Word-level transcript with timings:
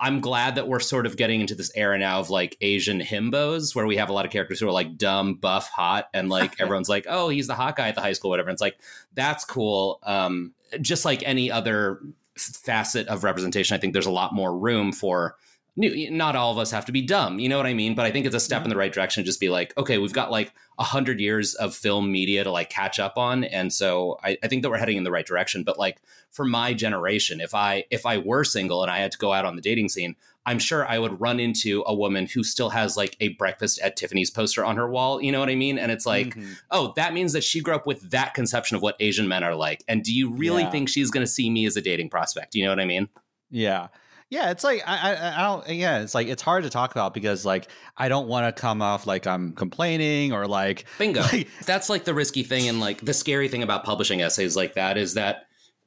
I'm 0.00 0.20
glad 0.20 0.54
that 0.54 0.66
we're 0.66 0.80
sort 0.80 1.04
of 1.04 1.16
getting 1.16 1.42
into 1.42 1.54
this 1.54 1.70
era 1.74 1.98
now 1.98 2.20
of 2.20 2.30
like 2.30 2.56
Asian 2.62 3.00
himbos 3.00 3.74
where 3.74 3.86
we 3.86 3.96
have 3.96 4.08
a 4.08 4.12
lot 4.12 4.24
of 4.24 4.32
characters 4.32 4.58
who 4.58 4.66
are 4.66 4.72
like 4.72 4.96
dumb, 4.96 5.34
buff, 5.34 5.68
hot, 5.68 6.08
and 6.14 6.30
like 6.30 6.58
everyone's 6.60 6.88
like, 6.88 7.06
oh, 7.08 7.28
he's 7.28 7.46
the 7.46 7.54
hot 7.54 7.76
guy 7.76 7.88
at 7.88 7.94
the 7.94 8.00
high 8.00 8.14
school, 8.14 8.30
whatever. 8.30 8.48
And 8.48 8.54
it's 8.54 8.62
like 8.62 8.78
that's 9.14 9.44
cool. 9.44 10.00
Um, 10.02 10.54
just 10.80 11.04
like 11.04 11.22
any 11.24 11.50
other 11.50 12.00
facet 12.36 13.08
of 13.08 13.24
representation, 13.24 13.74
I 13.74 13.78
think 13.78 13.92
there's 13.92 14.06
a 14.06 14.10
lot 14.10 14.34
more 14.34 14.56
room 14.56 14.92
for 14.92 15.36
not 15.80 16.36
all 16.36 16.52
of 16.52 16.58
us 16.58 16.70
have 16.70 16.84
to 16.84 16.92
be 16.92 17.02
dumb 17.02 17.38
you 17.38 17.48
know 17.48 17.56
what 17.56 17.66
i 17.66 17.74
mean? 17.74 17.94
But 17.94 18.06
i 18.06 18.10
think 18.10 18.26
it's 18.26 18.34
a 18.34 18.40
step 18.40 18.64
in 18.64 18.70
the 18.70 18.76
right 18.76 18.92
direction 18.92 19.22
to 19.22 19.26
just 19.26 19.40
be 19.40 19.48
like 19.48 19.76
okay 19.76 19.98
we've 19.98 20.12
got 20.12 20.30
like 20.30 20.52
a 20.78 20.84
hundred 20.84 21.20
years 21.20 21.54
of 21.54 21.74
film 21.74 22.10
media 22.10 22.44
to 22.44 22.50
like 22.50 22.70
catch 22.70 22.98
up 22.98 23.18
on 23.18 23.44
and 23.44 23.72
so 23.72 24.18
I, 24.22 24.38
I, 24.42 24.48
think 24.48 24.62
that 24.62 24.70
we're 24.70 24.78
heading 24.78 24.96
in 24.96 25.04
the 25.04 25.10
right 25.10 25.26
direction. 25.26 25.62
But 25.62 25.78
like 25.78 26.00
for 26.30 26.44
my 26.44 26.72
generation 26.72 27.40
if 27.40 27.54
i 27.54 27.84
if 27.90 28.06
i 28.06 28.18
were 28.18 28.44
single 28.44 28.82
and 28.82 28.90
i 28.90 28.98
had 28.98 29.12
to 29.12 29.18
go 29.18 29.32
out 29.32 29.44
on 29.44 29.56
the 29.56 29.62
dating 29.62 29.88
scene 29.88 30.14
i'm 30.46 30.58
sure 30.58 30.86
i 30.86 30.98
would 30.98 31.20
run 31.20 31.40
into 31.40 31.82
a 31.86 31.94
woman 31.94 32.26
who 32.26 32.44
still 32.44 32.70
has 32.70 32.96
like 32.96 33.16
a 33.20 33.28
breakfast 33.30 33.80
at 33.80 33.96
tiffany's 33.96 34.30
poster 34.30 34.64
on 34.64 34.76
her 34.76 34.88
wall 34.88 35.20
you 35.20 35.32
know 35.32 35.40
what 35.40 35.50
i 35.50 35.54
mean? 35.54 35.78
And 35.78 35.90
it's 35.90 36.06
like 36.06 36.28
mm-hmm. 36.28 36.52
oh 36.70 36.92
that 36.96 37.14
means 37.14 37.32
that 37.32 37.44
she 37.44 37.60
grew 37.60 37.74
up 37.74 37.86
with 37.86 38.10
that 38.10 38.34
conception 38.34 38.76
of 38.76 38.82
what 38.82 38.96
asian 39.00 39.28
men 39.28 39.42
are 39.42 39.54
like 39.54 39.82
and 39.88 40.02
do 40.02 40.14
you 40.14 40.30
really 40.30 40.62
yeah. 40.62 40.70
think 40.70 40.88
she's 40.88 41.10
going 41.10 41.24
to 41.24 41.30
see 41.30 41.50
me 41.50 41.66
as 41.66 41.76
a 41.76 41.82
dating 41.82 42.10
prospect? 42.10 42.54
You 42.54 42.64
know 42.64 42.70
what 42.70 42.80
i 42.80 42.86
mean? 42.86 43.08
Yeah 43.50 43.88
yeah, 44.30 44.52
it's 44.52 44.62
like 44.62 44.82
I, 44.86 45.14
I, 45.14 45.40
I 45.40 45.42
don't. 45.42 45.68
Yeah, 45.70 46.02
it's 46.02 46.14
like 46.14 46.28
it's 46.28 46.40
hard 46.40 46.62
to 46.62 46.70
talk 46.70 46.92
about 46.92 47.12
because 47.12 47.44
like 47.44 47.68
I 47.96 48.08
don't 48.08 48.28
want 48.28 48.54
to 48.54 48.58
come 48.58 48.80
off 48.80 49.04
like 49.04 49.26
I'm 49.26 49.52
complaining 49.52 50.32
or 50.32 50.46
like 50.46 50.84
bingo. 50.98 51.22
Like, 51.22 51.48
That's 51.66 51.88
like 51.90 52.04
the 52.04 52.14
risky 52.14 52.44
thing 52.44 52.68
and 52.68 52.78
like 52.78 53.00
the 53.00 53.12
scary 53.12 53.48
thing 53.48 53.64
about 53.64 53.82
publishing 53.82 54.22
essays 54.22 54.54
like 54.54 54.74
that 54.74 54.96
is 54.96 55.14
that 55.14 55.46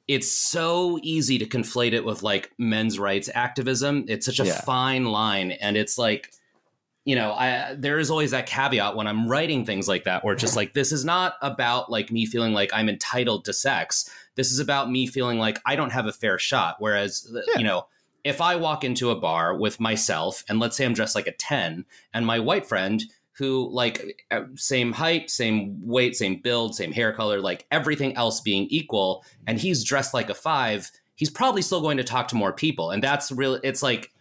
it's 0.10 0.30
so 0.30 1.00
easy 1.02 1.38
to 1.38 1.46
conflate 1.46 1.94
it 1.94 2.04
with 2.04 2.22
like 2.22 2.52
men's 2.58 3.00
rights 3.00 3.30
activism. 3.34 4.04
It's 4.10 4.26
such 4.26 4.42
a 4.42 4.46
yeah. 4.46 4.60
fine 4.62 5.06
line, 5.06 5.52
and 5.52 5.78
it's 5.78 5.98
like 5.98 6.30
you 7.06 7.16
know, 7.16 7.32
I 7.32 7.76
there 7.78 7.98
is 7.98 8.12
always 8.12 8.32
that 8.32 8.46
caveat 8.46 8.98
when 8.98 9.08
I'm 9.08 9.28
writing 9.30 9.66
things 9.66 9.88
like 9.88 10.04
that, 10.04 10.26
where 10.26 10.34
it's 10.34 10.42
just 10.42 10.58
like 10.58 10.74
this 10.74 10.92
is 10.92 11.06
not 11.06 11.36
about 11.42 11.90
like 11.90 12.12
me 12.12 12.26
feeling 12.26 12.52
like 12.52 12.72
I'm 12.74 12.90
entitled 12.90 13.46
to 13.46 13.54
sex. 13.54 14.10
This 14.36 14.52
is 14.52 14.60
about 14.60 14.92
me 14.92 15.08
feeling 15.08 15.40
like 15.40 15.60
I 15.66 15.78
don't 15.78 15.92
have 15.92 16.08
a 16.08 16.12
fair 16.12 16.38
shot. 16.38 16.78
Whereas, 16.80 17.30
yeah. 17.34 17.58
you 17.58 17.64
know, 17.64 17.88
if 18.24 18.40
I 18.42 18.56
walk 18.56 18.84
into 18.84 19.12
a 19.12 19.16
bar 19.16 19.56
with 19.56 19.80
myself 19.80 20.44
and 20.48 20.60
let's 20.60 20.78
say 20.78 20.86
I'm 20.86 20.94
dressed 20.94 21.16
like 21.16 21.28
a 21.28 21.34
10 21.34 21.86
and 22.14 22.26
my 22.26 22.40
white 22.40 22.66
friend 22.66 23.04
who 23.34 23.70
like 23.72 24.26
uh, 24.32 24.44
same 24.56 24.94
height, 24.94 25.30
same 25.30 25.80
weight, 25.84 26.16
same 26.16 26.40
build, 26.42 26.76
same 26.76 26.92
hair 26.92 27.12
color, 27.12 27.42
like 27.42 27.66
everything 27.72 28.16
else 28.16 28.42
being 28.42 28.68
equal 28.70 29.26
and 29.48 29.60
he's 29.60 29.84
dressed 29.84 30.14
like 30.14 30.30
a 30.30 30.36
5, 30.36 30.92
he's 31.16 31.30
probably 31.30 31.62
still 31.62 31.82
going 31.82 31.98
to 31.98 32.04
talk 32.04 32.28
to 32.30 32.36
more 32.36 32.54
people. 32.54 32.92
And 32.92 33.04
that's 33.04 33.32
really 33.32 33.60
it's 33.64 33.84
like 33.84 34.12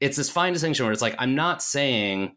it's 0.00 0.16
this 0.16 0.30
fine 0.30 0.52
distinction 0.52 0.84
where 0.84 0.92
it's 0.92 1.02
like 1.02 1.14
I'm 1.18 1.34
not 1.34 1.62
saying 1.62 2.34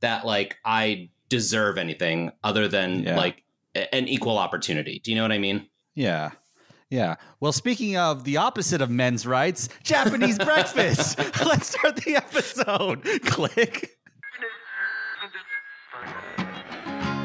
that 0.00 0.26
like 0.26 0.56
I 0.64 1.10
deserve 1.28 1.78
anything 1.78 2.32
other 2.42 2.68
than 2.68 3.04
yeah. 3.04 3.16
like 3.16 3.44
an 3.74 4.08
equal 4.08 4.38
opportunity. 4.38 5.00
Do 5.04 5.10
you 5.10 5.16
know 5.16 5.22
what 5.22 5.32
I 5.32 5.38
mean? 5.38 5.68
Yeah. 5.94 6.32
Yeah. 6.90 7.16
Well, 7.40 7.52
speaking 7.52 7.96
of 7.96 8.24
the 8.24 8.36
opposite 8.36 8.80
of 8.80 8.90
men's 8.90 9.26
rights, 9.26 9.68
Japanese 9.82 10.38
breakfast. 10.38 11.18
Let's 11.44 11.70
start 11.70 11.96
the 11.96 12.16
episode. 12.16 13.02
Click. 13.24 13.98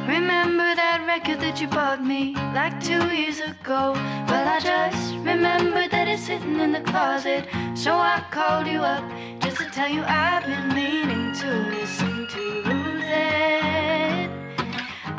Remember 0.07 0.75
that 0.75 1.03
record 1.05 1.39
that 1.41 1.61
you 1.61 1.67
bought 1.67 2.03
me 2.03 2.33
like 2.55 2.83
two 2.83 3.05
years 3.15 3.39
ago? 3.39 3.93
Well, 3.93 4.47
I 4.47 4.59
just 4.59 5.13
remember 5.17 5.87
that 5.87 6.07
it's 6.07 6.25
sitting 6.25 6.59
in 6.59 6.71
the 6.71 6.81
closet. 6.81 7.47
So 7.75 7.93
I 7.93 8.23
called 8.31 8.65
you 8.67 8.79
up 8.79 9.03
just 9.41 9.57
to 9.57 9.65
tell 9.69 9.89
you 9.89 10.01
I've 10.03 10.43
been 10.43 10.69
meaning 10.73 11.33
to 11.33 11.47
listen 11.69 12.27
to 12.27 12.63
that. 13.01 14.29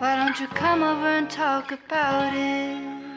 Why 0.00 0.16
don't 0.16 0.40
you 0.40 0.48
come 0.48 0.82
over 0.82 1.06
and 1.06 1.30
talk 1.30 1.70
about 1.70 2.34
it? 2.34 3.07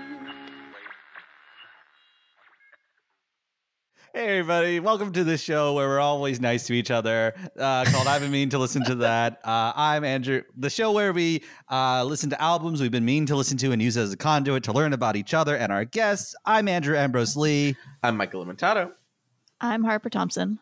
Hey, 4.14 4.40
everybody. 4.40 4.82
Welcome 4.82 5.14
to 5.14 5.24
the 5.24 5.38
show 5.38 5.74
where 5.74 5.88
we're 5.88 6.02
always 6.02 6.42
nice 6.42 6.68
to 6.68 6.74
each 6.74 6.92
other, 6.92 7.34
uh, 7.58 7.86
called 7.86 8.08
I've 8.08 8.22
Been 8.22 8.30
Mean 8.30 8.50
to 8.50 8.58
Listen 8.58 8.84
to 8.84 8.96
That. 8.96 9.40
Uh, 9.42 9.72
I'm 9.74 10.04
Andrew, 10.04 10.42
the 10.58 10.70
show 10.70 10.92
where 10.92 11.14
we 11.14 11.44
uh, 11.70 12.04
listen 12.04 12.30
to 12.32 12.42
albums 12.42 12.82
we've 12.82 12.92
been 12.92 13.06
mean 13.06 13.26
to 13.28 13.38
listen 13.38 13.58
to 13.60 13.72
and 13.72 13.82
use 13.82 13.96
as 13.96 14.12
a 14.12 14.18
conduit 14.18 14.64
to 14.64 14.74
learn 14.74 14.92
about 14.92 15.16
each 15.16 15.34
other 15.34 15.56
and 15.56 15.72
our 15.72 15.86
guests. 15.86 16.36
I'm 16.46 16.68
Andrew 16.68 16.98
Ambrose 16.98 17.38
Lee. 17.38 17.78
I'm 18.04 18.18
Michael 18.18 18.46
Limentato. 18.46 18.92
I'm 19.62 19.86
Harper 19.86 20.10
Thomson. 20.10 20.60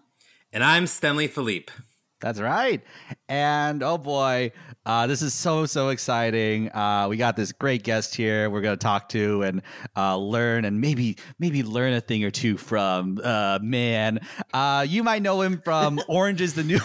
And 0.53 0.63
I'm 0.63 0.85
Stenley 0.85 1.27
Philippe. 1.27 1.73
That's 2.21 2.39
right. 2.41 2.81
And 3.29 3.81
oh 3.81 3.97
boy, 3.97 4.51
uh, 4.85 5.07
this 5.07 5.21
is 5.21 5.33
so, 5.33 5.65
so 5.65 5.89
exciting. 5.89 6.69
Uh, 6.69 7.07
we 7.09 7.15
got 7.15 7.37
this 7.37 7.53
great 7.53 7.83
guest 7.83 8.13
here 8.13 8.49
we're 8.49 8.61
going 8.61 8.77
to 8.77 8.83
talk 8.83 9.09
to 9.09 9.43
and 9.43 9.61
uh, 9.95 10.17
learn 10.17 10.65
and 10.65 10.81
maybe 10.81 11.17
maybe 11.37 11.63
learn 11.63 11.93
a 11.93 12.01
thing 12.01 12.23
or 12.25 12.31
two 12.31 12.57
from. 12.57 13.19
Uh, 13.23 13.59
man, 13.61 14.19
uh, 14.53 14.85
you 14.87 15.03
might 15.03 15.21
know 15.21 15.41
him 15.41 15.61
from 15.63 16.01
Orange 16.07 16.41
is 16.41 16.55
the 16.55 16.63
New. 16.63 16.79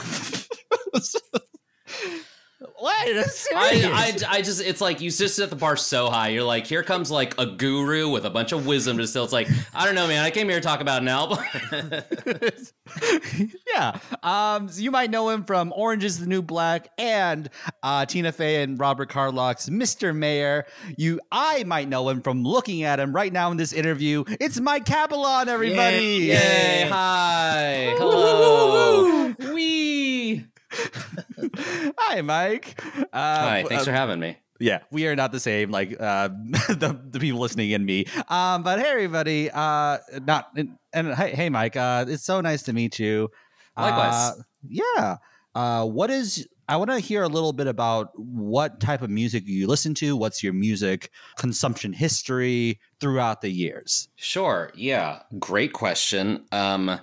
What? 2.84 3.08
I, 3.08 3.24
I, 3.56 4.18
I 4.28 4.42
just, 4.42 4.60
it's 4.60 4.82
like 4.82 5.00
you 5.00 5.10
just 5.10 5.36
set 5.36 5.48
the 5.48 5.56
bar 5.56 5.74
so 5.74 6.10
high. 6.10 6.28
You're 6.28 6.44
like, 6.44 6.66
here 6.66 6.82
comes 6.82 7.10
like 7.10 7.34
a 7.38 7.46
guru 7.46 8.10
with 8.10 8.26
a 8.26 8.30
bunch 8.30 8.52
of 8.52 8.66
wisdom 8.66 8.98
to 8.98 9.06
still. 9.06 9.24
It's 9.24 9.32
like, 9.32 9.48
I 9.72 9.86
don't 9.86 9.94
know, 9.94 10.06
man. 10.06 10.22
I 10.22 10.30
came 10.30 10.50
here 10.50 10.60
to 10.60 10.62
talk 10.62 10.82
about 10.82 11.00
an 11.00 11.08
album. 11.08 11.38
yeah. 13.74 13.98
Um, 14.22 14.68
so 14.68 14.82
you 14.82 14.90
might 14.90 15.10
know 15.10 15.30
him 15.30 15.44
from 15.44 15.72
Orange 15.74 16.04
is 16.04 16.20
the 16.20 16.26
New 16.26 16.42
Black 16.42 16.90
and 16.98 17.48
uh, 17.82 18.04
Tina 18.04 18.32
Fey 18.32 18.62
and 18.62 18.78
Robert 18.78 19.08
Carlock's 19.08 19.70
Mr. 19.70 20.14
Mayor. 20.14 20.66
You, 20.98 21.20
I 21.32 21.64
might 21.64 21.88
know 21.88 22.06
him 22.10 22.20
from 22.20 22.44
looking 22.44 22.82
at 22.82 23.00
him 23.00 23.14
right 23.16 23.32
now 23.32 23.50
in 23.50 23.56
this 23.56 23.72
interview. 23.72 24.24
It's 24.28 24.60
Mike 24.60 24.84
Cabellon, 24.84 25.46
everybody. 25.46 25.96
Yay. 25.96 26.82
Yay. 26.82 26.88
Hi. 26.90 27.94
Hello. 27.96 29.32
Wee. 29.54 30.44
Hi, 31.98 32.20
Mike. 32.22 32.80
Uh, 32.96 33.04
Hi, 33.12 33.64
thanks 33.68 33.82
uh, 33.82 33.86
for 33.86 33.92
having 33.92 34.18
me. 34.18 34.38
Yeah, 34.60 34.80
we 34.90 35.06
are 35.08 35.16
not 35.16 35.32
the 35.32 35.40
same, 35.40 35.70
like 35.70 36.00
uh, 36.00 36.28
the 36.68 36.98
the 37.10 37.18
people 37.18 37.40
listening 37.40 37.74
and 37.74 37.84
me. 37.84 38.06
Um, 38.28 38.62
but 38.62 38.80
hey, 38.80 38.88
everybody. 38.88 39.50
Uh, 39.50 39.98
not 40.22 40.50
and, 40.56 40.76
and 40.92 41.14
hey, 41.14 41.30
hey, 41.30 41.48
Mike. 41.48 41.76
Uh, 41.76 42.04
it's 42.08 42.24
so 42.24 42.40
nice 42.40 42.62
to 42.64 42.72
meet 42.72 42.98
you. 42.98 43.30
Likewise. 43.76 44.14
Uh, 44.14 44.42
yeah. 44.68 45.16
Uh, 45.54 45.86
what 45.86 46.10
is? 46.10 46.48
I 46.68 46.76
want 46.76 46.90
to 46.90 46.98
hear 46.98 47.22
a 47.22 47.28
little 47.28 47.52
bit 47.52 47.66
about 47.66 48.10
what 48.16 48.80
type 48.80 49.02
of 49.02 49.10
music 49.10 49.42
you 49.46 49.66
listen 49.66 49.92
to. 49.94 50.16
What's 50.16 50.42
your 50.42 50.54
music 50.54 51.10
consumption 51.36 51.92
history 51.92 52.80
throughout 53.00 53.42
the 53.42 53.50
years? 53.50 54.08
Sure. 54.16 54.70
Yeah. 54.74 55.20
Great 55.38 55.74
question. 55.74 56.44
Um, 56.52 57.00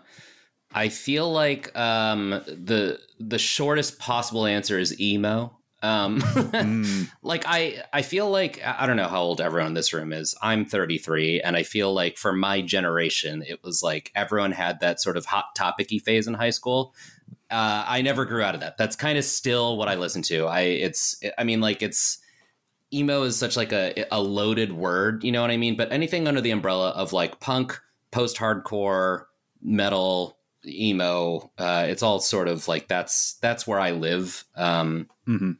I 0.73 0.89
feel 0.89 1.31
like 1.31 1.77
um, 1.77 2.29
the 2.29 2.99
the 3.19 3.39
shortest 3.39 3.99
possible 3.99 4.45
answer 4.45 4.79
is 4.79 4.99
emo. 4.99 5.57
Um, 5.83 6.21
mm. 6.21 7.11
like 7.23 7.43
I 7.45 7.83
I 7.91 8.01
feel 8.01 8.29
like 8.29 8.61
I 8.65 8.85
don't 8.85 8.97
know 8.97 9.07
how 9.07 9.21
old 9.21 9.41
everyone 9.41 9.67
in 9.67 9.73
this 9.73 9.93
room 9.93 10.13
is. 10.13 10.35
I'm 10.41 10.65
33, 10.65 11.41
and 11.41 11.55
I 11.55 11.63
feel 11.63 11.93
like 11.93 12.17
for 12.17 12.33
my 12.33 12.61
generation, 12.61 13.43
it 13.45 13.63
was 13.63 13.81
like 13.83 14.11
everyone 14.15 14.51
had 14.51 14.79
that 14.79 15.01
sort 15.01 15.17
of 15.17 15.25
hot 15.25 15.55
topicy 15.55 15.99
phase 15.99 16.27
in 16.27 16.35
high 16.35 16.51
school. 16.51 16.93
Uh, 17.49 17.83
I 17.85 18.01
never 18.01 18.25
grew 18.25 18.41
out 18.41 18.55
of 18.55 18.61
that. 18.61 18.77
That's 18.77 18.95
kind 18.95 19.17
of 19.17 19.25
still 19.25 19.75
what 19.75 19.89
I 19.89 19.95
listen 19.95 20.21
to. 20.23 20.45
I 20.45 20.61
it's 20.61 21.19
I 21.37 21.43
mean 21.43 21.59
like 21.59 21.81
it's 21.81 22.19
emo 22.93 23.23
is 23.23 23.35
such 23.35 23.57
like 23.57 23.73
a 23.73 24.05
a 24.11 24.21
loaded 24.21 24.71
word, 24.71 25.23
you 25.23 25.31
know 25.31 25.41
what 25.41 25.51
I 25.51 25.57
mean? 25.57 25.75
But 25.75 25.91
anything 25.91 26.27
under 26.27 26.41
the 26.41 26.51
umbrella 26.51 26.91
of 26.91 27.11
like 27.11 27.39
punk, 27.39 27.77
post 28.11 28.37
hardcore, 28.37 29.25
metal, 29.61 30.37
emo. 30.65 31.51
Uh, 31.57 31.85
it's 31.87 32.03
all 32.03 32.19
sort 32.19 32.47
of 32.47 32.67
like 32.67 32.87
that's 32.87 33.35
that's 33.41 33.65
where 33.65 33.79
I 33.79 33.91
live. 33.91 34.43
Um, 34.55 35.07
mm-hmm. 35.27 35.51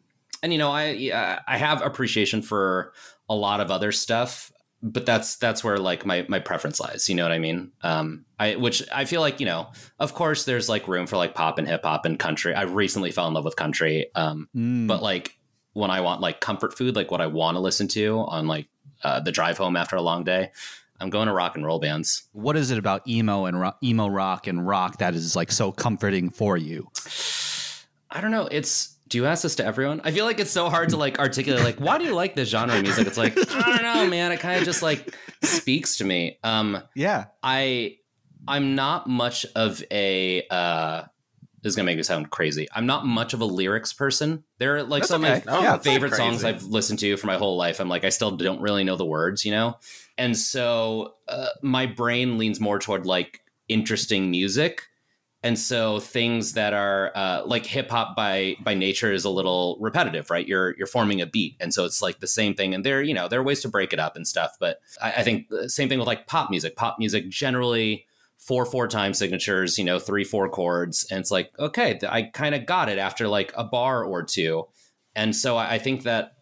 And 0.43 0.51
you 0.51 0.59
know, 0.59 0.71
I 0.71 1.41
I 1.47 1.57
have 1.57 1.81
appreciation 1.81 2.41
for 2.41 2.93
a 3.29 3.35
lot 3.35 3.61
of 3.61 3.71
other 3.71 3.91
stuff, 3.91 4.51
but 4.81 5.05
that's 5.05 5.35
that's 5.37 5.63
where 5.63 5.77
like 5.77 6.05
my 6.05 6.25
my 6.27 6.39
preference 6.39 6.79
lies. 6.79 7.07
You 7.09 7.15
know 7.15 7.23
what 7.23 7.31
I 7.31 7.39
mean? 7.39 7.71
Um, 7.83 8.25
I 8.39 8.55
which 8.55 8.83
I 8.91 9.05
feel 9.05 9.21
like 9.21 9.39
you 9.39 9.45
know, 9.45 9.71
of 9.99 10.13
course, 10.13 10.45
there's 10.45 10.69
like 10.69 10.87
room 10.87 11.07
for 11.07 11.17
like 11.17 11.35
pop 11.35 11.57
and 11.57 11.67
hip 11.67 11.83
hop 11.83 12.05
and 12.05 12.17
country. 12.17 12.53
I 12.53 12.63
recently 12.63 13.11
fell 13.11 13.27
in 13.27 13.33
love 13.33 13.45
with 13.45 13.55
country, 13.55 14.07
um, 14.15 14.49
mm. 14.55 14.87
but 14.87 15.03
like 15.03 15.37
when 15.73 15.91
I 15.91 16.01
want 16.01 16.21
like 16.21 16.41
comfort 16.41 16.77
food, 16.77 16.95
like 16.95 17.11
what 17.11 17.21
I 17.21 17.27
want 17.27 17.55
to 17.55 17.61
listen 17.61 17.87
to 17.89 18.19
on 18.19 18.47
like 18.47 18.67
uh, 19.03 19.19
the 19.19 19.31
drive 19.31 19.57
home 19.57 19.75
after 19.77 19.95
a 19.95 20.01
long 20.01 20.23
day. 20.23 20.51
I'm 21.01 21.09
going 21.09 21.27
to 21.27 21.33
rock 21.33 21.55
and 21.55 21.65
roll 21.65 21.79
bands. 21.79 22.23
What 22.31 22.55
is 22.55 22.69
it 22.71 22.77
about 22.77 23.07
emo 23.07 23.45
and 23.45 23.59
ro- 23.59 23.73
emo 23.83 24.07
rock 24.07 24.45
and 24.47 24.65
rock 24.65 24.99
that 24.99 25.15
is 25.15 25.35
like 25.35 25.51
so 25.51 25.71
comforting 25.71 26.29
for 26.29 26.57
you? 26.57 26.89
I 28.09 28.21
don't 28.21 28.31
know. 28.31 28.47
It's 28.51 28.95
do 29.07 29.17
you 29.17 29.25
ask 29.25 29.43
this 29.43 29.55
to 29.55 29.65
everyone? 29.65 30.01
I 30.03 30.11
feel 30.11 30.25
like 30.25 30.39
it's 30.39 30.51
so 30.51 30.69
hard 30.69 30.89
to 30.89 30.97
like 30.97 31.19
articulate 31.19 31.63
like 31.63 31.79
why 31.79 31.97
do 31.97 32.05
you 32.05 32.13
like 32.13 32.35
this 32.35 32.49
genre 32.49 32.75
of 32.77 32.81
music? 32.83 33.07
It's 33.07 33.17
like 33.17 33.33
I 33.37 33.77
don't 33.77 33.83
know, 33.83 34.07
man. 34.07 34.31
It 34.31 34.39
kind 34.39 34.59
of 34.59 34.63
just 34.63 34.81
like 34.81 35.13
speaks 35.43 35.97
to 35.97 36.05
me. 36.05 36.37
Um 36.43 36.81
Yeah. 36.95 37.25
I 37.41 37.97
I'm 38.47 38.75
not 38.75 39.07
much 39.07 39.45
of 39.55 39.83
a 39.91 40.45
uh 40.49 41.03
is 41.69 41.75
gonna 41.75 41.85
make 41.85 41.97
me 41.97 42.03
sound 42.03 42.29
crazy. 42.29 42.67
I'm 42.73 42.85
not 42.85 43.05
much 43.05 43.33
of 43.33 43.41
a 43.41 43.45
lyrics 43.45 43.93
person. 43.93 44.43
There 44.57 44.77
are 44.77 44.83
like 44.83 45.01
That's 45.01 45.09
some 45.09 45.23
okay. 45.23 45.39
of 45.39 45.45
my 45.45 45.53
No, 45.53 45.61
Yeah, 45.61 45.77
favorite 45.77 46.15
songs. 46.15 46.43
I've 46.43 46.63
listened 46.63 46.99
to 46.99 47.17
for 47.17 47.27
my 47.27 47.37
whole 47.37 47.57
life. 47.57 47.79
I'm 47.79 47.89
like, 47.89 48.03
I 48.03 48.09
still 48.09 48.31
don't 48.31 48.61
really 48.61 48.83
know 48.83 48.95
the 48.95 49.05
words, 49.05 49.45
you 49.45 49.51
know? 49.51 49.77
And 50.17 50.37
so 50.37 51.15
uh, 51.27 51.47
my 51.61 51.85
brain 51.85 52.37
leans 52.37 52.59
more 52.59 52.79
toward 52.79 53.05
like 53.05 53.41
interesting 53.67 54.31
music. 54.31 54.83
And 55.43 55.57
so 55.57 55.99
things 55.99 56.53
that 56.53 56.73
are 56.73 57.11
uh, 57.15 57.41
like 57.45 57.65
hip 57.65 57.89
hop 57.89 58.15
by 58.15 58.57
by 58.63 58.75
nature 58.75 59.11
is 59.11 59.25
a 59.25 59.29
little 59.29 59.77
repetitive, 59.79 60.29
right? 60.29 60.47
You're 60.47 60.75
you're 60.77 60.85
forming 60.85 61.19
a 61.19 61.25
beat, 61.25 61.55
and 61.59 61.73
so 61.73 61.83
it's 61.83 61.99
like 61.99 62.19
the 62.19 62.27
same 62.27 62.53
thing. 62.53 62.75
And 62.75 62.85
there, 62.85 63.01
you 63.01 63.15
know, 63.15 63.27
there 63.27 63.39
are 63.39 63.43
ways 63.43 63.61
to 63.61 63.67
break 63.67 63.91
it 63.91 63.99
up 63.99 64.15
and 64.15 64.27
stuff. 64.27 64.55
But 64.59 64.81
I, 65.01 65.13
I 65.13 65.23
think 65.23 65.49
the 65.49 65.67
same 65.67 65.89
thing 65.89 65.97
with 65.97 66.07
like 66.07 66.27
pop 66.27 66.51
music. 66.51 66.75
Pop 66.75 66.97
music 66.99 67.27
generally 67.29 68.05
four 68.41 68.65
four 68.65 68.87
time 68.87 69.13
signatures, 69.13 69.77
you 69.77 69.85
know, 69.85 69.99
three 69.99 70.23
four 70.23 70.49
chords, 70.49 71.07
and 71.09 71.19
it's 71.19 71.31
like 71.31 71.51
okay, 71.57 71.99
I 72.09 72.23
kind 72.23 72.55
of 72.55 72.65
got 72.65 72.89
it 72.89 72.97
after 72.97 73.27
like 73.27 73.53
a 73.55 73.63
bar 73.63 74.03
or 74.03 74.23
two. 74.23 74.67
And 75.15 75.35
so 75.35 75.57
I, 75.57 75.77
think 75.77 76.03
that 76.03 76.35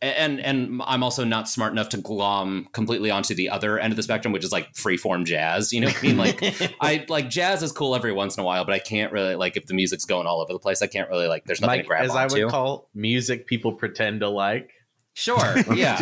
and 0.00 0.40
and 0.40 0.80
I'm 0.86 1.02
also 1.02 1.24
not 1.24 1.48
smart 1.48 1.72
enough 1.72 1.90
to 1.90 1.98
glom 1.98 2.68
completely 2.72 3.10
onto 3.10 3.34
the 3.34 3.50
other 3.50 3.78
end 3.78 3.92
of 3.92 3.96
the 3.96 4.02
spectrum, 4.02 4.32
which 4.32 4.44
is 4.44 4.52
like 4.52 4.72
freeform 4.72 5.24
jazz. 5.24 5.72
You 5.72 5.80
know 5.80 5.88
what 5.88 5.98
I 5.98 6.02
mean? 6.02 6.16
Like 6.16 6.74
I 6.80 7.04
like 7.08 7.28
jazz 7.28 7.62
is 7.62 7.72
cool 7.72 7.94
every 7.94 8.12
once 8.12 8.36
in 8.36 8.42
a 8.42 8.46
while, 8.46 8.64
but 8.64 8.74
I 8.74 8.78
can't 8.78 9.12
really 9.12 9.34
like 9.34 9.56
if 9.56 9.66
the 9.66 9.74
music's 9.74 10.04
going 10.04 10.26
all 10.26 10.40
over 10.40 10.52
the 10.52 10.58
place. 10.58 10.82
I 10.82 10.86
can't 10.86 11.10
really 11.10 11.28
like. 11.28 11.44
There's 11.44 11.60
nothing 11.60 11.78
Mike, 11.78 11.84
to 11.84 11.88
grab 11.88 12.04
as 12.04 12.16
I 12.16 12.26
would 12.26 12.50
call 12.50 12.88
music 12.94 13.46
people 13.46 13.72
pretend 13.72 14.20
to 14.20 14.28
like. 14.28 14.70
Sure, 15.16 15.56
yeah, 15.74 15.96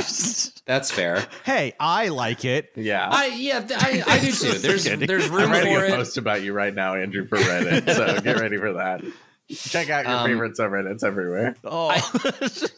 that's 0.67 0.91
fair. 0.91 1.25
hey, 1.45 1.73
I 1.79 2.09
like 2.09 2.45
it. 2.45 2.73
Yeah. 2.77 3.09
I 3.11 3.27
yeah, 3.29 3.61
th- 3.61 3.81
I, 3.83 4.03
I 4.07 4.19
do 4.19 4.33
too. 4.33 4.53
There's 4.59 4.85
Kidding. 4.85 5.07
there's 5.07 5.31
I'm 5.31 5.51
writing 5.51 5.75
for 5.75 5.85
a 5.85 5.89
it. 5.89 5.95
post 5.95 6.17
about 6.19 6.43
you 6.43 6.53
right 6.53 6.75
now, 6.75 6.95
Andrew, 6.97 7.27
for 7.27 7.39
Reddit. 7.39 7.95
so 7.95 8.21
get 8.21 8.41
ready 8.41 8.57
for 8.59 8.73
that. 8.75 9.03
Check 9.51 9.89
out 9.91 10.05
your 10.07 10.15
Um, 10.17 10.27
favorite 10.27 10.57
subreddits 10.57 11.05
everywhere. 11.05 11.55
Oh. 11.65 11.95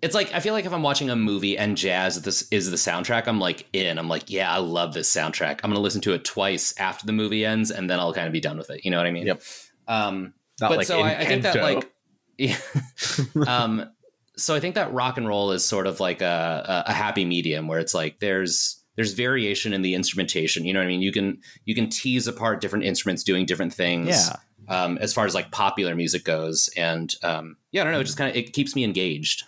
It's 0.00 0.14
like 0.14 0.32
I 0.32 0.38
feel 0.38 0.52
like 0.54 0.64
if 0.64 0.72
I'm 0.72 0.84
watching 0.84 1.10
a 1.10 1.16
movie 1.16 1.58
and 1.58 1.76
jazz 1.76 2.22
this 2.22 2.46
is 2.52 2.70
the 2.70 2.76
soundtrack, 2.76 3.26
I'm 3.26 3.40
like 3.40 3.66
in. 3.72 3.98
I'm 3.98 4.08
like, 4.08 4.30
yeah, 4.30 4.48
I 4.52 4.58
love 4.58 4.94
this 4.94 5.12
soundtrack. 5.12 5.58
I'm 5.64 5.70
gonna 5.70 5.80
listen 5.80 6.00
to 6.02 6.12
it 6.12 6.24
twice 6.24 6.72
after 6.78 7.04
the 7.04 7.12
movie 7.12 7.44
ends, 7.44 7.72
and 7.72 7.90
then 7.90 7.98
I'll 7.98 8.14
kind 8.14 8.28
of 8.28 8.32
be 8.32 8.38
done 8.38 8.56
with 8.58 8.70
it. 8.70 8.84
You 8.84 8.92
know 8.92 8.96
what 8.98 9.06
I 9.06 9.10
mean? 9.10 9.26
Yep. 9.26 9.42
Um, 9.88 10.34
Not 10.60 10.68
but 10.68 10.78
like 10.78 10.86
so 10.86 11.00
I, 11.00 11.18
I 11.18 11.24
think 11.24 11.42
that 11.42 11.56
like, 11.56 11.90
yeah. 12.38 12.56
um, 13.48 13.90
so 14.38 14.54
I 14.54 14.60
think 14.60 14.74
that 14.76 14.92
rock 14.92 15.18
and 15.18 15.26
roll 15.26 15.50
is 15.50 15.64
sort 15.64 15.86
of 15.86 16.00
like 16.00 16.22
a, 16.22 16.84
a, 16.86 16.92
happy 16.92 17.24
medium 17.24 17.66
where 17.66 17.80
it's 17.80 17.92
like 17.92 18.20
there's 18.20 18.82
there's 18.96 19.12
variation 19.12 19.72
in 19.72 19.82
the 19.82 19.94
instrumentation. 19.94 20.64
You 20.64 20.72
know 20.72 20.80
what 20.80 20.86
I 20.86 20.88
mean? 20.88 21.02
You 21.02 21.12
can 21.12 21.40
you 21.64 21.74
can 21.74 21.90
tease 21.90 22.26
apart 22.26 22.60
different 22.60 22.84
instruments 22.84 23.22
doing 23.22 23.46
different 23.46 23.74
things. 23.74 24.08
Yeah. 24.08 24.36
Um, 24.68 24.98
as 24.98 25.14
far 25.14 25.24
as 25.24 25.34
like 25.34 25.50
popular 25.50 25.94
music 25.94 26.24
goes, 26.24 26.68
and 26.76 27.14
um, 27.22 27.56
yeah, 27.72 27.80
I 27.80 27.84
don't 27.84 27.92
know. 27.94 28.00
It 28.00 28.04
just 28.04 28.18
kind 28.18 28.30
of 28.30 28.36
it 28.36 28.52
keeps 28.52 28.76
me 28.76 28.84
engaged. 28.84 29.44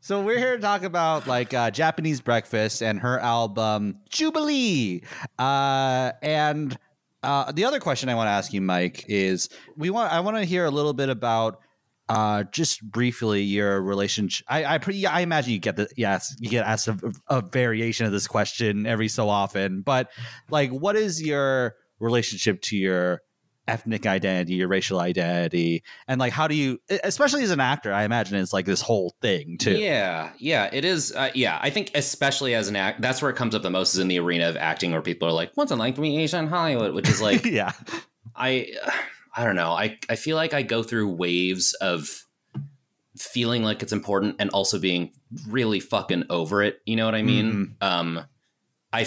So 0.00 0.20
we're 0.20 0.38
here 0.38 0.56
to 0.56 0.62
talk 0.62 0.82
about 0.82 1.26
like 1.26 1.54
uh, 1.54 1.70
Japanese 1.70 2.20
Breakfast 2.20 2.82
and 2.82 3.00
her 3.00 3.18
album 3.20 4.00
Jubilee. 4.10 5.02
Uh, 5.38 6.12
and 6.22 6.76
uh, 7.22 7.52
the 7.52 7.64
other 7.64 7.80
question 7.80 8.08
I 8.08 8.14
want 8.14 8.26
to 8.26 8.32
ask 8.32 8.52
you, 8.52 8.60
Mike, 8.60 9.06
is 9.08 9.48
we 9.76 9.90
want 9.90 10.12
I 10.12 10.20
want 10.20 10.36
to 10.36 10.44
hear 10.44 10.66
a 10.66 10.70
little 10.70 10.92
bit 10.92 11.08
about 11.08 11.60
uh, 12.08 12.44
just 12.44 12.82
briefly 12.82 13.42
your 13.42 13.80
relationship. 13.80 14.46
I 14.48 14.64
I, 14.64 14.78
pretty, 14.78 15.06
I 15.06 15.20
imagine 15.20 15.52
you 15.52 15.58
get 15.58 15.76
the 15.76 15.88
yes 15.96 16.34
you 16.38 16.50
get 16.50 16.66
asked 16.66 16.88
a, 16.88 16.98
a 17.28 17.40
variation 17.40 18.06
of 18.06 18.12
this 18.12 18.26
question 18.26 18.86
every 18.86 19.08
so 19.08 19.28
often, 19.28 19.82
but 19.82 20.10
like, 20.50 20.70
what 20.70 20.96
is 20.96 21.22
your 21.22 21.76
relationship 21.98 22.60
to 22.62 22.76
your 22.76 23.22
ethnic 23.66 24.06
identity, 24.06 24.54
your 24.54 24.68
racial 24.68 25.00
identity, 25.00 25.82
and 26.06 26.20
like 26.20 26.32
how 26.32 26.46
do 26.46 26.54
you, 26.54 26.78
especially 27.02 27.42
as 27.42 27.50
an 27.50 27.60
actor, 27.60 27.92
I 27.92 28.04
imagine 28.04 28.36
it's 28.36 28.52
like 28.52 28.66
this 28.66 28.82
whole 28.82 29.14
thing 29.22 29.56
too. 29.58 29.76
Yeah, 29.76 30.32
yeah, 30.38 30.68
it 30.72 30.84
is. 30.84 31.12
Uh, 31.12 31.30
yeah, 31.34 31.58
I 31.62 31.70
think 31.70 31.90
especially 31.94 32.54
as 32.54 32.68
an 32.68 32.76
act, 32.76 33.00
that's 33.00 33.22
where 33.22 33.30
it 33.30 33.36
comes 33.36 33.54
up 33.54 33.62
the 33.62 33.70
most 33.70 33.94
is 33.94 34.00
in 34.00 34.08
the 34.08 34.18
arena 34.18 34.48
of 34.48 34.56
acting, 34.56 34.92
where 34.92 35.02
people 35.02 35.28
are 35.28 35.32
like, 35.32 35.52
"What's 35.54 35.72
it 35.72 35.76
like 35.76 35.94
to 35.94 36.00
be 36.00 36.18
Asian 36.18 36.44
in 36.44 36.50
Hollywood?" 36.50 36.94
Which 36.94 37.08
is 37.08 37.22
like, 37.22 37.44
yeah. 37.46 37.72
I, 38.36 38.72
I 39.34 39.44
don't 39.44 39.56
know. 39.56 39.72
I 39.72 39.98
I 40.08 40.16
feel 40.16 40.36
like 40.36 40.54
I 40.54 40.62
go 40.62 40.82
through 40.82 41.08
waves 41.08 41.74
of 41.74 42.24
feeling 43.16 43.62
like 43.62 43.82
it's 43.82 43.92
important 43.92 44.36
and 44.38 44.50
also 44.50 44.78
being 44.78 45.12
really 45.48 45.80
fucking 45.80 46.24
over 46.30 46.62
it. 46.62 46.80
You 46.84 46.96
know 46.96 47.04
what 47.04 47.14
I 47.14 47.22
mean? 47.22 47.76
Um, 47.80 48.24
I, 48.92 49.06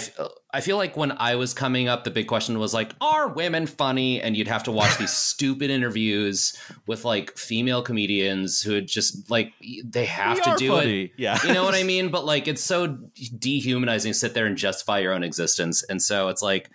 I 0.52 0.60
feel 0.60 0.76
like 0.76 0.98
when 0.98 1.12
I 1.12 1.36
was 1.36 1.54
coming 1.54 1.88
up, 1.88 2.04
the 2.04 2.10
big 2.10 2.26
question 2.26 2.58
was 2.58 2.74
like, 2.74 2.92
are 3.00 3.28
women 3.28 3.66
funny? 3.66 4.20
And 4.20 4.36
you'd 4.36 4.48
have 4.48 4.64
to 4.64 4.72
watch 4.72 4.98
these 4.98 5.12
stupid 5.14 5.70
interviews 5.70 6.58
with 6.86 7.06
like 7.06 7.36
female 7.38 7.80
comedians 7.80 8.60
who 8.60 8.72
would 8.72 8.86
just 8.86 9.30
like 9.30 9.54
they 9.84 10.04
have 10.04 10.36
We 10.36 10.42
to 10.42 10.56
do 10.58 10.76
it. 10.76 11.12
Yeah. 11.16 11.38
You 11.42 11.54
know 11.54 11.64
what 11.64 11.74
I 11.74 11.82
mean? 11.84 12.10
But 12.10 12.26
like, 12.26 12.48
it's 12.48 12.62
so 12.62 12.98
dehumanizing 13.38 14.12
to 14.12 14.18
sit 14.18 14.34
there 14.34 14.44
and 14.44 14.58
justify 14.58 14.98
your 14.98 15.14
own 15.14 15.22
existence. 15.22 15.82
And 15.84 16.02
so 16.02 16.28
it's 16.28 16.42
like, 16.42 16.70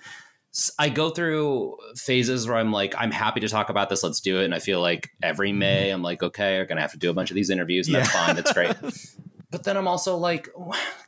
I 0.77 0.89
go 0.89 1.09
through 1.09 1.77
phases 1.95 2.47
where 2.47 2.57
I'm 2.57 2.71
like, 2.71 2.93
I'm 2.97 3.09
happy 3.09 3.39
to 3.39 3.47
talk 3.47 3.69
about 3.69 3.89
this. 3.89 4.03
Let's 4.03 4.19
do 4.19 4.39
it. 4.39 4.45
And 4.45 4.53
I 4.53 4.59
feel 4.59 4.81
like 4.81 5.09
every 5.21 5.51
May, 5.51 5.89
I'm 5.89 6.03
like, 6.03 6.21
okay, 6.21 6.59
we're 6.59 6.65
going 6.65 6.75
to 6.75 6.81
have 6.81 6.91
to 6.91 6.99
do 6.99 7.09
a 7.09 7.13
bunch 7.13 7.31
of 7.31 7.35
these 7.35 7.49
interviews. 7.49 7.87
And 7.87 7.95
that's 7.95 8.11
fine. 8.11 8.35
That's 8.35 8.53
great. 8.53 8.75
but 9.51 9.63
then 9.63 9.77
I'm 9.77 9.87
also 9.87 10.15
like, 10.15 10.49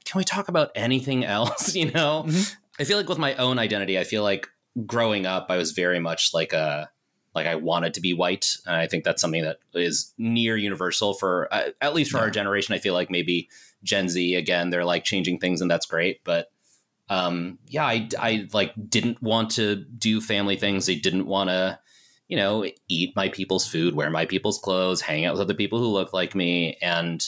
can 0.03 0.17
we 0.17 0.23
talk 0.23 0.47
about 0.47 0.71
anything 0.73 1.23
else? 1.23 1.75
You 1.75 1.91
know? 1.91 2.23
Mhm. 2.27 2.55
I 2.79 2.83
feel 2.85 2.97
like 2.97 3.07
with 3.07 3.19
my 3.19 3.35
own 3.35 3.59
identity, 3.59 3.99
I 3.99 4.03
feel 4.03 4.23
like 4.23 4.49
growing 4.85 5.25
up, 5.25 5.47
I 5.49 5.57
was 5.57 5.71
very 5.71 5.99
much 5.99 6.33
like 6.33 6.51
a, 6.51 6.89
like 7.35 7.45
I 7.45 7.55
wanted 7.55 7.93
to 7.95 8.01
be 8.01 8.13
white. 8.13 8.57
And 8.65 8.75
I 8.75 8.87
think 8.87 9.03
that's 9.03 9.21
something 9.21 9.43
that 9.43 9.59
is 9.73 10.13
near 10.17 10.57
universal 10.57 11.13
for, 11.13 11.53
uh, 11.53 11.69
at 11.81 11.93
least 11.93 12.11
for 12.11 12.17
our 12.17 12.31
generation. 12.31 12.73
I 12.73 12.79
feel 12.79 12.93
like 12.93 13.11
maybe 13.11 13.49
Gen 13.83 14.09
Z, 14.09 14.33
again, 14.35 14.71
they're 14.71 14.85
like 14.85 15.03
changing 15.03 15.39
things 15.39 15.61
and 15.61 15.69
that's 15.69 15.85
great. 15.85 16.21
But 16.23 16.49
um, 17.09 17.59
yeah, 17.67 17.85
I, 17.85 18.09
I 18.19 18.47
like 18.53 18.73
didn't 18.89 19.21
want 19.21 19.51
to 19.51 19.75
do 19.75 20.21
family 20.21 20.55
things. 20.55 20.89
I 20.89 20.95
didn't 20.95 21.27
want 21.27 21.49
to, 21.49 21.79
you 22.27 22.37
know, 22.37 22.65
eat 22.87 23.15
my 23.15 23.29
people's 23.29 23.67
food, 23.67 23.95
wear 23.95 24.09
my 24.09 24.25
people's 24.25 24.59
clothes, 24.59 25.01
hang 25.01 25.25
out 25.25 25.33
with 25.33 25.41
other 25.41 25.53
people 25.53 25.79
who 25.79 25.87
look 25.87 26.13
like 26.13 26.33
me. 26.33 26.77
And 26.81 27.23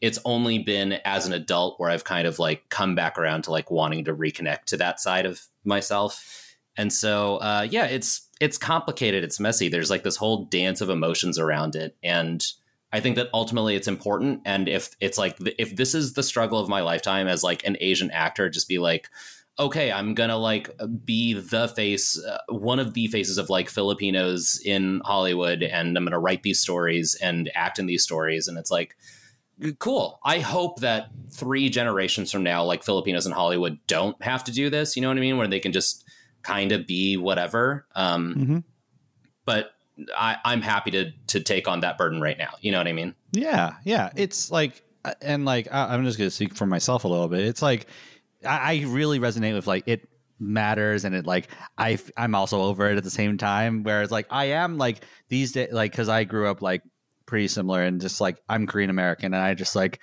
it's 0.00 0.18
only 0.24 0.58
been 0.58 0.94
as 1.04 1.26
an 1.26 1.32
adult 1.32 1.78
where 1.78 1.90
I've 1.90 2.04
kind 2.04 2.26
of 2.26 2.38
like 2.38 2.68
come 2.70 2.94
back 2.94 3.18
around 3.18 3.42
to 3.42 3.50
like 3.50 3.70
wanting 3.70 4.04
to 4.06 4.14
reconnect 4.14 4.64
to 4.66 4.76
that 4.78 4.98
side 4.98 5.26
of 5.26 5.42
myself. 5.64 6.56
And 6.76 6.92
so, 6.92 7.36
uh, 7.36 7.66
yeah, 7.70 7.86
it's 7.86 8.28
it's 8.40 8.56
complicated. 8.56 9.22
It's 9.22 9.38
messy. 9.38 9.68
There's 9.68 9.90
like 9.90 10.02
this 10.02 10.16
whole 10.16 10.46
dance 10.46 10.80
of 10.80 10.88
emotions 10.88 11.38
around 11.38 11.76
it, 11.76 11.96
and 12.02 12.44
I 12.92 13.00
think 13.00 13.16
that 13.16 13.28
ultimately 13.32 13.76
it's 13.76 13.88
important. 13.88 14.42
And 14.44 14.68
if 14.68 14.96
it's 15.00 15.16
like 15.18 15.36
if 15.58 15.76
this 15.76 15.94
is 15.94 16.14
the 16.14 16.22
struggle 16.22 16.58
of 16.58 16.68
my 16.68 16.80
lifetime 16.80 17.28
as 17.28 17.44
like 17.44 17.64
an 17.64 17.76
Asian 17.80 18.10
actor, 18.10 18.50
just 18.50 18.68
be 18.68 18.78
like, 18.78 19.08
okay, 19.58 19.92
I'm 19.92 20.14
gonna 20.14 20.38
like 20.38 20.70
be 21.04 21.34
the 21.34 21.68
face, 21.68 22.18
uh, 22.22 22.38
one 22.48 22.78
of 22.78 22.94
the 22.94 23.06
faces 23.08 23.38
of 23.38 23.50
like 23.50 23.68
Filipinos 23.68 24.60
in 24.64 25.02
Hollywood, 25.04 25.62
and 25.62 25.96
I'm 25.96 26.04
gonna 26.04 26.18
write 26.18 26.42
these 26.42 26.60
stories 26.60 27.14
and 27.22 27.50
act 27.54 27.78
in 27.78 27.86
these 27.86 28.02
stories, 28.02 28.48
and 28.48 28.58
it's 28.58 28.70
like 28.70 28.96
cool. 29.78 30.18
I 30.24 30.38
hope 30.40 30.80
that 30.80 31.10
three 31.30 31.68
generations 31.68 32.32
from 32.32 32.42
now, 32.42 32.64
like 32.64 32.82
Filipinos 32.82 33.26
in 33.26 33.32
Hollywood, 33.32 33.78
don't 33.86 34.20
have 34.22 34.42
to 34.44 34.52
do 34.52 34.70
this. 34.70 34.96
You 34.96 35.02
know 35.02 35.08
what 35.08 35.18
I 35.18 35.20
mean? 35.20 35.36
Where 35.36 35.46
they 35.46 35.60
can 35.60 35.72
just 35.72 36.04
kind 36.42 36.72
of 36.72 36.86
be 36.86 37.18
whatever. 37.18 37.86
Um, 37.94 38.34
Mhm. 38.34 38.64
But 39.44 39.72
I, 40.16 40.36
I'm 40.44 40.62
happy 40.62 40.90
to 40.92 41.12
to 41.28 41.40
take 41.40 41.68
on 41.68 41.80
that 41.80 41.98
burden 41.98 42.20
right 42.20 42.38
now. 42.38 42.50
You 42.60 42.72
know 42.72 42.78
what 42.78 42.88
I 42.88 42.92
mean? 42.92 43.14
Yeah, 43.32 43.74
yeah. 43.84 44.10
It's 44.16 44.50
like, 44.50 44.82
uh, 45.04 45.14
and 45.20 45.44
like, 45.44 45.68
I'm 45.70 46.04
just 46.04 46.18
gonna 46.18 46.30
speak 46.30 46.54
for 46.54 46.66
myself 46.66 47.04
a 47.04 47.08
little 47.08 47.28
bit. 47.28 47.40
It's 47.40 47.62
like, 47.62 47.86
I, 48.44 48.82
I 48.82 48.84
really 48.86 49.18
resonate 49.18 49.54
with 49.54 49.66
like 49.66 49.84
it 49.86 50.08
matters, 50.38 51.04
and 51.04 51.14
it 51.14 51.26
like 51.26 51.48
I 51.76 51.98
I'm 52.16 52.34
also 52.34 52.62
over 52.62 52.88
it 52.90 52.96
at 52.96 53.04
the 53.04 53.10
same 53.10 53.38
time. 53.38 53.82
Whereas 53.82 54.10
like 54.10 54.26
I 54.30 54.46
am 54.46 54.78
like 54.78 55.04
these 55.28 55.52
days, 55.52 55.72
like 55.72 55.92
because 55.92 56.08
I 56.08 56.24
grew 56.24 56.48
up 56.48 56.62
like 56.62 56.82
pretty 57.26 57.48
similar, 57.48 57.82
and 57.82 58.00
just 58.00 58.20
like 58.20 58.40
I'm 58.48 58.66
Korean 58.66 58.90
American, 58.90 59.34
and 59.34 59.42
I 59.42 59.54
just 59.54 59.76
like 59.76 60.00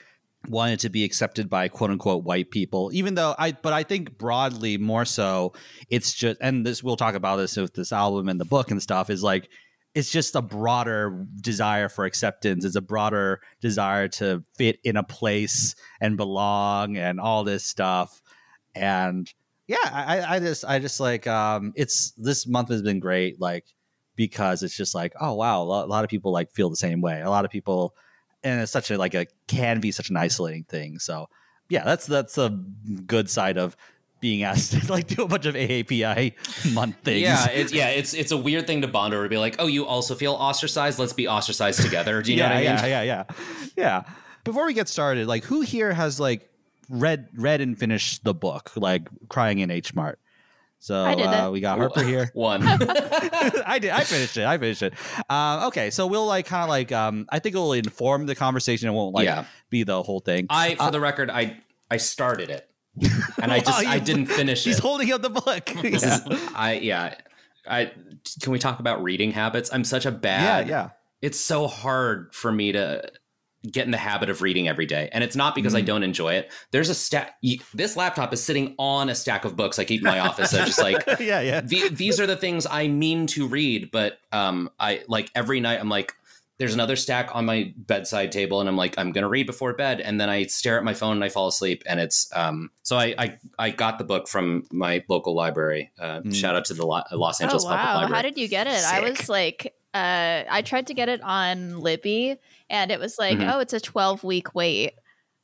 wanted 0.47 0.79
to 0.79 0.89
be 0.89 1.03
accepted 1.03 1.49
by 1.49 1.67
quote 1.67 1.89
unquote 1.89 2.23
white 2.23 2.49
people 2.51 2.89
even 2.93 3.15
though 3.15 3.35
i 3.37 3.51
but 3.51 3.73
i 3.73 3.83
think 3.83 4.17
broadly 4.17 4.77
more 4.77 5.03
so 5.03 5.51
it's 5.89 6.13
just 6.13 6.37
and 6.41 6.65
this 6.65 6.81
we'll 6.81 6.95
talk 6.95 7.15
about 7.15 7.35
this 7.37 7.57
with 7.57 7.73
this 7.73 7.91
album 7.91 8.29
and 8.29 8.39
the 8.39 8.45
book 8.45 8.71
and 8.71 8.81
stuff 8.81 9.09
is 9.09 9.21
like 9.21 9.49
it's 9.97 10.11
just 10.11 10.35
a 10.35 10.41
broader 10.41 11.25
desire 11.41 11.89
for 11.89 12.05
acceptance 12.05 12.63
it's 12.63 12.75
a 12.75 12.81
broader 12.81 13.41
desire 13.61 14.07
to 14.07 14.43
fit 14.55 14.79
in 14.83 14.95
a 14.95 15.03
place 15.03 15.75
and 15.99 16.17
belong 16.17 16.97
and 16.97 17.19
all 17.19 17.43
this 17.43 17.65
stuff 17.65 18.21
and 18.75 19.33
yeah, 19.67 19.77
I, 19.83 20.35
I 20.35 20.39
just 20.39 20.63
I 20.63 20.79
just 20.79 20.99
like 20.99 21.27
um 21.27 21.73
it's 21.75 22.11
this 22.11 22.47
month 22.47 22.69
has 22.69 22.81
been 22.81 22.99
great, 22.99 23.39
like 23.39 23.65
because 24.15 24.63
it's 24.63 24.75
just 24.75 24.95
like, 24.95 25.13
oh 25.19 25.33
wow, 25.33 25.61
a 25.61 25.85
lot, 25.85 26.03
of 26.03 26.09
people 26.09 26.31
like 26.31 26.51
feel 26.51 26.69
the 26.69 26.75
same 26.75 27.01
way. 27.01 27.21
A 27.21 27.29
lot 27.29 27.45
of 27.45 27.51
people 27.51 27.93
and 28.43 28.61
it's 28.61 28.71
such 28.71 28.89
a 28.89 28.97
like 28.97 29.13
a 29.13 29.27
can 29.47 29.79
be 29.79 29.91
such 29.91 30.09
an 30.09 30.17
isolating 30.17 30.63
thing. 30.63 30.99
So 30.99 31.27
yeah, 31.69 31.83
that's 31.83 32.05
that's 32.05 32.37
a 32.37 32.49
good 33.05 33.29
side 33.29 33.57
of 33.57 33.75
being 34.19 34.43
asked 34.43 34.71
to 34.74 34.91
like 34.91 35.07
do 35.07 35.21
a 35.24 35.27
bunch 35.27 35.45
of 35.45 35.55
AAPI 35.55 36.33
month 36.74 36.95
things. 37.03 37.21
Yeah, 37.21 37.47
it's 37.50 37.74
yeah, 37.74 37.89
it's 37.89 38.13
it's 38.13 38.31
a 38.31 38.38
weird 38.38 38.67
thing 38.67 38.81
to 38.81 38.88
bond 38.88 39.13
over 39.13 39.24
to 39.24 39.29
be 39.29 39.38
like, 39.38 39.55
oh, 39.59 39.67
you 39.67 39.86
also 39.86 40.15
feel 40.15 40.33
ostracized. 40.33 41.00
Let's 41.00 41.13
be 41.13 41.27
ostracized 41.27 41.81
together. 41.81 42.21
Do 42.21 42.31
you 42.31 42.38
yeah, 42.39 42.50
know 42.50 42.55
what 42.55 42.57
I 42.67 42.74
mean? 42.81 42.91
yeah, 42.91 43.01
yeah, 43.03 43.03
yeah, 43.03 43.24
yeah. 43.77 44.03
Before 44.43 44.65
we 44.65 44.74
get 44.74 44.88
started, 44.88 45.27
like 45.27 45.43
who 45.43 45.62
here 45.62 45.93
has 45.93 46.19
like 46.19 46.50
read 46.89 47.27
read 47.36 47.62
and 47.62 47.77
finished 47.77 48.24
the 48.24 48.33
book, 48.33 48.71
like 48.75 49.07
crying 49.29 49.59
in 49.59 49.69
H 49.71 49.93
Mart? 49.93 50.19
So 50.79 50.95
uh, 50.95 51.50
we 51.51 51.59
got 51.59 51.79
Harper 51.79 52.03
here. 52.03 52.29
One. 52.36 52.62
I 52.63 53.79
did. 53.81 53.89
I 53.89 54.03
finished 54.03 54.38
it. 54.38 54.45
I 54.45 54.57
finished 54.59 54.83
it. 54.83 54.93
Um, 55.29 55.63
okay, 55.65 55.89
so 55.89 56.05
we'll 56.05 56.27
like 56.27 56.45
kind 56.45 56.63
of 56.63 56.69
like 56.69 56.91
um, 56.91 57.25
I 57.29 57.39
think 57.39 57.55
it 57.55 57.57
will 57.57 57.74
inform 57.74 58.25
the 58.27 58.36
conversation. 58.36 58.88
It 58.88 58.91
won't 58.91 59.13
like 59.15 59.25
Yeah. 59.25 59.45
be 59.71 59.83
the 59.83 60.01
whole 60.03 60.19
thing. 60.19 60.45
I, 60.51 60.75
for 60.75 60.83
Uh, 60.83 60.89
the 60.91 61.00
record, 61.00 61.29
I 61.31 61.57
I 61.89 61.97
started 61.97 62.50
it, 62.51 62.69
and 63.41 63.51
I 63.51 63.59
just 63.59 63.83
Wow, 63.85 63.91
I 63.91 63.99
didn't 63.99 64.27
finish 64.27 64.63
He's 64.63 64.77
it. 64.77 64.81
holding 64.81 65.11
up 65.11 65.21
the 65.21 65.29
book. 65.29 65.65
This 65.81 66.03
yeah. 66.05 66.15
is 66.29 66.49
I 66.55 66.73
yeah. 66.73 67.15
I 67.69 67.91
can 68.41 68.51
we 68.51 68.59
talk 68.59 68.79
about 68.79 69.03
reading 69.03 69.31
habits? 69.31 69.69
I'm 69.73 69.83
such 69.83 70.05
a 70.05 70.11
bad. 70.11 70.67
yeah. 70.67 70.75
yeah. 70.83 70.89
It's 71.21 71.39
so 71.39 71.67
hard 71.67 72.33
for 72.33 72.51
me 72.51 72.71
to 72.73 73.09
get 73.71 73.85
in 73.85 73.91
the 73.91 73.97
habit 73.97 74.29
of 74.29 74.41
reading 74.41 74.67
every 74.67 74.85
day, 74.85 75.09
and 75.11 75.23
it's 75.23 75.35
not 75.35 75.55
because 75.55 75.73
I 75.75 75.81
Mhm. 75.81 75.85
don't 75.87 76.03
enjoy 76.03 76.35
it. 76.35 76.51
There's 76.71 76.89
a 76.89 76.95
stack. 76.95 77.35
This 77.73 77.97
laptop 77.97 78.31
is 78.31 78.41
sitting 78.41 78.75
on 78.77 79.09
a 79.09 79.15
stack 79.15 79.43
of 79.43 79.55
books 79.57 79.79
I 79.79 79.83
keep 79.83 80.01
in 80.01 80.05
my 80.05 80.19
office. 80.19 80.51
So 80.51 80.63
just 80.63 80.79
like 80.79 81.03
yeah, 81.19 81.41
yeah. 81.41 81.61
the, 81.61 81.89
these 81.89 82.19
are 82.19 82.27
the 82.27 82.37
things 82.37 82.65
I 82.69 82.87
mean 82.87 83.25
to 83.27 83.47
read, 83.47 83.89
but 83.91 84.19
um, 84.31 84.69
I 84.79 85.01
like 85.07 85.29
every 85.35 85.59
night 85.59 85.79
I'm 85.79 85.89
like, 85.89 86.13
there's 86.59 86.73
another 86.73 86.95
stack 86.95 87.29
on 87.35 87.45
my 87.45 87.71
bedside 87.77 88.31
table, 88.31 88.59
and 88.59 88.67
I'm 88.69 88.75
like, 88.77 88.95
I'm 88.97 89.11
gonna 89.11 89.29
read 89.29 89.45
before 89.45 89.73
bed, 89.73 90.01
and 90.01 90.19
then 90.19 90.29
I 90.29 90.45
stare 90.47 90.77
at 90.77 90.83
my 90.83 90.93
phone 90.93 91.13
and 91.17 91.23
I 91.23 91.29
fall 91.29 91.47
asleep, 91.47 91.83
and 91.85 91.99
it's 91.99 92.29
um. 92.35 92.71
So 92.83 92.97
I 92.97 93.13
I, 93.17 93.37
I 93.59 93.69
got 93.69 93.97
the 93.99 94.03
book 94.03 94.27
from 94.27 94.63
my 94.71 95.03
local 95.07 95.35
library. 95.35 95.91
Uh, 95.99 96.21
Mm. 96.21 96.33
Shout 96.35 96.55
out 96.55 96.65
to 96.65 96.73
the 96.73 96.85
Lo- 96.85 97.03
Los 97.11 97.41
Angeles 97.41 97.63
oh 97.63 97.67
Public 97.67 97.85
wow! 97.85 97.95
Library. 98.01 98.15
How 98.15 98.21
did 98.23 98.37
you 98.37 98.47
get 98.47 98.65
it? 98.67 98.83
I 98.83 99.01
was 99.07 99.29
like, 99.29 99.73
uh, 99.93 100.43
I 100.49 100.61
tried 100.65 100.87
to 100.87 100.93
get 100.93 101.09
it 101.09 101.21
on 101.21 101.79
Libby, 101.79 102.37
and 102.69 102.91
it 102.91 102.99
was 102.99 103.17
like, 103.19 103.37
Mhm. 103.37 103.53
oh, 103.53 103.59
it's 103.59 103.73
a 103.73 103.79
twelve 103.79 104.23
week 104.23 104.55
wait 104.55 104.93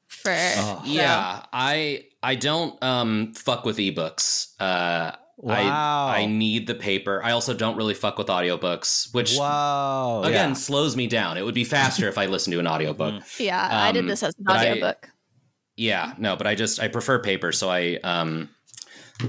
for. 0.07 0.31
Oh. 0.33 0.81
so- 0.83 0.91
yeah, 0.91 1.45
I 1.53 2.05
I 2.23 2.35
don't 2.35 2.81
um 2.83 3.33
fuck 3.33 3.65
with 3.65 3.77
ebooks. 3.77 4.53
Uh, 4.59 5.11
Wow. 5.43 6.07
I 6.07 6.21
I 6.21 6.25
need 6.25 6.67
the 6.67 6.75
paper. 6.75 7.21
I 7.21 7.31
also 7.31 7.53
don't 7.53 7.75
really 7.75 7.93
fuck 7.93 8.17
with 8.17 8.27
audiobooks, 8.27 9.13
which 9.13 9.37
wow. 9.37 10.21
again 10.23 10.51
yeah. 10.51 10.55
slows 10.55 10.95
me 10.95 11.05
down. 11.07 11.37
It 11.37 11.43
would 11.43 11.53
be 11.53 11.65
faster 11.65 12.07
if 12.07 12.17
I 12.17 12.27
listened 12.27 12.53
to 12.53 12.59
an 12.59 12.67
audiobook. 12.67 13.21
Yeah, 13.37 13.67
I 13.69 13.91
did 13.91 14.01
Um, 14.01 14.07
this 14.07 14.23
as 14.23 14.33
an 14.37 14.45
but 14.45 14.55
I- 14.55 14.71
audiobook. 14.71 15.09
Yeah, 15.75 16.13
no, 16.17 16.37
but 16.37 16.47
I 16.47 16.55
just 16.55 16.79
I 16.79 16.87
prefer 16.87 17.19
paper, 17.19 17.51
so 17.51 17.69
I 17.69 17.99
um 18.03 18.51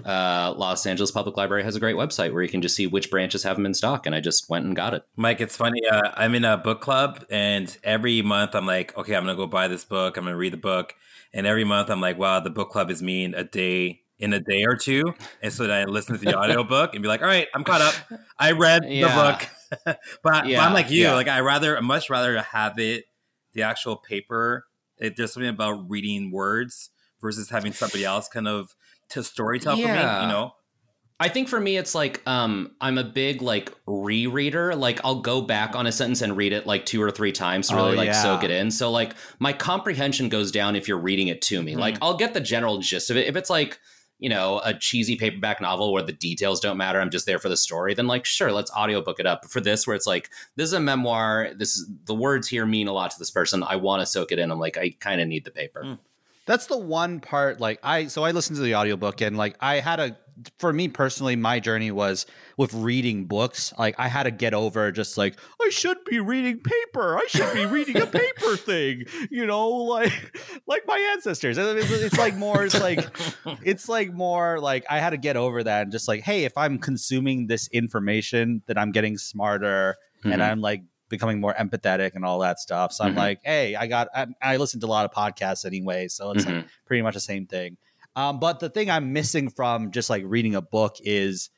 uh 0.04 0.54
Los 0.56 0.86
Angeles 0.86 1.10
Public 1.10 1.36
Library 1.36 1.64
has 1.64 1.74
a 1.74 1.80
great 1.80 1.96
website 1.96 2.32
where 2.32 2.42
you 2.42 2.48
can 2.48 2.62
just 2.62 2.76
see 2.76 2.86
which 2.86 3.10
branches 3.10 3.42
have 3.42 3.56
them 3.56 3.66
in 3.66 3.74
stock 3.74 4.06
and 4.06 4.14
I 4.14 4.20
just 4.20 4.48
went 4.48 4.66
and 4.66 4.76
got 4.76 4.94
it. 4.94 5.02
Mike, 5.16 5.40
it's 5.40 5.56
funny. 5.56 5.80
Uh, 5.84 6.12
I'm 6.14 6.34
in 6.36 6.44
a 6.44 6.56
book 6.56 6.80
club, 6.80 7.24
and 7.28 7.76
every 7.82 8.22
month 8.22 8.54
I'm 8.54 8.66
like, 8.66 8.96
okay, 8.96 9.16
I'm 9.16 9.24
gonna 9.24 9.34
go 9.34 9.48
buy 9.48 9.66
this 9.66 9.84
book. 9.84 10.16
I'm 10.16 10.24
gonna 10.24 10.36
read 10.36 10.52
the 10.52 10.58
book, 10.58 10.94
and 11.32 11.44
every 11.44 11.64
month 11.64 11.90
I'm 11.90 12.00
like, 12.00 12.18
wow, 12.18 12.38
the 12.38 12.50
book 12.50 12.70
club 12.70 12.88
is 12.88 13.02
mean 13.02 13.34
a 13.34 13.42
day 13.42 14.03
in 14.18 14.32
a 14.32 14.40
day 14.40 14.64
or 14.64 14.76
two, 14.76 15.02
and 15.42 15.52
so 15.52 15.66
then 15.66 15.70
I 15.72 15.84
listen 15.90 16.16
to 16.18 16.24
the 16.24 16.34
audiobook 16.38 16.94
and 16.94 17.02
be 17.02 17.08
like, 17.08 17.20
all 17.22 17.26
right, 17.28 17.48
I'm 17.54 17.64
caught 17.64 17.80
up. 17.82 17.94
I 18.38 18.52
read 18.52 18.84
Yeah. 18.88 19.08
the 19.08 19.14
book, 19.22 19.48
but, 19.84 20.00
but 20.22 20.44
I'm 20.46 20.72
like 20.72 20.90
you. 20.90 21.02
yeah. 21.02 21.14
Like 21.14 21.28
I 21.28 21.40
rather, 21.40 21.80
much 21.82 22.08
rather 22.10 22.40
have 22.40 22.78
it 22.78 23.04
the 23.54 23.62
actual 23.62 23.96
paper. 23.96 24.64
It, 24.98 25.16
there's 25.16 25.32
something 25.32 25.48
about 25.50 25.90
reading 25.90 26.30
words 26.30 26.90
versus 27.20 27.50
having 27.50 27.72
somebody 27.72 28.04
else 28.04 28.28
kind 28.28 28.46
of 28.46 28.74
to 29.10 29.20
storytell 29.20 29.72
for 29.74 29.76
me. 29.76 29.82
You 29.82 30.28
know, 30.28 30.54
I 31.18 31.28
think 31.28 31.48
for 31.48 31.58
me 31.58 31.76
it's 31.76 31.94
like 31.94 32.22
um 32.26 32.72
I'm 32.80 32.98
a 32.98 33.04
big 33.04 33.42
like 33.42 33.72
rereader. 33.86 34.78
Like 34.78 35.00
I'll 35.04 35.20
go 35.20 35.40
back 35.42 35.74
on 35.74 35.86
a 35.86 35.92
sentence 35.92 36.22
and 36.22 36.36
read 36.36 36.52
it 36.52 36.66
like 36.66 36.86
two 36.86 37.02
or 37.02 37.10
three 37.10 37.32
times 37.32 37.68
to 37.68 37.74
Oh, 37.74 37.84
really 37.86 37.96
like 37.96 38.06
yeah. 38.06 38.22
soak 38.22 38.44
it 38.44 38.50
in. 38.50 38.70
So 38.70 38.90
like 38.90 39.14
my 39.40 39.52
comprehension 39.52 40.28
goes 40.28 40.52
down 40.52 40.76
if 40.76 40.86
you're 40.86 40.98
reading 40.98 41.28
it 41.28 41.42
to 41.42 41.62
me. 41.62 41.74
Like 41.76 41.96
I'll 42.02 42.16
get 42.16 42.34
the 42.34 42.40
general 42.40 42.78
gist 42.78 43.10
of 43.10 43.16
it. 43.16 43.26
If 43.26 43.36
it's 43.36 43.50
like 43.50 43.78
you 44.18 44.28
know, 44.28 44.60
a 44.64 44.74
cheesy 44.74 45.16
paperback 45.16 45.60
novel 45.60 45.92
where 45.92 46.02
the 46.02 46.12
details 46.12 46.60
don't 46.60 46.76
matter. 46.76 47.00
I'm 47.00 47.10
just 47.10 47.26
there 47.26 47.38
for 47.38 47.48
the 47.48 47.56
story. 47.56 47.94
Then, 47.94 48.06
like, 48.06 48.24
sure, 48.24 48.52
let's 48.52 48.70
audiobook 48.70 49.20
it 49.20 49.26
up. 49.26 49.42
But 49.42 49.50
for 49.50 49.60
this, 49.60 49.86
where 49.86 49.96
it's 49.96 50.06
like, 50.06 50.30
this 50.56 50.66
is 50.66 50.72
a 50.72 50.80
memoir. 50.80 51.50
This 51.56 51.76
is 51.76 51.90
the 52.06 52.14
words 52.14 52.48
here 52.48 52.64
mean 52.66 52.88
a 52.88 52.92
lot 52.92 53.10
to 53.10 53.18
this 53.18 53.30
person. 53.30 53.62
I 53.62 53.76
want 53.76 54.00
to 54.00 54.06
soak 54.06 54.32
it 54.32 54.38
in. 54.38 54.50
I'm 54.50 54.58
like, 54.60 54.78
I 54.78 54.90
kind 55.00 55.20
of 55.20 55.28
need 55.28 55.44
the 55.44 55.50
paper. 55.50 55.82
Mm. 55.84 55.98
That's 56.46 56.66
the 56.66 56.78
one 56.78 57.20
part 57.20 57.58
like 57.58 57.80
I 57.82 58.06
so 58.08 58.22
I 58.22 58.32
listened 58.32 58.56
to 58.56 58.62
the 58.62 58.74
audiobook 58.74 59.22
and 59.22 59.36
like 59.36 59.56
I 59.60 59.80
had 59.80 59.98
a 59.98 60.16
for 60.58 60.72
me 60.72 60.88
personally 60.88 61.36
my 61.36 61.60
journey 61.60 61.90
was 61.90 62.26
with 62.56 62.72
reading 62.74 63.24
books 63.26 63.72
like 63.78 63.94
I 63.98 64.08
had 64.08 64.24
to 64.24 64.30
get 64.30 64.54
over 64.54 64.90
just 64.92 65.16
like 65.16 65.36
I 65.62 65.68
should 65.70 65.98
be 66.04 66.18
reading 66.20 66.60
paper 66.60 67.16
I 67.18 67.26
should 67.28 67.52
be 67.52 67.66
reading 67.66 68.00
a 68.00 68.06
paper 68.06 68.56
thing 68.66 69.04
you 69.30 69.46
know 69.46 69.68
like 69.68 70.36
like 70.66 70.82
my 70.86 70.98
ancestors 71.12 71.56
it's, 71.58 71.90
it's 71.90 72.18
like 72.18 72.34
more 72.36 72.64
it's 72.64 72.80
like 72.80 73.08
it's 73.62 73.88
like 73.88 74.12
more 74.12 74.58
like 74.60 74.84
I 74.90 74.98
had 74.98 75.10
to 75.10 75.16
get 75.18 75.36
over 75.36 75.62
that 75.62 75.82
and 75.82 75.92
just 75.92 76.08
like 76.08 76.22
hey 76.22 76.44
if 76.44 76.56
I'm 76.56 76.78
consuming 76.78 77.46
this 77.46 77.68
information 77.68 78.62
then 78.66 78.78
I'm 78.78 78.92
getting 78.92 79.16
smarter 79.18 79.96
and 80.24 80.40
Mhm. 80.40 80.40
I'm 80.40 80.60
like 80.60 80.82
becoming 81.10 81.38
more 81.40 81.52
empathetic 81.54 82.12
and 82.14 82.24
all 82.24 82.38
that 82.40 82.58
stuff. 82.58 82.90
So 82.92 83.04
I'm 83.04 83.12
Mhm. 83.12 83.18
like, 83.18 83.40
hey, 83.44 83.76
I 83.76 83.86
got 83.86 84.08
I, 84.14 84.26
I 84.42 84.56
listen 84.56 84.80
to 84.80 84.86
a 84.86 84.88
lot 84.88 85.04
of 85.04 85.10
podcasts 85.12 85.64
anyway, 85.66 86.08
so 86.08 86.30
it's 86.30 86.46
like 86.46 86.54
Mhm. 86.54 86.68
pretty 86.86 87.02
much 87.02 87.12
the 87.14 87.20
same 87.20 87.46
thing. 87.46 87.76
Um, 88.16 88.38
but 88.38 88.60
the 88.60 88.68
thing 88.70 88.90
I'm 88.90 89.12
missing 89.12 89.50
from 89.50 89.90
just 89.90 90.08
like 90.10 90.22
reading 90.26 90.54
a 90.54 90.62
book 90.62 90.96
is 91.00 91.50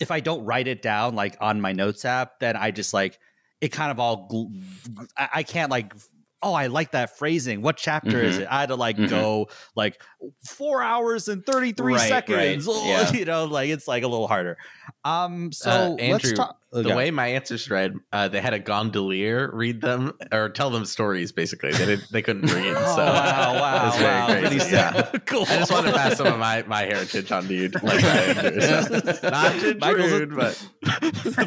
if 0.00 0.10
I 0.10 0.20
don't 0.20 0.44
write 0.44 0.68
it 0.68 0.82
down 0.82 1.14
like 1.14 1.36
on 1.40 1.60
my 1.60 1.72
notes 1.72 2.04
app, 2.04 2.40
then 2.40 2.56
I 2.56 2.70
just 2.70 2.94
like 2.94 3.18
it 3.60 3.68
kind 3.68 3.90
of 3.90 3.98
all 3.98 4.28
gl- 4.28 5.08
I, 5.16 5.28
I 5.34 5.42
can't 5.42 5.70
like 5.70 5.94
oh 6.42 6.54
I 6.54 6.68
like 6.68 6.92
that 6.92 7.18
phrasing. 7.18 7.62
What 7.62 7.76
chapter 7.76 8.20
is 8.22 8.38
Mhm. 8.38 8.42
it? 8.42 8.48
I 8.50 8.60
had 8.60 8.68
to 8.68 8.76
like 8.76 8.96
Mhm. 8.96 9.08
go 9.10 9.48
like 9.74 10.00
four 10.46 10.82
hours 10.82 11.28
and 11.28 11.44
thirty 11.44 11.72
three 11.72 11.94
Right, 11.94 12.00
right. 12.00 12.08
seconds. 12.08 12.66
Oh, 12.68 12.84
Yeah. 12.88 13.12
You 13.12 13.24
know, 13.24 13.44
like 13.46 13.70
it's 13.70 13.88
like 13.88 14.02
a 14.04 14.08
little 14.08 14.28
harder. 14.28 14.56
Um, 15.04 15.52
so 15.52 15.70
Uh, 15.70 15.94
Andrew, 15.96 16.12
let's 16.12 16.32
talk. 16.32 16.58
the 16.72 16.80
okay. 16.80 16.94
way 16.94 17.10
my 17.10 17.28
answers 17.28 17.68
read, 17.70 17.94
uh, 18.12 18.28
they 18.28 18.40
had 18.40 18.52
a 18.54 18.58
gondolier 18.58 19.50
read 19.52 19.80
them 19.80 20.12
or 20.32 20.48
tell 20.48 20.70
them 20.70 20.84
stories. 20.84 21.32
Basically, 21.32 21.72
they 21.72 21.86
did, 21.86 22.00
they 22.10 22.22
couldn't 22.22 22.52
read. 22.52 22.74
So 22.76 23.02
Oh, 23.02 23.12
wow, 23.12 23.54
wow, 23.60 23.90
very 23.96 24.42
wow. 24.42 24.48
crazy, 24.48 24.70
yeah. 24.74 25.02
cool. 25.26 25.42
I 25.48 25.58
just 25.58 25.70
want 25.72 25.86
to 25.86 25.92
pass 25.92 26.16
some 26.16 26.26
of 26.26 26.38
my, 26.38 26.62
my 26.66 26.82
heritage 26.82 27.30
on 27.32 27.46
to 27.48 27.54
you, 27.54 27.68
like 27.82 28.02
Andrew. 28.04 28.60
So, 28.60 29.00
not 29.30 29.60
to 29.60 29.76
Michael's 29.80 30.12
a- 30.12 30.26
but 30.26 30.68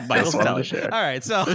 Michael's 0.07 0.33
just 0.33 0.35
wanted 0.35 0.43
telling. 0.43 0.63
to 0.63 0.63
share. 0.63 0.93
All 0.93 1.01
right, 1.01 1.23
so 1.23 1.45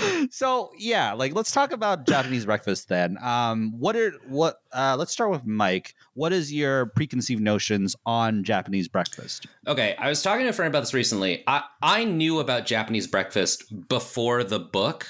so 0.30 0.72
yeah, 0.76 1.12
like 1.12 1.34
let's 1.34 1.50
talk 1.50 1.72
about 1.72 2.06
Japanese 2.06 2.44
breakfast 2.44 2.88
then. 2.88 3.18
Um, 3.22 3.72
what 3.78 3.96
are 3.96 4.12
what? 4.28 4.60
Uh, 4.72 4.96
let's 4.98 5.12
start 5.12 5.30
with 5.30 5.44
Mike. 5.44 5.94
What 6.14 6.32
is 6.32 6.52
your 6.52 6.86
preconceived 6.86 7.42
notions 7.42 7.96
on 8.06 8.44
Japanese 8.44 8.88
breakfast? 8.88 9.46
Okay, 9.66 9.94
I 9.98 10.08
was 10.08 10.22
talking 10.22 10.44
to 10.44 10.50
a 10.50 10.52
friend 10.52 10.72
about 10.72 10.80
this 10.80 10.94
recently. 10.94 11.44
I, 11.46 11.62
I 11.82 12.04
knew 12.04 12.40
about 12.40 12.66
Japanese 12.66 13.06
breakfast 13.06 13.88
before 13.88 14.44
the 14.44 14.58
book. 14.58 15.06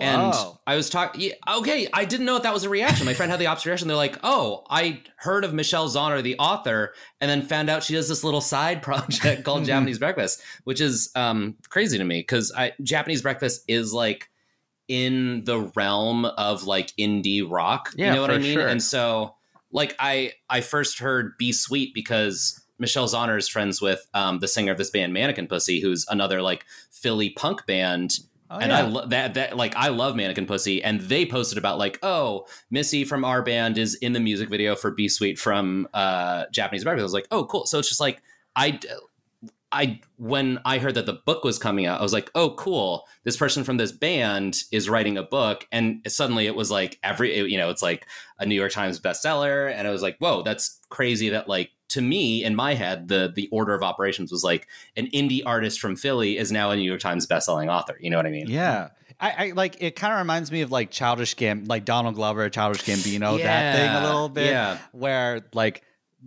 And 0.00 0.22
Wow. 0.32 0.60
I 0.66 0.76
was 0.76 0.88
talking. 0.88 1.20
Yeah, 1.20 1.32
okay, 1.58 1.86
I 1.92 2.04
didn't 2.04 2.26
know 2.26 2.36
if 2.36 2.42
that 2.44 2.54
was 2.54 2.64
a 2.64 2.68
reaction. 2.68 3.06
My 3.06 3.14
friend 3.14 3.30
had 3.30 3.40
the 3.40 3.48
observation. 3.48 3.88
They're 3.88 3.96
like, 3.96 4.18
"Oh, 4.22 4.64
I 4.70 5.02
heard 5.16 5.44
of 5.44 5.52
Michelle 5.52 5.88
Zauner, 5.88 6.22
the 6.22 6.36
author, 6.38 6.94
and 7.20 7.30
then 7.30 7.42
found 7.42 7.68
out 7.68 7.82
she 7.82 7.94
does 7.94 8.08
this 8.08 8.24
little 8.24 8.40
side 8.40 8.82
project 8.88 9.44
called 9.44 9.64
Japanese 9.64 9.98
Breakfast, 9.98 10.42
which 10.64 10.80
is 10.80 11.10
um, 11.14 11.56
crazy 11.68 11.98
to 11.98 12.04
me 12.04 12.20
because 12.20 12.52
Japanese 12.82 13.22
Breakfast 13.22 13.62
is 13.68 13.92
like 13.92 14.30
in 14.88 15.44
the 15.44 15.70
realm 15.76 16.24
of 16.24 16.64
like 16.64 16.92
indie 16.98 17.44
rock. 17.48 17.92
Yeah, 17.96 18.08
you 18.10 18.14
know 18.16 18.22
what 18.22 18.30
I 18.30 18.38
mean? 18.38 18.54
sure. 18.54 18.66
And 18.66 18.82
so, 18.82 19.34
like, 19.72 19.94
I 19.98 20.32
I 20.48 20.60
first 20.60 20.98
heard 20.98 21.36
"Be 21.38 21.52
Sweet" 21.52 21.94
because 21.94 22.60
Michelle 22.78 23.06
Zauner 23.06 23.36
is 23.36 23.48
friends 23.48 23.82
with 23.82 24.06
um, 24.14 24.38
the 24.38 24.48
singer 24.48 24.72
of 24.72 24.78
this 24.78 24.90
band, 24.90 25.12
Mannequin 25.12 25.46
Pussy, 25.46 25.80
who's 25.80 26.06
another 26.08 26.40
like 26.40 26.64
Philly 26.90 27.30
punk 27.30 27.66
band 27.66 28.14
Oh, 28.52 28.58
and 28.58 28.72
I 28.72 28.82
love 28.82 29.10
that 29.10 29.34
that 29.34 29.56
like 29.56 29.76
I 29.76 29.88
love 29.88 30.16
Mannequin 30.16 30.46
Pussy, 30.46 30.82
and 30.82 31.00
they 31.00 31.24
posted 31.24 31.56
about 31.56 31.78
like, 31.78 32.00
oh, 32.02 32.46
Missy 32.68 33.04
from 33.04 33.24
our 33.24 33.42
band 33.42 33.78
is 33.78 33.94
in 33.94 34.12
the 34.12 34.18
music 34.18 34.48
video 34.48 34.74
for 34.74 34.90
Be 34.90 35.08
Sweet 35.08 35.38
from 35.38 35.86
uh, 35.94 36.46
Japanese 36.50 36.82
Breakfast. 36.82 37.02
I 37.02 37.04
was 37.04 37.12
like, 37.12 37.28
oh, 37.30 37.44
cool. 37.44 37.66
So 37.66 37.78
it's 37.78 37.88
just 37.88 38.00
like 38.00 38.22
I, 38.56 38.80
I 39.72 40.00
when 40.16 40.58
I 40.64 40.78
heard 40.78 40.94
that 40.96 41.06
the 41.06 41.20
book 41.24 41.44
was 41.44 41.58
coming 41.58 41.86
out, 41.86 42.00
I 42.00 42.02
was 42.02 42.12
like, 42.12 42.30
"Oh, 42.34 42.50
cool! 42.50 43.06
This 43.24 43.36
person 43.36 43.62
from 43.62 43.76
this 43.76 43.92
band 43.92 44.62
is 44.72 44.88
writing 44.88 45.16
a 45.16 45.22
book." 45.22 45.66
And 45.70 46.00
suddenly, 46.08 46.46
it 46.46 46.56
was 46.56 46.70
like 46.70 46.98
every 47.02 47.38
you 47.48 47.56
know, 47.56 47.70
it's 47.70 47.82
like 47.82 48.06
a 48.38 48.46
New 48.46 48.54
York 48.56 48.72
Times 48.72 48.98
bestseller, 48.98 49.72
and 49.72 49.86
I 49.86 49.90
was 49.90 50.02
like, 50.02 50.16
"Whoa, 50.18 50.42
that's 50.42 50.80
crazy!" 50.88 51.28
That 51.30 51.48
like 51.48 51.70
to 51.90 52.00
me 52.00 52.42
in 52.44 52.56
my 52.56 52.74
head, 52.74 53.08
the 53.08 53.32
the 53.34 53.48
order 53.52 53.74
of 53.74 53.82
operations 53.82 54.32
was 54.32 54.42
like 54.42 54.66
an 54.96 55.06
indie 55.08 55.42
artist 55.44 55.80
from 55.80 55.96
Philly 55.96 56.36
is 56.36 56.50
now 56.50 56.70
a 56.70 56.76
New 56.76 56.82
York 56.82 57.00
Times 57.00 57.26
bestselling 57.26 57.68
author. 57.68 57.96
You 58.00 58.10
know 58.10 58.16
what 58.16 58.26
I 58.26 58.30
mean? 58.30 58.48
Yeah. 58.48 58.88
I, 59.20 59.30
I 59.48 59.52
like 59.54 59.76
it 59.80 59.96
kind 59.96 60.12
of 60.14 60.18
reminds 60.18 60.50
me 60.50 60.62
of 60.62 60.72
like 60.72 60.90
Childish 60.90 61.34
Gam 61.34 61.64
like 61.66 61.84
Donald 61.84 62.14
Glover, 62.14 62.48
Childish 62.48 62.82
Gambino, 62.82 63.40
that 63.42 63.76
thing 63.76 63.90
a 63.90 64.06
little 64.06 64.28
bit. 64.28 64.46
yeah. 64.46 64.78
Where 64.92 65.42
like 65.52 65.82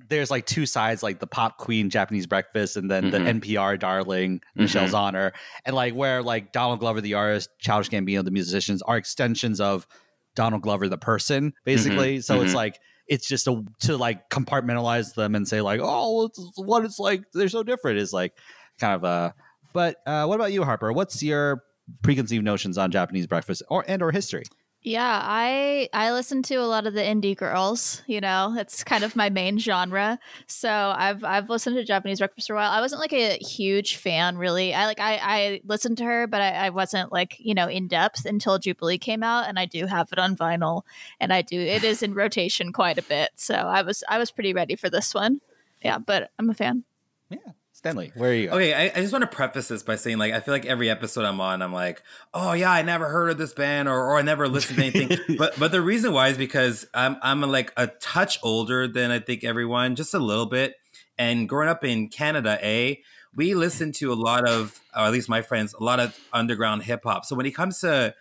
there's 0.09 0.31
like 0.31 0.45
two 0.45 0.65
sides, 0.65 1.03
like 1.03 1.19
the 1.19 1.27
pop 1.27 1.57
queen 1.57 1.89
Japanese 1.89 2.25
breakfast 2.25 2.77
and 2.77 2.89
then 2.89 3.05
Mhm. 3.05 3.11
the 3.11 3.19
NPR 3.19 3.77
darling 3.77 4.41
Michelle 4.55 4.87
Zauner. 4.87 5.31
And 5.65 5.75
like 5.75 5.93
where 5.93 6.23
like 6.23 6.51
Donald 6.51 6.79
Glover 6.79 7.01
the 7.01 7.13
artist, 7.13 7.49
Childish 7.59 7.89
Gambino 7.89 8.23
the 8.23 8.31
musicians 8.31 8.81
are 8.81 8.97
extensions 8.97 9.61
of 9.61 9.87
Donald 10.35 10.63
Glover 10.63 10.89
the 10.89 10.97
person, 10.97 11.53
basically. 11.63 12.21
So 12.21 12.41
it's 12.41 12.53
mhm. 12.53 12.55
like 12.55 12.79
it's 13.07 13.27
just 13.27 13.47
a, 13.47 13.63
to 13.81 13.97
like 13.97 14.29
compartmentalize 14.29 15.13
them 15.13 15.35
and 15.35 15.47
say 15.47 15.61
like, 15.61 15.79
oh, 15.83 16.25
it's, 16.25 16.39
what 16.55 16.85
it's 16.85 16.99
like 16.99 17.23
they're 17.33 17.49
so 17.49 17.61
different 17.61 17.99
is 17.99 18.13
like 18.13 18.33
kind 18.79 18.95
of 18.95 19.03
a. 19.03 19.35
But 19.73 19.97
uh, 20.05 20.25
what 20.25 20.35
about 20.35 20.53
you, 20.53 20.63
Harper? 20.63 20.91
What's 20.93 21.21
your 21.21 21.63
preconceived 22.01 22.45
notions 22.45 22.77
on 22.77 22.91
Japanese 22.91 23.27
breakfast 23.27 23.61
or 23.69 23.83
and 23.87 24.01
or 24.01 24.11
history? 24.11 24.43
Yeah, 24.85 25.21
I 25.23 25.87
I 25.93 26.11
listen 26.11 26.43
to 26.43 26.55
a 26.55 26.67
lot 26.67 26.85
of 26.85 26.93
the 26.93 26.99
indie 27.01 27.37
girls. 27.37 28.01
You 28.05 28.19
know, 28.19 28.53
it's 28.57 28.83
kind 28.83 29.05
of 29.05 29.15
my 29.15 29.29
main 29.29 29.57
genre. 29.57 30.19
So 30.47 30.69
I've 30.69 31.23
I've 31.23 31.49
listened 31.49 31.77
to 31.77 31.85
Japanese 31.85 32.19
breakfast 32.19 32.47
for 32.47 32.53
a 32.53 32.57
while. 32.57 32.69
I 32.69 32.81
wasn't 32.81 32.99
like 32.99 33.13
a 33.13 33.37
huge 33.37 33.95
fan, 33.95 34.37
really. 34.37 34.73
I 34.73 34.85
like 34.85 34.99
I 34.99 35.19
I 35.21 35.61
listened 35.63 35.99
to 35.99 36.03
her, 36.03 36.27
but 36.27 36.41
I, 36.41 36.65
I 36.65 36.69
wasn't 36.69 37.13
like 37.13 37.37
you 37.39 37.53
know 37.53 37.69
in 37.69 37.87
depth 37.87 38.25
until 38.25 38.59
Jubilee 38.59 38.97
came 38.97 39.23
out, 39.23 39.47
and 39.47 39.57
I 39.57 39.65
do 39.65 39.85
have 39.85 40.09
it 40.11 40.19
on 40.19 40.35
vinyl, 40.35 40.81
and 41.17 41.31
I 41.31 41.43
do 41.43 41.57
it 41.57 41.85
is 41.85 42.03
in 42.03 42.13
rotation 42.23 42.73
quite 42.73 42.97
a 42.97 43.03
bit. 43.03 43.29
So 43.35 43.55
I 43.55 43.83
was 43.83 44.03
I 44.09 44.17
was 44.17 44.31
pretty 44.31 44.53
ready 44.53 44.75
for 44.75 44.89
this 44.89 45.13
one. 45.13 45.39
Yeah, 45.81 45.97
but 45.97 46.31
I'm 46.37 46.49
a 46.49 46.53
fan. 46.53 46.83
Yeah, 47.29 47.37
Stenley, 47.83 48.15
where 48.15 48.31
are 48.31 48.33
you? 48.33 48.49
Okay, 48.49 48.73
I, 48.73 48.83
I 48.85 49.01
just 49.01 49.11
want 49.11 49.29
to 49.29 49.35
preface 49.35 49.67
this 49.67 49.83
by 49.83 49.97
saying, 49.97 50.17
like, 50.17 50.33
I 50.33 50.39
feel 50.39 50.53
like 50.53 50.65
every 50.65 50.89
episode 50.89 51.25
I'm 51.25 51.41
on, 51.41 51.61
I'm 51.61 51.73
like, 51.73 52.01
oh 52.33 52.53
yeah, 52.53 52.71
I 52.71 52.81
never 52.81 53.09
heard 53.09 53.29
of 53.29 53.37
this 53.37 53.53
band, 53.53 53.89
or 53.89 53.95
or 53.95 54.17
I 54.17 54.21
never 54.21 54.47
listened 54.47 54.79
to 54.79 54.85
anything. 54.85 55.17
but 55.37 55.59
but 55.59 55.71
the 55.71 55.81
reason 55.81 56.13
why 56.13 56.29
is 56.29 56.37
because 56.37 56.87
I'm 56.93 57.17
I'm 57.21 57.41
like 57.41 57.73
a 57.75 57.87
touch 57.87 58.39
older 58.41 58.87
than 58.87 59.11
I 59.11 59.19
think 59.19 59.43
everyone, 59.43 59.95
just 59.95 60.13
a 60.13 60.19
little 60.19 60.45
bit. 60.45 60.75
And 61.17 61.47
growing 61.47 61.69
up 61.69 61.83
in 61.83 62.07
Canada, 62.07 62.57
a 62.61 63.01
we 63.35 63.53
listen 63.55 63.91
to 63.93 64.13
a 64.13 64.15
lot 64.15 64.47
of, 64.47 64.79
or 64.95 65.01
at 65.01 65.11
least 65.11 65.27
my 65.27 65.41
friends, 65.41 65.73
a 65.73 65.83
lot 65.83 65.99
of 65.99 66.17
underground 66.31 66.83
hip 66.83 67.01
hop. 67.03 67.25
So 67.25 67.35
when 67.35 67.45
it 67.45 67.51
comes 67.51 67.79
to 67.79 68.13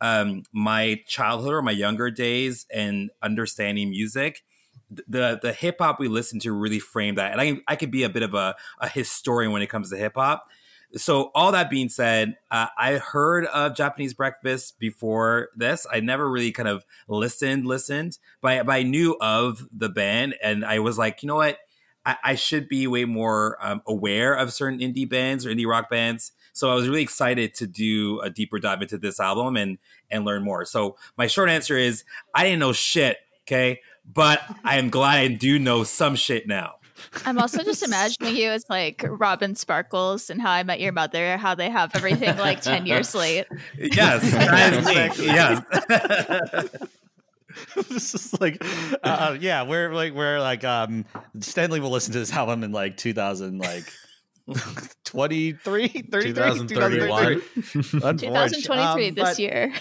um, 0.00 0.42
my 0.52 1.00
childhood 1.06 1.54
or 1.54 1.62
my 1.62 1.70
younger 1.70 2.10
days 2.10 2.66
and 2.74 3.10
understanding 3.22 3.90
music, 3.90 4.42
the 4.90 5.38
the 5.40 5.52
hip 5.52 5.76
hop 5.80 5.98
we 5.98 6.08
listen 6.08 6.38
to 6.40 6.52
really 6.52 6.78
frame 6.78 7.16
that. 7.16 7.32
And 7.32 7.40
I 7.40 7.58
I 7.66 7.76
could 7.76 7.90
be 7.90 8.02
a 8.02 8.08
bit 8.08 8.22
of 8.22 8.34
a, 8.34 8.54
a 8.80 8.88
historian 8.88 9.52
when 9.52 9.62
it 9.62 9.68
comes 9.68 9.90
to 9.90 9.96
hip 9.96 10.14
hop. 10.16 10.46
So 10.94 11.30
all 11.34 11.52
that 11.52 11.68
being 11.68 11.88
said, 11.88 12.36
uh, 12.50 12.68
I 12.78 12.94
heard 12.94 13.46
of 13.46 13.74
Japanese 13.74 14.14
breakfast 14.14 14.78
before 14.78 15.48
this. 15.56 15.86
I 15.92 16.00
never 16.00 16.30
really 16.30 16.52
kind 16.52 16.68
of 16.68 16.84
listened, 17.08 17.66
listened, 17.66 18.18
but 18.40 18.52
I, 18.52 18.62
but 18.62 18.72
I 18.72 18.82
knew 18.84 19.16
of 19.20 19.66
the 19.76 19.88
band, 19.88 20.36
and 20.42 20.64
I 20.64 20.78
was 20.78 20.96
like, 20.96 21.22
you 21.22 21.26
know 21.26 21.36
what, 21.36 21.58
I, 22.06 22.16
I 22.22 22.34
should 22.36 22.68
be 22.68 22.86
way 22.86 23.04
more 23.04 23.58
um, 23.60 23.82
aware 23.86 24.32
of 24.32 24.52
certain 24.52 24.78
indie 24.78 25.08
bands 25.08 25.44
or 25.44 25.50
indie 25.50 25.66
rock 25.66 25.90
bands. 25.90 26.32
So 26.52 26.70
I 26.70 26.74
was 26.74 26.88
really 26.88 27.02
excited 27.02 27.52
to 27.54 27.66
do 27.66 28.20
a 28.20 28.30
deeper 28.30 28.58
dive 28.58 28.80
into 28.80 28.96
this 28.96 29.20
album 29.20 29.56
and 29.56 29.78
and 30.10 30.24
learn 30.24 30.44
more. 30.44 30.64
So 30.64 30.96
my 31.18 31.26
short 31.26 31.50
answer 31.50 31.76
is 31.76 32.04
I 32.32 32.44
didn't 32.44 32.60
know 32.60 32.72
shit, 32.72 33.18
okay, 33.42 33.80
but 34.12 34.40
I 34.64 34.76
am 34.78 34.90
glad 34.90 35.18
I 35.18 35.28
do 35.28 35.58
know 35.58 35.84
some 35.84 36.16
shit 36.16 36.46
now. 36.46 36.74
I'm 37.24 37.38
also 37.38 37.62
just 37.62 37.82
imagining 37.82 38.36
you 38.36 38.48
as 38.50 38.64
like 38.68 39.04
Robin 39.06 39.54
Sparkles 39.54 40.30
and 40.30 40.40
How 40.40 40.50
I 40.50 40.62
Met 40.62 40.80
Your 40.80 40.92
Mother, 40.92 41.36
how 41.36 41.54
they 41.54 41.70
have 41.70 41.94
everything 41.94 42.36
like 42.38 42.62
10 42.62 42.86
years 42.86 43.14
late. 43.14 43.46
Yes, 43.78 44.22
that 44.32 44.72
is 44.72 45.18
me. 45.18 45.26
Yes. 45.26 45.62
this 47.88 48.14
is 48.14 48.40
like, 48.40 48.62
uh, 49.02 49.36
yeah, 49.40 49.62
we're 49.62 49.94
like, 49.94 50.14
we're 50.14 50.40
like, 50.40 50.64
um, 50.64 51.04
Stenley 51.38 51.80
will 51.80 51.90
listen 51.90 52.12
to 52.12 52.18
this 52.18 52.32
album 52.32 52.64
in 52.64 52.72
like 52.72 52.96
2000, 52.96 53.58
like 53.58 53.84
23, 55.04 55.88
33, 55.88 56.32
2031. 56.32 57.42
2023 58.18 59.08
Um, 59.08 59.14
this 59.14 59.24
but- 59.24 59.38
year. 59.38 59.72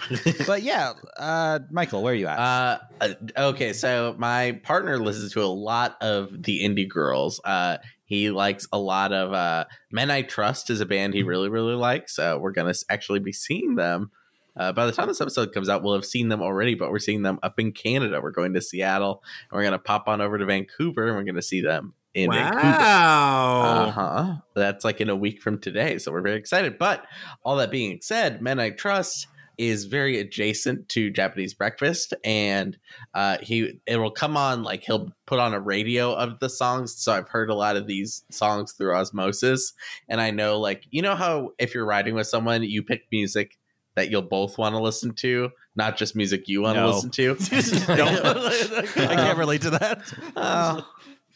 But 0.46 0.62
yeah, 0.62 0.92
uh, 1.16 1.60
Michael, 1.70 2.02
where 2.02 2.12
are 2.12 2.16
you 2.16 2.26
at? 2.26 2.38
Uh, 2.38 2.78
uh, 3.00 3.08
okay, 3.50 3.72
so 3.72 4.14
my 4.18 4.52
partner 4.62 4.98
listens 4.98 5.32
to 5.32 5.42
a 5.42 5.46
lot 5.46 5.96
of 6.00 6.42
the 6.42 6.62
indie 6.64 6.88
girls. 6.88 7.40
Uh, 7.44 7.78
he 8.04 8.30
likes 8.30 8.66
a 8.72 8.78
lot 8.78 9.12
of 9.12 9.32
uh, 9.32 9.64
Men 9.90 10.10
I 10.10 10.22
Trust 10.22 10.70
is 10.70 10.80
a 10.80 10.86
band 10.86 11.14
he 11.14 11.22
really 11.22 11.48
really 11.48 11.74
likes. 11.74 12.18
Uh, 12.18 12.36
we're 12.40 12.52
gonna 12.52 12.74
actually 12.88 13.20
be 13.20 13.32
seeing 13.32 13.74
them. 13.76 14.10
Uh, 14.56 14.72
by 14.72 14.86
the 14.86 14.92
time 14.92 15.06
this 15.06 15.20
episode 15.20 15.52
comes 15.52 15.68
out, 15.68 15.82
we'll 15.84 15.94
have 15.94 16.04
seen 16.04 16.28
them 16.30 16.42
already, 16.42 16.74
but 16.74 16.90
we're 16.90 16.98
seeing 16.98 17.22
them 17.22 17.38
up 17.44 17.60
in 17.60 17.70
Canada. 17.70 18.20
We're 18.20 18.32
going 18.32 18.54
to 18.54 18.60
Seattle, 18.60 19.22
and 19.50 19.56
we're 19.56 19.62
gonna 19.64 19.78
pop 19.78 20.08
on 20.08 20.20
over 20.20 20.36
to 20.38 20.44
Vancouver, 20.46 21.06
and 21.08 21.16
we're 21.16 21.22
gonna 21.24 21.42
see 21.42 21.60
them 21.60 21.94
in 22.14 22.32
Vancouver. 22.32 22.66
Uh 22.66 22.72
Wow. 22.72 23.90
huh. 23.90 24.34
That's 24.54 24.84
like 24.84 25.00
in 25.00 25.10
a 25.10 25.16
week 25.16 25.42
from 25.42 25.58
today. 25.60 25.98
So 25.98 26.10
we're 26.10 26.22
very 26.22 26.36
excited. 26.38 26.78
But 26.78 27.04
all 27.44 27.56
that 27.56 27.70
being 27.70 27.98
said, 28.02 28.42
Men 28.42 28.58
I 28.58 28.70
Trust 28.70 29.26
is 29.58 29.84
very 29.86 30.18
adjacent 30.20 30.88
to 30.90 31.10
Japanese 31.10 31.52
breakfast. 31.52 32.14
And 32.24 32.78
uh, 33.12 33.38
he 33.42 33.80
it 33.86 33.96
will 33.96 34.10
come 34.12 34.36
on 34.36 34.62
like 34.62 34.84
he'll 34.84 35.12
put 35.26 35.40
on 35.40 35.52
a 35.52 35.60
radio 35.60 36.12
of 36.14 36.38
the 36.38 36.48
songs. 36.48 36.94
So 36.94 37.12
I've 37.12 37.28
heard 37.28 37.50
a 37.50 37.54
lot 37.54 37.76
of 37.76 37.86
these 37.86 38.24
songs 38.30 38.72
through 38.72 38.94
osmosis. 38.94 39.72
And 40.08 40.20
I 40.20 40.30
know 40.30 40.58
like 40.60 40.84
you 40.90 41.02
know 41.02 41.16
how 41.16 41.50
if 41.58 41.74
you're 41.74 41.84
riding 41.84 42.14
with 42.14 42.28
someone, 42.28 42.62
you 42.62 42.82
pick 42.82 43.02
music 43.12 43.58
that 43.96 44.10
you'll 44.10 44.22
both 44.22 44.58
want 44.58 44.76
to 44.76 44.80
listen 44.80 45.12
to, 45.12 45.50
not 45.74 45.96
just 45.96 46.14
music 46.14 46.46
you 46.46 46.62
want 46.62 46.76
to 46.76 46.82
No. 46.82 46.90
listen 46.90 47.10
to. 47.10 47.36
I 49.08 49.14
can't 49.16 49.38
relate 49.38 49.62
to 49.62 49.70
that. 49.70 50.02
Oh, 50.36 50.86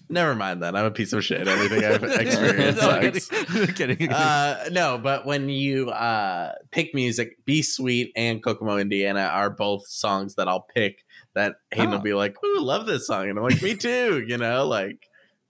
never 0.08 0.34
mind 0.34 0.62
that. 0.62 0.74
I'm 0.76 0.84
a 0.84 0.90
piece 0.90 1.12
of 1.12 1.24
shit. 1.24 1.46
Everything 1.48 1.84
I've 1.84 2.02
experienced 2.20 2.82
No, 2.82 2.88
sucks. 2.88 3.28
kidding. 3.74 3.96
kidding. 3.96 4.12
Uh, 4.12 4.64
no, 4.72 4.98
but 4.98 5.24
when 5.26 5.48
you 5.48 5.90
uh, 5.90 6.52
pick 6.70 6.94
music, 6.94 7.44
Be 7.44 7.62
Sweet 7.62 8.12
and 8.16 8.42
Kokomo, 8.42 8.76
Indiana 8.78 9.20
are 9.22 9.50
both 9.50 9.86
songs 9.86 10.34
that 10.36 10.48
I'll 10.48 10.66
pick 10.74 11.04
that 11.34 11.56
Hayden 11.72 11.90
will 11.92 11.98
Oh. 11.98 12.02
be 12.02 12.14
like, 12.14 12.36
Ooh, 12.44 12.60
love 12.60 12.86
this 12.86 13.06
song. 13.06 13.28
And 13.28 13.38
I'm 13.38 13.44
like, 13.44 13.62
Me 13.62 13.74
too. 13.76 14.24
You 14.26 14.38
know, 14.38 14.66
like 14.66 14.98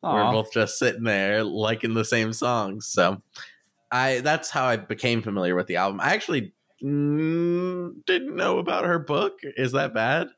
we're 0.02 0.32
both 0.32 0.52
just 0.52 0.78
sitting 0.78 1.04
there 1.04 1.44
liking 1.44 1.94
the 1.94 2.04
same 2.04 2.32
songs. 2.32 2.86
So 2.86 3.22
I 3.90 4.20
that's 4.20 4.50
how 4.50 4.64
I 4.64 4.76
became 4.76 5.22
familiar 5.22 5.54
with 5.54 5.66
the 5.68 5.76
album. 5.76 6.00
I 6.00 6.12
actually 6.14 6.52
mm, 6.82 7.92
didn't 8.06 8.34
know 8.36 8.58
about 8.58 8.84
her 8.84 8.98
book. 8.98 9.38
Is 9.42 9.72
that 9.72 9.94
bad? 9.94 10.28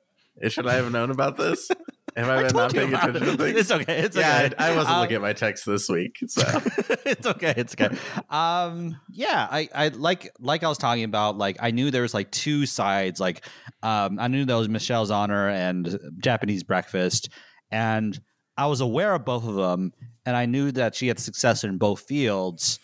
Should 0.49 0.67
I 0.67 0.75
have 0.75 0.91
known 0.93 1.11
about 1.11 1.37
this? 1.37 1.71
Have 2.17 2.29
I, 2.29 2.45
I 2.45 2.49
not 2.49 2.73
paying 2.73 2.95
attention 2.95 3.23
to 3.23 3.37
things? 3.37 3.59
It's 3.59 3.71
okay. 3.71 3.99
It's 4.01 4.17
yeah, 4.17 4.43
okay. 4.47 4.55
I, 4.59 4.73
I 4.73 4.77
wasn't 4.77 4.95
Um, 4.95 5.01
looking 5.01 5.17
at 5.17 5.23
my 5.23 5.33
text 5.33 5.67
this 5.67 5.89
week. 5.89 6.17
So 6.27 6.43
it's 7.05 7.27
okay. 7.27 7.55
It's 7.57 7.75
okay. 7.75 7.97
Um, 8.31 9.01
yeah, 9.11 9.49
I, 9.51 9.69
I 9.75 9.89
like 9.89 10.31
like 10.39 10.63
I 10.63 10.69
was 10.69 10.79
talking 10.79 11.05
about. 11.05 11.39
Like 11.39 11.57
I 11.61 11.71
knew 11.71 11.91
there 11.91 12.03
was 12.03 12.15
like 12.15 12.31
two 12.31 12.67
sides. 12.67 13.19
Like, 13.21 13.45
um, 13.83 14.19
I 14.21 14.29
knew 14.29 14.45
there 14.45 14.57
was 14.57 14.69
Michelle 14.69 15.07
Zauner 15.07 15.51
and 15.53 15.99
Japanese 16.19 16.63
Breakfast, 16.63 17.31
and 17.71 18.19
I 18.57 18.67
was 18.67 18.81
aware 18.81 19.15
of 19.15 19.25
both 19.25 19.47
of 19.47 19.57
them, 19.57 19.93
and 20.25 20.37
I 20.37 20.47
knew 20.47 20.71
that 20.73 20.95
she 20.95 21.09
had 21.09 21.19
success 21.19 21.65
in 21.65 21.79
both 21.79 22.01
fields. 22.01 22.79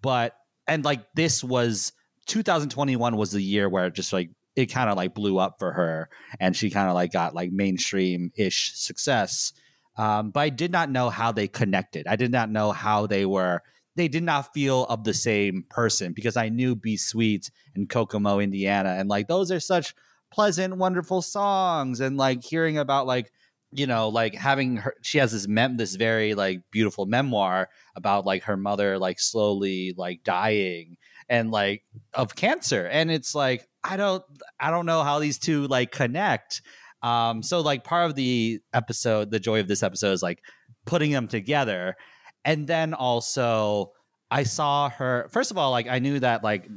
But 0.00 0.34
and 0.66 0.84
like 0.84 1.00
this 1.14 1.44
was 1.44 1.92
2021 2.26 3.16
was 3.16 3.30
the 3.32 3.42
year 3.42 3.68
where 3.68 3.90
just 3.90 4.12
like 4.12 4.30
it 4.56 4.66
kind 4.66 4.90
of 4.90 4.96
like 4.96 5.14
blew 5.14 5.38
up 5.38 5.56
for 5.58 5.72
her, 5.72 6.08
and 6.40 6.56
she 6.56 6.70
kind 6.70 6.88
of 6.88 6.94
like 6.94 7.12
got 7.12 7.34
like 7.34 7.52
mainstream 7.52 8.30
ish 8.36 8.72
success 8.74 9.52
um, 9.96 10.30
but 10.30 10.40
I 10.40 10.48
did 10.48 10.72
not 10.72 10.90
know 10.90 11.10
how 11.10 11.32
they 11.32 11.48
connected. 11.48 12.06
I 12.06 12.16
did 12.16 12.32
not 12.32 12.50
know 12.50 12.72
how 12.72 13.06
they 13.06 13.26
were. 13.26 13.62
They 13.94 14.08
did 14.08 14.22
not 14.22 14.54
feel 14.54 14.84
of 14.86 15.04
the 15.04 15.12
same 15.12 15.64
person 15.68 16.12
because 16.14 16.36
I 16.36 16.48
knew 16.48 16.74
Be 16.74 16.96
Sweet 16.96 17.50
and 17.74 17.88
Kokomo, 17.88 18.38
Indiana, 18.38 18.96
and 18.98 19.08
like 19.08 19.28
those 19.28 19.50
are 19.50 19.60
such 19.60 19.94
pleasant, 20.32 20.78
wonderful 20.78 21.20
songs. 21.20 22.00
And 22.00 22.16
like 22.16 22.42
hearing 22.42 22.78
about 22.78 23.06
like 23.06 23.32
you 23.70 23.86
know 23.86 24.08
like 24.08 24.34
having 24.34 24.78
her, 24.78 24.94
she 25.02 25.18
has 25.18 25.32
this 25.32 25.46
mem 25.46 25.76
this 25.76 25.94
very 25.94 26.34
like 26.34 26.62
beautiful 26.70 27.04
memoir 27.04 27.68
about 27.94 28.24
like 28.24 28.44
her 28.44 28.56
mother 28.56 28.98
like 28.98 29.20
slowly 29.20 29.94
like 29.96 30.24
dying 30.24 30.96
and 31.32 31.50
like 31.50 31.82
of 32.14 32.36
cancer, 32.36 32.86
and 32.86 33.10
it's 33.10 33.34
like 33.34 33.66
I 33.82 33.96
don't 33.96 34.22
I 34.60 34.70
don't 34.70 34.86
know 34.86 35.02
how 35.02 35.18
these 35.18 35.38
two 35.38 35.66
like 35.66 35.90
connect. 35.90 36.62
Um, 37.02 37.42
so 37.42 37.62
like 37.62 37.82
part 37.84 38.06
of 38.10 38.14
the 38.14 38.60
episode, 38.72 39.30
the 39.32 39.40
joy 39.40 39.58
of 39.60 39.66
this 39.66 39.82
episode 39.82 40.12
is 40.12 40.22
like 40.22 40.40
putting 40.86 41.10
them 41.10 41.26
together. 41.28 41.96
and 42.44 42.66
then 42.66 42.94
also 42.94 43.92
I 44.30 44.44
saw 44.44 44.88
her. 44.90 45.28
First 45.30 45.50
of 45.50 45.58
all, 45.58 45.70
like 45.70 45.88
I 45.88 45.98
knew 45.98 46.20
that 46.20 46.42
like 46.42 46.68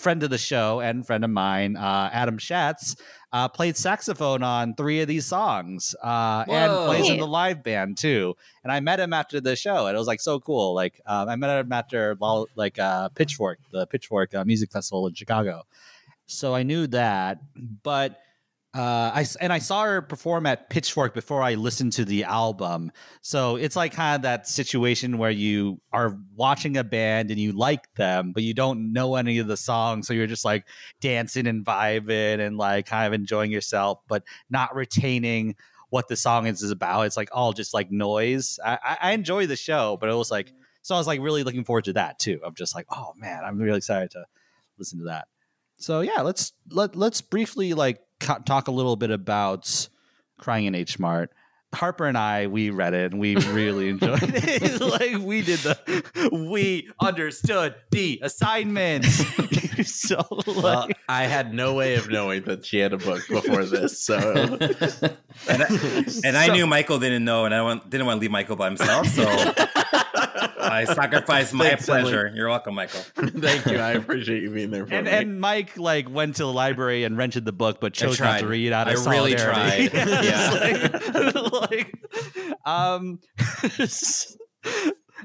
friend 0.00 0.22
of 0.22 0.30
the 0.30 0.38
show 0.38 0.80
and 0.80 1.06
friend 1.06 1.24
of 1.24 1.30
mine, 1.30 1.76
uh, 1.76 2.10
Adam 2.12 2.38
Schatz, 2.38 2.96
uh, 3.32 3.48
played 3.48 3.76
saxophone 3.76 4.42
on 4.42 4.74
three 4.74 5.00
of 5.00 5.08
these 5.08 5.26
songs 5.26 5.94
uh, 6.02 6.44
and 6.48 6.72
plays 6.86 7.08
in 7.08 7.18
the 7.18 7.26
live 7.26 7.62
band 7.62 7.96
too. 7.96 8.34
And 8.64 8.72
I 8.72 8.80
met 8.80 8.98
him 8.98 9.12
after 9.12 9.40
the 9.40 9.54
show, 9.54 9.86
and 9.86 9.94
it 9.94 9.98
was 9.98 10.08
like 10.08 10.20
so 10.20 10.40
cool. 10.40 10.74
Like 10.74 11.00
um, 11.06 11.28
I 11.28 11.36
met 11.36 11.60
him 11.60 11.72
after 11.72 12.16
like 12.56 12.78
uh, 12.78 13.10
Pitchfork, 13.10 13.58
the 13.72 13.86
Pitchfork 13.86 14.34
uh, 14.34 14.44
Music 14.44 14.72
Festival 14.72 15.06
in 15.06 15.14
Chicago. 15.14 15.62
So 16.26 16.54
I 16.54 16.62
knew 16.62 16.86
that, 16.88 17.38
but 17.82 18.18
uh, 18.72 19.10
I 19.14 19.26
and 19.40 19.52
I 19.52 19.58
saw 19.58 19.82
her 19.82 20.00
perform 20.00 20.46
at 20.46 20.70
Pitchfork 20.70 21.12
before 21.12 21.42
I 21.42 21.54
listened 21.54 21.92
to 21.94 22.04
the 22.04 22.22
album. 22.24 22.92
So 23.20 23.56
it's 23.56 23.74
like 23.74 23.92
kind 23.92 24.14
of 24.14 24.22
that 24.22 24.46
situation 24.46 25.18
where 25.18 25.30
you 25.30 25.80
are 25.92 26.16
watching 26.36 26.76
a 26.76 26.84
band 26.84 27.32
and 27.32 27.40
you 27.40 27.50
like 27.50 27.92
them, 27.94 28.30
but 28.32 28.44
you 28.44 28.54
don't 28.54 28.92
know 28.92 29.16
any 29.16 29.38
of 29.38 29.48
the 29.48 29.56
songs, 29.56 30.06
so 30.06 30.14
you're 30.14 30.28
just 30.28 30.44
like 30.44 30.66
dancing 31.00 31.48
and 31.48 31.64
vibing 31.64 32.38
and 32.38 32.56
like 32.56 32.86
kind 32.86 33.08
of 33.08 33.12
enjoying 33.12 33.50
yourself, 33.50 33.98
but 34.06 34.22
not 34.50 34.76
retaining 34.76 35.56
what 35.88 36.06
the 36.06 36.16
song 36.16 36.46
is, 36.46 36.62
is 36.62 36.70
about. 36.70 37.02
It's 37.02 37.16
like 37.16 37.30
all 37.32 37.52
just 37.52 37.74
like 37.74 37.90
noise. 37.90 38.60
I, 38.64 38.96
I, 39.00 39.12
enjoy 39.12 39.46
the 39.46 39.56
show, 39.56 39.98
but 40.00 40.08
it 40.08 40.14
was 40.14 40.30
like 40.30 40.52
so 40.82 40.94
I 40.94 40.98
was 40.98 41.08
like 41.08 41.20
really 41.20 41.42
looking 41.42 41.64
forward 41.64 41.86
to 41.86 41.94
that 41.94 42.20
too. 42.20 42.40
I'm 42.46 42.54
just 42.54 42.76
like, 42.76 42.86
oh 42.90 43.12
man, 43.16 43.42
I'm 43.44 43.58
really 43.58 43.78
excited 43.78 44.12
to 44.12 44.26
listen 44.78 45.00
to 45.00 45.06
that. 45.06 45.26
So 45.76 46.02
yeah, 46.02 46.20
let's 46.20 46.52
let 46.70 46.94
let's 46.94 47.20
briefly 47.20 47.74
like 47.74 48.00
talk 48.20 48.68
a 48.68 48.70
little 48.70 48.96
bit 48.96 49.10
about 49.10 49.88
crying 50.38 50.66
in 50.66 50.74
H 50.74 50.98
Mart. 50.98 51.30
Harper 51.72 52.06
and 52.06 52.18
I, 52.18 52.48
we 52.48 52.70
read 52.70 52.94
it 52.94 53.12
and 53.12 53.20
we 53.20 53.36
really 53.36 53.90
enjoyed 53.90 54.18
it. 54.22 54.80
like 54.80 55.18
we 55.18 55.42
did 55.42 55.60
the, 55.60 56.40
we 56.50 56.90
understood 57.00 57.76
the 57.92 58.18
assignments. 58.22 59.24
so 59.84 60.26
Well, 60.46 60.88
I 61.08 61.24
had 61.24 61.54
no 61.54 61.74
way 61.74 61.94
of 61.94 62.10
knowing 62.10 62.42
that 62.42 62.66
she 62.66 62.78
had 62.78 62.92
a 62.92 62.98
book 62.98 63.22
before 63.28 63.64
this, 63.64 64.04
so 64.04 64.18
And, 65.48 65.62
I, 65.62 66.04
and 66.24 66.36
I 66.36 66.48
knew 66.52 66.66
Michael 66.66 66.98
didn't 66.98 67.24
know, 67.24 67.44
and 67.44 67.54
I 67.54 67.62
want, 67.62 67.88
didn't 67.88 68.06
want 68.06 68.16
to 68.16 68.20
leave 68.20 68.32
Michael 68.32 68.56
by 68.56 68.66
himself, 68.66 69.06
so 69.06 69.24
I 70.60 70.84
sacrificed 70.84 71.54
my 71.54 71.64
Thanks, 71.64 71.88
Emily. 71.88 72.02
pleasure. 72.02 72.32
You're 72.34 72.48
welcome, 72.48 72.74
Michael. 72.74 73.00
thank 73.16 73.66
you. 73.66 73.78
I 73.78 73.92
appreciate 73.92 74.42
you 74.42 74.50
being 74.50 74.70
there 74.70 74.86
for 74.86 74.94
and, 74.94 75.06
me. 75.06 75.12
and 75.12 75.40
Mike 75.40 75.76
like 75.78 76.08
went 76.10 76.36
to 76.36 76.44
the 76.44 76.52
library 76.52 77.04
and 77.04 77.16
rented 77.16 77.44
the 77.44 77.52
book, 77.52 77.80
but 77.80 77.92
chose 77.92 78.20
not 78.20 78.34
to 78.34 78.40
tried. 78.40 78.50
read 78.50 78.72
out 78.72 78.88
of 78.88 79.06
I 79.06 79.10
really 79.10 79.36
solidarity. 79.36 79.88
tried. 79.88 79.90
It's 81.10 81.34
like, 81.34 81.70
like, 81.70 82.56
um, 82.64 83.18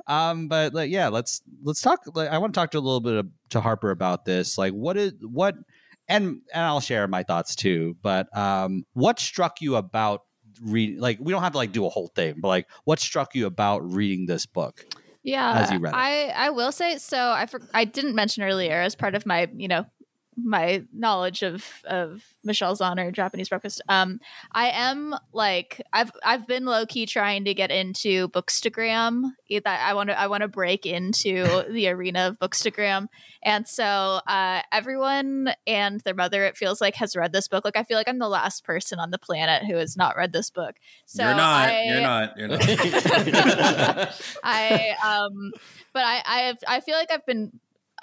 um, 0.07 0.47
but 0.47 0.73
like, 0.73 0.89
yeah, 0.91 1.09
let's 1.09 1.41
let's 1.63 1.81
talk. 1.81 2.01
Like, 2.13 2.29
I 2.29 2.37
want 2.37 2.53
to 2.53 2.59
talk 2.59 2.71
to 2.71 2.77
a 2.77 2.79
little 2.79 3.01
bit 3.01 3.15
of, 3.15 3.27
to 3.51 3.61
Harper 3.61 3.91
about 3.91 4.25
this. 4.25 4.57
Like, 4.57 4.73
what 4.73 4.97
is 4.97 5.13
what, 5.21 5.55
and 6.07 6.41
and 6.53 6.63
I'll 6.63 6.81
share 6.81 7.07
my 7.07 7.23
thoughts 7.23 7.55
too. 7.55 7.97
But 8.01 8.35
um, 8.37 8.85
what 8.93 9.19
struck 9.19 9.61
you 9.61 9.75
about 9.75 10.21
reading? 10.61 10.99
Like, 10.99 11.17
we 11.19 11.31
don't 11.31 11.41
have 11.43 11.53
to 11.53 11.57
like 11.57 11.71
do 11.71 11.85
a 11.85 11.89
whole 11.89 12.07
thing, 12.07 12.35
but 12.39 12.47
like, 12.47 12.67
what 12.83 12.99
struck 12.99 13.35
you 13.35 13.45
about 13.45 13.89
reading 13.91 14.25
this 14.25 14.45
book? 14.45 14.85
Yeah, 15.23 15.53
as 15.59 15.71
you 15.71 15.79
read 15.79 15.89
it. 15.89 15.97
I 15.97 16.27
I 16.35 16.49
will 16.51 16.71
say 16.71 16.97
so. 16.99 17.31
I 17.31 17.47
for, 17.47 17.59
I 17.73 17.85
didn't 17.85 18.13
mention 18.13 18.43
earlier 18.43 18.81
as 18.81 18.95
part 18.95 19.15
of 19.15 19.25
my 19.25 19.49
you 19.55 19.67
know 19.67 19.85
my 20.37 20.83
knowledge 20.93 21.43
of 21.43 21.65
of 21.85 22.23
Michelle 22.43 22.75
Zauner 22.75 23.11
Japanese 23.11 23.49
breakfast. 23.49 23.81
Um, 23.89 24.19
I 24.51 24.69
am 24.69 25.15
like 25.33 25.81
I've 25.93 26.11
I've 26.23 26.47
been 26.47 26.65
low 26.65 26.85
key 26.85 27.05
trying 27.05 27.45
to 27.45 27.53
get 27.53 27.71
into 27.71 28.29
Bookstagram. 28.29 29.31
That 29.49 29.87
I 29.87 29.93
want 29.93 30.09
to 30.09 30.19
I 30.19 30.27
want 30.27 30.41
to 30.41 30.47
break 30.47 30.85
into 30.85 31.65
the 31.69 31.89
arena 31.89 32.27
of 32.27 32.39
Bookstagram, 32.39 33.07
and 33.43 33.67
so 33.67 33.85
uh, 34.27 34.61
everyone 34.71 35.53
and 35.65 36.01
their 36.01 36.15
mother 36.15 36.45
it 36.45 36.57
feels 36.57 36.81
like 36.81 36.95
has 36.95 37.15
read 37.15 37.33
this 37.33 37.47
book. 37.47 37.63
Like 37.65 37.77
I 37.77 37.83
feel 37.83 37.97
like 37.97 38.09
I'm 38.09 38.19
the 38.19 38.29
last 38.29 38.63
person 38.63 38.99
on 38.99 39.11
the 39.11 39.19
planet 39.19 39.63
who 39.63 39.75
has 39.75 39.95
not 39.95 40.17
read 40.17 40.33
this 40.33 40.49
book. 40.49 40.75
So 41.05 41.23
you're 41.23 41.35
not. 41.35 41.69
I, 41.69 41.83
you're 41.83 42.01
not. 42.01 42.37
You're 42.37 42.47
not. 42.47 44.21
I 44.43 44.95
um 45.03 45.51
but 45.93 46.03
I 46.03 46.21
I 46.25 46.53
I 46.67 46.79
feel 46.81 46.95
like 46.95 47.11
I've 47.11 47.25
been 47.25 47.51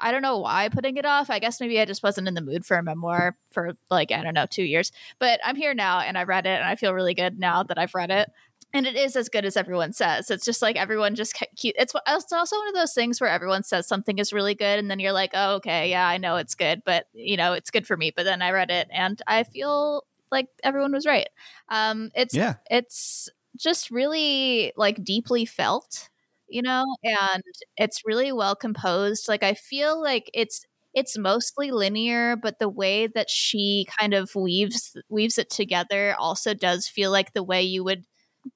I 0.00 0.10
don't 0.12 0.22
know 0.22 0.38
why 0.38 0.68
putting 0.68 0.96
it 0.96 1.04
off. 1.06 1.30
I 1.30 1.38
guess 1.38 1.60
maybe 1.60 1.80
I 1.80 1.84
just 1.84 2.02
wasn't 2.02 2.28
in 2.28 2.34
the 2.34 2.40
mood 2.40 2.64
for 2.66 2.76
a 2.76 2.82
memoir 2.82 3.36
for 3.50 3.72
like 3.90 4.10
I 4.12 4.22
don't 4.22 4.34
know, 4.34 4.46
2 4.46 4.64
years. 4.64 4.92
But 5.18 5.40
I'm 5.44 5.56
here 5.56 5.74
now 5.74 6.00
and 6.00 6.16
I've 6.18 6.28
read 6.28 6.46
it 6.46 6.50
and 6.60 6.64
I 6.64 6.74
feel 6.76 6.94
really 6.94 7.14
good 7.14 7.38
now 7.38 7.62
that 7.64 7.78
I've 7.78 7.94
read 7.94 8.10
it. 8.10 8.30
And 8.74 8.86
it 8.86 8.96
is 8.96 9.16
as 9.16 9.28
good 9.28 9.44
as 9.44 9.56
everyone 9.56 9.92
says. 9.92 10.30
It's 10.30 10.44
just 10.46 10.62
like 10.62 10.76
everyone 10.76 11.14
just 11.14 11.34
keep, 11.56 11.74
it's 11.78 11.92
it's 12.08 12.32
also 12.32 12.56
one 12.56 12.68
of 12.68 12.74
those 12.74 12.94
things 12.94 13.20
where 13.20 13.28
everyone 13.30 13.62
says 13.64 13.86
something 13.86 14.18
is 14.18 14.32
really 14.32 14.54
good 14.54 14.78
and 14.78 14.90
then 14.90 14.98
you're 14.98 15.12
like, 15.12 15.32
"Oh, 15.34 15.56
okay, 15.56 15.90
yeah, 15.90 16.06
I 16.08 16.16
know 16.18 16.36
it's 16.36 16.54
good, 16.54 16.82
but 16.84 17.06
you 17.12 17.36
know, 17.36 17.52
it's 17.52 17.70
good 17.70 17.86
for 17.86 17.96
me." 17.96 18.12
But 18.16 18.24
then 18.24 18.40
I 18.42 18.50
read 18.50 18.70
it 18.70 18.88
and 18.90 19.20
I 19.26 19.44
feel 19.44 20.04
like 20.30 20.46
everyone 20.64 20.92
was 20.92 21.04
right. 21.06 21.28
Um 21.68 22.10
it's 22.14 22.38
Yeah. 22.38 22.56
it's 22.70 23.28
just 23.56 23.90
really 23.90 24.72
like 24.76 25.04
deeply 25.04 25.44
felt 25.44 26.08
you 26.52 26.62
know 26.62 26.84
and 27.04 27.42
it's 27.76 28.02
really 28.04 28.32
well 28.32 28.54
composed 28.56 29.28
like 29.28 29.42
i 29.42 29.54
feel 29.54 30.00
like 30.02 30.30
it's 30.34 30.64
it's 30.94 31.16
mostly 31.18 31.70
linear 31.70 32.36
but 32.36 32.58
the 32.58 32.68
way 32.68 33.06
that 33.06 33.30
she 33.30 33.86
kind 33.98 34.14
of 34.14 34.34
weaves 34.34 34.96
weaves 35.08 35.38
it 35.38 35.50
together 35.50 36.14
also 36.18 36.54
does 36.54 36.88
feel 36.88 37.10
like 37.10 37.32
the 37.32 37.42
way 37.42 37.62
you 37.62 37.82
would 37.84 38.04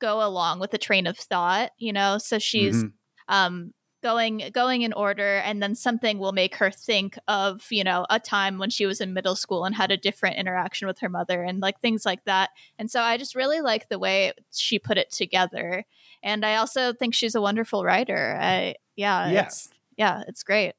go 0.00 0.22
along 0.26 0.58
with 0.60 0.74
a 0.74 0.78
train 0.78 1.06
of 1.06 1.16
thought 1.18 1.70
you 1.78 1.92
know? 1.92 2.18
So 2.18 2.38
she's 2.38 2.84
Mhm. 2.84 2.96
um 3.28 3.72
going 4.02 4.50
going 4.52 4.82
in 4.82 4.92
order 4.92 5.36
and 5.38 5.62
then 5.62 5.74
something 5.74 6.18
will 6.18 6.32
make 6.32 6.54
her 6.56 6.70
think 6.70 7.18
of 7.28 7.66
you 7.70 7.82
know 7.82 8.06
a 8.10 8.20
time 8.20 8.58
when 8.58 8.70
she 8.70 8.86
was 8.86 9.00
in 9.00 9.14
middle 9.14 9.34
school 9.34 9.64
and 9.64 9.74
had 9.74 9.90
a 9.90 9.96
different 9.96 10.36
interaction 10.36 10.86
with 10.86 10.98
her 11.00 11.08
mother 11.08 11.42
and 11.42 11.60
like 11.60 11.80
things 11.80 12.04
like 12.04 12.22
that. 12.24 12.50
And 12.78 12.90
so 12.90 13.00
i 13.00 13.16
just 13.16 13.34
really 13.34 13.60
like 13.60 13.88
the 13.88 13.98
way 13.98 14.32
she 14.52 14.78
put 14.78 14.98
it 14.98 15.10
together 15.10 15.84
and 16.26 16.44
i 16.44 16.56
also 16.56 16.92
think 16.92 17.14
she's 17.14 17.34
a 17.34 17.40
wonderful 17.40 17.80
writer 17.84 18.36
i 18.40 18.74
yeah 18.96 19.30
Yeah. 19.30 19.42
it's 19.46 19.70
yeah 19.96 20.22
it's 20.28 20.42
great 20.42 20.74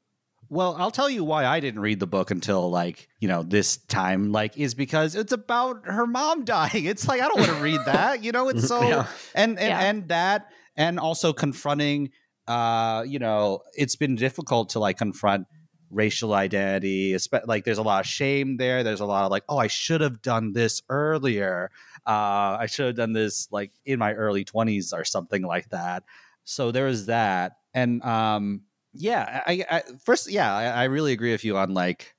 Well, 0.50 0.76
I'll 0.80 0.90
tell 1.00 1.10
you 1.10 1.24
why 1.24 1.44
I 1.44 1.60
didn't 1.60 1.82
read 1.84 2.00
the 2.00 2.06
book 2.16 2.30
until 2.30 2.70
like, 2.80 2.98
you 3.20 3.28
know, 3.28 3.42
this 3.44 3.76
time, 3.84 4.32
like, 4.32 4.56
is 4.56 4.72
because 4.74 5.14
it's 5.14 5.34
about 5.34 5.84
her 5.84 6.06
mom 6.06 6.44
dying. 6.56 6.86
It's 6.88 7.04
like, 7.06 7.20
I 7.20 7.28
don't 7.28 7.40
want 7.44 7.52
to 7.52 7.62
read 7.70 7.82
that. 7.84 8.24
You 8.24 8.32
know, 8.32 8.48
it's 8.48 8.66
so 8.72 8.80
Yeah. 8.80 9.04
and 9.34 9.58
and, 9.58 9.68
Yeah. 9.68 9.88
and 9.88 10.08
that 10.08 10.48
and 10.74 10.98
also 10.98 11.34
confronting 11.34 12.08
uh, 12.48 13.04
you 13.06 13.18
know, 13.18 13.60
it's 13.76 13.96
been 13.96 14.16
difficult 14.16 14.70
to 14.72 14.78
like 14.80 14.96
confront 14.96 15.44
racial 15.90 16.32
identity. 16.32 17.12
espe- 17.12 17.46
Like 17.46 17.64
there's 17.64 17.76
a 17.84 17.84
lot 17.92 18.00
of 18.00 18.06
shame 18.08 18.56
there. 18.56 18.82
There's 18.82 19.00
a 19.04 19.10
lot 19.14 19.24
of 19.26 19.30
like, 19.30 19.44
oh, 19.50 19.58
I 19.58 19.68
should 19.68 20.00
have 20.00 20.22
done 20.22 20.52
this 20.54 20.80
earlier. 20.88 21.70
Uh, 22.08 22.56
I 22.58 22.66
should 22.66 22.86
have 22.86 22.96
done 22.96 23.12
this 23.12 23.48
like 23.52 23.70
in 23.84 23.98
my 23.98 24.14
early 24.14 24.44
20s 24.44 24.94
or 24.94 25.04
something 25.04 25.42
like 25.42 25.68
that. 25.68 26.04
So 26.44 26.70
there 26.72 26.88
is 26.88 27.06
that. 27.06 27.58
And 27.74 28.02
um 28.02 28.62
yeah, 28.94 29.42
I, 29.46 29.64
I 29.70 29.82
first, 30.04 30.30
yeah, 30.30 30.52
I, 30.54 30.64
I 30.64 30.84
really 30.84 31.12
agree 31.12 31.32
with 31.32 31.44
you 31.44 31.58
on 31.58 31.74
like 31.74 32.14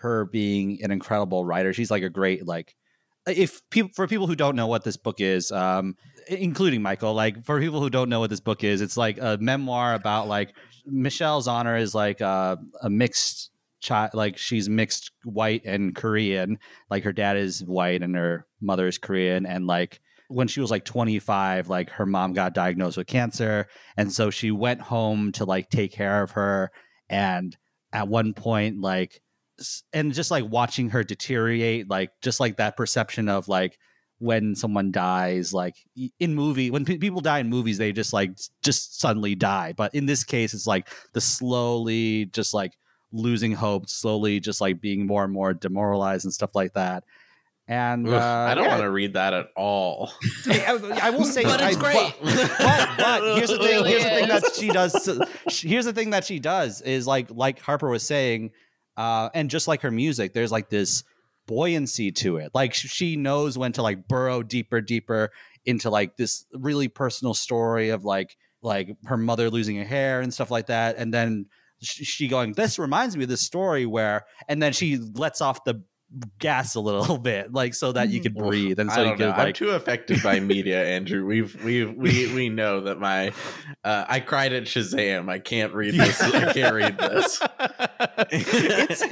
her 0.00 0.26
being 0.26 0.82
an 0.82 0.90
incredible 0.90 1.44
writer. 1.44 1.72
She's 1.72 1.90
like 1.90 2.02
a 2.02 2.10
great 2.10 2.46
like 2.46 2.74
if 3.26 3.62
people 3.70 3.90
for 3.94 4.06
people 4.06 4.26
who 4.26 4.34
don't 4.34 4.56
know 4.56 4.66
what 4.66 4.84
this 4.84 4.96
book 4.96 5.20
is, 5.20 5.52
um, 5.52 5.96
including 6.28 6.82
Michael, 6.82 7.14
like 7.14 7.44
for 7.44 7.60
people 7.60 7.80
who 7.80 7.90
don't 7.90 8.08
know 8.08 8.20
what 8.20 8.30
this 8.30 8.40
book 8.40 8.64
is, 8.64 8.80
it's 8.80 8.96
like 8.96 9.18
a 9.18 9.38
memoir 9.40 9.94
about 9.94 10.28
like 10.28 10.54
Michelle 10.86 11.42
Zauner 11.42 11.80
is 11.80 11.94
like 11.94 12.20
a, 12.20 12.58
a 12.82 12.90
mixed 12.90 13.50
child, 13.80 14.10
like 14.14 14.38
she's 14.38 14.68
mixed 14.68 15.10
white 15.24 15.64
and 15.64 15.94
Korean. 15.94 16.58
Like 16.90 17.04
her 17.04 17.12
dad 17.12 17.36
is 17.36 17.62
white 17.64 18.02
and 18.02 18.16
her 18.16 18.46
mother 18.60 18.86
is 18.86 18.98
Korean, 18.98 19.46
and 19.46 19.66
like 19.66 20.00
when 20.28 20.46
she 20.46 20.60
was 20.60 20.70
like 20.70 20.84
25 20.84 21.68
like 21.68 21.90
her 21.90 22.06
mom 22.06 22.34
got 22.34 22.52
diagnosed 22.52 22.98
with 22.98 23.06
cancer 23.06 23.66
and 23.96 24.12
so 24.12 24.30
she 24.30 24.50
went 24.50 24.80
home 24.80 25.32
to 25.32 25.44
like 25.44 25.70
take 25.70 25.90
care 25.90 26.22
of 26.22 26.32
her 26.32 26.70
and 27.08 27.56
at 27.92 28.08
one 28.08 28.34
point 28.34 28.80
like 28.80 29.22
and 29.92 30.12
just 30.12 30.30
like 30.30 30.44
watching 30.44 30.90
her 30.90 31.02
deteriorate 31.02 31.88
like 31.88 32.10
just 32.22 32.40
like 32.40 32.58
that 32.58 32.76
perception 32.76 33.28
of 33.28 33.48
like 33.48 33.78
when 34.18 34.54
someone 34.54 34.92
dies 34.92 35.54
like 35.54 35.76
in 36.20 36.34
movie 36.34 36.70
when 36.70 36.84
pe- 36.84 36.98
people 36.98 37.20
die 37.20 37.38
in 37.38 37.48
movies 37.48 37.78
they 37.78 37.92
just 37.92 38.12
like 38.12 38.30
just 38.62 39.00
suddenly 39.00 39.34
die 39.34 39.72
but 39.76 39.94
in 39.94 40.06
this 40.06 40.24
case 40.24 40.52
it's 40.52 40.66
like 40.66 40.88
the 41.14 41.20
slowly 41.20 42.26
just 42.26 42.52
like 42.52 42.72
losing 43.12 43.52
hope 43.52 43.88
slowly 43.88 44.38
just 44.40 44.60
like 44.60 44.80
being 44.80 45.06
more 45.06 45.24
and 45.24 45.32
more 45.32 45.54
demoralized 45.54 46.24
and 46.24 46.32
stuff 46.34 46.54
like 46.54 46.74
that 46.74 47.04
and 47.70 48.08
Ugh, 48.08 48.14
uh, 48.14 48.18
I 48.50 48.54
don't 48.54 48.64
yeah. 48.64 48.70
want 48.70 48.82
to 48.82 48.90
read 48.90 49.12
that 49.12 49.34
at 49.34 49.48
all. 49.54 50.10
I, 50.46 50.98
I 51.02 51.10
will 51.10 51.24
say, 51.36 51.42
But 51.42 51.60
it's 51.60 51.76
I- 51.76 51.78
great. 51.78 52.14
But, 52.22 52.54
but, 52.58 52.96
but 52.96 53.36
here's 53.36 53.50
the 53.50 53.58
thing. 53.58 53.84
Here's 53.84 54.04
the 54.04 54.08
thing 54.10 54.28
that 54.28 54.54
she 54.58 54.68
does. 54.70 55.20
Here's 55.62 55.84
the 55.84 55.92
thing 55.92 56.08
that 56.10 56.24
she 56.24 56.38
does 56.38 56.80
is 56.80 57.06
like 57.06 57.26
like 57.30 57.58
Harper 57.60 57.90
was 57.90 58.02
saying, 58.02 58.52
uh, 58.96 59.28
and 59.34 59.50
just 59.50 59.68
like 59.68 59.82
her 59.82 59.90
music, 59.90 60.32
there's 60.32 60.50
like 60.50 60.70
this 60.70 61.04
buoyancy 61.46 62.10
to 62.12 62.38
it. 62.38 62.52
Like 62.54 62.72
she 62.72 63.16
knows 63.16 63.58
when 63.58 63.72
to 63.72 63.82
like 63.82 64.08
burrow 64.08 64.42
deeper, 64.42 64.80
deeper 64.80 65.30
into 65.66 65.90
like 65.90 66.16
this 66.16 66.46
really 66.54 66.88
personal 66.88 67.34
story 67.34 67.90
of 67.90 68.02
like 68.02 68.34
like 68.62 68.96
her 69.04 69.18
mother 69.18 69.50
losing 69.50 69.76
her 69.76 69.84
hair 69.84 70.22
and 70.22 70.32
stuff 70.32 70.50
like 70.50 70.68
that, 70.68 70.96
and 70.96 71.12
then 71.12 71.44
sh- 71.44 71.50
she 71.80 72.28
going, 72.28 72.52
"This 72.52 72.78
reminds 72.78 73.16
me 73.16 73.24
of 73.24 73.28
this 73.30 73.40
story 73.42 73.86
where," 73.86 74.24
and 74.48 74.62
then 74.62 74.72
she 74.72 74.96
lets 74.96 75.40
off 75.40 75.64
the 75.64 75.82
gas 76.38 76.74
a 76.74 76.80
little 76.80 77.18
bit, 77.32 77.52
like 77.52 77.74
so 77.74 77.92
that 77.92 78.08
you 78.08 78.20
could 78.20 78.34
breathe, 78.34 78.78
and 78.80 78.90
so 78.90 79.00
you 79.02 79.08
don't 79.08 79.16
could 79.18 79.26
know. 79.26 79.32
I'm 79.32 79.52
too 79.52 79.70
affected 79.70 80.22
by 80.22 80.40
media, 80.40 80.82
Andrew. 80.96 81.26
We've 81.26 81.62
we 81.62 81.84
we 81.84 82.32
we 82.34 82.48
know 82.48 82.80
that 82.80 82.98
my 82.98 83.32
uh, 83.84 84.04
I 84.08 84.20
cried 84.20 84.52
at 84.52 84.64
Shazam. 84.64 85.28
I 85.28 85.38
can't 85.38 85.74
read 85.74 85.94
this. 85.94 86.20
I 86.22 86.52
can't 86.52 86.74
read 86.74 86.98
this. 86.98 87.40
It's- 88.30 89.02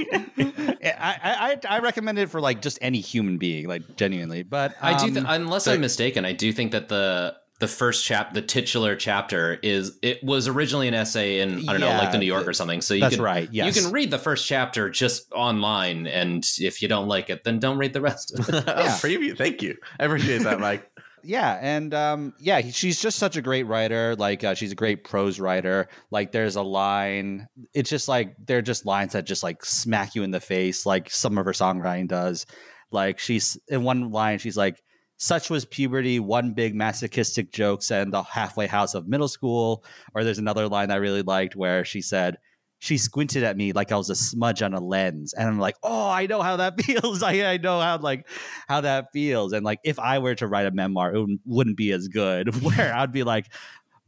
I, 0.98 1.59
I 1.68 1.76
I 1.76 1.79
recommend 1.81 2.18
it 2.18 2.31
for 2.31 2.40
like 2.40 2.62
just 2.62 2.79
any 2.81 3.00
human 3.00 3.38
being, 3.38 3.66
like 3.68 3.96
genuinely. 3.96 4.42
But 4.42 4.74
I 4.81 4.96
do, 4.98 5.12
th- 5.12 5.24
um, 5.24 5.26
unless 5.29 5.64
so- 5.64 5.72
I'm 5.72 5.81
mistaken, 5.81 6.24
I 6.24 6.33
do 6.33 6.52
think 6.52 6.72
that 6.72 6.88
the 6.88 7.35
the 7.58 7.68
first 7.68 8.04
chap, 8.04 8.34
the 8.34 8.42
titular 8.42 8.96
chapter, 8.96 9.58
is 9.62 9.98
it 10.02 10.22
was 10.22 10.46
originally 10.46 10.88
an 10.88 10.94
essay 10.94 11.40
in 11.40 11.68
I 11.68 11.72
don't 11.72 11.80
know, 11.80 11.88
like 11.88 12.12
the 12.12 12.18
New 12.18 12.26
Yorker 12.26 12.50
or 12.50 12.52
something. 12.52 12.80
So 12.80 12.94
you 12.94 13.00
that's 13.00 13.16
can 13.16 13.24
right. 13.24 13.48
Yes, 13.50 13.74
you 13.74 13.82
can 13.82 13.92
read 13.92 14.10
the 14.10 14.18
first 14.18 14.46
chapter 14.46 14.90
just 14.90 15.32
online, 15.32 16.06
and 16.06 16.46
if 16.58 16.82
you 16.82 16.88
don't 16.88 17.08
like 17.08 17.30
it, 17.30 17.44
then 17.44 17.58
don't 17.58 17.78
read 17.78 17.92
the 17.92 18.00
rest 18.00 18.38
of 18.38 18.48
it. 18.48 18.54
oh, 18.68 18.82
Yeah. 18.82 18.96
preview. 18.96 19.36
Thank 19.36 19.62
you. 19.62 19.76
I 19.98 20.04
appreciate 20.04 20.42
that, 20.42 20.60
Mike. 20.60 20.90
yeah 21.26 21.58
and 21.60 21.92
um 21.92 22.32
yeah 22.38 22.60
she's 22.70 23.00
just 23.00 23.18
such 23.18 23.36
a 23.36 23.42
great 23.42 23.64
writer 23.64 24.14
like 24.16 24.44
uh, 24.44 24.54
she's 24.54 24.70
a 24.70 24.76
great 24.76 25.02
prose 25.02 25.40
writer 25.40 25.88
like 26.12 26.30
there's 26.30 26.54
a 26.54 26.62
line 26.62 27.48
it's 27.74 27.90
just 27.90 28.06
like 28.06 28.36
they're 28.46 28.62
just 28.62 28.86
lines 28.86 29.12
that 29.12 29.26
just 29.26 29.42
like 29.42 29.64
smack 29.64 30.14
you 30.14 30.22
in 30.22 30.30
the 30.30 30.38
face 30.38 30.86
like 30.86 31.10
some 31.10 31.36
of 31.36 31.44
her 31.44 31.52
songwriting 31.52 32.06
does 32.06 32.46
like 32.92 33.18
she's 33.18 33.58
in 33.66 33.82
one 33.82 34.12
line 34.12 34.38
she's 34.38 34.56
like 34.56 34.80
such 35.18 35.50
was 35.50 35.64
puberty 35.64 36.20
one 36.20 36.52
big 36.52 36.74
masochistic 36.74 37.50
joke 37.52 37.81
and 37.90 38.12
the 38.12 38.22
halfway 38.22 38.66
house 38.66 38.94
of 38.94 39.09
middle 39.09 39.29
school 39.29 39.85
or 40.14 40.24
there's 40.24 40.38
another 40.38 40.68
line 40.68 40.90
i 40.90 40.96
really 40.96 41.22
liked 41.22 41.57
where 41.57 41.85
she 41.85 42.00
said 42.00 42.37
she 42.79 42.98
squinted 42.98 43.42
at 43.42 43.57
me 43.57 43.72
like 43.72 43.90
I 43.90 43.96
was 43.96 44.11
a 44.11 44.14
smudge 44.14 44.62
on 44.62 44.74
a 44.74 44.81
lens. 44.81 45.33
And 45.33 45.48
I'm 45.48 45.59
like, 45.59 45.76
oh, 45.83 46.09
I 46.09 46.26
know 46.26 46.42
how 46.42 46.57
that 46.57 46.81
feels. 46.83 47.22
I, 47.22 47.52
I 47.52 47.57
know 47.57 47.81
how 47.81 47.98
like 47.98 48.29
how 48.68 48.83
that 48.83 49.12
feels. 49.12 49.52
And 49.52 49.64
like 49.64 49.81
if 49.85 49.98
I 49.98 50.18
were 50.18 50.35
to 50.37 50.46
write 50.46 50.66
a 50.66 50.70
memoir, 50.70 51.14
it 51.14 51.18
wouldn't, 51.18 51.40
wouldn't 51.46 51.76
be 51.76 51.92
as 51.92 52.09
good. 52.09 52.62
Where 52.62 52.94
I'd 52.94 53.12
be 53.12 53.22
like, 53.22 53.46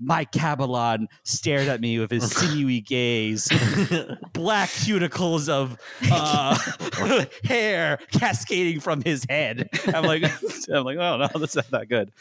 Mike 0.01 0.31
Cabellon 0.33 1.07
stared 1.25 1.69
at 1.69 1.81
me 1.81 1.99
with 1.99 2.11
his 2.11 2.31
sinewy 2.37 2.81
gaze, 2.81 3.49
black 4.33 4.69
cuticles 4.71 5.49
of 5.49 5.77
uh, 6.11 6.57
hair 7.45 7.99
cascading 8.13 8.81
from 8.81 9.03
his 9.03 9.25
head. 9.29 9.69
I'm 9.87 10.05
like, 10.05 10.23
I'm 10.73 10.85
like, 10.85 10.99
oh 10.99 11.17
no, 11.17 11.29
that's 11.39 11.57
not 11.57 11.71
that 11.71 11.89
good. 11.89 12.13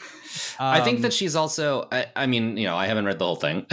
I 0.58 0.80
think 0.80 0.96
Um, 0.96 1.02
that 1.02 1.12
she's 1.12 1.36
also. 1.36 1.86
I, 1.92 2.06
I 2.16 2.26
mean, 2.26 2.56
you 2.56 2.64
know, 2.66 2.76
I 2.76 2.86
haven't 2.86 3.04
read 3.04 3.18
the 3.18 3.24
whole 3.24 3.36
thing, 3.36 3.66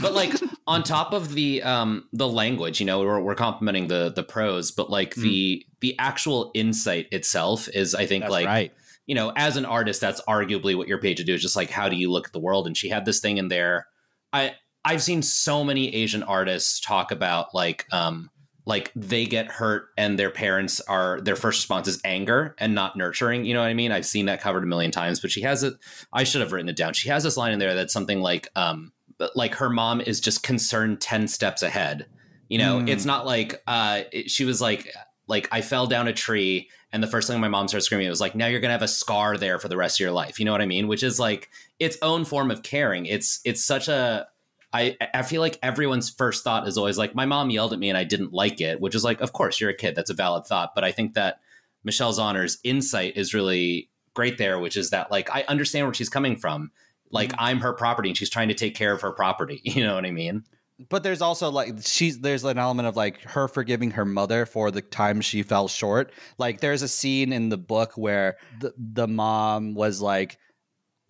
but 0.00 0.12
like 0.14 0.32
on 0.66 0.82
top 0.82 1.12
of 1.12 1.34
the 1.34 1.62
um 1.62 2.08
the 2.12 2.28
language, 2.28 2.80
you 2.80 2.86
know, 2.86 3.00
we're, 3.00 3.20
we're 3.20 3.34
complimenting 3.34 3.88
the 3.88 4.12
the 4.14 4.22
prose, 4.22 4.70
but 4.70 4.90
like 4.90 5.14
the 5.14 5.66
the 5.80 5.98
actual 5.98 6.50
insight 6.54 7.08
itself 7.12 7.68
is, 7.68 7.94
I 7.94 8.06
think, 8.06 8.22
that's 8.22 8.32
like 8.32 8.46
right. 8.46 8.72
You 9.06 9.14
know, 9.14 9.32
as 9.36 9.56
an 9.56 9.64
artist, 9.64 10.00
that's 10.00 10.20
arguably 10.22 10.76
what 10.76 10.88
you're 10.88 11.00
paid 11.00 11.16
to 11.18 11.24
do. 11.24 11.34
Is 11.34 11.42
just 11.42 11.56
like 11.56 11.70
how 11.70 11.88
do 11.88 11.96
you 11.96 12.10
look 12.10 12.26
at 12.26 12.32
the 12.32 12.38
world? 12.40 12.66
And 12.66 12.76
she 12.76 12.88
had 12.88 13.04
this 13.04 13.20
thing 13.20 13.36
in 13.38 13.48
there. 13.48 13.86
I 14.32 14.54
I've 14.84 15.02
seen 15.02 15.22
so 15.22 15.64
many 15.64 15.94
Asian 15.94 16.22
artists 16.22 16.80
talk 16.80 17.10
about 17.10 17.54
like 17.54 17.86
um 17.92 18.30
like 18.66 18.90
they 18.96 19.26
get 19.26 19.46
hurt 19.48 19.88
and 19.98 20.18
their 20.18 20.30
parents 20.30 20.80
are 20.82 21.20
their 21.20 21.36
first 21.36 21.58
response 21.58 21.86
is 21.86 22.00
anger 22.04 22.54
and 22.58 22.74
not 22.74 22.96
nurturing. 22.96 23.44
You 23.44 23.52
know 23.54 23.60
what 23.60 23.66
I 23.68 23.74
mean? 23.74 23.92
I've 23.92 24.06
seen 24.06 24.24
that 24.26 24.40
covered 24.40 24.62
a 24.64 24.66
million 24.66 24.90
times. 24.90 25.20
But 25.20 25.30
she 25.30 25.42
has 25.42 25.62
it. 25.62 25.74
I 26.12 26.24
should 26.24 26.40
have 26.40 26.52
written 26.52 26.70
it 26.70 26.76
down. 26.76 26.94
She 26.94 27.10
has 27.10 27.22
this 27.24 27.36
line 27.36 27.52
in 27.52 27.58
there 27.58 27.74
that's 27.74 27.92
something 27.92 28.20
like 28.20 28.48
um 28.56 28.92
like 29.34 29.54
her 29.56 29.68
mom 29.70 30.00
is 30.00 30.20
just 30.20 30.42
concerned 30.42 31.00
ten 31.02 31.28
steps 31.28 31.62
ahead. 31.62 32.06
You 32.48 32.58
know, 32.58 32.78
Mm. 32.78 32.88
it's 32.88 33.04
not 33.04 33.26
like 33.26 33.62
uh 33.66 34.02
it- 34.12 34.30
she 34.30 34.44
was 34.46 34.60
like 34.62 34.90
like 35.28 35.48
I 35.52 35.60
fell 35.60 35.86
down 35.86 36.08
a 36.08 36.12
tree 36.12 36.68
and 36.94 37.02
the 37.02 37.08
first 37.08 37.28
thing 37.28 37.40
my 37.40 37.48
mom 37.48 37.68
started 37.68 37.84
screaming 37.84 38.06
it 38.06 38.10
was 38.10 38.20
like 38.20 38.34
now 38.34 38.46
you're 38.46 38.60
gonna 38.60 38.72
have 38.72 38.80
a 38.80 38.88
scar 38.88 39.36
there 39.36 39.58
for 39.58 39.68
the 39.68 39.76
rest 39.76 39.96
of 39.96 40.00
your 40.00 40.12
life 40.12 40.38
you 40.38 40.46
know 40.46 40.52
what 40.52 40.62
i 40.62 40.66
mean 40.66 40.88
which 40.88 41.02
is 41.02 41.20
like 41.20 41.50
its 41.78 41.98
own 42.00 42.24
form 42.24 42.50
of 42.50 42.62
caring 42.62 43.04
it's 43.04 43.40
it's 43.44 43.62
such 43.62 43.88
a 43.88 44.26
I, 44.74 44.96
I 45.14 45.22
feel 45.22 45.40
like 45.40 45.56
everyone's 45.62 46.10
first 46.10 46.42
thought 46.42 46.66
is 46.66 46.76
always 46.76 46.98
like 46.98 47.14
my 47.14 47.26
mom 47.26 47.48
yelled 47.48 47.72
at 47.72 47.78
me 47.78 47.90
and 47.90 47.96
I 47.96 48.02
didn't 48.02 48.32
like 48.32 48.60
it, 48.60 48.80
which 48.80 48.96
is 48.96 49.04
like, 49.04 49.20
of 49.20 49.32
course 49.32 49.60
you're 49.60 49.70
a 49.70 49.74
kid. 49.74 49.94
That's 49.94 50.10
a 50.10 50.14
valid 50.14 50.46
thought. 50.46 50.74
But 50.74 50.82
I 50.82 50.90
think 50.90 51.14
that 51.14 51.38
Michelle 51.84 52.12
Zauner's 52.12 52.58
insight 52.64 53.16
is 53.16 53.32
really 53.32 53.88
great 54.14 54.36
there, 54.36 54.58
which 54.58 54.76
is 54.76 54.90
that 54.90 55.12
like 55.12 55.30
I 55.32 55.44
understand 55.46 55.86
where 55.86 55.94
she's 55.94 56.08
coming 56.08 56.34
from. 56.34 56.72
Like 57.12 57.30
mm-hmm. 57.30 57.44
I'm 57.44 57.60
her 57.60 57.72
property 57.72 58.08
and 58.08 58.18
she's 58.18 58.30
trying 58.30 58.48
to 58.48 58.54
take 58.54 58.74
care 58.74 58.92
of 58.92 59.02
her 59.02 59.12
property. 59.12 59.60
You 59.64 59.84
know 59.84 59.94
what 59.94 60.06
I 60.06 60.10
mean? 60.10 60.42
But 60.88 61.02
there's 61.02 61.22
also 61.22 61.50
like 61.50 61.74
she's 61.82 62.18
there's 62.18 62.44
an 62.44 62.58
element 62.58 62.88
of 62.88 62.96
like 62.96 63.20
her 63.22 63.46
forgiving 63.46 63.92
her 63.92 64.04
mother 64.04 64.44
for 64.44 64.70
the 64.70 64.82
time 64.82 65.20
she 65.20 65.42
fell 65.42 65.68
short. 65.68 66.12
Like 66.36 66.60
there's 66.60 66.82
a 66.82 66.88
scene 66.88 67.32
in 67.32 67.48
the 67.48 67.56
book 67.56 67.92
where 67.96 68.36
the, 68.60 68.74
the 68.76 69.08
mom 69.08 69.74
was 69.74 70.00
like 70.00 70.38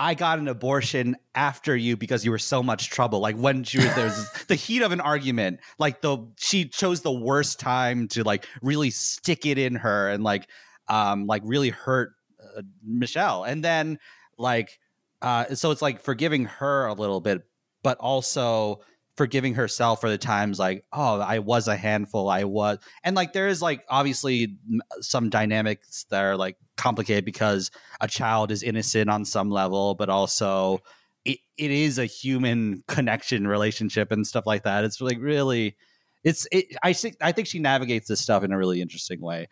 i 0.01 0.13
got 0.13 0.41
an 0.41 0.49
abortion 0.49 1.17
after 1.37 1.77
you 1.77 1.97
because 1.97 2.25
you 2.25 2.31
were 2.31 2.39
so 2.39 2.63
much 2.63 2.91
trouble. 2.91 3.21
Like 3.21 3.37
when 3.37 3.65
she 3.65 3.79
was 3.79 3.95
there's 3.95 4.31
the 4.49 4.55
heat 4.55 4.83
of 4.83 4.93
an 4.93 5.01
argument. 5.01 5.61
Like 5.79 6.03
the 6.03 6.19
she 6.39 6.67
chose 6.67 7.01
the 7.01 7.13
worst 7.13 7.59
time 7.59 8.09
to 8.09 8.23
like 8.23 8.47
really 8.61 8.91
stick 8.91 9.47
it 9.47 9.57
in 9.57 9.77
her 9.77 10.11
and 10.11 10.23
like 10.23 10.49
um 10.89 11.27
like 11.27 11.43
really 11.45 11.71
hurt 11.71 12.13
uh, 12.57 12.63
michelle. 12.85 13.45
And 13.45 13.65
then 13.65 13.99
like 14.37 14.79
uh 15.23 15.55
so 15.55 15.71
it's 15.71 15.81
like 15.81 16.03
forgiving 16.03 16.45
her 16.45 16.85
a 16.87 16.93
little 16.93 17.23
bit 17.23 17.45
but 17.83 17.99
also 17.99 18.81
forgiving 19.17 19.55
herself 19.55 20.01
for 20.01 20.11
the 20.11 20.19
times 20.19 20.59
like 20.59 20.85
oh 20.93 21.21
i 21.21 21.39
was 21.39 21.69
a 21.69 21.77
handful 21.77 22.29
i 22.29 22.43
was 22.45 22.79
and 23.05 23.15
like 23.15 23.33
there 23.33 23.47
is 23.47 23.63
like 23.63 23.85
obviously 23.89 24.57
some 25.01 25.31
dynamics 25.31 26.05
that 26.11 26.25
are 26.25 26.37
like 26.37 26.57
complicated 26.77 27.25
because 27.25 27.71
a 28.01 28.09
child 28.09 28.51
is 28.51 28.63
innocent 28.63 29.09
on 29.09 29.25
some 29.25 29.51
level 29.51 29.95
but 29.95 30.09
also 30.09 30.81
it, 31.25 31.39
it 31.57 31.71
is 31.71 31.99
a 31.99 32.07
human 32.07 32.85
connection 32.87 33.47
relationship 33.47 34.13
and 34.13 34.27
stuff 34.27 34.47
like 34.47 34.65
that. 34.65 34.85
It's 34.85 35.01
like 35.01 35.19
really 35.21 35.77
it's 36.23 36.47
it, 36.51 36.67
i 36.83 36.95
think 36.95 37.17
i 37.21 37.33
think 37.33 37.47
she 37.47 37.59
navigates 37.59 38.09
this 38.09 38.21
stuff 38.21 38.45
in 38.45 38.53
a 38.53 38.59
really 38.59 38.81
interesting 38.81 39.21
way. 39.21 39.49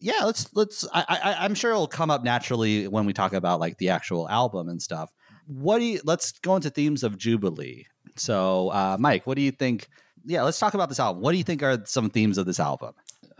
Yeah 0.00 0.24
let's 0.24 0.48
let's 0.54 0.86
I, 0.92 1.04
I 1.08 1.44
i'm 1.44 1.54
sure 1.54 1.70
it'll 1.70 1.86
come 1.86 2.10
up 2.10 2.24
naturally 2.24 2.88
when 2.88 3.06
we 3.06 3.12
talk 3.12 3.32
about 3.32 3.60
like 3.60 3.78
the 3.78 3.90
actual 3.90 4.28
album 4.28 4.68
and 4.68 4.80
stuff. 4.80 5.10
What 5.46 5.78
do 5.78 5.84
you 5.84 6.00
let's 6.04 6.32
go 6.32 6.56
into 6.56 6.70
themes 6.70 7.02
of 7.02 7.18
jubilee 7.18 7.86
so 8.16 8.68
uh 8.70 8.96
mike 8.98 9.26
what 9.26 9.36
do 9.36 9.42
you 9.42 9.50
think 9.50 9.88
yeah 10.24 10.42
let's 10.42 10.58
talk 10.58 10.74
about 10.74 10.88
this 10.88 11.00
album 11.00 11.22
what 11.22 11.32
do 11.32 11.38
you 11.38 11.44
think 11.44 11.62
are 11.62 11.80
some 11.84 12.10
themes 12.10 12.38
of 12.38 12.46
this 12.46 12.60
album 12.60 12.92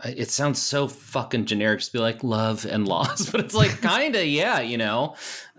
It 0.05 0.29
sounds 0.29 0.61
so 0.61 0.87
fucking 0.87 1.45
generic 1.45 1.81
to 1.81 1.91
be 1.91 1.97
like 1.97 2.23
love 2.23 2.65
and 2.65 2.87
loss, 2.87 3.29
but 3.31 3.41
it's 3.41 3.55
like 3.55 3.81
kind 3.81 4.15
of 4.15 4.25
yeah, 4.25 4.59
you 4.59 4.77
know. 4.77 5.15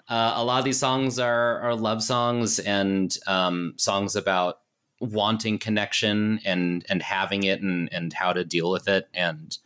Uh, 0.09 0.33
a 0.37 0.45
lot 0.45 0.59
of 0.59 0.65
these 0.65 0.79
songs 0.79 1.19
are 1.19 1.61
are 1.61 1.75
love 1.75 2.03
songs 2.03 2.59
and 2.61 3.19
um, 3.27 3.75
songs 3.77 4.17
about 4.17 4.61
wanting 5.01 5.59
connection 5.59 6.39
and 6.45 6.87
and 6.89 7.03
having 7.03 7.43
it 7.43 7.61
and 7.63 7.93
and 7.93 8.13
how 8.13 8.33
to 8.33 8.45
deal 8.45 8.71
with 8.71 8.89
it. 8.89 9.09
And 9.13 9.59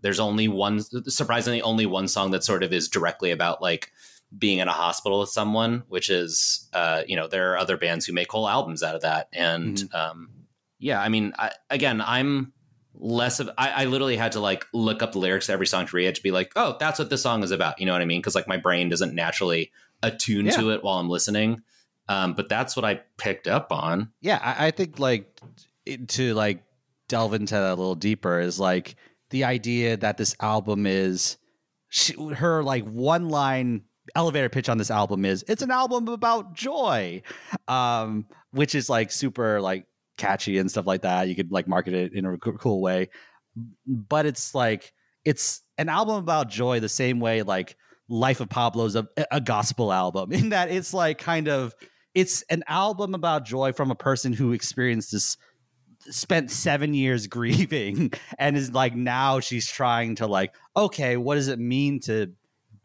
there's 0.00 0.20
only 0.20 0.48
one, 0.48 0.80
surprisingly, 1.08 1.62
only 1.62 1.86
one 1.86 2.08
song 2.08 2.30
that 2.32 2.44
sort 2.44 2.62
of 2.62 2.72
is 2.72 2.88
directly 2.88 3.30
about 3.30 3.62
like 3.62 3.92
being 4.36 4.58
in 4.58 4.68
a 4.68 4.72
hospital 4.72 5.20
with 5.20 5.30
someone, 5.30 5.84
which 5.88 6.10
is 6.10 6.68
uh, 6.72 7.02
you 7.06 7.16
know 7.16 7.26
there 7.28 7.52
are 7.52 7.58
other 7.58 7.76
bands 7.76 8.06
who 8.06 8.12
make 8.12 8.30
whole 8.30 8.48
albums 8.48 8.82
out 8.82 8.94
of 8.94 9.02
that. 9.02 9.28
And 9.32 9.82
um, 9.94 10.30
yeah, 10.78 11.00
I 11.00 11.08
mean, 11.08 11.32
I, 11.38 11.52
again, 11.70 12.00
I'm 12.00 12.52
less 12.98 13.40
of 13.40 13.50
I, 13.58 13.82
I 13.82 13.84
literally 13.86 14.16
had 14.16 14.32
to 14.32 14.40
like 14.40 14.66
look 14.72 15.02
up 15.02 15.12
the 15.12 15.18
lyrics 15.18 15.46
to 15.46 15.52
every 15.52 15.66
song 15.66 15.86
to 15.86 15.96
read 15.96 16.14
to 16.14 16.22
be 16.22 16.30
like 16.30 16.50
oh 16.56 16.76
that's 16.80 16.98
what 16.98 17.10
this 17.10 17.22
song 17.22 17.42
is 17.42 17.50
about. 17.50 17.78
You 17.78 17.86
know 17.86 17.92
what 17.92 18.02
i 18.02 18.06
mean? 18.06 18.20
Because 18.20 18.34
like 18.34 18.48
my 18.48 18.56
brain 18.56 18.88
doesn't 18.88 19.14
naturally 19.14 19.70
attune 20.02 20.50
to 20.50 20.70
it 20.70 20.82
while 20.82 20.98
i'm 20.98 21.08
listening. 21.08 21.62
Um, 22.08 22.34
but 22.34 22.48
that's 22.48 22.76
what 22.76 22.84
i 22.84 23.00
picked 23.16 23.48
up 23.48 23.72
on. 23.72 24.12
Yeah 24.20 24.40
I, 24.42 24.68
I 24.68 24.70
think 24.70 24.98
like 24.98 25.38
to 26.08 26.34
like 26.34 26.62
delve 27.08 27.34
into 27.34 27.54
that 27.54 27.72
a 27.72 27.74
little 27.74 27.94
deeper 27.94 28.40
is 28.40 28.58
like 28.58 28.96
the 29.30 29.44
idea 29.44 29.96
that 29.98 30.16
this 30.16 30.34
album 30.40 30.86
is 30.86 31.36
she, 31.88 32.14
her 32.34 32.62
like 32.62 32.84
one 32.84 33.28
line 33.28 33.82
elevator 34.14 34.48
pitch 34.48 34.68
on 34.68 34.78
this 34.78 34.90
album 34.90 35.24
is 35.24 35.44
it's 35.48 35.62
an 35.62 35.70
album 35.70 36.08
about 36.08 36.54
joy 36.54 37.20
um 37.66 38.24
which 38.52 38.74
is 38.74 38.88
like 38.88 39.10
super 39.10 39.60
like 39.60 39.86
catchy 40.16 40.58
and 40.58 40.70
stuff 40.70 40.86
like 40.86 41.02
that. 41.02 41.28
You 41.28 41.36
could 41.36 41.52
like 41.52 41.68
market 41.68 41.94
it 41.94 42.12
in 42.14 42.24
a 42.24 42.36
cool 42.38 42.80
way. 42.80 43.10
But 43.86 44.26
it's 44.26 44.54
like 44.54 44.92
it's 45.24 45.62
an 45.78 45.88
album 45.88 46.16
about 46.16 46.48
joy 46.48 46.80
the 46.80 46.88
same 46.88 47.20
way 47.20 47.42
like 47.42 47.76
life 48.08 48.40
of 48.40 48.48
pablo's 48.48 48.94
a, 48.94 49.06
a 49.30 49.40
gospel 49.40 49.92
album 49.92 50.32
in 50.32 50.50
that 50.50 50.70
it's 50.70 50.94
like 50.94 51.18
kind 51.18 51.48
of 51.48 51.74
it's 52.14 52.42
an 52.42 52.62
album 52.68 53.14
about 53.14 53.44
joy 53.44 53.72
from 53.72 53.90
a 53.90 53.94
person 53.94 54.32
who 54.32 54.52
experienced 54.52 55.12
this 55.12 55.36
spent 56.08 56.50
seven 56.50 56.94
years 56.94 57.26
grieving 57.26 58.12
and 58.38 58.56
is 58.56 58.72
like 58.72 58.94
now 58.94 59.40
she's 59.40 59.66
trying 59.66 60.14
to 60.14 60.26
like 60.26 60.54
okay 60.76 61.16
what 61.16 61.34
does 61.34 61.48
it 61.48 61.58
mean 61.58 61.98
to 61.98 62.30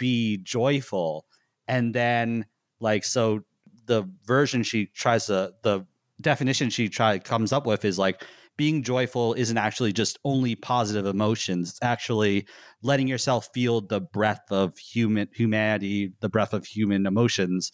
be 0.02 0.38
joyful 0.38 1.28
and 1.68 1.94
then 1.94 2.44
like 2.80 3.04
so 3.04 3.42
the 3.86 4.04
version 4.26 4.64
she 4.64 4.88
tries 4.88 5.28
to 5.28 5.54
the 5.62 5.86
definition 6.22 6.72
she 6.72 6.90
try 6.90 7.20
comes 7.20 7.54
up 7.54 7.68
with 7.68 7.86
is 7.86 8.00
like 8.00 8.24
being 8.58 8.82
joyful 8.82 9.36
isn't 9.36 9.58
actually 9.58 9.94
just 9.94 10.18
only 10.26 10.56
positive 10.56 11.06
emotions. 11.06 11.70
It's 11.70 11.80
actually 11.84 12.48
letting 12.82 13.08
yourself 13.08 13.50
feel 13.54 13.82
the 13.82 14.02
breath 14.02 14.52
of 14.52 14.76
human 14.78 15.28
humanity, 15.34 16.14
the 16.20 16.30
breath 16.30 16.54
of 16.54 16.66
human 16.66 17.06
emotions, 17.06 17.72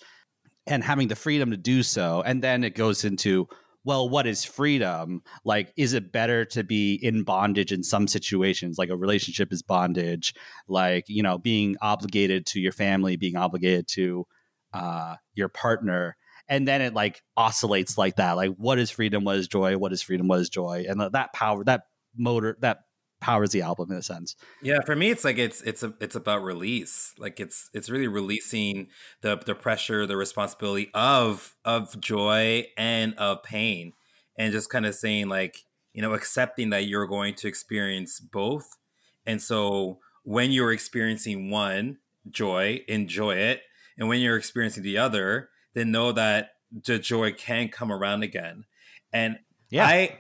and 0.66 0.84
having 0.84 1.08
the 1.08 1.16
freedom 1.16 1.50
to 1.52 1.58
do 1.58 1.82
so. 1.82 2.24
And 2.26 2.44
then 2.44 2.64
it 2.64 2.76
goes 2.76 3.06
into 3.06 3.48
well, 3.88 4.10
what 4.10 4.28
is 4.28 4.44
freedom? 4.44 5.22
Like, 5.46 5.72
is 5.78 5.94
it 5.94 6.12
better 6.12 6.44
to 6.44 6.62
be 6.62 6.96
in 6.96 7.24
bondage 7.24 7.72
in 7.72 7.84
some 7.84 8.06
situations? 8.06 8.78
Like, 8.78 8.90
a 8.90 8.98
relationship 8.98 9.54
is 9.54 9.64
bondage, 9.64 10.34
like, 10.68 11.06
you 11.08 11.24
know, 11.24 11.38
being 11.38 11.78
obligated 11.82 12.46
to 12.48 12.60
your 12.60 12.74
family, 12.74 13.16
being 13.16 13.38
obligated 13.38 13.88
to 13.94 14.26
uh, 14.74 15.16
your 15.36 15.48
partner. 15.48 16.18
And 16.50 16.68
then 16.68 16.82
it 16.82 16.94
like 16.94 17.22
oscillates 17.38 17.98
like 17.98 18.18
that. 18.18 18.34
Like, 18.34 18.52
what 18.58 18.78
is 18.78 18.92
freedom? 18.92 19.24
What 19.24 19.38
is 19.38 19.48
joy? 19.48 19.78
What 19.78 19.94
is 19.94 20.02
freedom? 20.02 20.28
What 20.28 20.42
is 20.42 20.50
joy? 20.50 20.84
And 20.86 21.00
that 21.14 21.32
power, 21.32 21.64
that 21.64 21.84
motor, 22.18 22.58
that 22.60 22.80
powers 23.20 23.52
the 23.52 23.62
album 23.62 23.92
in 23.92 23.98
a 23.98 24.04
sense. 24.04 24.36
Yeah, 24.62 24.80
for 24.86 24.96
me, 24.96 25.10
it's 25.10 25.24
like 25.24 25.38
it's 25.38 25.62
it's 25.62 25.84
a, 25.84 25.94
it's 26.00 26.16
about 26.16 26.44
release. 26.44 27.14
Like 27.18 27.40
it's 27.40 27.70
it's 27.74 27.90
really 27.90 28.08
releasing 28.08 28.88
the 29.22 29.38
the 29.38 29.56
pressure, 29.56 30.06
the 30.06 30.18
responsibility 30.18 30.90
of 30.94 31.56
of 31.66 32.00
joy 32.00 32.66
and 32.78 33.14
of 33.16 33.44
pain, 33.44 33.94
and 34.38 34.52
just 34.52 34.70
kind 34.70 34.86
of 34.86 34.96
saying 34.96 35.30
like 35.30 35.66
you 35.94 36.02
know 36.02 36.14
accepting 36.14 36.70
that 36.72 36.88
you're 36.88 37.08
going 37.08 37.36
to 37.36 37.48
experience 37.48 38.20
both, 38.20 38.78
and 39.26 39.42
so 39.42 40.00
when 40.24 40.52
you're 40.52 40.74
experiencing 40.74 41.50
one 41.50 41.98
joy, 42.30 42.82
enjoy 42.88 43.36
it, 43.36 43.62
and 43.98 44.08
when 44.08 44.20
you're 44.20 44.38
experiencing 44.38 44.84
the 44.84 44.98
other, 44.98 45.50
then 45.74 45.92
know 45.92 46.12
that 46.12 46.52
the 46.86 47.00
joy 47.00 47.32
can 47.32 47.70
come 47.70 47.92
around 47.92 48.24
again. 48.24 48.66
And 49.14 49.40
yeah. 49.70 49.86
I 49.86 50.20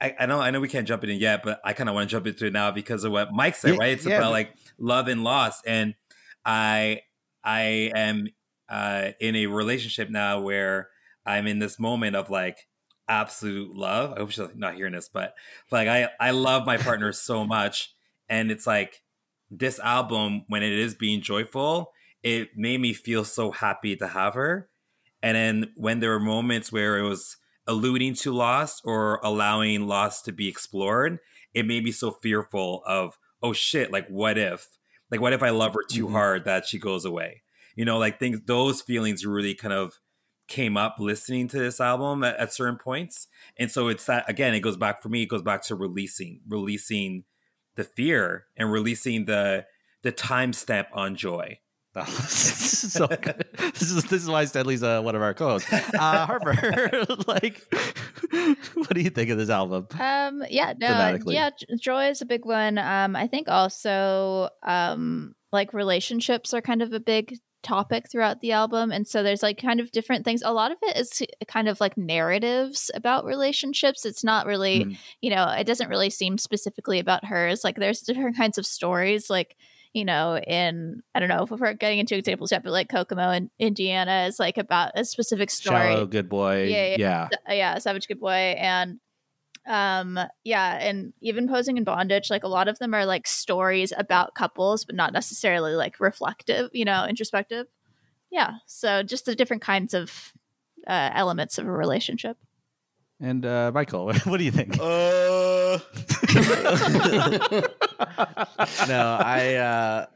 I, 0.00 0.14
I 0.20 0.26
know 0.26 0.40
I 0.40 0.50
know 0.50 0.60
we 0.60 0.68
can't 0.68 0.86
jump 0.86 1.04
in 1.04 1.10
it 1.10 1.20
yet, 1.20 1.42
but 1.42 1.60
I 1.64 1.72
kind 1.72 1.88
of 1.88 1.94
want 1.94 2.08
to 2.08 2.14
jump 2.14 2.26
into 2.26 2.46
it 2.46 2.52
now 2.52 2.70
because 2.70 3.04
of 3.04 3.12
what 3.12 3.32
Mike 3.32 3.54
said, 3.54 3.74
yeah, 3.74 3.80
right? 3.80 3.92
It's 3.92 4.06
yeah. 4.06 4.18
about 4.18 4.32
like 4.32 4.54
love 4.78 5.08
and 5.08 5.24
loss, 5.24 5.62
and 5.64 5.94
I 6.44 7.02
I 7.42 7.92
am 7.94 8.28
uh, 8.68 9.12
in 9.20 9.36
a 9.36 9.46
relationship 9.46 10.10
now 10.10 10.40
where 10.40 10.90
I'm 11.24 11.46
in 11.46 11.60
this 11.60 11.78
moment 11.78 12.14
of 12.14 12.28
like 12.28 12.68
absolute 13.08 13.74
love. 13.74 14.12
I 14.12 14.20
hope 14.20 14.32
she's 14.32 14.48
not 14.54 14.74
hearing 14.74 14.92
this, 14.92 15.08
but 15.08 15.34
like 15.70 15.88
I 15.88 16.10
I 16.20 16.32
love 16.32 16.66
my 16.66 16.76
partner 16.76 17.12
so 17.12 17.46
much, 17.46 17.94
and 18.28 18.50
it's 18.50 18.66
like 18.66 19.02
this 19.50 19.78
album 19.78 20.44
when 20.48 20.62
it 20.62 20.72
is 20.72 20.94
being 20.94 21.22
joyful, 21.22 21.92
it 22.22 22.50
made 22.56 22.80
me 22.80 22.92
feel 22.92 23.24
so 23.24 23.50
happy 23.50 23.96
to 23.96 24.08
have 24.08 24.34
her, 24.34 24.68
and 25.22 25.36
then 25.36 25.72
when 25.74 26.00
there 26.00 26.10
were 26.10 26.20
moments 26.20 26.70
where 26.70 26.98
it 26.98 27.08
was 27.08 27.38
alluding 27.66 28.14
to 28.14 28.32
loss 28.32 28.80
or 28.84 29.20
allowing 29.22 29.86
loss 29.86 30.22
to 30.22 30.32
be 30.32 30.48
explored, 30.48 31.18
it 31.54 31.66
made 31.66 31.84
me 31.84 31.92
so 31.92 32.10
fearful 32.10 32.82
of, 32.86 33.18
oh 33.42 33.52
shit, 33.52 33.90
like 33.90 34.06
what 34.08 34.38
if? 34.38 34.78
Like 35.10 35.20
what 35.20 35.32
if 35.32 35.42
I 35.42 35.50
love 35.50 35.74
her 35.74 35.84
too 35.88 36.04
mm-hmm. 36.04 36.14
hard 36.14 36.44
that 36.44 36.66
she 36.66 36.78
goes 36.78 37.04
away? 37.04 37.42
You 37.74 37.84
know, 37.84 37.98
like 37.98 38.18
things 38.18 38.40
those 38.46 38.82
feelings 38.82 39.26
really 39.26 39.54
kind 39.54 39.74
of 39.74 39.98
came 40.48 40.76
up 40.76 40.96
listening 40.98 41.48
to 41.48 41.58
this 41.58 41.80
album 41.80 42.22
at, 42.22 42.36
at 42.36 42.52
certain 42.52 42.78
points. 42.78 43.26
And 43.58 43.70
so 43.70 43.88
it's 43.88 44.06
that 44.06 44.28
again, 44.28 44.54
it 44.54 44.60
goes 44.60 44.76
back 44.76 45.02
for 45.02 45.08
me, 45.08 45.22
it 45.22 45.28
goes 45.28 45.42
back 45.42 45.62
to 45.64 45.74
releasing, 45.74 46.40
releasing 46.48 47.24
the 47.74 47.84
fear 47.84 48.46
and 48.56 48.72
releasing 48.72 49.26
the 49.26 49.66
the 50.02 50.12
timestamp 50.12 50.86
on 50.92 51.16
joy 51.16 51.58
so 52.28 53.06
good. 53.06 53.44
This 53.74 53.90
is 53.90 54.04
this 54.04 54.22
is 54.22 54.28
why 54.28 54.44
Stenley's 54.44 54.82
uh, 54.82 55.00
one 55.00 55.14
of 55.14 55.22
our 55.22 55.34
co-hosts. 55.34 55.72
Uh, 55.72 56.26
Harper, 56.26 56.54
like, 57.26 57.62
what 58.74 58.90
do 58.94 59.00
you 59.00 59.10
think 59.10 59.30
of 59.30 59.38
this 59.38 59.50
album? 59.50 59.86
Um, 59.98 60.44
yeah, 60.50 60.74
no, 60.78 61.18
yeah, 61.26 61.50
joy 61.80 62.08
is 62.08 62.20
a 62.20 62.26
big 62.26 62.44
one. 62.44 62.78
Um, 62.78 63.16
I 63.16 63.26
think 63.26 63.48
also, 63.48 64.50
um, 64.62 65.34
like 65.52 65.72
relationships 65.72 66.52
are 66.52 66.60
kind 66.60 66.82
of 66.82 66.92
a 66.92 67.00
big 67.00 67.38
topic 67.62 68.08
throughout 68.08 68.40
the 68.40 68.52
album 68.52 68.92
and 68.92 69.08
so 69.08 69.24
there's 69.24 69.42
like 69.42 69.60
kind 69.60 69.80
of 69.80 69.90
different 69.90 70.24
things 70.24 70.40
a 70.44 70.52
lot 70.52 70.70
of 70.70 70.78
it 70.82 70.96
is 70.96 71.20
kind 71.48 71.66
of 71.66 71.80
like 71.80 71.96
narratives 71.96 72.92
about 72.94 73.24
relationships 73.24 74.04
it's 74.04 74.22
not 74.22 74.46
really 74.46 74.84
mm. 74.84 74.96
you 75.20 75.30
know 75.30 75.48
it 75.48 75.64
doesn't 75.64 75.88
really 75.88 76.10
seem 76.10 76.38
specifically 76.38 77.00
about 77.00 77.24
hers 77.24 77.64
like 77.64 77.74
there's 77.74 78.02
different 78.02 78.36
kinds 78.36 78.56
of 78.56 78.64
stories 78.64 79.28
like 79.28 79.56
you 79.96 80.04
know, 80.04 80.36
in 80.36 81.02
I 81.14 81.20
don't 81.20 81.30
know 81.30 81.42
if 81.42 81.48
we're 81.50 81.72
getting 81.72 81.98
into 81.98 82.14
examples 82.18 82.52
yet, 82.52 82.62
but 82.62 82.70
like 82.70 82.90
Kokomo 82.90 83.30
in 83.30 83.50
Indiana 83.58 84.26
is 84.28 84.38
like 84.38 84.58
about 84.58 84.92
a 84.94 85.06
specific 85.06 85.50
story. 85.50 85.94
Shallow 85.94 86.04
good 86.04 86.28
boy. 86.28 86.64
Yeah, 86.64 86.96
yeah, 86.96 87.28
yeah, 87.48 87.52
yeah 87.54 87.78
Savage 87.78 88.06
Good 88.06 88.20
Boy, 88.20 88.54
and 88.58 89.00
um, 89.66 90.20
yeah, 90.44 90.76
and 90.78 91.14
even 91.22 91.48
posing 91.48 91.78
in 91.78 91.84
bondage, 91.84 92.28
like 92.28 92.44
a 92.44 92.48
lot 92.48 92.68
of 92.68 92.78
them 92.78 92.92
are 92.92 93.06
like 93.06 93.26
stories 93.26 93.90
about 93.96 94.34
couples, 94.34 94.84
but 94.84 94.94
not 94.94 95.14
necessarily 95.14 95.74
like 95.74 95.98
reflective, 95.98 96.68
you 96.74 96.84
know, 96.84 97.06
introspective. 97.06 97.66
Yeah, 98.30 98.56
so 98.66 99.02
just 99.02 99.24
the 99.24 99.34
different 99.34 99.62
kinds 99.62 99.94
of 99.94 100.34
uh, 100.86 101.08
elements 101.14 101.56
of 101.56 101.66
a 101.66 101.72
relationship. 101.72 102.36
And 103.18 103.46
uh, 103.46 103.72
Michael, 103.72 104.12
what 104.24 104.36
do 104.36 104.44
you 104.44 104.50
think? 104.50 104.76
Uh... 104.78 105.78
no, 108.88 109.18
I, 109.20 109.54
uh, 109.54 110.06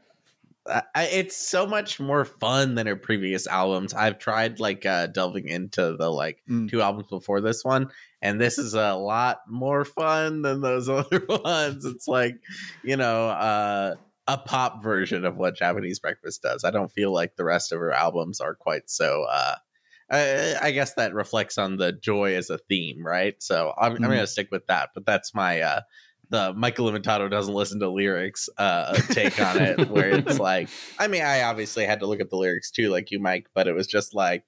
I, 0.95 1.03
it's 1.05 1.35
so 1.35 1.65
much 1.65 1.99
more 1.99 2.25
fun 2.25 2.75
than 2.75 2.87
her 2.87 2.95
previous 2.95 3.47
albums. 3.47 3.93
I've 3.93 4.19
tried 4.19 4.59
like 4.59 4.85
uh, 4.85 5.07
delving 5.07 5.47
into 5.47 5.95
the 5.97 6.09
like 6.09 6.41
mm. 6.49 6.69
two 6.69 6.81
albums 6.81 7.07
before 7.09 7.41
this 7.41 7.63
one, 7.65 7.89
and 8.21 8.39
this 8.39 8.57
is 8.57 8.73
a 8.73 8.93
lot 8.93 9.41
more 9.47 9.85
fun 9.85 10.43
than 10.43 10.61
those 10.61 10.87
other 10.89 11.25
ones. 11.27 11.85
It's 11.85 12.07
like, 12.07 12.35
you 12.83 12.95
know, 12.95 13.29
uh, 13.29 13.95
a 14.27 14.37
pop 14.37 14.83
version 14.83 15.25
of 15.25 15.37
what 15.37 15.55
Japanese 15.55 15.99
Breakfast 15.99 16.43
does. 16.43 16.63
I 16.63 16.71
don't 16.71 16.91
feel 16.91 17.11
like 17.11 17.35
the 17.35 17.43
rest 17.43 17.71
of 17.71 17.79
her 17.79 17.91
albums 17.91 18.39
are 18.39 18.53
quite 18.53 18.89
so 18.89 19.25
uh, 19.29 19.55
I, 20.11 20.55
I, 20.61 20.71
guess 20.71 20.93
that 20.95 21.13
reflects 21.13 21.57
on 21.57 21.77
the 21.77 21.93
joy 21.93 22.35
as 22.35 22.49
a 22.49 22.57
theme, 22.57 23.05
right? 23.05 23.41
So 23.41 23.73
I'm, 23.77 23.93
mm-hmm. 23.93 24.03
I'm 24.03 24.09
going 24.09 24.19
to 24.19 24.27
stick 24.27 24.49
with 24.51 24.67
that. 24.67 24.89
But 24.93 25.05
that's 25.05 25.33
my 25.33 25.61
uh, 25.61 25.81
the 26.31 26.53
Michael 26.53 26.89
Limentato 26.89 27.29
doesn't 27.29 27.53
listen 27.53 27.81
to 27.81 27.89
lyrics 27.89 28.49
uh, 28.57 28.93
take 29.09 29.39
on 29.39 29.61
it, 29.61 29.89
where 29.89 30.09
it's 30.09 30.39
like, 30.39 30.69
I 30.97 31.07
mean, 31.07 31.23
I 31.23 31.43
obviously 31.43 31.85
had 31.85 31.99
to 31.99 32.07
look 32.07 32.21
at 32.21 32.29
the 32.29 32.37
lyrics 32.37 32.71
too, 32.71 32.89
like 32.89 33.11
you, 33.11 33.19
Mike, 33.19 33.47
but 33.53 33.67
it 33.67 33.73
was 33.73 33.85
just 33.85 34.15
like, 34.15 34.45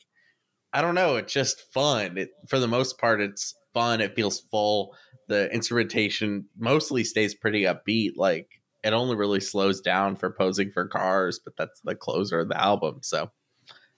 I 0.72 0.82
don't 0.82 0.96
know, 0.96 1.18
it's 1.18 1.34
just 1.34 1.62
fun. 1.74 2.18
It, 2.18 2.32
for 2.48 2.58
the 2.58 2.70
most 2.70 2.98
part, 2.98 3.20
it's 3.20 3.54
fun. 3.74 4.00
It 4.00 4.16
feels 4.16 4.40
full. 4.40 4.96
The 5.28 5.52
instrumentation 5.52 6.46
mostly 6.58 7.04
stays 7.04 7.36
pretty 7.36 7.64
upbeat. 7.64 8.14
Like 8.16 8.48
it 8.82 8.94
only 8.94 9.18
really 9.18 9.42
slows 9.42 9.82
down 9.82 10.16
for 10.16 10.32
posing 10.32 10.72
for 10.72 10.88
cars, 10.88 11.40
but 11.44 11.58
that's 11.58 11.82
the 11.82 11.96
closer 11.96 12.40
of 12.40 12.48
the 12.48 12.60
album. 12.60 13.00
So 13.02 13.30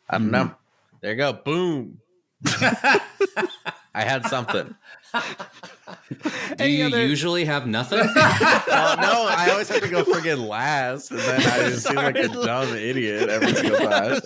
I 0.10 0.18
don't 0.18 0.32
mm-hmm. 0.32 0.32
know. 0.32 0.56
There 1.02 1.12
you 1.12 1.18
go. 1.18 1.34
Boom. 1.34 2.00
I 2.48 4.04
had 4.04 4.26
something. 4.26 4.76
Do 6.58 6.68
you 6.68 6.86
other... 6.86 7.06
usually 7.06 7.46
have 7.46 7.68
nothing? 7.68 8.00
well, 8.16 8.98
no, 8.98 9.28
I 9.30 9.50
always 9.52 9.70
have 9.70 9.82
to 9.82 9.90
go 9.90 10.04
friggin' 10.04 10.48
last, 10.48 11.12
and 11.12 11.20
then 11.20 11.42
I 11.42 11.70
just 11.70 11.88
seem 11.88 11.96
like 11.96 12.16
a 12.16 12.28
dumb 12.28 12.76
idiot 12.76 13.30
every 13.30 13.54
single 13.54 13.78
time. 13.78 14.22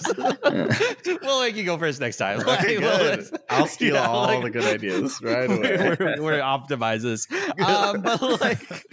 we'll 1.21 1.41
make 1.41 1.55
you 1.55 1.63
go 1.63 1.77
first 1.77 1.99
next 1.99 2.17
time. 2.17 2.39
Okay, 2.41 2.77
good. 2.77 3.27
I'll 3.49 3.67
steal 3.67 3.95
yeah, 3.95 4.07
all 4.07 4.25
like, 4.25 4.43
the 4.43 4.49
good 4.49 4.63
ideas 4.63 5.21
right 5.21 5.49
away. 5.49 5.95
We're, 5.99 6.21
we're 6.21 6.39
optimizes. 6.39 7.29
Um, 7.61 8.01
but 8.01 8.21
like, 8.41 8.85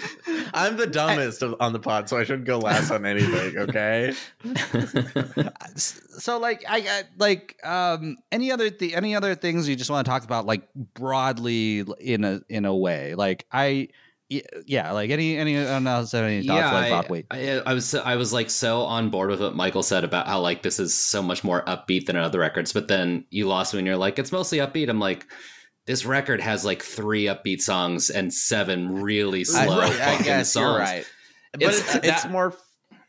I'm 0.55 0.77
the 0.77 0.87
dumbest 0.87 1.43
I, 1.43 1.53
on 1.61 1.73
the 1.73 1.79
pod, 1.79 2.09
so 2.09 2.17
I 2.17 2.25
shouldn't 2.25 2.47
go 2.47 2.59
last 2.59 2.91
on 2.91 3.07
anything. 3.07 3.59
Okay. 3.59 4.13
so, 5.77 6.39
like, 6.39 6.65
I 6.69 6.81
got 6.81 7.05
like 7.19 7.57
um, 7.65 8.17
any 8.33 8.51
other 8.51 8.71
th- 8.71 8.95
any 8.95 9.15
other 9.15 9.35
things 9.35 9.69
you 9.69 9.77
just 9.77 9.91
want 9.91 10.05
to 10.05 10.11
talk 10.11 10.25
about, 10.25 10.47
like 10.47 10.63
broadly 10.75 11.85
in 12.01 12.25
a 12.25 12.41
in 12.49 12.56
a 12.65 12.75
way. 12.75 13.15
Like 13.15 13.47
I 13.53 13.89
yeah, 14.29 14.91
like 14.91 15.11
any 15.11 15.37
any 15.37 15.57
else 15.57 16.13
have 16.13 16.25
any 16.25 16.45
thoughts? 16.45 16.59
Yeah, 16.59 16.73
like, 16.73 16.93
I, 16.93 17.09
wait, 17.09 17.27
I, 17.31 17.59
I, 17.59 17.75
was 17.75 17.95
I 17.95 18.17
was 18.17 18.33
like 18.33 18.51
so 18.51 18.83
on 18.83 19.09
board 19.09 19.31
with 19.31 19.41
what 19.41 19.55
Michael 19.55 19.85
said 19.85 20.03
about 20.03 20.27
how 20.27 20.41
like 20.41 20.63
this 20.63 20.81
is 20.81 20.95
so 20.95 21.23
much 21.23 21.45
more 21.45 21.65
upbeat 21.65 22.07
than 22.07 22.17
other 22.17 22.41
records, 22.41 22.73
but 22.73 22.89
then 22.89 23.25
you 23.31 23.47
lost 23.47 23.73
me 23.73 23.79
and 23.79 23.87
you're 23.87 23.97
like 23.97 24.19
it's 24.19 24.33
mostly 24.33 24.59
upbeat. 24.59 24.89
I'm 24.89 24.99
like 24.99 25.27
this 25.87 26.05
record 26.05 26.41
has 26.41 26.65
like 26.65 26.83
three 26.83 27.25
upbeat 27.27 27.61
songs 27.61 28.11
and 28.11 28.35
seven 28.35 29.01
really 29.01 29.45
slow. 29.45 29.81
I, 29.81 29.87
I 29.87 30.23
guess 30.23 30.53
songs. 30.53 30.63
you're 30.65 30.77
right, 30.77 31.07
but 31.53 31.63
it's, 31.63 31.95
it's, 31.95 32.09
it's 32.09 32.27
more 32.27 32.53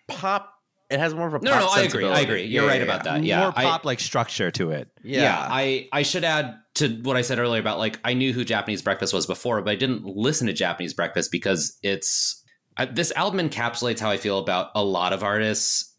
pop 0.08 0.54
it 0.90 1.00
has 1.00 1.14
more 1.14 1.28
of 1.28 1.34
a 1.34 1.40
no, 1.40 1.52
no. 1.52 1.68
I 1.70 1.82
agree. 1.82 2.08
I 2.08 2.22
agree. 2.22 2.44
You're 2.44 2.64
yeah, 2.64 2.70
right 2.70 2.78
yeah, 2.78 2.84
about 2.86 3.04
that. 3.04 3.24
Yeah, 3.24 3.42
more 3.42 3.52
pop 3.52 3.84
like 3.84 4.00
structure 4.00 4.52
to 4.52 4.72
it. 4.72 4.90
Yeah. 5.04 5.22
yeah. 5.22 5.48
I 5.50 5.90
I 5.92 6.04
should 6.04 6.24
add 6.24 6.56
to 6.76 6.90
what 7.02 7.18
I 7.18 7.22
said 7.22 7.40
earlier 7.40 7.60
about 7.60 7.78
like 7.78 8.00
I 8.06 8.14
knew 8.14 8.32
who 8.32 8.46
Japanese 8.46 8.82
Breakfast 8.82 9.14
was 9.14 9.26
before, 9.26 9.62
but 9.62 9.72
I 9.72 9.76
didn't 9.76 10.06
listen 10.06 10.48
to 10.48 10.54
Japanese 10.54 10.94
Breakfast 10.94 11.32
because 11.32 11.78
it's 11.84 12.44
I, 12.78 12.86
this 12.86 13.12
album 13.14 13.50
encapsulates 13.50 14.00
how 14.00 14.10
I 14.10 14.18
feel 14.18 14.40
about 14.40 14.72
a 14.76 14.84
lot 14.84 15.12
of 15.12 15.24
artists. 15.24 15.94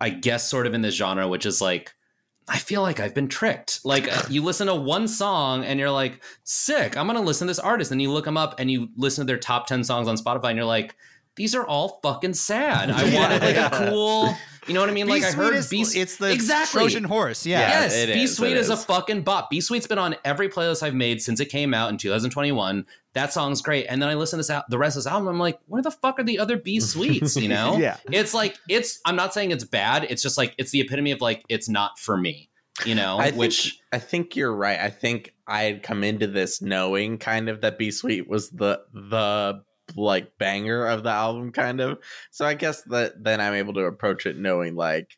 I 0.00 0.10
guess 0.10 0.48
sort 0.48 0.66
of 0.66 0.74
in 0.74 0.82
this 0.82 0.94
genre, 0.94 1.26
which 1.26 1.46
is 1.46 1.62
like 1.62 1.94
I 2.46 2.58
feel 2.58 2.82
like 2.82 3.00
I've 3.00 3.14
been 3.14 3.28
tricked. 3.28 3.80
Like 3.84 4.14
uh, 4.14 4.22
you 4.28 4.42
listen 4.42 4.66
to 4.66 4.74
one 4.74 5.08
song 5.08 5.64
and 5.64 5.80
you're 5.80 5.90
like, 5.90 6.22
sick, 6.42 6.96
I'm 6.96 7.06
gonna 7.06 7.22
listen 7.22 7.46
to 7.46 7.50
this 7.50 7.58
artist. 7.58 7.90
And 7.90 8.02
you 8.02 8.10
look 8.10 8.26
them 8.26 8.36
up 8.36 8.60
and 8.60 8.70
you 8.70 8.88
listen 8.96 9.22
to 9.22 9.26
their 9.26 9.38
top 9.38 9.66
10 9.66 9.84
songs 9.84 10.06
on 10.06 10.16
Spotify 10.16 10.50
and 10.50 10.56
you're 10.56 10.66
like, 10.66 10.94
these 11.36 11.54
are 11.54 11.66
all 11.66 12.00
fucking 12.02 12.34
sad. 12.34 12.90
I 12.90 13.02
wanted 13.14 13.42
like 13.42 13.56
a 13.56 13.88
cool, 13.90 14.34
you 14.66 14.74
know 14.74 14.80
what 14.80 14.88
I 14.88 14.92
mean? 14.92 15.06
Be 15.06 15.12
Like 15.12 15.24
I 15.24 15.32
heard 15.32 15.54
is- 15.54 15.68
Be 15.68 15.80
it's 15.82 16.16
the 16.16 16.30
exactly. 16.32 16.80
Trojan 16.80 17.04
horse. 17.04 17.44
Yeah. 17.44 17.60
Yeah. 17.60 17.68
Yes, 17.82 17.94
it 17.96 18.14
Be 18.14 18.22
is, 18.22 18.36
Sweet 18.36 18.52
it 18.52 18.56
is. 18.58 18.70
a 18.70 18.76
fucking 18.76 19.22
bop. 19.22 19.50
Be 19.50 19.60
Sweet's 19.60 19.86
been 19.86 19.98
on 19.98 20.14
every 20.24 20.48
playlist 20.48 20.82
I've 20.82 20.94
made 20.94 21.20
since 21.22 21.40
it 21.40 21.46
came 21.46 21.74
out 21.74 21.90
in 21.90 21.98
2021. 21.98 22.86
That 23.14 23.32
song's 23.32 23.62
great. 23.62 23.86
And 23.88 24.00
then 24.02 24.08
I 24.08 24.14
listen 24.14 24.36
to 24.36 24.40
this 24.40 24.50
al- 24.50 24.64
the 24.68 24.78
rest 24.78 24.96
of 24.96 25.04
this 25.04 25.12
album. 25.12 25.28
I'm 25.28 25.38
like, 25.38 25.58
where 25.66 25.82
the 25.82 25.90
fuck 25.90 26.18
are 26.18 26.24
the 26.24 26.38
other 26.38 26.56
B 26.56 26.80
Sweets? 26.80 27.36
You 27.36 27.48
know? 27.48 27.76
Yeah. 27.78 27.96
It's 28.10 28.34
like 28.34 28.58
it's. 28.68 29.00
I'm 29.04 29.16
not 29.16 29.34
saying 29.34 29.50
it's 29.50 29.64
bad. 29.64 30.06
It's 30.08 30.22
just 30.22 30.36
like 30.38 30.54
it's 30.58 30.70
the 30.70 30.80
epitome 30.80 31.10
of 31.12 31.20
like 31.20 31.44
it's 31.48 31.68
not 31.68 31.98
for 31.98 32.16
me. 32.16 32.48
You 32.84 32.96
know, 32.96 33.18
I 33.18 33.26
think, 33.26 33.36
which 33.36 33.78
I 33.92 34.00
think 34.00 34.34
you're 34.34 34.52
right. 34.52 34.80
I 34.80 34.90
think 34.90 35.32
I 35.46 35.62
had 35.62 35.84
come 35.84 36.02
into 36.02 36.26
this 36.26 36.60
knowing 36.60 37.18
kind 37.18 37.48
of 37.48 37.60
that 37.60 37.78
Be 37.78 37.92
Sweet 37.92 38.28
was 38.28 38.50
the 38.50 38.80
the 38.92 39.62
like 39.96 40.38
banger 40.38 40.86
of 40.86 41.02
the 41.02 41.10
album, 41.10 41.52
kind 41.52 41.80
of. 41.80 41.98
So 42.30 42.44
I 42.44 42.54
guess 42.54 42.82
that 42.84 43.22
then 43.22 43.40
I'm 43.40 43.54
able 43.54 43.74
to 43.74 43.82
approach 43.84 44.26
it 44.26 44.36
knowing 44.36 44.74
like 44.74 45.16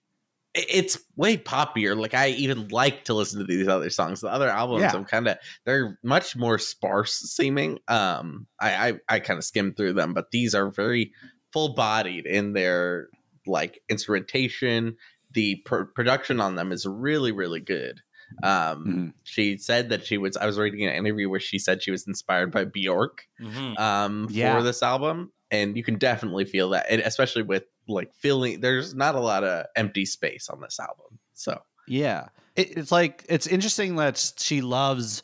it's 0.55 0.99
way 1.17 1.37
poppier. 1.37 1.97
Like 1.99 2.15
I 2.15 2.29
even 2.31 2.69
like 2.69 3.05
to 3.05 3.15
listen 3.15 3.41
to 3.41 3.47
these 3.47 3.69
other 3.69 3.91
songs. 3.91 4.21
The 4.23 4.29
other 4.29 4.49
albums, 4.49 4.83
Yeah. 4.83 4.93
I'm 4.95 5.05
kind 5.05 5.29
of 5.29 5.39
they're 5.65 5.99
much 6.03 6.35
more 6.37 6.59
sparse 6.59 7.13
seeming. 7.15 7.79
Um, 7.89 8.47
I 8.61 8.89
I, 8.89 9.17
I 9.17 9.21
kind 9.21 9.39
of 9.39 9.45
skim 9.45 9.75
through 9.75 9.93
them, 9.95 10.15
but 10.15 10.31
these 10.31 10.55
are 10.55 10.71
very 10.71 11.13
full 11.53 11.75
bodied 11.75 12.27
in 12.27 12.53
their 12.55 13.09
like 13.47 13.81
instrumentation. 13.89 14.97
The 15.33 15.57
pr- 15.67 15.83
production 15.95 16.41
on 16.41 16.55
them 16.55 16.73
is 16.73 16.87
really 16.87 17.33
really 17.33 17.61
good. 17.61 18.01
Um, 18.43 18.85
Mhm. 18.87 19.13
she 19.25 19.57
said 19.57 19.89
that 19.91 20.05
she 20.07 20.19
was. 20.19 20.37
I 20.37 20.47
was 20.47 20.59
reading 20.59 20.87
an 20.87 20.95
interview 20.95 21.29
where 21.31 21.41
she 21.41 21.59
said 21.59 21.83
she 21.83 21.91
was 21.91 22.07
inspired 22.07 22.51
by 22.53 22.65
Bjork 22.65 23.27
Mhm. 23.41 23.79
um, 23.79 24.29
Yeah. 24.31 24.57
for 24.57 24.63
this 24.63 24.83
album, 24.83 25.33
and 25.51 25.77
you 25.77 25.83
can 25.85 25.97
definitely 25.97 26.45
feel 26.45 26.71
that, 26.71 26.87
and 26.91 27.01
especially 27.03 27.43
with 27.43 27.65
like 27.89 28.13
feeling. 28.15 28.61
There's 28.61 28.95
not 28.95 29.15
a 29.15 29.21
lot 29.21 29.45
of 29.45 29.67
empty 29.77 30.05
space 30.07 30.49
on 30.49 30.61
this 30.61 30.79
album, 30.81 31.19
so 31.35 31.63
Yeah. 31.89 32.29
It, 32.57 32.77
it's 32.79 32.91
like 32.91 33.25
it's 33.29 33.47
interesting 33.47 33.97
that 33.97 34.33
she 34.39 34.61
loves 34.61 35.23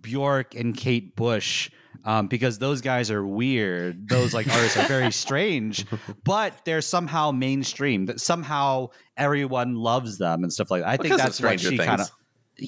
Bjork 0.00 0.54
and 0.54 0.76
Kate 0.76 1.14
Bush 1.16 1.70
um, 2.04 2.28
because 2.28 2.58
those 2.58 2.80
guys 2.80 3.10
are 3.10 3.26
weird. 3.26 4.08
Those 4.08 4.34
like 4.34 4.48
artists 4.48 4.76
are 4.76 4.86
very 4.88 5.12
strange, 5.24 5.84
but 6.24 6.54
they're 6.64 6.80
somehow 6.80 7.30
mainstream. 7.30 8.06
That 8.06 8.20
somehow 8.20 8.88
everyone 9.16 9.74
loves 9.74 10.18
them 10.18 10.42
and 10.42 10.52
stuff 10.52 10.70
like 10.70 10.82
that. 10.82 10.88
I 10.88 10.92
think 10.96 11.04
Because 11.04 11.20
of 11.20 11.24
that's 11.26 11.40
what 11.42 11.60
she 11.60 11.76
kind 11.78 12.00
of. 12.00 12.10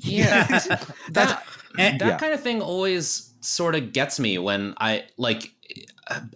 Yeah, 0.02 0.46
that 1.10 1.42
And- 1.78 2.00
that 2.00 2.06
Yeah. 2.06 2.18
kind 2.18 2.32
of 2.32 2.40
thing 2.40 2.60
always 2.62 3.32
sort 3.40 3.74
of 3.74 3.92
gets 3.92 4.18
me 4.18 4.38
when 4.38 4.74
I 4.78 5.04
like. 5.16 5.52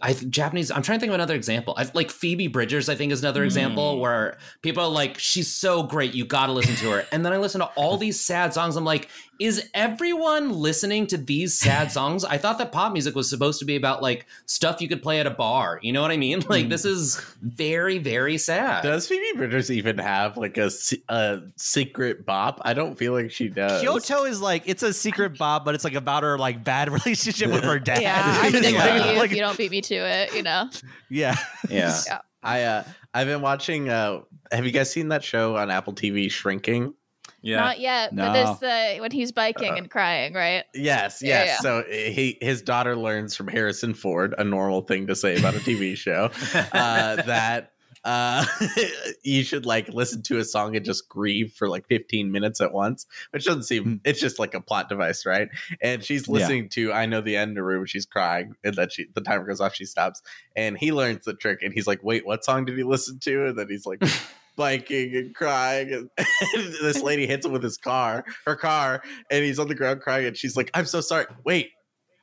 I 0.00 0.14
Japanese. 0.14 0.70
I'm 0.70 0.80
trying 0.80 0.98
to 0.98 1.00
think 1.00 1.10
of 1.10 1.14
another 1.14 1.34
example. 1.34 1.74
I 1.76 1.86
like 1.92 2.10
Phoebe 2.10 2.46
Bridgers. 2.48 2.88
I 2.88 2.94
think 2.94 3.12
is 3.12 3.22
another 3.22 3.44
example 3.44 3.96
mm. 3.96 4.00
where 4.00 4.38
people 4.62 4.82
are 4.82 4.88
like, 4.88 5.18
"She's 5.18 5.54
so 5.54 5.82
great, 5.82 6.14
you 6.14 6.24
got 6.24 6.46
to 6.46 6.52
listen 6.52 6.74
to 6.76 6.90
her." 6.92 7.06
And 7.12 7.24
then 7.24 7.34
I 7.34 7.36
listen 7.36 7.60
to 7.60 7.66
all 7.76 7.98
these 7.98 8.18
sad 8.18 8.54
songs. 8.54 8.76
I'm 8.76 8.86
like, 8.86 9.10
"Is 9.38 9.68
everyone 9.74 10.52
listening 10.52 11.06
to 11.08 11.16
these 11.16 11.58
sad 11.58 11.90
songs?" 11.98 12.24
I 12.24 12.38
thought 12.38 12.58
that 12.58 12.72
pop 12.72 12.92
music 12.92 13.14
was 13.14 13.28
supposed 13.30 13.58
to 13.60 13.64
be 13.64 13.76
about 13.76 14.02
like 14.02 14.26
stuff 14.46 14.80
you 14.80 14.88
could 14.88 15.02
play 15.02 15.20
at 15.20 15.26
a 15.26 15.30
bar. 15.30 15.78
You 15.82 15.92
know 15.92 16.02
what 16.02 16.10
I 16.10 16.16
mean? 16.16 16.42
Like 16.48 16.68
this 16.68 16.84
is 16.84 17.20
very, 17.42 17.98
very 17.98 18.38
sad. 18.38 18.82
does 18.82 19.06
Phoebe 19.06 19.36
Bridgers 19.36 19.70
even 19.70 19.98
have 19.98 20.36
like 20.36 20.56
a, 20.56 20.70
a 21.08 21.40
secret 21.56 22.24
bop? 22.26 22.60
I 22.64 22.72
don't 22.74 22.96
feel 22.98 23.12
like 23.12 23.30
she 23.30 23.48
does. 23.48 23.80
Kyoto 23.82 24.24
is 24.24 24.40
like 24.40 24.62
it's 24.66 24.82
a 24.82 24.92
secret 24.92 25.36
bop, 25.38 25.64
but 25.64 25.74
it's 25.74 25.84
like 25.84 25.94
about 25.94 26.22
her 26.22 26.38
like 26.38 26.64
bad 26.64 26.90
relationship 27.04 27.50
with 27.50 27.64
her 27.64 27.78
dad. 27.78 28.02
Yeah, 28.02 28.22
I'm 28.24 28.46
It's 28.54 28.58
sticking 28.58 28.74
like- 28.78 28.92
with 28.94 29.06
you 29.06 29.18
like- 29.18 29.30
if 29.30 29.36
you 29.36 29.42
don't 29.42 29.58
beat 29.58 29.70
me 29.70 29.80
to 29.82 29.94
it. 29.94 30.34
You 30.34 30.42
know, 30.42 30.70
yeah. 31.10 31.36
yeah. 31.68 31.96
I 32.42 32.62
uh, 32.62 32.84
I've 33.12 33.26
been 33.26 33.40
watching. 33.42 33.88
Uh, 33.88 34.20
have 34.52 34.64
you 34.64 34.70
guys 34.72 34.90
seen 34.90 35.08
that 35.08 35.22
show 35.24 35.56
on 35.56 35.70
Apple 35.70 35.92
TV, 35.92 36.30
Shrinking? 36.30 36.94
Yeah. 37.42 37.56
not 37.60 37.80
yet. 37.80 38.12
No. 38.12 38.24
But 38.26 38.32
there's 38.32 38.58
the 38.60 39.00
when 39.00 39.10
he's 39.10 39.32
biking 39.32 39.76
and 39.78 39.90
crying, 39.90 40.34
right? 40.34 40.64
Yes, 40.74 41.20
yes. 41.22 41.46
yeah. 41.46 41.56
So 41.58 41.84
he 41.88 42.38
his 42.40 42.62
daughter 42.62 42.96
learns 42.96 43.36
from 43.36 43.48
Harrison 43.48 43.94
Ford, 43.94 44.34
a 44.38 44.44
normal 44.44 44.82
thing 44.82 45.06
to 45.08 45.16
say 45.16 45.36
about 45.38 45.54
a 45.54 45.58
TV 45.60 45.96
show, 46.04 46.30
uh, 46.72 47.16
that 47.22 47.72
uh, 48.04 48.46
you 49.24 49.42
should 49.42 49.66
like 49.66 49.88
listen 49.88 50.22
to 50.22 50.38
a 50.38 50.44
song 50.44 50.76
and 50.76 50.84
just 50.84 51.08
grieve 51.08 51.52
for 51.52 51.68
like 51.68 51.86
15 51.88 52.30
minutes 52.30 52.60
at 52.60 52.72
once, 52.72 53.06
which 53.32 53.44
doesn't 53.44 53.64
seem. 53.64 54.00
It's 54.04 54.20
just 54.20 54.38
like 54.38 54.54
a 54.54 54.60
plot 54.60 54.88
device, 54.88 55.26
right? 55.26 55.48
And 55.82 56.02
she's 56.02 56.26
Hmm. 56.26 56.32
Yeah. 56.34 56.38
listening 56.38 56.68
to 56.70 56.92
"I 56.92 57.06
Know 57.06 57.20
the 57.20 57.36
End" 57.36 57.52
in 57.52 57.58
a 57.58 57.62
room. 57.62 57.86
She's 57.86 58.06
crying, 58.06 58.54
and 58.64 58.74
then 58.74 58.88
she 58.88 59.06
the 59.14 59.20
timer 59.20 59.44
goes 59.46 59.60
off. 59.60 59.74
She 59.74 59.84
stops, 59.84 60.22
and 60.56 60.78
he 60.78 60.92
learns 60.92 61.24
the 61.24 61.34
trick, 61.34 61.62
and 61.62 61.74
he's 61.74 61.86
like, 61.86 62.02
"Wait, 62.02 62.24
what 62.24 62.44
song 62.44 62.64
did 62.64 62.76
he 62.78 62.84
listen 62.84 63.18
to?" 63.20 63.46
And 63.46 63.58
then 63.58 63.68
he's 63.68 63.84
like. 63.86 64.02
biking 64.58 65.16
and 65.16 65.34
crying 65.34 65.92
and, 65.92 66.10
and 66.18 66.74
this 66.82 67.02
lady 67.02 67.26
hits 67.26 67.46
him 67.46 67.52
with 67.52 67.62
his 67.62 67.78
car 67.78 68.24
her 68.44 68.56
car 68.56 69.02
and 69.30 69.44
he's 69.44 69.58
on 69.58 69.68
the 69.68 69.74
ground 69.74 70.02
crying 70.02 70.26
and 70.26 70.36
she's 70.36 70.56
like 70.56 70.70
i'm 70.74 70.84
so 70.84 71.00
sorry. 71.00 71.24
Wait 71.44 71.70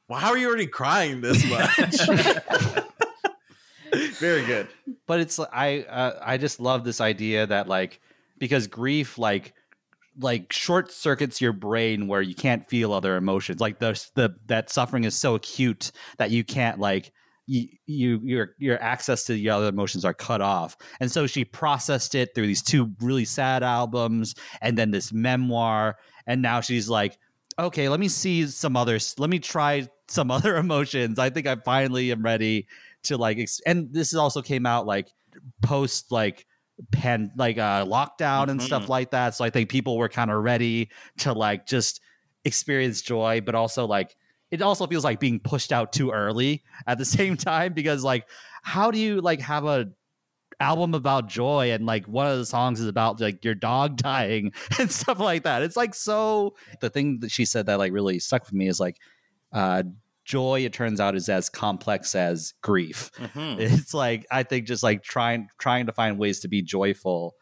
well, 0.08 0.20
how 0.20 0.30
are 0.30 0.38
you 0.38 0.48
already 0.48 0.68
crying 0.68 1.22
this 1.22 1.44
much? 1.50 2.86
Very 4.20 4.46
good. 4.46 4.68
But 5.08 5.20
it's 5.20 5.40
I 5.40 5.86
uh, 5.90 6.20
I 6.22 6.38
just 6.38 6.60
love 6.60 6.84
this 6.84 7.02
idea 7.02 7.48
that 7.48 7.68
like 7.68 8.00
because 8.38 8.68
grief 8.68 9.18
like 9.18 9.54
like 10.20 10.52
short 10.54 10.92
circuits 10.92 11.42
your 11.42 11.54
brain 11.54 12.08
where 12.08 12.22
you 12.22 12.36
can't 12.36 12.68
feel 12.68 12.94
other 12.94 13.16
emotions. 13.16 13.60
Like 13.60 13.80
the 13.80 14.00
the 14.16 14.36
that 14.48 14.70
suffering 14.70 15.06
is 15.06 15.16
so 15.16 15.36
acute 15.36 15.92
that 16.18 16.30
you 16.32 16.44
can't 16.44 16.80
like 16.80 17.12
you, 17.48 17.68
you 17.86 18.20
your 18.24 18.56
your 18.58 18.82
access 18.82 19.24
to 19.26 19.34
the 19.34 19.50
other 19.50 19.68
emotions 19.68 20.04
are 20.06 20.14
cut 20.14 20.42
off. 20.42 20.76
And 21.00 21.12
so 21.12 21.28
she 21.28 21.46
processed 21.46 22.16
it 22.16 22.34
through 22.34 22.48
these 22.48 22.64
two 22.64 22.92
really 23.02 23.26
sad 23.26 23.62
albums 23.64 24.34
and 24.62 24.78
then 24.78 24.92
this 24.92 25.14
memoir. 25.14 25.98
And 26.28 26.42
now 26.42 26.62
she's 26.62 26.90
like 26.90 27.18
okay 27.58 27.88
let 27.88 28.00
me 28.02 28.10
see 28.10 28.46
some 28.48 28.76
others 28.76 29.16
let 29.18 29.30
me 29.30 29.40
try 29.40 29.88
some 30.08 30.30
other 30.38 30.58
emotions. 30.58 31.20
I 31.20 31.30
think 31.30 31.46
i 31.48 31.56
finally 31.56 32.12
am 32.12 32.22
ready 32.24 32.68
to 33.04 33.18
like 33.18 33.38
ex- 33.38 33.62
and 33.66 33.94
this 33.94 34.14
also 34.16 34.42
came 34.42 34.66
out 34.66 34.86
like 34.88 35.08
post 35.62 36.12
like 36.12 36.46
pan 36.92 37.32
like 37.38 37.58
uh 37.58 37.86
lockdown 37.86 38.50
and 38.50 38.62
stuff 38.62 38.86
Mhm. 38.86 38.90
like 38.90 39.12
that. 39.12 39.36
So 39.36 39.46
i 39.46 39.50
think 39.50 39.70
people 39.70 39.98
were 39.98 40.10
kind 40.10 40.32
of 40.32 40.44
ready 40.44 40.90
to 41.20 41.32
like 41.34 41.66
just 41.68 42.02
experience 42.44 43.02
joy 43.02 43.42
but 43.42 43.56
also 43.56 43.86
like 43.86 44.16
it 44.52 44.62
also 44.62 44.88
feels 44.88 45.04
like 45.04 45.20
being 45.20 45.40
pushed 45.40 45.72
out 45.72 45.92
too 45.94 46.12
early 46.12 46.64
at 46.88 46.98
the 46.98 47.06
same 47.18 47.38
time 47.38 47.74
because 47.74 48.04
like 48.04 48.28
how 48.64 48.92
do 48.92 48.98
you 49.00 49.22
like 49.22 49.42
have 49.42 49.66
a 49.66 49.88
album 50.60 50.94
about 50.94 51.28
joy 51.28 51.72
and 51.72 51.86
like 51.86 52.08
one 52.08 52.28
of 52.28 52.38
the 52.38 52.46
songs 52.46 52.80
is 52.80 52.88
about 52.88 53.20
like 53.20 53.44
your 53.44 53.56
dog 53.56 53.98
dying 54.02 54.54
and 54.80 54.92
stuff 54.92 55.20
like 55.20 55.44
that? 55.44 55.62
It's 55.64 55.76
like 55.78 55.94
so 55.94 56.56
the 56.82 56.90
thing 56.90 57.20
that 57.20 57.32
she 57.32 57.46
said 57.46 57.66
that 57.66 57.78
like 57.80 57.92
really 57.92 58.20
stuck 58.20 58.46
with 58.46 58.54
me 58.54 58.68
is 58.68 58.80
like 58.80 58.98
uh 59.52 59.84
joy 60.24 60.62
it 60.66 60.74
turns 60.74 61.00
out 61.00 61.16
is 61.16 61.30
as 61.30 61.50
complex 61.50 62.16
as 62.16 62.54
grief. 62.62 63.12
Mhm. 63.18 63.60
it's 63.60 63.94
like 63.94 64.26
i 64.32 64.42
think 64.42 64.66
just 64.66 64.82
like 64.82 65.04
trying 65.04 65.50
trying 65.60 65.86
to 65.86 65.92
find 65.94 66.18
ways 66.18 66.40
to 66.40 66.48
be 66.48 66.64
joyful 66.64 67.36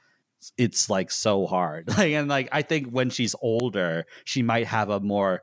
it's 0.58 0.89
like 0.89 1.10
so 1.10 1.45
hard. 1.47 1.88
Like 1.88 2.12
and 2.12 2.28
like 2.28 2.49
i 2.51 2.62
think 2.62 2.89
when 2.89 3.10
she's 3.10 3.36
older 3.41 4.06
she 4.26 4.41
might 4.41 4.68
have 4.68 4.89
a 4.89 4.99
more 4.99 5.41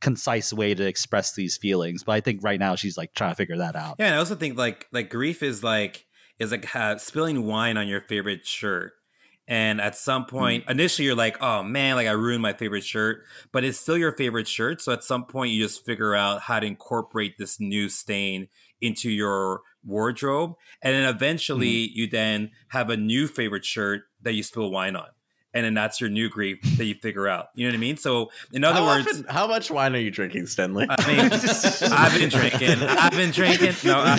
concise 0.00 0.52
way 0.52 0.74
to 0.74 0.86
express 0.86 1.34
these 1.34 1.56
feelings 1.56 2.02
but 2.02 2.12
i 2.12 2.20
think 2.20 2.40
right 2.42 2.58
now 2.58 2.74
she's 2.74 2.96
like 2.96 3.12
trying 3.14 3.30
to 3.30 3.36
figure 3.36 3.58
that 3.58 3.76
out 3.76 3.96
Yeah, 3.98 4.06
and 4.06 4.14
I 4.14 4.18
also 4.18 4.34
think 4.34 4.56
like 4.56 4.86
like 4.92 5.10
grief 5.10 5.42
is 5.42 5.62
like 5.62 6.06
is 6.40 6.50
like 6.50 6.74
uh, 6.74 6.96
spilling 6.96 7.46
wine 7.46 7.76
on 7.76 7.86
your 7.86 8.00
favorite 8.00 8.46
shirt. 8.46 8.94
And 9.46 9.80
at 9.80 9.96
some 9.96 10.26
point, 10.26 10.64
initially 10.68 11.06
you're 11.06 11.16
like, 11.16 11.36
"Oh 11.42 11.62
man, 11.64 11.96
like 11.96 12.06
I 12.06 12.12
ruined 12.12 12.40
my 12.40 12.52
favorite 12.52 12.84
shirt," 12.84 13.24
but 13.52 13.64
it's 13.64 13.78
still 13.78 13.98
your 13.98 14.12
favorite 14.12 14.46
shirt. 14.46 14.80
So 14.80 14.92
at 14.92 15.02
some 15.02 15.24
point, 15.26 15.50
you 15.50 15.62
just 15.62 15.84
figure 15.84 16.14
out 16.14 16.42
how 16.42 16.60
to 16.60 16.66
incorporate 16.66 17.36
this 17.36 17.58
new 17.58 17.88
stain 17.88 18.48
into 18.80 19.10
your 19.10 19.62
wardrobe, 19.84 20.54
and 20.82 20.94
then 20.94 21.14
eventually 21.14 21.90
you 21.92 22.06
then 22.06 22.52
have 22.68 22.90
a 22.90 22.96
new 22.96 23.26
favorite 23.26 23.64
shirt 23.64 24.02
that 24.22 24.34
you 24.34 24.44
spill 24.44 24.70
wine 24.70 24.94
on, 24.94 25.08
and 25.52 25.64
then 25.64 25.74
that's 25.74 26.00
your 26.00 26.10
new 26.10 26.28
grief 26.28 26.60
that 26.78 26.84
you 26.84 26.94
figure 26.94 27.26
out. 27.28 27.48
You 27.54 27.66
know 27.66 27.72
what 27.72 27.76
I 27.76 27.80
mean? 27.80 27.96
So 27.96 28.30
in 28.52 28.62
other 28.64 28.80
how, 28.80 28.86
words, 28.86 29.06
often- 29.08 29.24
how 29.28 29.46
much 29.46 29.70
wine 29.70 29.94
are 29.94 29.98
you 29.98 30.10
drinking 30.10 30.44
Stenley 30.44 30.86
I 30.88 31.06
mean, 31.06 31.30
I've 31.92 32.18
been 32.18 32.28
drinking. 32.28 32.82
I've 32.88 33.12
been 33.12 33.30
drinking. 33.30 33.74
No, 33.84 34.00
I, 34.04 34.16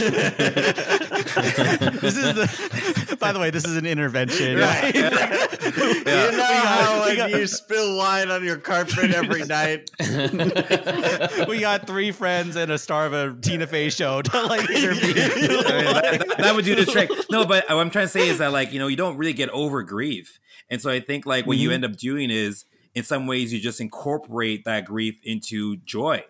this 2.02 2.18
is 2.18 2.34
the. 2.34 3.18
By 3.20 3.32
the 3.32 3.40
way, 3.40 3.50
this 3.52 3.66
is 3.66 3.78
an 3.78 3.86
intervention. 3.86 4.58
Right. 4.58 4.94
We 4.94 5.00
You 5.00 6.04
know 6.04 6.62
how 6.64 7.02
when 7.06 7.16
got- 7.18 7.30
you 7.32 7.48
spill 7.48 7.98
wine 7.98 8.30
on 8.32 8.44
your 8.44 8.58
carpet 8.58 9.12
every 9.14 9.46
night? 9.46 9.90
we 11.48 11.60
got 11.60 11.88
three 11.88 12.12
friends 12.12 12.56
and 12.56 12.72
a 12.72 12.78
star 12.78 13.06
of 13.06 13.14
a 13.14 13.36
Tina 13.42 13.68
Fey 13.68 13.90
show 13.90 14.22
to 14.22 14.42
like 14.48 14.70
intervene. 14.70 15.18
I 15.18 15.36
mean, 15.36 15.48
that, 15.48 16.26
that- 16.28 16.38
that 16.40 16.56
would 16.56 16.66
do 16.66 16.76
the 16.76 16.86
trick. 16.86 17.10
No, 17.30 17.46
but 17.46 17.66
what 17.70 17.78
I'm 17.78 17.90
trying 17.90 18.06
to 18.06 18.10
say 18.12 18.28
is 18.28 18.40
that 18.40 18.52
like 18.52 18.74
you 18.74 18.80
know 18.80 18.88
you 18.88 18.96
don't 18.98 19.18
really 19.18 19.34
get 19.34 19.50
over 19.50 19.84
grief, 19.84 20.40
and 20.72 20.82
so 20.82 20.90
I 20.90 21.00
think 21.00 21.28
like 21.28 21.46
what 21.46 21.58
you 21.58 21.68
mm-hmm. 21.68 21.84
end 21.84 21.86
up 21.86 21.98
doing 21.98 22.32
is 22.32 22.66
in 22.96 23.04
some 23.04 23.28
ways 23.28 23.54
you 23.54 23.60
just 23.60 23.80
incorporate 23.80 24.66
that 24.66 24.86
grief 24.86 25.20
into 25.24 25.78
joy, 25.78 26.24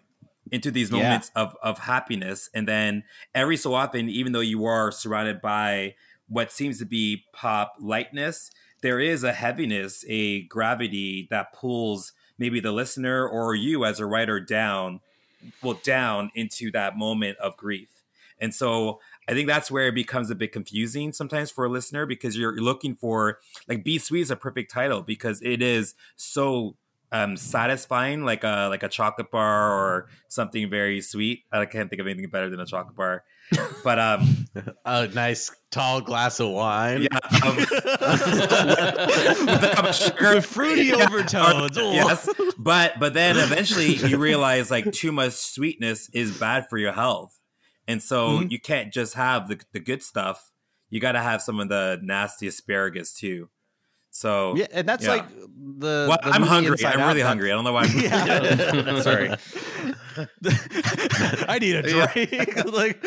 into 0.51 0.71
these 0.71 0.91
Yeah. 0.91 1.03
moments 1.03 1.31
of 1.35 1.55
of 1.63 1.79
happiness, 1.79 2.49
and 2.53 2.67
then 2.67 3.03
every 3.33 3.55
so 3.55 3.73
often, 3.73 4.09
even 4.09 4.33
though 4.33 4.41
you 4.41 4.65
are 4.65 4.91
surrounded 4.91 5.39
by 5.39 5.95
what 6.27 6.51
seems 6.51 6.79
to 6.79 6.85
be 6.85 7.25
pop 7.31 7.75
lightness, 7.79 8.51
there 8.81 8.99
is 8.99 9.23
a 9.23 9.33
heaviness, 9.33 10.03
a 10.07 10.43
gravity 10.43 11.27
that 11.29 11.53
pulls 11.53 12.13
maybe 12.37 12.59
the 12.59 12.71
listener 12.71 13.27
or 13.27 13.53
you 13.53 13.85
as 13.85 13.99
a 13.99 14.05
writer 14.05 14.39
down, 14.39 14.99
well 15.61 15.79
down 15.83 16.31
into 16.33 16.71
that 16.71 16.97
moment 16.97 17.37
of 17.37 17.55
grief. 17.55 18.01
And 18.39 18.55
so 18.55 18.99
I 19.31 19.33
think 19.33 19.47
that's 19.47 19.71
where 19.71 19.87
it 19.87 19.95
becomes 19.95 20.29
a 20.29 20.35
bit 20.35 20.51
confusing 20.51 21.13
sometimes 21.13 21.49
for 21.49 21.65
a 21.65 21.69
listener 21.69 22.05
because 22.05 22.37
you're 22.37 22.55
looking 22.57 22.95
for 22.95 23.39
like 23.67 23.83
"Be 23.83 23.97
Sweet" 23.97 24.21
is 24.21 24.31
a 24.31 24.35
perfect 24.35 24.71
title 24.71 25.01
because 25.01 25.41
it 25.41 25.61
is 25.61 25.95
so 26.17 26.75
um, 27.13 27.37
satisfying, 27.37 28.23
like 28.23 28.43
a 28.43 28.67
like 28.69 28.83
a 28.83 28.89
chocolate 28.89 29.31
bar 29.31 29.71
or 29.71 30.09
something 30.27 30.69
very 30.69 31.01
sweet. 31.01 31.45
I 31.51 31.65
can't 31.65 31.89
think 31.89 32.01
of 32.01 32.07
anything 32.07 32.29
better 32.29 32.49
than 32.49 32.59
a 32.59 32.65
chocolate 32.65 32.95
bar. 32.95 33.23
But 33.83 33.99
um, 33.99 34.47
A 34.85 35.07
nice 35.07 35.51
tall 35.71 36.01
glass 36.01 36.39
of 36.39 36.49
wine. 36.49 37.03
yeah, 37.03 37.19
um, 37.45 37.55
with 37.55 37.71
a 39.63 39.71
cup 39.73 39.85
of 39.85 39.95
sugar. 39.95 40.35
With 40.35 40.45
fruity 40.45 40.93
overtones. 40.93 41.77
Ooh. 41.77 41.91
yes, 41.93 42.29
but 42.57 42.99
but 42.99 43.13
then 43.13 43.37
eventually 43.37 43.95
you 43.95 44.17
realize 44.17 44.71
like 44.71 44.91
too 44.91 45.11
much 45.11 45.33
sweetness 45.33 46.09
is 46.13 46.37
bad 46.37 46.67
for 46.69 46.77
your 46.77 46.93
health, 46.93 47.37
and 47.91 48.01
so 48.01 48.19
Mm-hmm. 48.39 48.47
you 48.49 48.59
can't 48.59 48.91
just 48.93 49.13
have 49.15 49.47
the 49.49 49.59
the 49.73 49.79
good 49.79 50.01
stuff. 50.03 50.51
You 50.89 50.99
got 50.99 51.13
to 51.13 51.21
have 51.21 51.41
some 51.41 51.59
of 51.59 51.69
the 51.69 51.99
nasty 52.01 52.47
asparagus 52.47 53.13
too. 53.13 53.49
So 54.13 54.55
Yeah, 54.57 54.67
and 54.73 54.87
that's 54.89 55.05
Yeah. 55.05 55.11
like 55.11 55.29
the. 55.29 56.05
Well, 56.09 56.17
the 56.21 56.29
I'm 56.35 56.43
hungry. 56.43 56.77
I'm 56.85 57.07
really 57.07 57.21
hungry. 57.21 57.51
I 57.51 57.55
don't 57.55 57.63
know 57.63 57.73
why. 57.73 57.83
I'm 57.83 57.99
Yeah. 58.01 59.01
Sorry. 59.01 59.29
I 61.47 61.57
need 61.59 61.75
a 61.75 61.81
drink. 61.81 62.65
like 62.73 63.05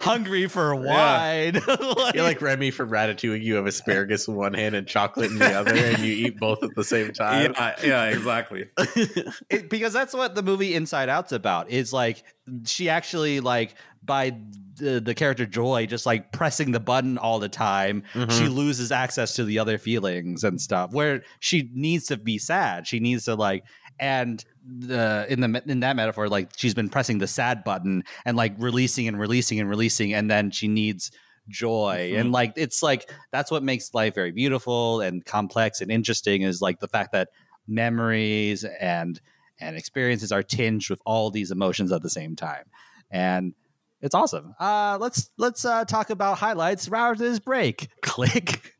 hungry 0.00 0.48
for 0.48 0.74
wine. 0.74 1.60
Like- 1.82 2.14
You're 2.14 2.24
like 2.24 2.40
Remy 2.40 2.70
from 2.70 2.90
Ratatouille. 2.90 3.42
You 3.42 3.56
have 3.56 3.66
asparagus 3.66 4.28
in 4.28 4.34
one 4.34 4.54
hand 4.54 4.74
and 4.74 4.86
chocolate 4.86 5.30
in 5.30 5.38
the 5.38 5.52
other, 5.58 5.74
and 5.74 5.98
you 5.98 6.26
eat 6.26 6.38
both 6.38 6.62
at 6.62 6.74
the 6.74 6.84
same 6.84 7.12
time. 7.12 7.54
Yeah, 7.56 7.74
yeah, 7.82 8.04
exactly. 8.04 8.66
it, 8.76 9.68
because 9.68 9.92
that's 9.92 10.14
what 10.14 10.34
the 10.34 10.42
movie 10.42 10.74
Inside 10.74 11.08
Out's 11.08 11.32
about. 11.32 11.70
Is 11.70 11.92
like 11.92 12.24
she 12.64 12.88
actually 12.88 13.40
like 13.40 13.74
by 14.02 14.36
the, 14.76 15.00
the 15.00 15.14
character 15.14 15.46
Joy 15.46 15.86
just 15.86 16.06
like 16.06 16.32
pressing 16.32 16.72
the 16.72 16.80
button 16.80 17.18
all 17.18 17.38
the 17.38 17.48
time, 17.48 18.02
she 18.12 18.18
mm-hmm. 18.20 18.46
loses 18.48 18.90
access 18.90 19.34
to 19.36 19.44
the 19.44 19.58
other 19.58 19.78
feelings 19.78 20.44
and 20.44 20.60
stuff. 20.60 20.92
Where 20.92 21.22
she 21.40 21.70
needs 21.72 22.06
to 22.06 22.16
be 22.16 22.38
sad, 22.38 22.86
she 22.86 23.00
needs 23.00 23.24
to 23.26 23.34
like 23.34 23.64
and 23.98 24.44
the 24.64 25.26
in 25.28 25.40
the 25.40 25.62
in 25.66 25.80
that 25.80 25.96
metaphor 25.96 26.28
like 26.28 26.50
she's 26.56 26.74
been 26.74 26.88
pressing 26.88 27.18
the 27.18 27.26
sad 27.26 27.64
button 27.64 28.04
and 28.24 28.36
like 28.36 28.54
releasing 28.58 29.08
and 29.08 29.18
releasing 29.18 29.58
and 29.58 29.68
releasing 29.68 30.14
and 30.14 30.30
then 30.30 30.50
she 30.50 30.68
needs 30.68 31.10
joy. 31.48 32.14
And 32.16 32.32
like 32.32 32.52
it's 32.56 32.82
like 32.82 33.10
that's 33.30 33.50
what 33.50 33.62
makes 33.62 33.94
life 33.94 34.14
very 34.14 34.32
beautiful 34.32 35.00
and 35.00 35.24
complex 35.24 35.80
and 35.80 35.90
interesting 35.90 36.42
is 36.42 36.60
like 36.60 36.80
the 36.80 36.88
fact 36.88 37.12
that 37.12 37.28
memories 37.66 38.64
and 38.64 39.20
and 39.58 39.76
experiences 39.76 40.32
are 40.32 40.42
tinged 40.42 40.88
with 40.90 41.00
all 41.06 41.30
these 41.30 41.50
emotions 41.50 41.92
at 41.92 42.02
the 42.02 42.10
same 42.10 42.36
time. 42.36 42.64
And 43.10 43.54
it's 44.00 44.14
awesome. 44.14 44.54
Uh 44.58 44.98
let's 45.00 45.30
let's 45.38 45.64
uh 45.64 45.84
talk 45.84 46.10
about 46.10 46.38
highlights. 46.38 46.90
After 46.92 47.24
this 47.24 47.38
break. 47.38 47.88
Click 48.02 48.74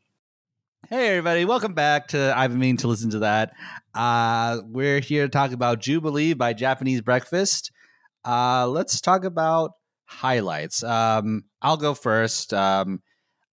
hey 0.93 1.07
everybody. 1.07 1.43
Welcome 1.43 1.73
back 1.73 2.09
to 2.09 2.37
i've 2.37 2.51
been 2.51 2.59
meaning 2.59 2.77
to 2.77 2.87
listen 2.87 3.09
to 3.09 3.19
that. 3.19 3.53
Uh 3.95 4.59
we're 4.63 4.99
here 4.99 5.23
to 5.23 5.29
talk 5.29 5.51
about 5.51 5.79
jubilee 5.81 6.33
by 6.33 6.53
japanese 6.53 7.01
breakfast. 7.01 7.71
Uh 8.23 8.67
let's 8.67 9.01
talk 9.01 9.25
about 9.25 9.71
highlights. 10.05 10.83
Um 10.83 11.45
i'll 11.63 11.77
go 11.77 11.95
first. 11.95 12.53
Um 12.53 13.01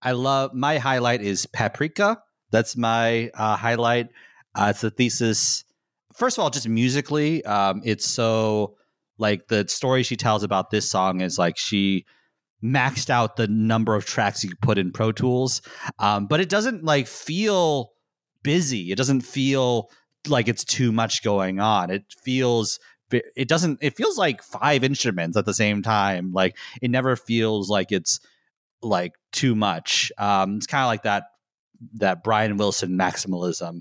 i 0.03 0.13
love 0.13 0.53
my 0.53 0.77
highlight 0.77 1.23
is 1.23 1.47
paprika. 1.47 2.19
That's 2.51 2.77
my 2.77 3.31
uh 3.33 3.57
highlight. 3.57 4.09
Uh, 4.55 4.67
it's 4.75 4.85
a 4.85 4.91
thesis. 4.91 5.65
First 6.13 6.37
of 6.37 6.45
all, 6.45 6.51
just 6.51 6.69
musically, 6.69 7.43
um, 7.47 7.81
it's 7.87 8.05
so 8.05 8.77
like 9.17 9.49
the 9.49 9.67
story 9.67 10.03
she 10.03 10.17
tells 10.17 10.43
about 10.43 10.69
this 10.69 10.91
song 10.91 11.23
is 11.23 11.39
like 11.39 11.57
she 11.57 12.05
maxed 12.63 13.11
out 13.11 13.37
the 13.37 13.49
number 13.49 13.95
of 13.95 14.05
tracks 14.05 14.45
you 14.45 14.53
put 14.61 14.79
in 14.79 14.93
Pro 14.93 15.13
Tools, 15.13 15.63
um, 15.99 16.27
but 16.27 16.41
it 16.41 16.49
doesn't 16.49 16.85
like 16.85 17.07
feel 17.07 17.93
busy. 18.43 18.93
It 18.93 18.97
doesn't 18.97 19.23
feel 19.23 19.91
like 20.29 20.49
it's 20.49 20.65
too 20.65 20.93
much 20.93 21.23
going 21.23 21.61
on. 21.61 21.91
It 21.91 22.05
feels 22.23 22.79
it 23.13 23.49
doesn't 23.49 23.79
it 23.83 23.97
feels 23.97 24.17
like 24.17 24.43
five 24.43 24.85
instruments 24.85 25.37
at 25.37 25.45
the 25.45 25.53
same 25.53 25.83
time 25.83 26.31
like 26.33 26.57
it 26.81 26.93
never 26.93 27.17
feels 27.17 27.69
like 27.69 27.91
it's 27.91 28.21
like 28.83 29.15
too 29.33 29.57
much 29.57 30.13
um 30.17 30.59
it's 30.59 30.67
kind 30.69 30.83
of 30.83 30.87
like 30.87 31.03
that 31.03 31.25
that 31.95 32.23
brian 32.23 32.57
wilson 32.57 32.91
maximalism 32.91 33.81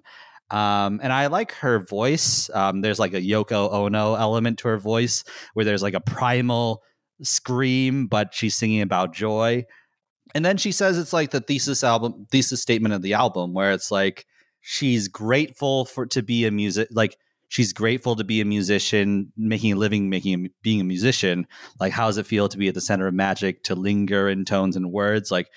um, 0.51 0.99
and 1.03 1.13
I 1.13 1.27
like 1.27 1.51
her 1.53 1.80
voice. 1.80 2.49
Um, 2.53 2.82
there's 2.82 2.99
like 2.99 3.13
a 3.13 3.21
Yoko 3.21 3.71
Ono 3.71 4.15
element 4.15 4.59
to 4.59 4.69
her 4.69 4.80
voice 4.80 5.23
where 5.53 5.63
there's 5.63 5.84
like 5.84 5.93
a 5.93 5.99
primal 5.99 6.82
scream, 7.22 8.07
but 8.07 8.34
she's 8.34 8.55
singing 8.55 8.82
about 8.82 9.13
joy. 9.13 9.65
And 10.36 10.45
then 10.45 10.57
she 10.57 10.72
says 10.72 10.97
it's 10.97 11.13
like 11.13 11.32
the 11.32 11.41
thesis 11.41 11.84
album, 11.84 12.28
thesis 12.32 12.61
statement 12.61 12.93
of 12.93 13.01
the 13.01 13.13
album, 13.13 13.53
where 13.53 13.72
it's 13.72 13.91
like 13.91 14.26
she's 14.61 15.07
grateful 15.07 15.86
for 15.86 16.05
to 16.07 16.22
be 16.22 16.45
a 16.45 16.51
music, 16.51 16.88
like 16.91 17.17
she's 17.47 17.74
grateful 17.74 18.15
to 18.15 18.24
be 18.24 18.41
a 18.41 18.45
musician, 18.45 19.32
making 19.36 19.74
a 19.74 19.76
living, 19.76 20.09
making 20.09 20.45
a, 20.45 20.49
being 20.61 20.82
a 20.82 20.84
musician. 20.84 21.47
Like, 21.80 21.93
how 21.93 22.07
does 22.07 22.17
it 22.17 22.28
feel 22.28 22.47
to 22.47 22.57
be 22.57 22.67
at 22.67 22.76
the 22.76 22.82
center 22.82 23.07
of 23.07 23.13
magic, 23.13 23.63
to 23.63 23.76
linger 23.76 24.30
in 24.30 24.45
tones 24.45 24.76
and 24.76 24.91
words? 24.91 25.32
Like, 25.32 25.49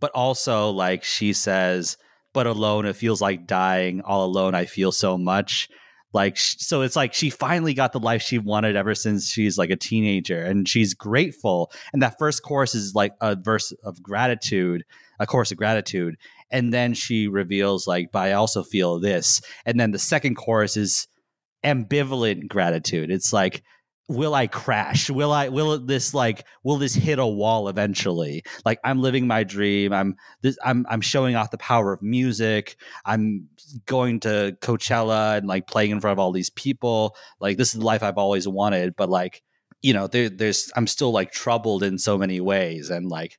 but 0.00 0.10
also 0.10 0.70
like 0.70 1.04
she 1.04 1.32
says, 1.32 1.96
but 2.36 2.46
alone 2.46 2.84
it 2.84 2.94
feels 2.94 3.22
like 3.22 3.46
dying 3.46 4.02
all 4.02 4.26
alone 4.26 4.54
i 4.54 4.66
feel 4.66 4.92
so 4.92 5.16
much 5.16 5.70
like 6.12 6.36
so 6.38 6.82
it's 6.82 6.96
like 6.96 7.12
she 7.12 7.30
finally 7.30 7.74
got 7.74 7.92
the 7.92 8.00
life 8.00 8.22
she 8.22 8.38
wanted 8.38 8.76
ever 8.76 8.94
since 8.94 9.28
she's 9.28 9.58
like 9.58 9.70
a 9.70 9.76
teenager 9.76 10.42
and 10.42 10.68
she's 10.68 10.94
grateful. 10.94 11.70
And 11.92 12.02
that 12.02 12.18
first 12.18 12.42
chorus 12.42 12.74
is 12.74 12.94
like 12.94 13.12
a 13.20 13.36
verse 13.36 13.72
of 13.84 14.02
gratitude 14.02 14.84
a 15.18 15.26
chorus 15.26 15.50
of 15.50 15.58
gratitude. 15.58 16.16
And 16.50 16.72
then 16.72 16.94
she 16.94 17.26
reveals 17.26 17.86
like 17.86 18.10
but 18.12 18.20
i 18.20 18.32
also 18.32 18.62
feel 18.62 19.00
this. 19.00 19.40
And 19.64 19.78
then 19.78 19.90
the 19.90 19.98
second 19.98 20.36
chorus 20.36 20.76
is 20.76 21.08
ambivalent 21.64 22.48
gratitude. 22.48 23.10
It's 23.10 23.32
like 23.32 23.62
will 24.08 24.34
I 24.34 24.46
crash? 24.46 25.10
Will 25.10 25.32
I 25.32 25.48
will 25.48 25.78
this 25.78 26.14
like 26.14 26.46
will 26.62 26.76
this 26.76 26.94
hit 26.94 27.18
a 27.18 27.26
wall 27.26 27.68
eventually? 27.68 28.44
Like 28.64 28.78
I'm 28.84 29.00
living 29.00 29.26
my 29.26 29.44
dream. 29.44 29.92
I'm 29.92 30.16
this 30.42 30.58
I'm 30.64 30.86
I'm 30.88 31.00
showing 31.00 31.34
off 31.34 31.50
the 31.50 31.58
power 31.58 31.92
of 31.92 32.02
music. 32.02 32.76
I'm 33.04 33.48
going 33.86 34.20
to 34.20 34.56
Coachella 34.60 35.38
and 35.38 35.46
like 35.46 35.66
playing 35.66 35.90
in 35.90 36.00
front 36.00 36.12
of 36.12 36.18
all 36.18 36.32
these 36.32 36.50
people. 36.50 37.16
Like 37.40 37.56
this 37.56 37.74
is 37.74 37.80
the 37.80 37.86
life 37.86 38.02
I've 38.02 38.18
always 38.18 38.46
wanted, 38.46 38.96
but 38.96 39.08
like 39.08 39.42
you 39.82 39.92
know, 39.92 40.06
there 40.06 40.28
there's 40.28 40.70
I'm 40.76 40.86
still 40.86 41.10
like 41.10 41.32
troubled 41.32 41.82
in 41.82 41.98
so 41.98 42.16
many 42.16 42.40
ways 42.40 42.90
and 42.90 43.08
like 43.08 43.38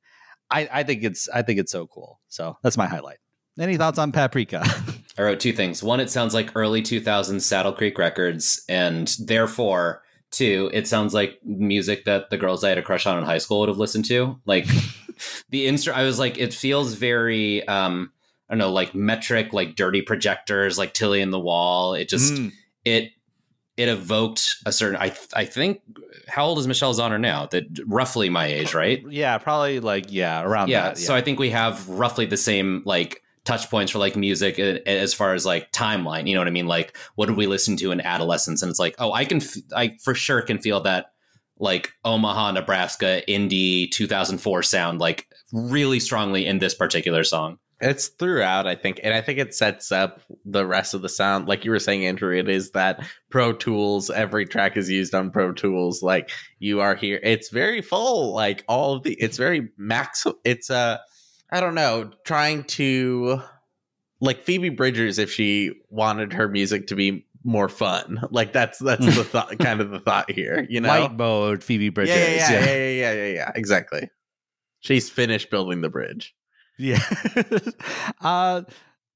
I 0.51 0.69
I 0.71 0.83
think 0.83 1.03
it's 1.03 1.29
I 1.29 1.41
think 1.41 1.59
it's 1.59 1.71
so 1.71 1.87
cool. 1.87 2.19
So 2.27 2.57
that's 2.61 2.77
my 2.77 2.87
highlight. 2.87 3.17
Any 3.59 3.77
thoughts 3.77 3.97
on 3.97 4.11
Paprika? 4.11 4.63
I 5.17 5.23
wrote 5.23 5.39
two 5.39 5.53
things. 5.53 5.81
One, 5.81 5.99
it 5.99 6.11
sounds 6.11 6.35
like 6.35 6.51
early 6.55 6.83
2000s 6.83 7.41
Saddle 7.41 7.73
Creek 7.73 7.97
Records, 7.97 8.63
and 8.69 9.15
therefore, 9.19 10.03
two, 10.31 10.69
it 10.73 10.87
sounds 10.87 11.13
like 11.13 11.39
music 11.43 12.05
that 12.05 12.29
the 12.29 12.37
girls 12.37 12.63
I 12.63 12.69
had 12.69 12.77
a 12.77 12.83
crush 12.83 13.05
on 13.05 13.17
in 13.17 13.23
high 13.23 13.37
school 13.37 13.59
would 13.61 13.69
have 13.69 13.77
listened 13.77 14.05
to. 14.05 14.39
Like 14.45 14.65
the 15.49 15.67
instru 15.67 15.93
I 15.93 16.03
was 16.03 16.19
like, 16.19 16.37
it 16.37 16.53
feels 16.53 16.93
very, 16.93 17.67
um, 17.67 18.11
I 18.49 18.53
don't 18.53 18.59
know, 18.59 18.71
like 18.71 18.93
metric, 18.95 19.53
like 19.53 19.75
dirty 19.75 20.01
projectors, 20.01 20.77
like 20.77 20.93
Tilly 20.93 21.21
in 21.21 21.31
the 21.31 21.39
Wall. 21.39 21.93
It 21.93 22.09
just, 22.09 22.33
Mm. 22.33 22.51
it, 22.85 23.11
it 23.77 23.89
evoked 23.89 24.55
a 24.65 24.71
certain. 24.71 24.97
I 24.99 25.15
I 25.35 25.45
think 25.45 25.81
how 26.27 26.45
old 26.47 26.57
is 26.57 26.67
Michelle 26.67 26.95
Zauner 26.95 27.19
now? 27.21 27.45
That 27.45 27.65
roughly 27.85 28.27
my 28.27 28.47
age, 28.47 28.73
right? 28.73 29.03
yeah, 29.07 29.37
probably 29.37 29.79
like 29.79 30.05
yeah, 30.11 30.41
around 30.41 30.69
yeah, 30.69 30.89
that. 30.89 30.97
so 30.97 31.13
i 31.13 31.21
think 31.21 31.37
we 31.37 31.51
have 31.51 31.87
roughly 31.87 32.25
the 32.25 32.37
same 32.37 32.81
like 32.85 33.21
touch 33.47 33.69
points 33.69 33.91
for 33.91 33.97
like 33.99 34.17
music 34.17 34.59
uh, 34.59 34.79
as 34.85 35.13
far 35.13 35.33
as 35.33 35.45
like 35.45 35.71
timeline 35.71 36.27
you 36.27 36.33
know 36.33 36.41
what 36.41 36.47
i 36.47 36.51
mean 36.51 36.67
like 36.67 36.97
what 37.15 37.27
did 37.27 37.37
we 37.37 37.47
listen 37.47 37.77
to 37.77 37.91
in 37.91 38.01
adolescence 38.01 38.61
and 38.61 38.69
it's 38.69 38.79
like 38.79 38.93
oh 38.99 39.13
i 39.13 39.23
can 39.23 39.37
f- 39.37 39.55
i 39.75 39.95
for 40.03 40.13
sure 40.13 40.41
can 40.41 40.59
feel 40.59 40.81
that 40.81 41.07
like 41.59 41.93
Omaha, 42.05 42.51
Nebraska, 42.51 43.21
indie 43.27 43.89
2004 43.91 44.63
sound 44.63 44.99
like 44.99 45.27
really 45.51 45.99
strongly 45.99 46.45
in 46.45 46.59
this 46.59 46.73
particular 46.73 47.23
song. 47.23 47.57
It's 47.79 48.07
throughout, 48.07 48.65
I 48.65 48.73
think, 48.73 48.99
and 49.03 49.13
I 49.13 49.21
think 49.21 49.37
it 49.37 49.53
sets 49.53 49.91
up 49.91 50.21
the 50.45 50.65
rest 50.65 50.95
of 50.95 51.03
the 51.03 51.09
sound. 51.09 51.47
Like 51.47 51.63
you 51.63 51.69
were 51.69 51.77
saying, 51.77 52.07
Andrew, 52.07 52.35
it 52.35 52.49
is 52.49 52.71
that 52.71 53.07
Pro 53.29 53.53
Tools. 53.53 54.09
Every 54.09 54.47
track 54.47 54.77
is 54.77 54.89
used 54.89 55.13
on 55.13 55.29
Pro 55.29 55.53
Tools. 55.53 56.01
Like 56.01 56.31
you 56.57 56.79
are 56.79 56.95
here, 56.95 57.19
it's 57.21 57.49
very 57.49 57.83
full. 57.83 58.33
Like 58.33 58.63
all 58.67 58.95
of 58.95 59.03
the, 59.03 59.13
it's 59.13 59.37
very 59.37 59.69
max. 59.77 60.25
It's 60.43 60.71
uh, 60.71 60.97
I 61.49 61.59
don't 61.59 61.75
know, 61.75 62.11
trying 62.23 62.63
to 62.65 63.41
like 64.19 64.43
Phoebe 64.43 64.69
Bridgers 64.69 65.19
if 65.19 65.31
she 65.31 65.73
wanted 65.89 66.33
her 66.33 66.47
music 66.47 66.87
to 66.87 66.95
be 66.95 67.25
more 67.43 67.69
fun. 67.69 68.21
Like 68.31 68.53
that's 68.53 68.79
that's 68.79 69.05
the 69.05 69.23
thought, 69.23 69.57
kind 69.59 69.81
of 69.81 69.89
the 69.89 69.99
thought 69.99 70.29
here, 70.31 70.65
you 70.69 70.81
know. 70.81 70.89
Light 70.89 71.15
mode 71.15 71.63
Phoebe 71.63 71.89
Bridgers. 71.89 72.15
Yeah 72.15 72.27
yeah 72.27 72.35
yeah, 72.35 72.59
yeah, 72.59 72.65
yeah, 72.65 72.75
yeah, 72.75 72.91
yeah, 72.91 73.13
yeah, 73.13 73.33
yeah, 73.33 73.51
exactly. 73.55 74.09
She's 74.81 75.09
finished 75.09 75.49
building 75.49 75.81
the 75.81 75.89
bridge. 75.89 76.35
Yeah. 76.77 77.01
uh, 78.21 78.61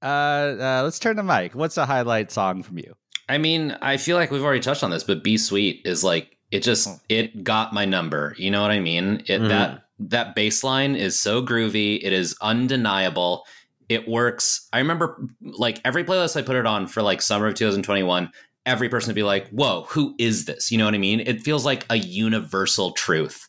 uh, 0.01 0.05
uh, 0.05 0.81
let's 0.83 0.99
turn 0.99 1.17
to 1.17 1.23
Mike. 1.23 1.53
What's 1.53 1.77
a 1.77 1.85
highlight 1.85 2.31
song 2.31 2.63
from 2.63 2.79
you? 2.79 2.95
I 3.29 3.37
mean, 3.37 3.77
I 3.81 3.97
feel 3.97 4.17
like 4.17 4.31
we've 4.31 4.43
already 4.43 4.59
touched 4.59 4.83
on 4.83 4.89
this, 4.91 5.03
but 5.03 5.23
"Be 5.23 5.37
Sweet" 5.37 5.81
is 5.85 6.03
like 6.03 6.37
it 6.49 6.63
just 6.63 6.87
hmm. 6.87 6.95
it 7.07 7.43
got 7.43 7.73
my 7.73 7.85
number. 7.85 8.35
You 8.37 8.51
know 8.51 8.61
what 8.61 8.71
I 8.71 8.79
mean? 8.79 9.23
It 9.27 9.39
mm-hmm. 9.39 9.47
that 9.49 9.85
that 10.09 10.35
bass 10.35 10.63
line 10.63 10.95
is 10.95 11.19
so 11.19 11.41
groovy. 11.41 11.99
It 12.01 12.13
is 12.13 12.35
undeniable. 12.41 13.45
It 13.89 14.07
works. 14.07 14.67
I 14.71 14.79
remember 14.79 15.27
like 15.41 15.81
every 15.83 16.03
playlist 16.03 16.37
I 16.37 16.41
put 16.41 16.55
it 16.55 16.65
on 16.65 16.87
for 16.87 17.01
like 17.01 17.21
summer 17.21 17.47
of 17.47 17.55
2021, 17.55 18.31
every 18.65 18.89
person 18.89 19.09
would 19.09 19.15
be 19.15 19.23
like, 19.23 19.49
"Whoa, 19.49 19.85
who 19.89 20.15
is 20.17 20.45
this?" 20.45 20.71
You 20.71 20.77
know 20.77 20.85
what 20.85 20.95
I 20.95 20.99
mean? 20.99 21.19
It 21.19 21.41
feels 21.41 21.65
like 21.65 21.85
a 21.89 21.97
universal 21.97 22.91
truth. 22.91 23.47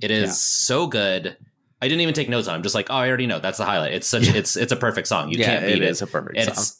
It 0.00 0.10
is 0.10 0.30
Yeah. 0.30 0.32
so 0.32 0.86
good. 0.86 1.36
I 1.80 1.88
didn't 1.88 2.00
even 2.00 2.14
take 2.14 2.28
notes 2.28 2.48
on. 2.48 2.54
it. 2.54 2.56
I'm 2.58 2.62
just 2.62 2.74
like, 2.74 2.86
"Oh, 2.90 2.94
I 2.94 3.08
already 3.08 3.26
know. 3.26 3.38
That's 3.38 3.58
the 3.58 3.64
highlight." 3.64 3.92
It's 3.92 4.06
such 4.06 4.28
it's 4.28 4.56
it's 4.56 4.72
a 4.72 4.76
perfect 4.76 5.08
song. 5.08 5.30
You 5.30 5.38
yeah, 5.38 5.46
can't 5.46 5.66
beat 5.66 5.76
it 5.76 5.82
it 5.82 5.88
is 5.90 6.00
a 6.00 6.06
perfect 6.06 6.38
it's, 6.38 6.68
song. 6.68 6.76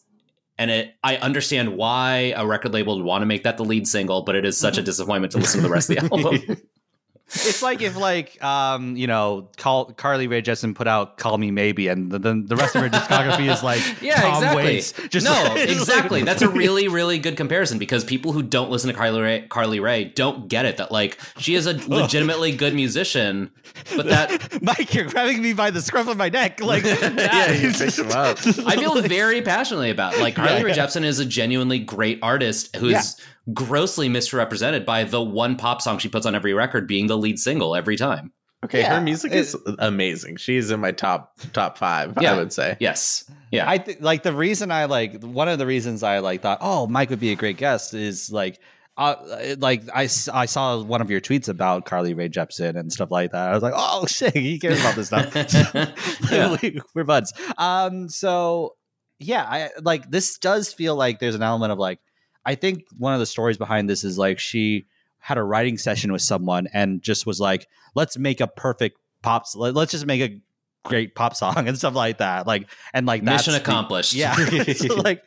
and 0.59 0.71
it 0.71 0.95
I 1.03 1.17
understand 1.17 1.77
why 1.77 2.33
a 2.37 2.47
record 2.47 2.73
label 2.73 2.97
would 2.97 3.05
want 3.05 3.23
to 3.23 3.27
make 3.27 3.43
that 3.43 3.57
the 3.57 3.65
lead 3.65 3.87
single, 3.87 4.23
but 4.23 4.37
it 4.37 4.45
is 4.45 4.57
such 4.59 4.77
a 4.77 4.81
mm-hmm. 4.81 4.87
disappointment 4.87 5.33
to 5.33 5.39
listen 5.39 5.61
to 5.61 5.67
the 5.67 5.73
rest 5.73 5.91
of 5.91 5.97
the 5.97 6.03
album. 6.17 6.63
It's 7.35 7.63
like 7.63 7.81
if, 7.81 7.97
like, 7.97 8.43
um, 8.45 8.97
you 8.97 9.07
know, 9.07 9.49
Call, 9.57 9.87
Carly 9.87 10.27
Rae 10.27 10.43
Jepsen 10.43 10.75
put 10.75 10.87
out 10.87 11.17
"Call 11.17 11.39
Me 11.39 11.51
Maybe," 11.51 11.89
and 11.89 12.13
then 12.13 12.47
the 12.47 12.57
rest 12.57 12.75
of 12.77 12.83
her 12.83 12.89
discography 12.91 13.51
is 13.51 13.63
like 13.63 13.81
Yeah, 14.03 14.21
Tom 14.21 14.35
exactly. 14.37 14.65
Waits. 14.65 14.93
Just 15.09 15.25
no, 15.25 15.33
like- 15.55 15.69
exactly. 15.71 16.23
That's 16.23 16.43
a 16.43 16.49
really, 16.49 16.89
really 16.89 17.19
good 17.19 17.37
comparison 17.37 17.79
because 17.79 18.05
people 18.05 18.33
who 18.33 18.43
don't 18.43 18.71
listen 18.71 18.89
to 18.89 18.95
Carly 18.95 19.21
Rae, 19.21 19.47
Carly 19.49 19.81
Rae 19.81 20.05
don't 20.05 20.49
get 20.49 20.67
it. 20.67 20.77
That 20.77 20.93
like 20.93 21.19
she 21.39 21.55
is 21.55 21.67
a 21.67 21.73
legitimately 21.89 22.55
good 22.57 22.75
musician, 22.75 23.51
but 23.97 24.07
that 24.07 24.63
Mike, 24.63 24.93
you're 24.95 25.07
grabbing 25.07 25.41
me 25.43 25.53
by 25.55 25.71
the 25.71 25.81
scruff 25.81 26.09
of 26.09 26.17
my 26.17 26.29
neck. 26.29 26.61
Like, 26.61 26.85
yeah, 26.85 27.53
you 27.53 27.73
picked 27.73 27.99
him 27.99 28.13
up. 28.13 28.39
I 28.67 28.77
feel 28.77 29.01
very 29.03 29.41
passionately 29.43 29.91
about. 29.91 30.19
Like 30.19 30.35
Carly 30.35 30.57
Yeah, 30.59 30.63
Rae 30.63 30.71
yeah. 30.75 30.87
Jepsen 30.87 31.05
is 31.05 31.19
a 31.19 31.25
genuinely 31.25 31.79
great 31.79 32.19
artist 32.23 32.77
who's 32.77 32.93
Yeah. 32.93 33.03
Grossly 33.53 34.09
misrepresented 34.09 34.85
by 34.87 35.05
the 35.05 35.23
one 35.23 35.57
pop 35.57 35.83
song 35.83 35.99
she 35.99 36.09
puts 36.09 36.27
on 36.27 36.35
every 36.35 36.55
record 36.55 36.87
being 36.87 37.07
the 37.09 37.17
lead 37.19 37.39
single 37.39 37.75
every 37.75 37.97
time. 37.97 38.33
Okay, 38.65 38.81
Yeah, 38.83 38.95
her 38.97 39.01
music 39.01 39.33
is 39.33 39.57
amazing. 39.81 40.37
She's 40.37 40.71
in 40.71 40.79
my 40.79 40.93
top 40.93 41.33
top 41.53 41.77
five. 41.77 42.17
Yeah. 42.21 42.35
I 42.35 42.37
would 42.37 42.53
say. 42.53 42.77
Yes. 42.79 43.29
Yeah. 43.51 43.69
I 43.69 43.79
think 43.79 44.01
like 44.01 44.23
the 44.23 44.33
reason 44.33 44.71
I 44.71 44.85
like 44.85 45.21
one 45.23 45.49
of 45.49 45.59
the 45.59 45.67
reasons 45.67 46.05
I 46.05 46.21
like 46.21 46.43
thought 46.43 46.59
oh 46.61 46.87
Mike 46.87 47.11
would 47.11 47.19
be 47.19 47.33
a 47.33 47.37
great 47.37 47.57
guest 47.57 47.93
is 47.95 48.31
like 48.31 48.61
uh, 48.97 49.17
like 49.59 49.83
I, 49.93 50.05
s- 50.05 50.29
I 50.29 50.45
saw 50.47 50.81
one 50.83 51.01
of 51.01 51.11
your 51.11 51.21
tweets 51.21 51.49
about 51.49 51.87
Carly 51.87 52.13
Rae 52.15 52.29
Jepsen 52.29 52.79
and 52.79 52.93
stuff 52.93 53.11
like 53.11 53.33
that. 53.33 53.49
I 53.49 53.55
was 53.55 53.63
like 53.65 53.73
oh 53.75 54.07
shit 54.09 54.37
he 54.37 54.61
cares 54.61 54.79
about 54.81 54.95
this 54.95 55.09
stuff. 55.09 55.33
Yeah. 56.31 56.57
We- 56.63 56.81
We're 56.95 57.03
buds. 57.05 57.33
Um 57.59 58.09
so 58.09 58.77
yeah 59.19 59.43
I 59.43 59.71
like 59.81 60.09
this 60.09 60.39
does 60.39 60.73
feel 60.73 60.95
like 60.95 61.19
there's 61.19 61.35
an 61.35 61.43
element 61.43 61.73
of 61.73 61.79
like 61.79 61.99
I 62.45 62.55
think 62.55 62.85
one 62.99 63.15
of 63.15 63.21
the 63.21 63.27
stories 63.27 63.57
behind 63.57 63.89
this 63.89 64.05
is 64.05 64.19
like 64.19 64.39
she 64.39 64.87
had 65.19 65.39
a 65.39 65.43
writing 65.43 65.79
session 65.79 66.13
with 66.13 66.23
someone 66.23 66.67
and 66.73 67.01
just 67.03 67.27
was 67.27 67.41
like 67.41 67.69
let's 67.95 68.19
make 68.19 68.41
a 68.41 68.47
perfect 68.49 68.99
pop 69.23 69.45
let- 69.55 69.75
let's 69.75 69.93
just 69.93 70.07
make 70.07 70.21
a 70.21 70.41
great 70.85 71.15
pop 71.15 71.37
song 71.37 71.55
and 71.69 71.79
stuff 71.79 71.95
like 71.95 72.19
that 72.19 72.45
like 72.45 72.69
and 72.93 73.07
like 73.07 73.23
that's 73.25 73.47
Mission 73.47 73.53
the- 73.53 73.61
accomplished. 73.61 74.15
yeah. 74.15 74.35
so 74.75 74.95
like 74.97 75.23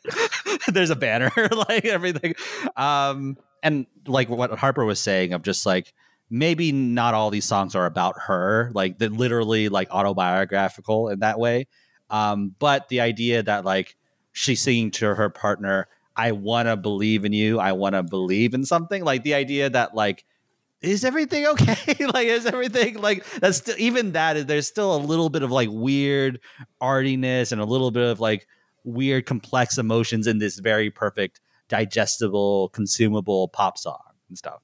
there's 0.68 0.89
a 0.89 0.95
banner, 0.95 1.32
like 1.70 1.86
everything. 1.86 2.36
Um 2.76 3.38
and 3.63 3.86
like 4.05 4.30
what 4.30 4.51
Harper 4.59 4.86
was 4.86 4.99
saying 4.99 5.34
of 5.34 5.41
just 5.41 5.66
like 5.66 5.93
maybe 6.30 6.72
not 6.72 7.13
all 7.13 7.30
these 7.30 7.45
songs 7.45 7.76
are 7.76 7.86
about 7.86 8.16
her, 8.28 8.72
like 8.74 8.97
they're 8.97 9.09
literally 9.09 9.70
like 9.70 9.89
autobiographical 9.91 11.09
in 11.09 11.20
that 11.20 11.39
way. 11.39 11.68
Um, 12.09 12.53
but 12.59 12.89
the 12.89 13.01
idea 13.01 13.43
that 13.43 13.63
like 13.66 13.95
she's 14.32 14.61
singing 14.61 14.91
to 14.91 15.16
her 15.16 15.30
partner, 15.30 15.88
I 16.16 16.32
wanna 16.32 16.78
believe 16.78 17.26
in 17.26 17.34
you, 17.34 17.59
I 17.59 17.74
wanna 17.74 18.03
believe 18.03 18.53
in 18.53 18.66
something, 18.66 19.03
like 19.03 19.24
the 19.24 19.34
idea 19.34 19.70
that 19.70 19.95
like 19.95 20.26
is 20.82 21.03
everything 21.03 21.45
okay? 21.53 21.95
like, 22.13 22.28
is 22.28 22.45
everything 22.45 23.01
like 23.01 23.26
that's 23.39 23.57
still, 23.57 23.76
even 23.80 24.11
that? 24.11 24.38
is 24.38 24.45
There's 24.45 24.68
still 24.68 24.95
a 24.95 24.97
little 24.99 25.30
bit 25.30 25.41
of 25.43 25.51
like 25.51 25.70
weird 25.72 26.39
artiness 26.80 27.51
and 27.51 27.59
a 27.61 27.66
little 27.66 27.91
bit 27.91 28.03
of 28.03 28.20
like 28.20 28.47
weird, 28.84 29.26
complex 29.26 29.78
emotions 29.78 30.28
in 30.28 30.38
this 30.38 30.59
very 30.59 30.91
perfect, 30.91 31.39
digestible, 31.70 32.70
consumable 32.70 33.47
pop 33.47 33.78
song 33.78 33.97
and 34.30 34.38
stuff. 34.38 34.61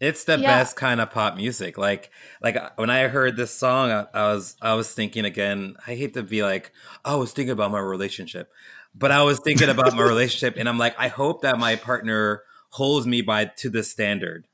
It's 0.00 0.24
the 0.24 0.38
Yeah. 0.38 0.46
best 0.46 0.76
kind 0.76 1.00
of 1.00 1.10
pop 1.10 1.36
music. 1.36 1.76
Like, 1.76 2.10
like 2.40 2.56
uh, 2.56 2.70
when 2.76 2.88
I 2.88 3.08
heard 3.08 3.36
this 3.36 3.50
song, 3.50 3.90
I, 3.90 4.06
I 4.14 4.32
was, 4.32 4.56
I 4.62 4.74
was 4.74 4.94
thinking 4.94 5.24
again. 5.24 5.74
I 5.86 5.96
hate 5.96 6.14
to 6.14 6.22
be 6.22 6.42
like, 6.42 6.72
I 7.04 7.16
was 7.16 7.32
thinking 7.32 7.50
about 7.50 7.72
my 7.72 7.80
relationship, 7.80 8.48
but 8.94 9.10
I 9.12 9.22
was 9.22 9.38
thinking 9.40 9.68
about 9.68 9.94
my 9.94 10.02
relationship, 10.02 10.56
and 10.58 10.68
I'm 10.68 10.78
like, 10.78 10.94
I 10.98 11.08
hope 11.08 11.42
that 11.42 11.58
my 11.58 11.76
partner 11.76 12.42
holds 12.70 13.06
me 13.06 13.22
by 13.22 13.46
to 13.58 13.70
the 13.70 13.82
standard 13.82 14.46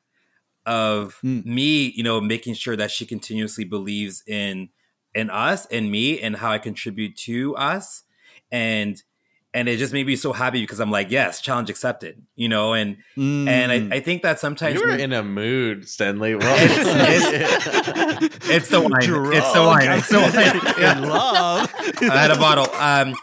of 0.66 1.18
Mm. 1.24 1.44
me, 1.44 1.92
you 1.94 2.02
know, 2.02 2.20
making 2.20 2.54
sure 2.54 2.76
that 2.76 2.90
she 2.90 3.04
continuously 3.06 3.64
believes 3.64 4.22
in 4.26 4.68
in 5.14 5.30
us 5.30 5.66
and 5.66 5.90
me 5.92 6.20
and 6.20 6.36
how 6.36 6.50
I 6.50 6.58
contribute 6.58 7.16
to 7.18 7.54
us, 7.56 8.02
and 8.50 9.02
and 9.52 9.68
it 9.68 9.76
just 9.76 9.92
made 9.92 10.04
me 10.06 10.16
so 10.16 10.32
happy 10.32 10.60
because 10.62 10.80
I'm 10.80 10.90
like, 10.90 11.12
yes, 11.12 11.40
challenge 11.40 11.70
accepted, 11.70 12.20
you 12.34 12.48
know, 12.48 12.72
and 12.72 12.96
and 13.16 13.48
Mm. 13.48 13.92
I, 13.92 13.96
I 13.96 14.00
think 14.00 14.22
that 14.22 14.40
sometimes 14.40 14.74
You 14.80 14.86
were 14.86 14.96
we- 14.96 15.02
in 15.02 15.12
a 15.12 15.22
mood, 15.22 15.82
Stenley. 15.82 16.36
Well, 16.40 16.56
It's 18.50 18.68
the 18.68 18.80
wine. 18.80 19.32
It's 19.34 19.52
the 19.52 19.62
wine. 19.62 19.98
It's 19.98 20.08
the 20.08 20.18
wine. 20.20 20.74
Yeah. 20.78 20.96
in 20.98 21.08
love. 21.08 21.72
I 22.02 22.18
had 22.18 22.30
a 22.30 22.36
bottle. 22.38 22.66
Um, 22.74 23.14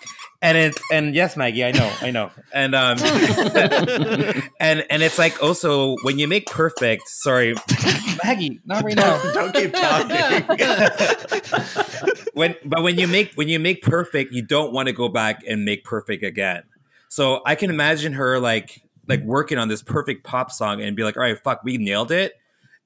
and 0.41 0.57
it's 0.57 0.79
and 0.91 1.13
yes, 1.15 1.37
Maggie, 1.37 1.63
I 1.63 1.71
know, 1.71 1.91
I 2.01 2.11
know, 2.11 2.31
and 2.53 2.73
um, 2.75 2.97
and 4.59 4.85
and 4.89 5.03
it's 5.03 5.17
like 5.19 5.41
also 5.43 5.95
when 6.03 6.17
you 6.19 6.27
make 6.27 6.47
perfect. 6.47 7.03
Sorry, 7.07 7.55
Maggie, 8.23 8.59
not 8.65 8.83
right 8.83 8.95
now. 8.95 9.21
don't 9.33 9.53
keep 9.53 9.73
talking. 9.73 10.57
When 12.33 12.55
but 12.63 12.81
when 12.81 12.97
you 12.97 13.07
make 13.07 13.33
when 13.35 13.49
you 13.49 13.59
make 13.59 13.81
perfect, 13.81 14.31
you 14.31 14.41
don't 14.41 14.71
want 14.71 14.87
to 14.87 14.93
go 14.93 15.09
back 15.09 15.41
and 15.47 15.65
make 15.65 15.83
perfect 15.83 16.23
again. 16.23 16.63
So 17.09 17.41
I 17.45 17.55
can 17.55 17.69
imagine 17.69 18.13
her 18.13 18.39
like 18.39 18.81
like 19.07 19.21
working 19.23 19.57
on 19.57 19.67
this 19.67 19.81
perfect 19.83 20.23
pop 20.23 20.49
song 20.49 20.81
and 20.81 20.95
be 20.95 21.03
like, 21.03 21.17
all 21.17 21.23
right, 21.23 21.37
fuck, 21.37 21.61
we 21.65 21.77
nailed 21.77 22.09
it. 22.09 22.33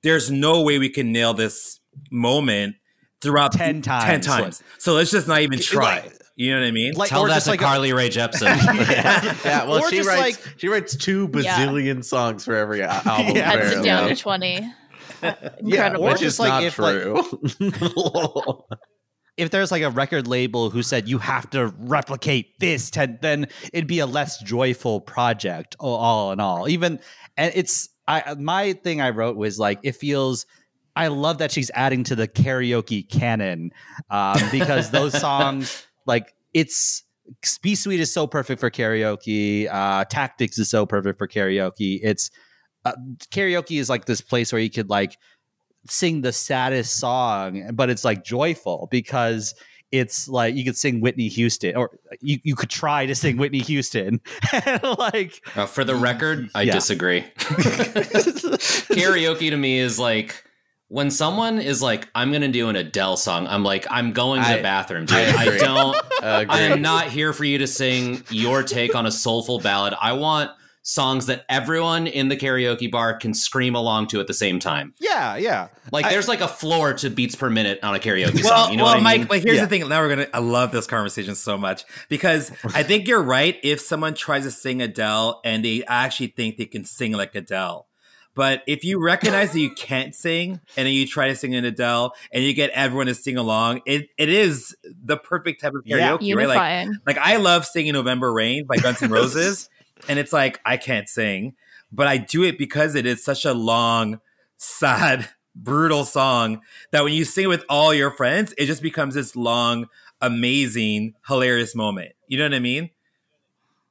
There's 0.01 0.32
no 0.32 0.64
way 0.64 0.80
we 0.80 0.89
can 0.89 1.12
nail 1.12 1.34
this 1.36 1.80
moment 2.12 2.76
throughout 3.22 3.51
10 3.51 3.84
times 3.84 4.03
Ten 4.06 4.22
times. 4.22 4.41
times. 4.60 4.64
So 4.80 4.93
let's 4.93 5.12
just 5.12 5.28
not 5.28 5.41
even 5.41 5.60
try. 5.60 6.01
Like- 6.01 6.14
you 6.36 6.51
know 6.53 6.59
what 6.61 6.67
I 6.67 6.71
mean? 6.71 6.93
Like, 6.95 7.09
Tell 7.09 7.25
that 7.27 7.43
to 7.43 7.49
like 7.49 7.61
a- 7.61 7.63
Carly 7.63 7.93
Rae 7.93 8.09
Jepsen. 8.09 8.41
yeah, 9.45 9.63
well, 9.65 9.79
Or 9.83 9.89
she 9.89 10.01
writes 10.01 10.45
like- 10.45 10.53
she 10.57 10.67
writes 10.67 10.95
two 10.95 11.29
Yeah. 11.33 11.55
bazillion 11.57 12.03
songs 12.03 12.43
for 12.45 12.55
every 12.55 12.81
album. 12.83 13.36
Yeah. 13.36 13.51
Cuts 13.55 13.71
it 13.71 13.83
down 13.83 14.07
to 14.09 14.13
apparently. 14.13 14.15
20. 14.15 14.71
Yeah, 15.23 15.36
Incredible. 15.59 16.03
or 16.05 16.09
which 16.11 16.19
just 16.19 16.36
is 16.36 16.39
like 16.39 16.49
not 16.49 16.63
if, 16.63 16.77
like- 16.77 17.01
true. 17.01 18.63
if 19.38 19.49
there's 19.49 19.71
like 19.71 19.81
a 19.83 19.89
record 19.89 20.27
label 20.27 20.69
who 20.69 20.83
said 20.83 21.07
you 21.07 21.17
have 21.19 21.49
to 21.51 21.67
replicate 21.79 22.59
this, 22.59 22.89
ten, 22.89 23.17
then 23.21 23.47
it'd 23.73 23.88
be 23.88 23.99
a 23.99 24.05
less 24.05 24.41
joyful 24.43 25.01
project. 25.01 25.75
All, 25.79 25.95
all 25.95 26.31
in 26.31 26.39
all, 26.39 26.67
even 26.69 26.99
and 27.38 27.51
it's 27.55 27.89
I 28.07 28.36
my 28.38 28.73
thing 28.73 29.01
I 29.01 29.09
wrote 29.11 29.36
was 29.38 29.57
like 29.59 29.79
it 29.83 29.95
feels. 29.95 30.45
I 30.97 31.07
love 31.09 31.39
that 31.39 31.51
she's 31.51 31.69
adding 31.73 32.05
to 32.05 32.15
the 32.15 32.25
karaoke 32.25 33.09
canon 33.09 33.71
um, 34.09 34.38
because 34.49 34.91
those 34.91 35.11
songs 35.19 35.86
like 36.06 36.34
it's 36.53 37.03
Be 37.62 37.76
Sweet 37.76 37.99
is 37.99 38.14
so 38.14 38.28
perfect 38.28 38.60
for 38.60 38.70
karaoke. 38.72 39.68
Uh, 39.72 40.06
Tactics 40.06 40.58
is 40.58 40.70
so 40.70 40.86
perfect 40.86 41.18
for 41.18 41.28
karaoke. 41.28 41.99
It's 42.03 42.30
uh, 42.86 42.93
karaoke 43.32 43.80
is 43.80 43.89
like 43.89 44.06
this 44.06 44.22
place 44.22 44.53
where 44.53 44.62
you 44.62 44.70
could 44.70 44.89
like 44.89 45.18
sing 45.89 46.22
the 46.22 46.32
saddest 46.34 46.97
song, 46.97 47.72
but 47.74 47.89
it's 47.89 48.03
like 48.06 48.24
joyful 48.24 48.88
because 48.91 49.53
it's 49.91 50.28
like 50.28 50.56
you 50.56 50.66
could 50.66 50.76
sing 50.76 50.99
Whitney 50.99 51.28
Houston, 51.30 51.76
or 51.78 51.97
you, 52.20 52.39
you 52.43 52.56
could 52.56 52.70
try 52.70 53.06
to 53.06 53.14
sing 53.16 53.38
Whitney 53.38 53.60
Houston, 53.60 54.20
and 54.51 54.84
like 54.97 55.41
Uh, 55.56 55.66
for 55.68 55.84
the 55.84 55.95
record, 55.95 56.49
I 56.56 56.64
Yeah. 56.64 56.74
disagree. 56.74 57.22
Karaoke 58.95 59.49
to 59.49 59.58
me 59.58 59.80
is 59.80 59.99
like 59.99 60.43
when 60.88 61.09
someone 61.11 61.59
is 61.59 61.81
like, 61.81 62.09
"I'm 62.15 62.29
going 62.31 62.41
to 62.43 62.47
do 62.47 62.69
an 62.69 62.75
Adele 62.75 63.17
song." 63.17 63.47
I'm 63.47 63.63
like, 63.63 63.86
"I'm 63.89 64.13
going 64.13 64.41
to 64.41 64.47
I- 64.47 64.57
the 64.57 64.63
bathroom, 64.63 65.03
I 65.09 65.25
dude. 65.25 65.36
I, 65.36 65.43
agree. 65.45 65.57
don't. 65.59 65.95
Uh, 66.21 66.45
I 66.49 66.61
am 66.61 66.81
not 66.81 67.07
here 67.07 67.33
for 67.33 67.43
you 67.43 67.57
to 67.59 67.67
sing 67.67 68.23
your 68.29 68.63
take 68.63 68.95
on 68.95 69.05
a 69.05 69.11
soulful 69.11 69.59
ballad. 69.59 69.93
I 69.99 70.13
want 70.13 70.51
songs 70.88 71.25
that 71.25 71.43
everyone 71.49 72.05
in 72.05 72.27
the 72.29 72.38
karaoke 72.38 72.91
bar 72.91 73.15
can 73.17 73.33
scream 73.33 73.73
along 73.73 74.05
to 74.05 74.19
at 74.19 74.27
the 74.27 74.33
same 74.36 74.59
time. 74.59 74.93
yeah, 74.99 75.36
yeah. 75.36 75.69
Like 75.91 76.05
I- 76.05 76.11
there's 76.11 76.27
like 76.27 76.41
a 76.41 76.47
floor 76.47 76.93
to 76.93 77.09
beats 77.09 77.36
per 77.36 77.49
minute 77.49 77.79
on 77.81 77.95
a 77.95 77.99
karaoke 77.99 78.43
Well, 78.43 78.65
song. 78.65 78.71
You 78.71 78.77
know 78.77 78.83
well, 78.83 78.93
what 78.93 78.99
I 78.99 79.03
Mike, 79.03 79.19
mean? 79.21 79.27
but 79.27 79.39
here's 79.43 79.55
Yeah. 79.55 79.61
the 79.65 79.67
thing. 79.67 79.89
Now 79.89 80.01
we're 80.01 80.09
gonna. 80.09 80.27
I 80.31 80.39
love 80.39 80.71
this 80.71 80.86
conversation 80.86 81.33
so 81.33 81.57
much 81.57 81.83
because 82.07 82.51
I 82.75 82.83
think 82.83 83.07
you're 83.07 83.23
right. 83.23 83.57
If 83.63 83.79
someone 83.81 84.13
tries 84.13 84.43
to 84.43 84.51
sing 84.51 84.79
Adele 84.81 85.41
and 85.43 85.65
they 85.65 85.83
actually 85.88 86.27
think 86.27 86.57
they 86.57 86.65
can 86.65 86.86
sing 86.86 87.13
like 87.13 87.33
Adele, 87.33 87.88
but 88.36 88.61
if 88.67 88.83
you 88.83 89.01
recognize 89.01 89.53
that 89.53 89.59
you 89.59 89.71
can't 89.73 90.13
sing 90.13 90.59
and 90.77 90.86
then 90.86 90.93
you 90.93 91.07
try 91.07 91.29
to 91.29 91.36
sing 91.36 91.55
an 91.55 91.65
Adele 91.65 92.13
and 92.31 92.43
you 92.43 92.53
get 92.53 92.69
everyone 92.71 93.07
to 93.07 93.15
sing 93.15 93.38
along, 93.38 93.81
it, 93.86 94.09
it 94.17 94.29
is 94.29 94.75
the 94.86 95.17
perfect 95.17 95.61
type 95.61 95.73
of 95.73 95.81
Yeah. 95.86 96.11
karaoke, 96.11 96.36
right? 96.36 96.47
Like, 96.47 96.57
like 97.07 97.17
I 97.17 97.38
love 97.38 97.65
singing 97.65 97.93
November 97.93 98.31
Rain 98.33 98.65
by 98.65 98.75
Guns 98.77 99.01
N' 99.01 99.09
Roses, 99.09 99.69
and 100.09 100.19
it's 100.19 100.33
like 100.33 100.59
I 100.65 100.77
can't 100.77 101.07
sing, 101.07 101.55
but 101.91 102.07
I 102.07 102.17
do 102.17 102.43
it 102.43 102.57
because 102.57 102.93
it 102.95 103.05
is 103.05 103.23
such 103.23 103.45
a 103.45 103.53
long, 103.53 104.19
sad, 104.57 105.29
brutal 105.55 106.03
song 106.03 106.61
that 106.91 107.03
when 107.05 107.13
you 107.13 107.23
sing 107.23 107.45
it 107.45 107.47
with 107.47 107.63
all 107.69 107.93
your 107.93 108.11
friends, 108.11 108.53
it 108.57 108.65
just 108.65 108.81
becomes 108.81 109.15
this 109.15 109.36
long, 109.38 109.88
amazing, 110.21 111.13
hilarious 111.27 111.73
moment. 111.75 112.11
You 112.27 112.38
know 112.38 112.43
what 112.45 112.53
I 112.53 112.59
mean? 112.59 112.89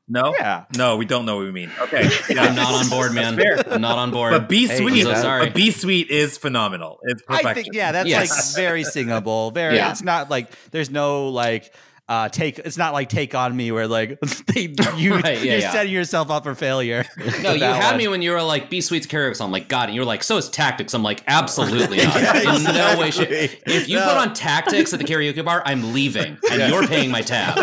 No, 0.06 0.34
Yeah. 0.38 0.64
no, 0.76 0.96
we 0.96 1.06
don't 1.06 1.24
know 1.24 1.36
what 1.36 1.46
we 1.46 1.50
mean. 1.52 1.70
Okay, 1.80 2.08
I'm 2.38 2.54
not 2.54 2.74
on 2.74 2.90
board, 2.90 3.14
man. 3.14 3.40
I'm 3.70 3.80
not 3.80 3.96
on 3.98 4.10
board. 4.10 4.32
But 4.32 4.48
Be 4.50 4.66
Hey, 4.66 4.76
Sweet, 4.78 5.02
so 5.02 5.14
sorry. 5.14 5.46
but 5.46 5.54
Be 5.54 5.70
Sweet 5.70 6.10
is 6.10 6.36
phenomenal. 6.36 6.98
It's 7.04 7.22
perfection. 7.22 7.46
I 7.48 7.54
think 7.54 7.68
yeah, 7.72 7.92
that's 7.92 8.08
Yes. 8.08 8.54
like 8.54 8.62
very 8.62 8.84
singable. 8.84 9.50
Very. 9.52 9.76
Yeah. 9.76 9.90
It's 9.90 10.02
not 10.02 10.28
like 10.28 10.50
there's 10.72 10.90
no 10.90 11.28
like 11.28 11.72
uh 12.08 12.28
take. 12.28 12.58
It's 12.58 12.76
not 12.76 12.92
like 12.92 13.08
take 13.08 13.34
on 13.34 13.56
me 13.56 13.72
where 13.72 13.86
like 13.88 14.20
they, 14.48 14.74
you 14.96 15.14
Right, 15.14 15.38
yeah, 15.38 15.42
you're 15.42 15.58
yeah. 15.60 15.72
setting 15.72 15.92
yourself 15.92 16.30
up 16.30 16.42
for 16.44 16.54
failure. 16.54 17.04
No, 17.42 17.52
you 17.52 17.64
had 17.64 17.90
one. 17.92 17.96
me 17.98 18.08
when 18.08 18.22
you 18.22 18.30
were 18.32 18.42
like, 18.42 18.68
"Be 18.70 18.80
sweet's 18.80 19.06
karaoke." 19.06 19.36
song." 19.36 19.46
I'm 19.46 19.52
like, 19.52 19.68
"Got 19.68 19.88
it." 19.90 19.94
you're 19.94 20.04
like, 20.04 20.22
"So 20.22 20.36
is 20.36 20.48
tactics." 20.48 20.92
I'm 20.94 21.02
like, 21.02 21.22
"Absolutely 21.26 21.98
not." 21.98 22.14
Yeah, 22.16 22.54
In 22.56 22.62
no 22.64 22.98
way, 22.98 23.08
exactly. 23.08 23.36
If 23.66 23.88
you 23.88 23.98
No. 23.98 24.08
put 24.08 24.16
on 24.16 24.34
tactics 24.34 24.92
at 24.92 24.98
the 24.98 25.04
karaoke 25.04 25.44
bar, 25.44 25.62
I'm 25.66 25.92
leaving, 25.94 26.36
and 26.50 26.70
you're 26.72 26.86
paying 26.86 27.10
my 27.10 27.20
tab. 27.22 27.54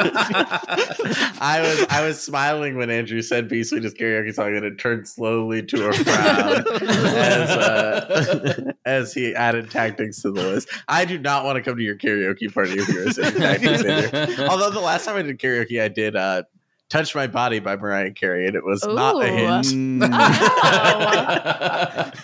I 1.40 1.60
was 1.62 1.86
I 1.90 2.06
was 2.06 2.20
smiling 2.22 2.78
when 2.78 2.90
Andrew 2.90 3.22
said 3.22 3.48
"Be 3.48 3.64
Sweet" 3.64 3.86
is 3.86 3.94
karaoke 3.94 4.34
song, 4.34 4.56
and 4.56 4.66
it 4.66 4.78
turned 4.78 5.08
slowly 5.08 5.64
to 5.64 5.90
a 5.90 5.94
frown 5.94 6.64
as 6.88 7.50
uh, 7.50 8.72
as 8.86 9.14
he 9.14 9.34
added 9.36 9.70
tactics 9.72 10.22
to 10.24 10.32
the 10.32 10.42
list. 10.42 10.70
I 10.88 11.06
do 11.06 11.18
not 11.18 11.46
want 11.46 11.58
to 11.58 11.62
come 11.62 11.78
to 11.78 11.84
your 11.84 11.96
karaoke 11.96 12.52
party 12.54 12.74
if 12.80 12.88
you're 12.90 13.12
singing 13.12 13.40
tactics. 13.40 13.84
Andrew. 13.84 14.31
Although 14.50 14.72
the 14.72 14.80
last 14.80 15.06
time 15.06 15.16
I 15.18 15.22
did 15.22 15.40
karaoke, 15.40 15.82
I 15.82 15.88
did 15.88 16.16
uh, 16.16 16.44
"Touch 16.90 17.16
My 17.16 17.28
Body" 17.28 17.60
by 17.60 17.76
Mariah 17.76 18.12
Carey, 18.12 18.48
and 18.48 18.56
it 18.56 18.64
was 18.64 18.86
not 18.86 19.16
a 19.16 19.20
Ooh. 19.20 19.36
hit. 19.36 19.48
Mm. 19.48 20.02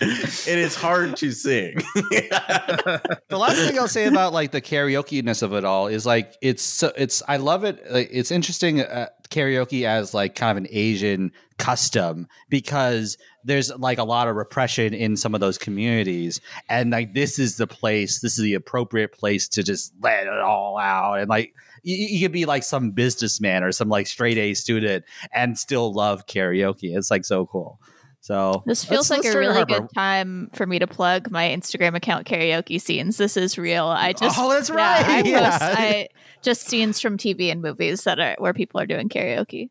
it 0.00 0.58
is 0.58 0.74
hard 0.74 1.16
to 1.16 1.32
sing. 1.32 1.76
the 1.94 3.38
last 3.38 3.56
thing 3.56 3.78
I'll 3.78 3.88
say 3.88 4.06
about 4.06 4.32
like 4.32 4.52
the 4.52 4.60
karaoke 4.60 5.22
ness 5.22 5.42
of 5.42 5.52
it 5.52 5.64
all 5.64 5.86
is 5.86 6.04
like 6.06 6.36
it's 6.42 6.62
so 6.62 6.92
it's 6.96 7.22
I 7.28 7.38
love 7.38 7.64
it. 7.64 7.90
Like, 7.90 8.08
it's 8.12 8.30
interesting 8.30 8.80
uh, 8.80 9.08
karaoke 9.30 9.84
as 9.84 10.14
like 10.14 10.34
kind 10.34 10.50
of 10.50 10.64
an 10.64 10.68
Asian 10.70 11.32
custom 11.58 12.28
because 12.48 13.18
there's 13.44 13.74
like 13.76 13.98
a 13.98 14.04
lot 14.04 14.28
of 14.28 14.36
repression 14.36 14.94
in 14.94 15.16
some 15.16 15.34
of 15.34 15.40
those 15.40 15.58
communities, 15.58 16.40
and 16.68 16.90
like 16.90 17.14
this 17.14 17.38
is 17.38 17.56
the 17.56 17.66
place, 17.66 18.20
this 18.20 18.38
is 18.38 18.44
the 18.44 18.54
appropriate 18.54 19.12
place 19.12 19.48
to 19.48 19.62
just 19.62 19.92
let 20.00 20.26
it 20.26 20.38
all 20.38 20.78
out, 20.78 21.14
and 21.14 21.28
like 21.28 21.54
you, 21.82 21.96
you 21.96 22.20
could 22.20 22.32
be 22.32 22.44
like 22.46 22.62
some 22.62 22.90
businessman 22.90 23.62
or 23.64 23.72
some 23.72 23.88
like 23.88 24.06
straight 24.06 24.38
A 24.38 24.54
student 24.54 25.04
and 25.32 25.58
still 25.58 25.92
love 25.92 26.26
karaoke. 26.26 26.96
It's 26.96 27.10
like 27.10 27.24
so 27.24 27.46
cool. 27.46 27.80
So 28.20 28.62
This 28.66 28.82
let's- 28.82 28.84
feels 28.84 29.10
like 29.10 29.22
let's 29.24 29.34
a 29.34 29.38
really 29.38 29.64
good 29.64 29.88
time 29.94 30.50
for 30.52 30.66
me 30.66 30.78
to 30.80 30.86
plug 30.86 31.30
my 31.30 31.44
Instagram 31.48 31.94
account 31.94 32.26
karaoke 32.26 32.80
scenes. 32.80 33.16
This 33.16 33.36
is 33.36 33.56
real. 33.56 33.86
I 33.86 34.12
just 34.12 34.38
oh, 34.38 34.50
that's 34.50 34.68
yeah, 34.68 34.74
right. 34.76 35.06
I, 35.08 35.28
Yeah. 35.28 35.50
post, 35.50 35.62
I 35.62 36.08
just 36.42 36.62
scenes 36.66 37.00
from 37.00 37.16
TV 37.16 37.50
and 37.52 37.62
movies 37.62 38.04
that 38.04 38.18
are 38.18 38.34
where 38.38 38.52
people 38.52 38.80
are 38.80 38.86
doing 38.86 39.08
karaoke. 39.08 39.70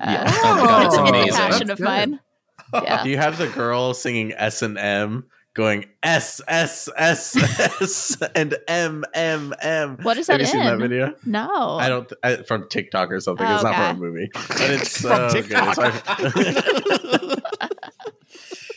Uh, 0.00 0.10
Yeah. 0.10 0.24
Oh 0.44 0.54
my 0.56 0.66
God, 0.66 0.86
it's 0.86 0.94
it's, 0.94 1.00
it's 1.02 1.10
amazing. 1.10 1.28
a 1.30 1.36
passion 1.36 1.66
That's 1.68 1.70
of 1.70 1.78
good. 1.78 1.84
mine. 1.84 2.20
Yeah. 2.74 3.04
Do 3.04 3.10
you 3.10 3.16
have 3.18 3.38
the 3.38 3.46
girl 3.48 3.94
singing 3.94 4.32
S 4.32 4.62
and 4.62 4.76
M 4.76 5.24
going 5.56 5.86
S 6.04 6.40
S 6.46 6.88
S 6.96 7.36
S 7.36 8.16
and 8.36 8.56
M 8.68 9.04
M 9.14 9.52
M? 9.60 9.98
What 10.02 10.16
is 10.18 10.28
Have 10.28 10.38
that 10.38 10.42
you 10.42 10.46
seen 10.46 10.62
that 10.64 10.78
video? 10.78 11.14
No. 11.24 11.78
I 11.78 11.88
don't 11.88 12.12
I, 12.22 12.36
from 12.36 12.68
TikTok 12.68 13.10
or 13.10 13.18
something. 13.20 13.44
Oh, 13.46 13.54
it's 13.54 13.64
not 13.64 13.72
okay. 13.74 13.88
from 13.88 13.96
a 13.96 14.00
movie, 14.00 14.28
but 14.34 14.70
it's 14.70 15.00
From 15.00 15.30
so 15.30 15.42
good. 15.42 15.52
It's 15.52 15.78
like- 15.78 17.42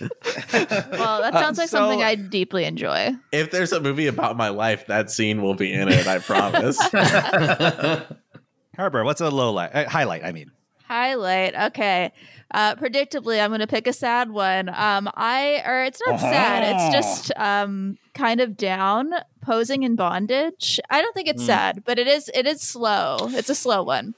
Well, 0.02 1.22
that 1.22 1.34
Uh, 1.36 1.40
sounds 1.42 1.58
like 1.58 1.68
so- 1.70 1.78
something 1.80 2.02
I 2.02 2.16
deeply 2.16 2.64
enjoy. 2.66 3.12
if 3.32 3.52
there's 3.52 3.72
a 3.74 3.80
movie 3.82 4.08
about 4.08 4.38
my 4.38 4.50
life, 4.50 4.88
that 4.88 5.12
scene 5.12 5.42
will 5.42 5.56
be 5.56 5.72
in 5.74 5.90
it. 5.90 6.08
I 6.08 6.20
promise. 6.20 6.78
Harper, 8.78 9.04
what's 9.04 9.20
a 9.22 9.30
low 9.30 9.52
light? 9.52 9.72
Uh, 9.74 9.90
highlight, 9.90 10.24
I 10.24 10.32
mean. 10.32 10.52
Highlight. 10.90 11.56
Okay. 11.56 12.12
Uh, 12.52 12.76
predictably, 12.76 13.40
I'm 13.40 13.52
going 13.52 13.60
to 13.60 13.68
pick 13.68 13.86
a 13.86 13.94
sad 13.94 14.32
one. 14.32 14.70
Um, 14.70 15.08
I 15.14 15.62
or 15.66 15.84
it's 15.84 16.02
not 16.08 16.20
sad. 16.20 16.64
Uh-huh. 16.64 16.88
It's 16.88 16.96
just 16.96 17.32
um, 17.38 17.98
kind 18.16 18.42
of 18.42 18.58
down. 18.58 19.12
Posing 19.42 19.84
in 19.84 19.96
bondage. 19.96 20.80
I 20.90 21.02
don't 21.02 21.14
think 21.14 21.28
it's 21.28 21.44
Mm. 21.44 21.46
sad, 21.46 21.84
but 21.86 21.98
it 22.00 22.08
is. 22.08 22.30
It 22.34 22.46
is 22.48 22.62
slow. 22.62 23.18
It's 23.32 23.50
a 23.50 23.56
slow 23.56 23.84
one, 23.84 24.16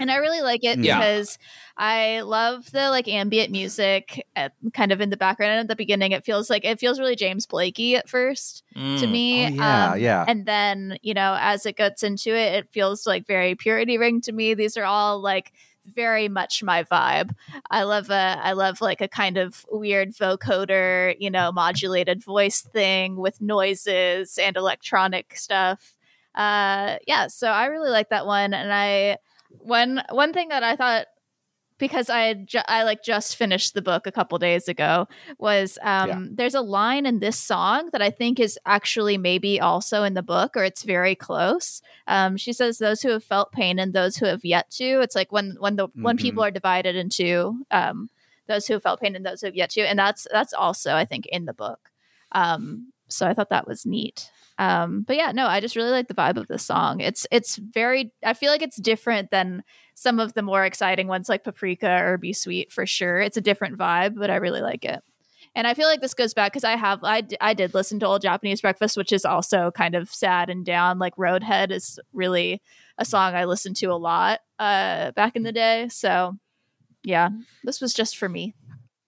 and 0.00 0.10
I 0.10 0.16
really 0.16 0.40
like 0.40 0.64
it 0.64 0.78
Yeah. 0.78 0.98
because 0.98 1.38
I 1.76 2.22
love 2.22 2.72
the 2.72 2.90
like 2.90 3.06
ambient 3.06 3.52
music, 3.52 4.26
at, 4.34 4.52
kind 4.74 4.90
of 4.90 5.00
in 5.00 5.10
the 5.10 5.16
background. 5.16 5.52
And 5.52 5.60
at 5.60 5.68
the 5.68 5.76
beginning, 5.76 6.10
it 6.12 6.24
feels 6.24 6.50
like 6.50 6.64
it 6.64 6.80
feels 6.80 6.98
really 6.98 7.14
James 7.16 7.46
Blakey 7.46 7.96
at 7.96 8.08
first 8.08 8.64
to 8.74 8.80
Mm. 8.80 9.10
me. 9.12 9.46
Oh, 9.46 9.48
yeah, 9.50 9.92
Um, 9.92 10.00
yeah. 10.00 10.24
And 10.26 10.44
then, 10.46 10.98
you 11.02 11.14
know, 11.14 11.36
as 11.38 11.64
it 11.66 11.76
gets 11.76 12.02
into 12.02 12.34
it, 12.34 12.54
it 12.54 12.68
feels 12.72 13.06
like 13.06 13.26
very 13.26 13.54
purity 13.54 13.96
ring 13.98 14.20
to 14.22 14.32
me. 14.32 14.54
These 14.54 14.76
are 14.76 14.84
all 14.84 15.20
like 15.20 15.52
very 15.94 16.28
much 16.28 16.62
my 16.62 16.84
vibe. 16.84 17.34
I 17.70 17.82
love 17.84 18.10
a 18.10 18.38
I 18.42 18.52
love 18.52 18.80
like 18.80 19.00
a 19.00 19.08
kind 19.08 19.36
of 19.36 19.64
weird 19.70 20.14
vocoder, 20.14 21.14
you 21.18 21.30
know, 21.30 21.52
modulated 21.52 22.22
voice 22.22 22.60
thing 22.62 23.16
with 23.16 23.40
noises 23.40 24.38
and 24.38 24.56
electronic 24.56 25.36
stuff. 25.36 25.96
Uh 26.34 26.96
yeah, 27.06 27.26
so 27.28 27.48
I 27.48 27.66
really 27.66 27.90
like 27.90 28.10
that 28.10 28.26
one 28.26 28.54
and 28.54 28.72
I 28.72 29.18
one 29.48 30.02
one 30.10 30.32
thing 30.32 30.48
that 30.50 30.62
I 30.62 30.76
thought 30.76 31.06
because 31.78 32.10
I 32.10 32.20
had 32.22 32.46
ju- 32.46 32.68
I 32.68 32.82
like 32.82 33.02
just 33.02 33.36
finished 33.36 33.74
the 33.74 33.82
book 33.82 34.06
a 34.06 34.12
couple 34.12 34.38
days 34.38 34.68
ago 34.68 35.06
was 35.38 35.78
um 35.82 36.08
Yeah. 36.08 36.18
there's 36.30 36.54
a 36.54 36.60
line 36.60 37.06
in 37.06 37.20
this 37.20 37.36
song 37.36 37.90
that 37.92 38.02
I 38.02 38.10
think 38.10 38.38
is 38.40 38.58
actually 38.66 39.16
maybe 39.18 39.60
also 39.60 40.02
in 40.02 40.14
the 40.14 40.22
book 40.22 40.56
or 40.56 40.64
it's 40.64 40.82
very 40.82 41.14
close. 41.14 41.80
Um 42.06 42.36
she 42.36 42.52
says 42.52 42.78
those 42.78 43.02
who 43.02 43.10
have 43.10 43.24
felt 43.24 43.52
pain 43.52 43.78
and 43.78 43.92
those 43.92 44.16
who 44.16 44.26
have 44.26 44.44
yet 44.44 44.70
to. 44.72 45.00
It's 45.00 45.14
like 45.14 45.30
when 45.32 45.56
when 45.60 45.76
the 45.76 45.88
when 45.94 46.16
people 46.16 46.42
are 46.44 46.50
divided 46.50 46.96
into 46.96 47.64
um 47.70 48.10
those 48.46 48.66
who 48.66 48.74
have 48.74 48.82
felt 48.82 49.00
pain 49.00 49.14
and 49.14 49.24
those 49.26 49.40
who 49.40 49.46
have 49.46 49.56
yet 49.56 49.70
to 49.70 49.82
and 49.82 49.98
that's 49.98 50.26
that's 50.32 50.52
also 50.54 50.94
I 50.94 51.04
think 51.04 51.26
in 51.26 51.44
the 51.44 51.54
book. 51.54 51.90
Um 52.32 52.92
so 53.08 53.26
I 53.26 53.34
thought 53.34 53.50
that 53.50 53.66
was 53.68 53.86
neat. 53.86 54.30
Um 54.58 55.02
but 55.02 55.16
yeah, 55.16 55.32
no, 55.32 55.46
I 55.46 55.60
just 55.60 55.76
really 55.76 55.90
like 55.90 56.08
the 56.08 56.14
vibe 56.14 56.36
of 56.36 56.48
the 56.48 56.58
song. 56.58 57.00
It's 57.00 57.26
it's 57.30 57.56
very 57.56 58.12
I 58.24 58.34
feel 58.34 58.50
like 58.50 58.62
it's 58.62 58.76
different 58.76 59.30
than 59.30 59.62
some 59.94 60.20
of 60.20 60.34
the 60.34 60.42
more 60.42 60.64
exciting 60.64 61.08
ones 61.08 61.28
like 61.28 61.44
Paprika 61.44 62.02
or 62.02 62.18
Be 62.18 62.32
Sweet 62.32 62.72
for 62.72 62.86
sure. 62.86 63.20
It's 63.20 63.36
a 63.36 63.42
different 63.42 63.78
vibe, 63.78 64.14
but 64.16 64.30
I 64.30 64.36
really 64.36 64.60
like 64.60 64.84
it. 64.84 65.02
And 65.54 65.66
I 65.66 65.74
feel 65.74 65.88
like 65.88 66.00
this 66.00 66.14
goes 66.14 66.34
back 66.34 66.52
because 66.52 66.64
I 66.64 66.76
have 66.76 67.00
I 67.02 67.54
did 67.54 67.74
listen 67.74 67.98
to 68.00 68.06
Old 68.06 68.22
Japanese 68.22 68.60
Breakfast, 68.60 68.96
which 68.96 69.12
is 69.12 69.24
also 69.24 69.70
kind 69.70 69.94
of 69.94 70.10
sad 70.10 70.50
and 70.50 70.64
down. 70.64 70.98
Like 70.98 71.16
Roadhead 71.16 71.70
is 71.70 71.98
really 72.12 72.62
a 72.96 73.04
song 73.04 73.34
I 73.34 73.44
listened 73.44 73.76
to 73.76 73.86
a 73.86 73.94
lot 73.96 74.40
uh, 74.58 75.12
back 75.12 75.36
in 75.36 75.42
the 75.42 75.52
day. 75.52 75.88
So 75.88 76.36
yeah, 77.02 77.30
this 77.64 77.80
was 77.80 77.94
just 77.94 78.16
for 78.16 78.28
me. 78.28 78.54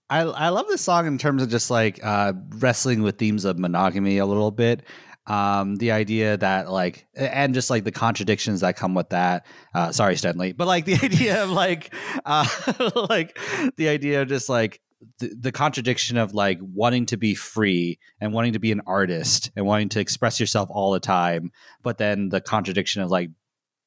I 0.08 0.22
I 0.22 0.48
love 0.48 0.66
this 0.66 0.80
song 0.80 1.06
in 1.06 1.18
terms 1.18 1.42
of 1.42 1.50
just 1.50 1.70
like 1.70 2.00
uh, 2.02 2.32
wrestling 2.58 3.02
with 3.02 3.18
themes 3.18 3.44
of 3.44 3.58
monogamy 3.58 4.18
a 4.18 4.26
little 4.26 4.50
bit. 4.50 4.82
Um, 5.26 5.76
the 5.76 5.92
idea 5.92 6.36
that 6.38 6.70
like 6.70 7.06
and 7.14 7.54
just 7.54 7.70
like 7.70 7.84
the 7.84 7.92
contradictions 7.92 8.60
that 8.60 8.76
come 8.76 8.94
with 8.94 9.10
that. 9.10 9.46
Uh, 9.74 9.92
sorry, 9.92 10.14
Stenley, 10.14 10.56
but 10.56 10.66
like 10.66 10.86
the 10.86 10.94
idea 11.02 11.42
of 11.44 11.50
like 11.50 11.94
uh, 12.24 12.46
like 13.08 13.38
the 13.76 13.88
idea 13.88 14.22
of 14.22 14.28
just 14.28 14.48
like 14.48 14.80
the, 15.18 15.34
the 15.38 15.52
contradiction 15.52 16.16
of 16.16 16.34
like 16.34 16.58
wanting 16.60 17.06
to 17.06 17.16
be 17.16 17.34
free 17.34 17.98
and 18.20 18.32
wanting 18.32 18.54
to 18.54 18.58
be 18.58 18.72
an 18.72 18.82
artist 18.86 19.50
and 19.56 19.66
wanting 19.66 19.88
to 19.90 20.00
express 20.00 20.40
yourself 20.40 20.68
all 20.70 20.92
the 20.92 21.00
time, 21.00 21.50
but 21.82 21.98
then 21.98 22.28
the 22.28 22.40
contradiction 22.40 23.02
of 23.02 23.10
like 23.10 23.30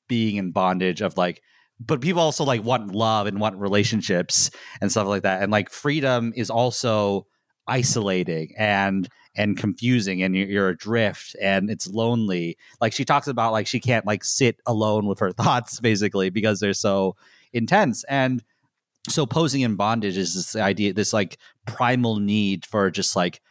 being 0.07 0.35
in 0.35 0.51
bondage 0.51 1.01
of 1.01 1.17
like 1.17 1.41
but 1.79 2.01
people 2.01 2.21
also 2.21 2.43
like 2.43 2.63
want 2.63 2.93
love 2.93 3.27
and 3.27 3.39
want 3.39 3.57
relationships 3.57 4.51
and 4.81 4.91
stuff 4.91 5.07
like 5.07 5.23
that 5.23 5.41
and 5.41 5.51
like 5.51 5.69
freedom 5.69 6.33
is 6.35 6.49
also 6.49 7.25
isolating 7.67 8.53
and 8.57 9.09
and 9.35 9.57
confusing 9.57 10.21
and 10.21 10.35
you're, 10.35 10.47
you're 10.47 10.69
adrift 10.69 11.35
and 11.41 11.69
it's 11.69 11.87
lonely. 11.87 12.57
Like 12.79 12.93
she 12.93 13.05
talks 13.05 13.27
about 13.27 13.51
like 13.51 13.67
she 13.67 13.79
can't 13.79 14.05
like 14.05 14.23
sit 14.23 14.57
alone 14.65 15.05
with 15.05 15.19
her 15.19 15.31
thoughts 15.33 15.79
basically 15.79 16.29
because 16.29 16.59
they're 16.59 16.73
so 16.73 17.15
intense. 17.51 18.03
And 18.05 18.43
so 19.09 19.25
posing 19.25 19.61
in 19.61 19.75
bondage 19.75 20.17
is 20.17 20.33
this 20.33 20.55
idea 20.55 20.93
this 20.93 21.13
like 21.13 21.37
primal 21.65 22.17
need 22.17 22.65
for 22.65 22.89
just 22.89 23.15
like 23.15 23.41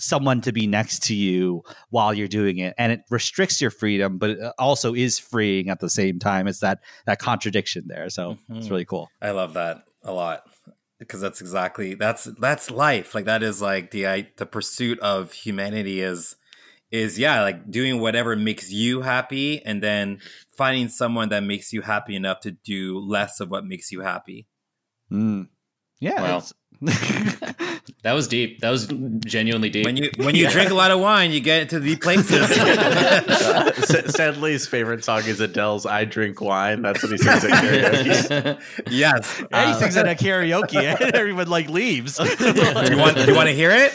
someone 0.00 0.40
to 0.40 0.52
be 0.52 0.66
next 0.66 1.02
to 1.04 1.14
you 1.14 1.62
while 1.90 2.14
you're 2.14 2.28
doing 2.28 2.58
it. 2.58 2.74
And 2.78 2.92
it 2.92 3.02
restricts 3.10 3.60
your 3.60 3.70
freedom 3.70 4.18
but 4.18 4.30
it 4.30 4.38
also 4.58 4.94
is 4.94 5.18
freeing 5.18 5.68
at 5.68 5.80
the 5.80 5.90
same 5.90 6.18
time. 6.18 6.46
It's 6.46 6.60
that 6.60 6.78
that 7.06 7.18
contradiction 7.18 7.84
there. 7.88 8.08
So 8.10 8.38
it's 8.48 8.66
Mhm. 8.68 8.70
really 8.70 8.84
cool. 8.86 9.10
I 9.20 9.32
love 9.32 9.54
that 9.54 9.82
a 10.04 10.12
lot 10.12 10.42
because 11.02 11.20
that's 11.20 11.40
exactly 11.40 11.94
that's 11.94 12.24
that's 12.38 12.70
life. 12.70 13.14
Like 13.14 13.24
that 13.26 13.42
is 13.42 13.60
like 13.60 13.90
the 13.90 14.06
I, 14.06 14.28
the 14.36 14.46
pursuit 14.46 14.98
of 15.00 15.32
humanity 15.32 16.00
is 16.00 16.36
is 16.90 17.18
yeah, 17.18 17.42
like 17.42 17.70
doing 17.70 18.00
whatever 18.00 18.36
makes 18.36 18.70
you 18.70 19.00
happy 19.02 19.64
and 19.64 19.82
then 19.82 20.20
finding 20.56 20.88
someone 20.88 21.28
that 21.30 21.42
makes 21.42 21.72
you 21.72 21.82
happy 21.82 22.14
enough 22.14 22.40
to 22.40 22.50
do 22.52 22.98
less 22.98 23.40
of 23.40 23.50
what 23.50 23.64
makes 23.64 23.90
you 23.90 24.00
happy. 24.00 24.46
Mm. 25.10 25.48
yeah 26.00 26.20
Wow. 26.22 26.36
it's- 26.38 26.52
That 28.02 28.14
was 28.14 28.26
deep. 28.26 28.58
That 28.60 28.70
was 28.70 28.88
genuinely 29.24 29.70
deep. 29.70 29.86
When 29.86 29.96
you 29.96 30.10
when 30.16 30.34
you 30.34 30.50
drink 30.50 30.70
a 30.70 30.74
lot 30.74 30.90
of 30.90 30.98
wine, 30.98 31.30
you 31.30 31.38
get 31.38 31.62
into 31.62 31.78
deep 31.78 32.02
places. 32.02 32.50
Uh, 32.50 33.72
Sa- 33.74 34.08
Sadly's 34.08 34.66
favorite 34.66 35.04
song 35.04 35.22
is 35.24 35.38
Adele's 35.40 35.86
"I 35.86 36.04
Drink 36.04 36.40
Wine." 36.40 36.82
That's 36.82 37.00
what 37.00 37.12
he 37.12 37.18
sings 37.18 37.44
at 37.44 37.50
karaoke. 37.50 38.60
yes. 38.90 39.44
yeah, 39.52 39.72
he 39.72 39.78
sings 39.78 39.94
it 39.94 40.06
at 40.06 40.18
karaoke 40.18 40.82
and 40.82 41.14
everyone 41.14 41.48
like 41.48 41.68
leaves 41.68 42.18
you 42.40 42.96
want 42.96 43.16
do 43.16 43.24
you 43.26 43.36
want 43.36 43.48
to 43.48 43.54
hear 43.54 43.70
it? 43.70 43.94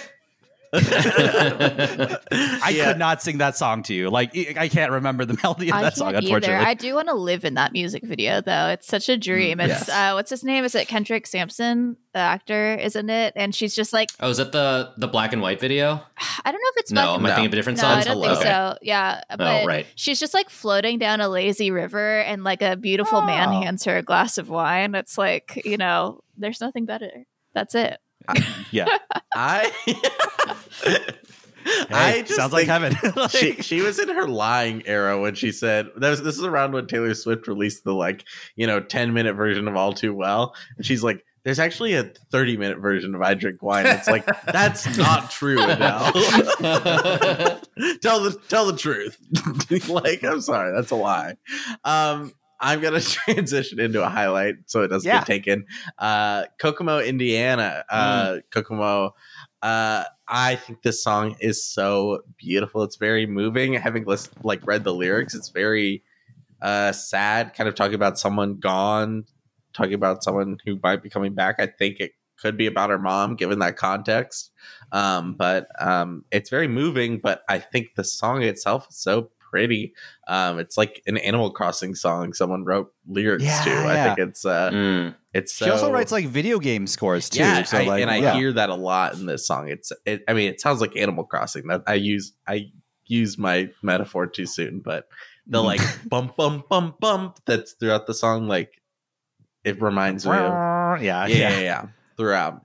I 0.80 2.71
Yeah. 2.73 2.86
could 2.91 2.99
not 2.99 3.21
sing 3.21 3.38
that 3.39 3.55
song 3.57 3.84
to 3.84 3.93
you. 3.93 4.09
Like 4.09 4.32
I 4.36 4.53
I 4.57 4.67
can't 4.69 4.91
remember 4.91 5.25
the 5.25 5.38
melody 5.43 5.69
of 5.69 5.75
I 5.75 5.82
that 5.84 5.95
can't 5.95 5.97
song. 5.97 6.07
either. 6.09 6.17
Unfortunately, 6.19 6.65
I 6.65 6.73
do 6.73 6.95
want 6.95 7.07
to 7.09 7.13
live 7.15 7.45
in 7.45 7.55
that 7.55 7.71
music 7.73 8.03
video 8.03 8.41
though. 8.41 8.67
It's 8.67 8.88
such 8.88 9.09
a 9.09 9.17
dream. 9.17 9.57
Mm, 9.59 9.65
it's 9.69 9.88
yes. 9.88 9.89
uh, 9.89 10.11
what's 10.13 10.30
his 10.30 10.43
name? 10.43 10.63
Is 10.63 10.75
it 10.75 10.88
Kendrick 10.88 11.28
Sampson, 11.28 11.97
the 12.13 12.19
actor, 12.19 12.75
isn't 12.75 13.09
it? 13.09 13.34
And 13.36 13.53
she's 13.55 13.75
just 13.75 13.93
like, 13.93 14.09
oh, 14.19 14.30
is 14.30 14.38
that 14.38 14.51
the 14.51 14.91
the 14.97 15.07
black 15.07 15.34
and 15.34 15.41
white 15.41 15.59
video? 15.59 16.01
I 16.45 16.51
don't 16.51 16.61
know 16.61 16.69
if 16.75 16.78
it's 16.78 16.91
No, 16.91 17.01
black 17.01 17.19
am 17.19 17.25
I 17.25 17.30
thinking 17.30 17.45
of 17.47 17.53
a 17.53 17.55
different 17.55 17.78
No, 17.78 17.82
song? 17.84 17.91
I 17.91 18.03
don't 18.03 18.13
Hello. 18.17 18.34
think 18.36 18.43
so. 18.47 18.78
Yeah, 18.82 19.21
but 19.38 19.63
Oh, 19.63 19.65
right. 19.65 19.86
she's 19.95 20.19
just 20.19 20.34
like 20.34 20.49
floating 20.49 20.99
down 20.99 21.21
a 21.21 21.30
lazy 21.30 21.71
river, 21.71 22.19
and 22.21 22.43
like 22.43 22.61
a 22.61 22.75
beautiful 22.75 23.21
man 23.21 23.49
Oh. 23.49 23.61
hands 23.61 23.84
her 23.86 23.97
a 23.97 24.03
glass 24.03 24.38
of 24.38 24.49
wine. 24.49 24.95
It's 24.95 25.17
like 25.17 25.61
you 25.65 25.78
know, 25.78 26.21
there's 26.38 26.61
nothing 26.61 26.86
better. 26.86 27.25
That's 27.53 27.73
it. 27.75 27.97
Yeah, 28.71 28.97
I. 29.36 29.71
Hey, 31.67 31.86
I 31.91 32.21
just 32.21 32.36
sounds 32.36 32.53
like 32.53 32.67
heaven. 32.67 32.95
she 33.30 33.61
she 33.61 33.82
was 33.82 33.99
in 33.99 34.07
her 34.09 34.28
lying 34.28 34.84
era 34.86 35.19
when 35.19 35.36
she 35.36 35.51
said 35.51 35.88
that 35.97 36.09
was 36.09 36.23
this 36.23 36.38
is 36.38 36.43
around 36.43 36.71
when 36.73 36.88
Taylor 36.88 37.13
Swift 37.13 37.47
released 37.47 37.84
the 37.84 37.93
like 37.93 38.23
you 38.55 38.65
know 38.67 38.80
ten 38.80 39.13
minute 39.13 39.34
version 39.34 39.67
of 39.67 39.75
All 39.75 39.93
Too 39.93 40.13
Well, 40.13 40.55
and 40.78 40.86
she's 40.86 41.03
like. 41.03 41.23
There's 41.43 41.59
actually 41.59 41.93
a 41.93 42.11
30 42.30 42.57
minute 42.57 42.80
version 42.80 43.15
of 43.15 43.21
I 43.21 43.34
Drink 43.34 43.63
Wine. 43.63 43.86
It's 43.86 44.09
like 44.09 44.25
that's 44.51 44.97
not 44.97 45.32
true, 45.32 45.63
Adele. 45.63 46.11
tell 48.01 48.19
the 48.19 48.38
tell 48.49 48.65
the 48.65 48.75
truth. 48.78 49.17
like, 49.88 50.23
I'm 50.25 50.41
sorry, 50.41 50.75
that's 50.75 50.91
a 50.91 50.95
lie. 50.95 51.36
Um, 51.86 52.34
I'm 52.60 52.82
gonna 52.82 52.99
transition 53.01 53.80
into 53.80 54.03
a 54.03 54.10
highlight 54.10 54.55
so 54.66 54.82
it 54.84 54.88
doesn't 54.88 55.08
Yeah. 55.08 55.20
get 55.20 55.28
taken. 55.28 55.66
Uh, 55.97 56.45
Kokomo, 56.60 56.99
Indiana. 56.99 57.84
Uh, 57.89 58.38
Kokomo. 58.51 59.14
Uh, 59.62 60.03
I 60.28 60.55
think 60.55 60.82
this 60.84 61.03
song 61.03 61.36
is 61.39 61.64
so 61.64 62.22
beautiful. 62.38 62.84
It's 62.84 62.95
very 62.97 63.26
moving. 63.26 63.74
Having 63.74 64.05
listened, 64.05 64.43
like 64.43 64.66
read 64.66 64.84
the 64.84 64.93
lyrics, 64.93 65.34
it's 65.34 65.49
very 65.49 66.03
uh 66.62 66.91
sad. 66.91 67.53
Kind 67.53 67.68
of 67.68 67.76
talking 67.76 67.95
about 67.95 68.18
someone 68.20 68.55
gone, 68.60 69.26
talking 69.74 69.93
about 69.93 70.24
someone 70.24 70.58
who 70.66 70.80
might 70.84 71.03
be 71.03 71.10
coming 71.10 71.34
back. 71.34 71.55
I 71.60 71.68
think 71.68 71.99
it 71.99 72.12
could 72.39 72.55
be 72.58 72.68
about 72.68 72.89
her 72.91 72.99
mom, 72.99 73.36
given 73.36 73.60
that 73.60 73.78
context. 73.78 74.51
Um, 74.91 75.34
but 75.34 75.68
um, 75.80 76.24
it's 76.32 76.49
very 76.51 76.68
moving. 76.68 77.20
But 77.20 77.41
I 77.49 77.58
think 77.60 77.95
the 77.95 78.03
song 78.03 78.43
itself 78.43 78.88
is 78.89 78.97
so 78.97 79.32
pretty. 79.50 79.93
Um, 80.28 80.60
it's 80.60 80.78
like 80.78 81.02
an 81.08 81.18
Animal 81.18 81.52
Crossing 81.52 81.95
song 81.95 82.34
someone 82.34 82.64
wrote 82.64 82.93
lyrics 83.08 83.43
Yeah, 83.43 83.64
to. 83.64 83.72
I 83.88 84.04
think 84.16 84.30
it's 84.30 84.45
uh, 84.45 84.72
Mm. 84.72 85.16
it's 85.34 85.54
so, 85.54 85.66
she 85.66 85.72
also 85.72 85.91
writes 85.91 86.12
like 86.12 86.26
video 86.28 86.60
game 86.60 86.88
scores 86.88 87.30
too. 87.30 87.39
yeah, 87.39 87.64
so 87.64 87.78
I- 87.78 87.84
like, 87.84 88.02
and 88.02 88.12
I 88.12 88.18
yeah. 88.18 88.34
hear 88.36 88.52
that 88.54 88.70
a 88.70 88.76
lot 88.76 89.14
in 89.16 89.26
this 89.26 89.45
song. 89.48 89.70
It's, 89.70 89.91
it, 90.06 90.24
I 90.28 90.34
mean, 90.34 90.50
it 90.50 90.60
sounds 90.62 90.82
like 90.82 90.95
Animal 90.95 91.24
Crossing. 91.24 91.68
That 91.68 91.84
I 91.88 91.95
use, 91.95 92.34
I 92.48 92.72
use 93.06 93.38
my 93.38 93.70
metaphor 93.82 94.28
too 94.28 94.45
soon, 94.45 94.80
but 94.80 95.08
the 95.48 95.64
like 95.64 95.82
bump, 96.10 96.36
bump, 96.36 96.68
bump, 96.68 97.00
bump 97.00 97.39
that's 97.45 97.74
throughout 97.74 98.06
the 98.08 98.14
song, 98.14 98.48
like 98.48 98.82
it 99.64 99.82
reminds 99.82 100.26
me 100.26 100.34
of, 100.34 100.38
yeah, 101.02 101.26
yeah, 101.26 101.26
yeah. 101.28 101.50
yeah, 101.50 101.60
yeah, 101.60 101.86
throughout. 102.18 102.62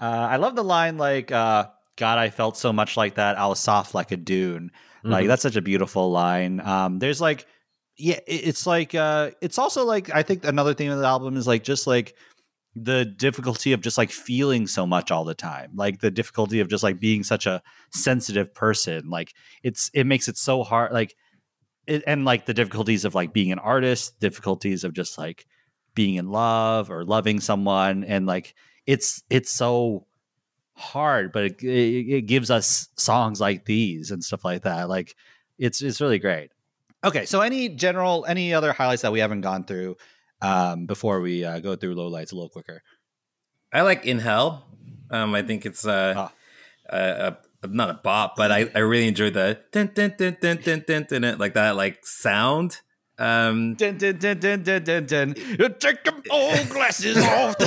Uh, 0.00 0.28
I 0.30 0.36
love 0.36 0.54
the 0.56 0.62
line 0.64 0.98
like, 0.98 1.32
uh, 1.32 1.66
"God, 1.96 2.18
I 2.18 2.30
felt 2.30 2.56
so 2.58 2.72
much 2.72 2.96
like 2.96 3.14
that. 3.14 3.38
I 3.38 3.46
was 3.46 3.58
soft 3.60 3.94
like 3.94 4.12
a 4.12 4.16
dune." 4.16 4.70
Like 5.06 5.24
Mhm. 5.24 5.28
that's 5.28 5.42
such 5.42 5.56
a 5.56 5.62
beautiful 5.62 6.10
line. 6.10 6.60
Um, 6.60 6.98
there's 6.98 7.20
like, 7.20 7.46
yeah, 7.96 8.20
it's 8.26 8.66
like, 8.66 8.94
uh, 8.94 9.30
it's 9.40 9.58
also 9.58 9.84
like 9.84 10.14
I 10.14 10.22
think 10.22 10.44
another 10.44 10.74
theme 10.74 10.92
of 10.92 10.98
the 10.98 11.06
album 11.06 11.36
is 11.36 11.46
like 11.46 11.64
just 11.64 11.86
like 11.86 12.14
the 12.74 13.04
difficulty 13.06 13.72
of 13.72 13.80
just 13.80 13.96
like 13.96 14.10
feeling 14.10 14.66
so 14.66 14.86
much 14.86 15.10
all 15.10 15.24
the 15.24 15.34
time, 15.34 15.70
like 15.74 16.00
the 16.00 16.10
difficulty 16.10 16.60
of 16.60 16.68
just 16.68 16.82
like 16.82 17.00
being 17.00 17.22
such 17.22 17.46
a 17.46 17.62
sensitive 17.92 18.52
person. 18.54 19.08
Like 19.08 19.32
it's 19.62 19.90
it 19.94 20.04
makes 20.04 20.28
it 20.28 20.36
so 20.36 20.62
hard. 20.62 20.92
Like 20.92 21.14
it, 21.86 22.02
and 22.06 22.24
like 22.24 22.46
the 22.46 22.54
difficulties 22.54 23.04
of 23.04 23.14
like 23.14 23.32
being 23.32 23.52
an 23.52 23.58
artist, 23.60 24.18
difficulties 24.20 24.84
of 24.84 24.92
just 24.92 25.16
like 25.18 25.46
being 25.94 26.16
in 26.16 26.28
love 26.30 26.90
or 26.90 27.04
loving 27.04 27.40
someone, 27.40 28.04
and 28.04 28.26
like 28.26 28.54
it's 28.86 29.22
it's 29.30 29.50
so 29.50 30.06
hard, 30.76 31.32
but 31.32 31.44
it, 31.44 31.62
it, 31.62 32.14
it 32.16 32.26
gives 32.26 32.50
us 32.50 32.88
songs 32.96 33.40
like 33.40 33.64
these 33.64 34.10
and 34.10 34.22
stuff 34.22 34.44
like 34.44 34.62
that. 34.62 34.88
Like 34.88 35.16
it's 35.58 35.82
it's 35.82 36.00
really 36.00 36.18
great. 36.18 36.50
Okay, 37.04 37.24
so 37.26 37.40
any 37.40 37.68
general 37.68 38.24
any 38.26 38.54
other 38.54 38.72
highlights 38.72 39.02
that 39.02 39.12
we 39.12 39.20
haven't 39.20 39.40
gone 39.40 39.64
through 39.64 39.96
um, 40.42 40.86
before 40.86 41.20
we 41.20 41.44
uh, 41.44 41.60
go 41.60 41.76
through 41.76 41.94
lowlights 41.94 42.32
a 42.32 42.34
little 42.34 42.48
quicker? 42.48 42.82
I 43.72 43.82
like 43.82 44.06
In 44.06 44.18
Hell. 44.18 44.66
Um, 45.10 45.34
I 45.34 45.42
think 45.42 45.66
it's 45.66 45.86
uh, 45.86 46.14
ah. 46.16 46.94
uh, 46.94 47.32
not 47.68 47.90
a 47.90 47.94
bop, 47.94 48.36
but 48.36 48.50
I, 48.52 48.70
I 48.74 48.78
really 48.80 49.08
enjoyed 49.08 49.34
the 49.34 49.58
like 51.38 51.54
that 51.54 51.76
like 51.76 52.04
sound. 52.04 52.80
Um, 53.18 53.74
Dun, 53.76 53.96
dun, 53.96 54.18
dun, 54.18 54.38
dun, 54.38 54.62
dun, 54.62 54.84
dun, 54.84 55.06
dun. 55.06 55.34
Take 55.78 56.04
them 56.04 56.22
old 56.30 56.68
glasses 56.68 57.16
off. 57.16 57.56
The 57.56 57.66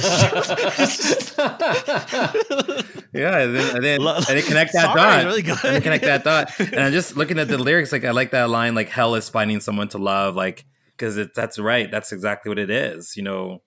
yeah, 3.13 3.39
and 3.39 3.55
then, 3.55 3.75
and 3.75 3.83
then, 3.83 4.01
and 4.01 4.25
then 4.25 4.43
connect 4.43 4.73
that 4.73 4.83
Sorry, 4.83 4.95
dot. 5.01 5.25
really 5.25 5.41
good. 5.41 5.57
And 5.63 5.75
then 5.75 5.81
connect 5.81 6.03
that 6.03 6.23
dot. 6.23 6.51
And 6.59 6.79
I'm 6.79 6.91
just 6.91 7.17
looking 7.17 7.39
at 7.39 7.47
the 7.47 7.57
lyrics. 7.57 7.91
Like 7.91 8.05
I 8.05 8.11
like 8.11 8.29
that 8.31 8.49
line. 8.49 8.75
Like 8.75 8.89
hell 8.89 9.15
is 9.15 9.27
finding 9.29 9.59
someone 9.59 9.87
to 9.89 9.97
love. 9.97 10.35
Like 10.35 10.65
because 10.95 11.17
it 11.17 11.33
that's 11.33 11.57
right. 11.57 11.89
That's 11.89 12.11
exactly 12.11 12.49
what 12.49 12.59
it 12.59 12.69
is. 12.69 13.17
You 13.17 13.23
know. 13.23 13.63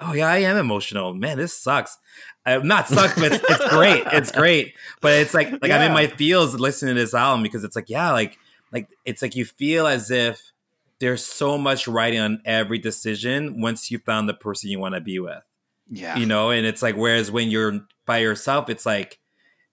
Oh 0.00 0.12
yeah, 0.12 0.26
I 0.28 0.38
am 0.38 0.56
emotional. 0.58 1.14
Man, 1.14 1.38
this 1.38 1.58
sucks. 1.58 1.96
Uh, 2.44 2.58
not 2.58 2.88
sucks, 2.88 3.14
but 3.14 3.32
it's, 3.32 3.44
it's 3.48 3.68
great. 3.70 4.02
It's 4.12 4.32
great. 4.32 4.74
But 5.00 5.14
it's 5.14 5.32
like 5.32 5.50
like 5.62 5.70
I'm 5.70 5.80
in 5.82 5.92
my 5.92 6.08
feels 6.08 6.54
listening 6.58 6.96
to 6.96 7.00
this 7.00 7.14
album 7.14 7.42
because 7.42 7.64
it's 7.64 7.76
like 7.76 7.88
yeah, 7.88 8.10
like 8.12 8.36
like 8.70 8.88
it's 9.06 9.22
like 9.22 9.34
you 9.34 9.46
feel 9.46 9.86
as 9.86 10.10
if 10.10 10.51
there's 11.02 11.24
so 11.24 11.58
much 11.58 11.88
writing 11.88 12.20
on 12.20 12.40
every 12.44 12.78
decision 12.78 13.60
once 13.60 13.90
you 13.90 13.98
found 13.98 14.28
the 14.28 14.34
person 14.34 14.70
you 14.70 14.78
want 14.78 14.94
to 14.94 15.00
be 15.00 15.18
with. 15.18 15.42
Yeah, 15.90 16.16
you 16.16 16.26
know 16.26 16.50
and 16.50 16.64
it's 16.64 16.80
like 16.80 16.94
whereas 16.94 17.30
when 17.30 17.50
you're 17.50 17.80
by 18.06 18.18
yourself 18.18 18.70
it's 18.70 18.86
like 18.86 19.18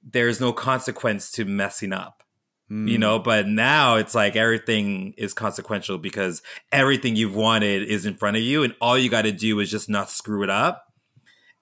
there's 0.04 0.42
no 0.42 0.52
consequence 0.52 1.32
to 1.34 1.46
messing 1.46 1.94
up. 1.94 2.24
Mm. 2.72 2.88
you 2.88 2.98
know 3.00 3.18
but 3.18 3.48
now 3.48 3.96
it's 3.96 4.14
like 4.14 4.36
everything 4.36 5.14
is 5.18 5.34
consequential 5.34 5.98
because 5.98 6.44
everything 6.72 7.16
you've 7.16 7.36
wanted 7.36 7.82
is 7.84 8.06
in 8.06 8.14
front 8.16 8.38
of 8.38 8.44
you 8.44 8.64
and 8.64 8.76
all 8.80 8.96
you 8.96 9.10
got 9.10 9.24
to 9.24 9.32
do 9.32 9.60
is 9.60 9.72
just 9.72 9.88
not 9.90 10.10
screw 10.10 10.44
it 10.44 10.50
up. 10.50 10.86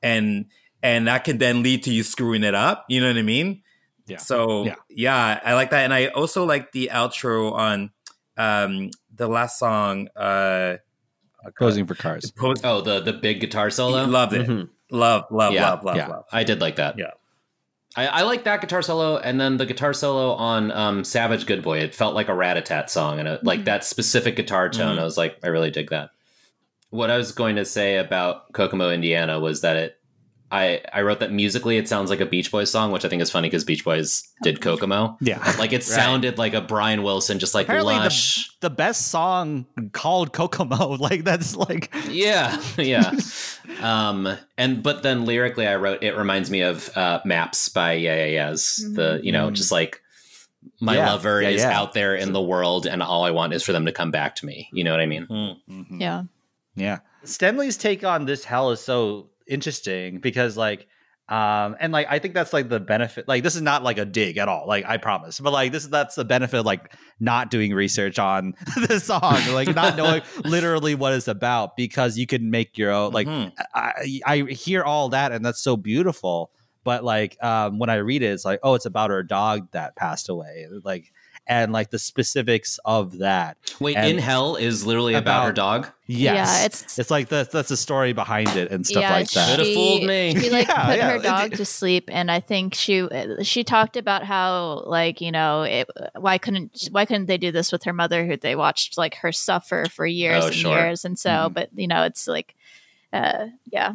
And 0.01 0.45
and 0.82 1.07
that 1.07 1.24
can 1.26 1.38
then 1.39 1.61
lead 1.61 1.84
to 1.84 1.93
you 1.93 2.03
screwing 2.03 2.43
it 2.43 2.55
up. 2.55 2.86
You 2.88 3.01
know 3.01 3.07
what 3.07 3.18
i 3.18 3.22
mean? 3.22 3.63
Yeah. 4.05 4.18
so 4.18 4.63
Yeah. 4.65 4.76
yeah 4.89 5.39
i 5.43 5.53
like 5.55 5.72
that. 5.72 5.84
And 5.84 5.93
i 5.93 6.07
also 6.07 6.45
like 6.45 6.72
the 6.72 6.89
outro 6.93 7.51
on 7.51 7.91
um 8.38 8.91
the 9.18 9.28
last 9.28 9.59
song 9.59 10.07
uh 10.15 10.78
posing 11.59 11.86
for 11.86 11.95
cars. 11.95 12.32
post 12.32 12.61
Oh, 12.65 12.82
the 12.82 12.99
the 13.01 13.13
big 13.13 13.39
guitar 13.41 13.70
solo. 13.70 14.05
loved 14.05 14.34
it 14.34 14.47
Mhm. 14.47 14.70
Love, 14.89 15.26
love, 15.32 15.53
Yeah, 15.53 15.70
love, 15.72 15.84
love, 15.84 15.95
yeah. 15.97 16.07
love. 16.07 16.24
I 16.32 16.43
did 16.45 16.61
like 16.61 16.78
that. 16.78 16.97
Yeah. 16.97 17.11
I, 17.97 18.07
I 18.07 18.22
like 18.22 18.43
that 18.45 18.61
guitar 18.61 18.82
solo, 18.82 19.18
and 19.18 19.39
then 19.41 19.57
the 19.57 19.65
guitar 19.65 19.91
solo 19.93 20.32
on 20.34 20.72
um, 20.72 21.03
"Savage 21.03 21.45
Good 21.45 21.61
Boy." 21.63 21.80
It 21.80 21.93
felt 21.95 22.13
like 22.15 22.30
a 22.30 22.34
Ratatat 22.34 22.89
song, 22.89 23.20
and 23.20 23.28
it, 23.28 23.43
like 23.43 23.61
Mhm. 23.61 23.65
that 23.65 23.84
specific 23.84 24.36
guitar 24.38 24.70
tone. 24.70 24.95
Mhm. 24.95 25.01
I 25.01 25.03
was 25.03 25.18
like, 25.18 25.38
I 25.43 25.47
really 25.47 25.72
dig 25.72 25.89
that. 25.89 26.11
What 26.89 27.09
I 27.09 27.18
was 27.18 27.32
going 27.34 27.57
to 27.57 27.65
say 27.65 27.97
about 27.97 28.53
Kokomo, 28.53 28.89
Indiana, 28.91 29.39
was 29.41 29.59
that 29.61 29.76
it. 29.76 29.97
I 30.49 30.81
I 30.93 31.01
wrote 31.01 31.19
that 31.19 31.31
musically, 31.31 31.77
it 31.77 31.87
sounds 31.89 32.09
like 32.09 32.21
a 32.21 32.25
Beach 32.25 32.51
Boys 32.51 32.71
song, 32.71 32.91
which 32.91 33.03
I 33.03 33.09
think 33.09 33.21
is 33.21 33.29
funny 33.29 33.47
because 33.49 33.63
Beach 33.65 33.83
Boys 33.83 34.23
did 34.43 34.61
Kokomo. 34.61 35.17
Yeah. 35.21 35.43
Like 35.59 35.73
it 35.73 35.83
sounded 35.83 36.37
like 36.37 36.53
a 36.53 36.61
Brian 36.61 37.03
Wilson, 37.03 37.39
just 37.39 37.53
like 37.53 37.65
Apparently 37.67 37.95
lush. 37.95 38.47
the, 38.61 38.69
the 38.69 38.75
best 38.75 39.07
song 39.09 39.65
called 39.91 40.31
Kokomo. 40.33 40.95
Like 40.99 41.23
that's 41.25 41.55
like 41.55 41.93
Yeah, 42.09 42.61
yeah. 42.77 43.11
um, 43.81 44.37
and 44.57 44.81
but 44.83 45.03
then 45.03 45.25
lyrically, 45.25 45.67
I 45.67 45.75
wrote 45.75 46.03
it 46.03 46.15
reminds 46.15 46.49
me 46.49 46.61
of 46.61 46.95
uh, 46.97 47.19
Maps 47.25 47.69
by 47.69 47.93
Yeah 47.93 48.15
Yeah 48.25 48.25
Yeahs. 48.49 48.77
The 48.95 49.19
you 49.23 49.31
know 49.31 49.49
Mhm. 49.49 49.53
just 49.53 49.71
like 49.71 50.01
my 50.81 50.95
Yeah, 50.95 51.11
lover 51.11 51.41
yeah, 51.41 51.49
is 51.49 51.61
yeah. 51.61 51.77
out 51.79 51.93
there 51.93 52.15
in 52.15 52.33
the 52.33 52.41
world, 52.41 52.85
and 52.87 53.01
all 53.03 53.23
I 53.23 53.31
want 53.31 53.53
is 53.53 53.63
for 53.63 53.71
them 53.73 53.85
to 53.85 53.91
come 53.91 54.11
back 54.11 54.35
to 54.37 54.45
me. 54.45 54.69
You 54.73 54.83
know 54.83 54.91
what 54.91 54.99
I 54.99 55.05
mean? 55.05 55.27
Mm. 55.27 55.85
Yeah. 55.99 56.23
Yeah. 56.75 56.99
Stenley's 57.23 57.77
take 57.77 58.03
on 58.03 58.25
this 58.25 58.43
hell 58.43 58.71
is 58.71 58.79
so 58.79 59.29
interesting 59.49 60.19
because 60.19 60.57
like 60.57 60.87
um 61.29 61.75
and 61.81 61.91
like 61.91 62.07
I 62.09 62.19
think 62.19 62.33
that's 62.33 62.53
like 62.53 62.69
the 62.69 62.79
benefit 62.79 63.27
like 63.27 63.43
this 63.43 63.55
is 63.55 63.61
not 63.61 63.83
like 63.83 63.97
a 63.97 64.05
dig 64.05 64.37
at 64.37 64.47
all 64.47 64.65
like 64.65 64.85
I 64.85 64.95
promise 64.95 65.39
but 65.41 65.51
like 65.51 65.73
this 65.73 65.83
is 65.83 65.89
that's 65.89 66.15
the 66.15 66.23
benefit 66.23 66.59
of 66.59 66.65
like 66.65 66.93
not 67.19 67.51
doing 67.51 67.73
research 67.73 68.17
on 68.17 68.53
the 68.87 68.99
song 69.01 69.41
like 69.53 69.75
not 69.75 69.97
knowing 69.97 70.21
literally 70.45 70.95
what 70.95 71.11
it's 71.13 71.27
about 71.27 71.75
because 71.75 72.17
you 72.17 72.27
can 72.27 72.49
make 72.49 72.77
your 72.77 72.91
own 72.91 73.11
like 73.11 73.27
Mhm. 73.27 73.51
I 73.73 74.21
I 74.25 74.37
hear 74.51 74.83
all 74.83 75.09
that 75.09 75.33
and 75.33 75.43
that's 75.45 75.61
so 75.61 75.75
beautiful 75.75 76.51
but 76.85 77.03
like 77.03 77.35
um 77.43 77.77
when 77.77 77.89
I 77.89 77.95
read 77.95 78.23
it 78.23 78.27
it's 78.27 78.45
like 78.45 78.61
oh 78.63 78.75
it's 78.75 78.85
about 78.85 79.09
her 79.09 79.21
dog 79.21 79.69
that 79.73 79.97
passed 79.97 80.29
away 80.29 80.67
like 80.85 81.11
and 81.47 81.71
like 81.71 81.89
the 81.91 81.99
specifics 81.99 82.79
of 82.85 83.19
that 83.19 83.57
Wait, 83.79 83.95
And- 83.95 84.07
in 84.07 84.17
hell 84.17 84.55
is 84.55 84.85
literally 84.85 85.13
about, 85.13 85.45
her 85.45 85.51
dog. 85.53 85.87
yes 86.07 86.35
Yeah, 86.59 86.65
it's 86.65 86.99
it's 86.99 87.11
like 87.11 87.29
the, 87.29 87.47
that's 87.51 87.69
the 87.69 87.77
story 87.77 88.13
behind 88.13 88.49
it 88.55 88.71
and 88.71 88.85
stuff 88.85 89.01
yeah, 89.01 89.11
like 89.13 89.29
that. 89.31 89.49
Should've 89.49 89.65
she- 89.65 89.75
fooled 89.75 90.03
me. 90.03 90.35
She 90.39 90.49
like 90.49 90.67
Yeah, 90.67 90.85
put 90.85 90.97
yeah, 90.97 91.11
her 91.11 91.19
dog 91.19 91.51
to 91.53 91.65
sleep, 91.65 92.09
and 92.11 92.29
I 92.31 92.39
think 92.39 92.73
she 92.75 93.07
she 93.43 93.63
talked 93.63 93.97
about 93.97 94.23
how 94.23 94.83
like 94.85 95.21
you 95.21 95.31
know 95.31 95.63
it, 95.63 95.89
why 96.15 96.37
couldn't 96.37 96.87
why 96.91 97.05
couldn't 97.05 97.25
they 97.27 97.37
do 97.37 97.51
this 97.51 97.71
with 97.71 97.83
her 97.83 97.93
mother 97.93 98.25
who 98.25 98.37
they 98.37 98.55
watched 98.55 98.97
like 98.97 99.15
her 99.15 99.31
suffer 99.31 99.85
for 99.91 100.05
years 100.05 100.43
Oh, 100.43 100.47
and 100.47 100.55
sure. 100.55 100.77
years, 100.77 101.05
and 101.05 101.17
so 101.17 101.29
Mhm. 101.29 101.53
but 101.53 101.69
you 101.75 101.87
know 101.87 102.03
it's 102.03 102.27
like 102.27 102.55
uh 103.13 103.47
yeah 103.71 103.93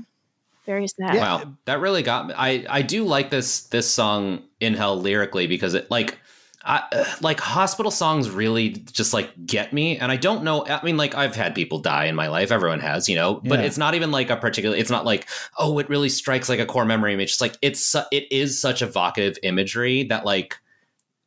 very 0.64 0.86
sad. 0.86 1.14
Yeah. 1.16 1.20
Wow, 1.20 1.55
that 1.64 1.80
really 1.80 2.03
got 2.03 2.28
me. 2.28 2.34
I 2.36 2.64
I 2.68 2.82
do 2.82 3.05
like 3.05 3.30
this 3.30 3.62
this 3.64 3.90
song 3.90 4.42
in 4.61 4.74
hell 4.74 4.98
lyrically 5.00 5.46
because 5.46 5.74
it 5.74 5.90
like. 5.90 6.18
I, 6.65 6.83
uh, 6.93 7.05
like 7.21 7.41
hospital 7.41 7.91
songs 7.91 8.31
really 8.31 8.71
just 8.71 9.13
like 9.13 9.31
get 9.47 9.73
me 9.73 9.99
and 9.99 10.13
i 10.13 10.17
don't 10.17 10.45
know 10.45 10.65
i 10.67 10.83
mean 10.85 10.97
like 10.97 11.15
i've 11.15 11.35
had 11.35 11.55
people 11.55 11.79
die 11.81 12.05
in 12.05 12.15
my 12.15 12.29
life 12.29 12.53
everyone 12.53 12.81
has 12.81 13.09
you 13.09 13.17
know 13.17 13.35
but 13.45 13.59
Yeah. 13.59 13.67
it's 13.67 13.79
not 13.79 13.95
even 13.95 14.11
like 14.13 14.31
a 14.31 14.37
particular 14.37 14.77
it's 14.77 14.91
not 14.91 15.05
like 15.05 15.29
oh 15.59 15.79
it 15.81 15.89
really 15.89 16.09
strikes 16.09 16.49
like 16.49 16.61
a 16.61 16.67
core 16.67 16.85
memory 16.85 17.15
image 17.15 17.31
it's 17.33 17.41
like 17.41 17.57
it's 17.63 17.97
it 18.13 18.31
is 18.31 18.61
such 18.61 18.81
evocative 18.83 19.39
imagery 19.43 20.05
that 20.05 20.25
like 20.25 20.57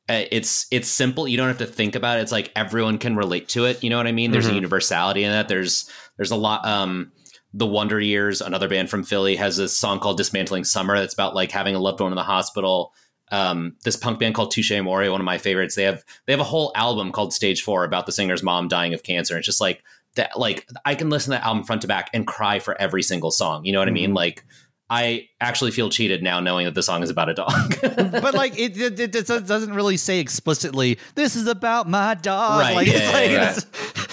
uh, 0.08 0.24
it's 0.32 0.68
it's 0.72 0.88
simple 0.88 1.28
you 1.28 1.36
don't 1.36 1.48
have 1.48 1.58
to 1.58 1.66
think 1.66 1.96
about 1.96 2.18
it 2.20 2.22
it's 2.22 2.32
like 2.32 2.52
everyone 2.56 2.98
can 2.98 3.16
relate 3.16 3.50
to 3.50 3.66
it 3.66 3.84
you 3.84 3.90
know 3.90 3.98
what 3.98 4.08
i 4.08 4.12
mean 4.12 4.32
there's 4.32 4.48
a 4.48 4.52
Mhm. 4.52 4.56
universality 4.56 5.24
in 5.24 5.32
that 5.32 5.48
there's 5.48 5.90
there's 6.18 6.32
a 6.32 6.36
lot 6.38 6.66
um 6.66 7.12
the 7.58 7.66
Wonder 7.66 8.02
Years, 8.02 8.42
another 8.42 8.68
band 8.68 8.90
from 8.90 9.06
Philly, 9.06 9.38
has 9.38 9.56
this 9.56 9.78
song 9.78 10.02
called 10.02 10.18
"Dismantling 10.18 10.66
Summer." 10.66 11.00
That's 11.00 11.14
about 11.14 11.36
like 11.36 11.52
having 11.52 11.74
a 11.74 11.80
loved 11.80 12.02
one 12.02 12.12
in 12.12 12.18
the 12.18 12.22
hospital. 12.22 12.94
Um, 13.32 13.76
this 13.84 13.96
punk 13.96 14.20
band 14.20 14.36
called 14.36 14.52
Touche 14.52 14.72
Amore, 14.72 15.10
one 15.10 15.22
of 15.22 15.26
my 15.26 15.38
favorites. 15.38 15.76
They 15.76 15.84
have 15.84 16.04
they 16.26 16.34
have 16.34 16.40
a 16.40 16.44
whole 16.46 16.72
album 16.76 17.12
called 17.12 17.34
Stage 17.34 17.64
Four 17.64 17.84
about 17.84 18.06
the 18.06 18.12
singer's 18.12 18.44
mom 18.44 18.68
dying 18.68 18.94
of 18.94 19.04
cancer. 19.04 19.38
It's 19.38 19.46
just 19.46 19.62
like 19.62 19.84
that. 20.16 20.38
Like 20.38 20.68
I 20.86 20.96
can 20.96 21.10
listen 21.10 21.32
to 21.32 21.40
that 21.40 21.46
album 21.46 21.64
front 21.64 21.82
to 21.82 21.88
back 21.88 22.10
and 22.14 22.28
cry 22.28 22.60
for 22.60 22.80
every 22.80 23.02
single 23.04 23.32
song. 23.32 23.66
You 23.66 23.74
know 23.74 23.80
what 23.80 23.88
I 23.88 23.92
mean? 23.92 24.14
Like 24.14 24.44
I 24.88 25.30
actually 25.42 25.72
feel 25.72 25.90
cheated 25.90 26.22
now 26.22 26.40
knowing 26.40 26.66
that 26.66 26.76
the 26.76 26.84
song 26.84 27.02
is 27.02 27.10
about 27.10 27.30
a 27.30 27.34
dog. 27.34 27.76
but 27.82 28.36
like 28.36 28.58
it, 28.60 28.80
it, 28.80 29.00
it, 29.00 29.28
doesn't 29.28 29.74
really 29.74 29.98
say 29.98 30.20
explicitly 30.20 31.00
this 31.16 31.36
is 31.36 31.48
about 31.48 31.90
my 31.90 32.14
dog. 32.14 32.60
Right, 32.60 32.76
Like, 32.76 32.88
yeah, 32.88 33.12
like, 33.12 33.32
yeah, 33.32 33.54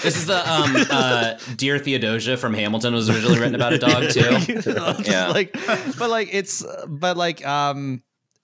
this 0.01 0.17
is 0.17 0.25
the 0.25 0.39
um, 0.51 0.75
uh, 0.89 1.35
Dear 1.57 1.77
Theodosia 1.77 2.37
from 2.37 2.55
Hamilton 2.55 2.95
was 2.95 3.07
originally 3.07 3.39
written 3.39 3.53
about 3.53 3.73
a 3.73 3.77
dog 3.77 4.09
too. 4.09 4.21
you 4.47 4.73
know, 4.73 4.93
just 4.93 5.07
Yeah. 5.07 5.27
like 5.27 5.55
but 5.99 6.09
like 6.09 6.29
it's 6.31 6.65
but 6.87 7.17
like 7.17 7.45
um 7.45 8.01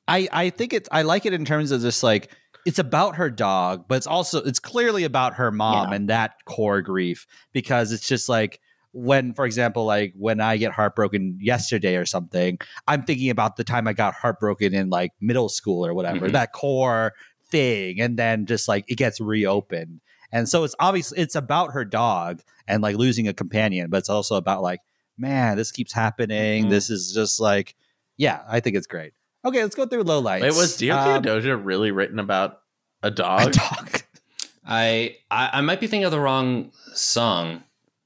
I 0.09 0.27
I 0.31 0.49
think 0.49 0.73
it's 0.73 0.89
I 0.91 1.03
like 1.03 1.25
it 1.25 1.33
in 1.33 1.45
terms 1.45 1.71
of 1.71 1.81
just 1.81 2.03
like 2.03 2.31
it's 2.65 2.79
about 2.79 3.15
her 3.15 3.29
dog, 3.29 3.85
but 3.87 3.95
it's 3.95 4.07
also 4.07 4.41
it's 4.43 4.59
clearly 4.59 5.03
about 5.03 5.35
her 5.35 5.51
mom 5.51 5.89
Yeah. 5.89 5.95
and 5.95 6.09
that 6.09 6.43
core 6.45 6.81
grief 6.81 7.25
because 7.53 7.91
it's 7.91 8.07
just 8.07 8.27
like 8.27 8.59
when 8.91 9.33
for 9.33 9.45
example 9.45 9.85
like 9.85 10.13
when 10.17 10.41
I 10.41 10.57
get 10.57 10.71
heartbroken 10.73 11.37
yesterday 11.39 11.95
or 11.95 12.05
something, 12.05 12.57
I'm 12.87 13.03
thinking 13.03 13.29
about 13.29 13.55
the 13.55 13.63
time 13.63 13.87
I 13.87 13.93
got 13.93 14.13
heartbroken 14.15 14.73
in 14.73 14.89
like 14.89 15.11
middle 15.21 15.47
school 15.49 15.85
or 15.85 15.93
whatever, 15.93 16.27
Mhm. 16.27 16.31
that 16.33 16.51
core 16.53 17.13
thing 17.49 18.01
and 18.01 18.17
then 18.17 18.45
just 18.45 18.67
like 18.67 18.85
it 18.87 18.95
gets 18.95 19.21
reopened. 19.21 20.01
And 20.31 20.47
so 20.49 20.63
it's 20.63 20.75
obviously 20.79 21.19
it's 21.19 21.35
about 21.35 21.71
her 21.73 21.85
dog 21.85 22.41
and 22.67 22.81
like 22.83 22.95
losing 22.97 23.27
a 23.27 23.33
companion, 23.33 23.89
but 23.89 23.97
it's 23.97 24.09
also 24.09 24.35
about 24.35 24.61
like 24.61 24.81
man, 25.17 25.57
this 25.57 25.69
keeps 25.71 25.91
happening. 25.93 26.65
Mhm. 26.65 26.69
This 26.69 26.89
is 26.89 27.11
just 27.13 27.39
like, 27.41 27.75
yeah, 28.17 28.39
I 28.47 28.59
think 28.61 28.77
it's 28.77 28.87
great. 28.87 29.11
Okay, 29.45 29.61
let's 29.61 29.75
go 29.75 29.85
through 29.85 30.03
low 30.03 30.21
lowlights. 30.21 30.43
It 30.43 30.53
was 30.55 30.75
Dear 30.77 30.93
Um, 30.95 31.05
Theodosia 31.23 31.55
really 31.55 31.91
written 31.91 32.19
about 32.19 32.59
a 33.03 33.07
a 33.07 33.11
dog? 33.11 33.53
dog. 33.53 34.01
I, 34.67 35.15
I 35.31 35.49
I 35.53 35.61
might 35.61 35.79
be 35.79 35.87
thinking 35.87 36.03
of 36.05 36.11
the 36.11 36.19
wrong 36.19 36.71
song. 36.93 37.63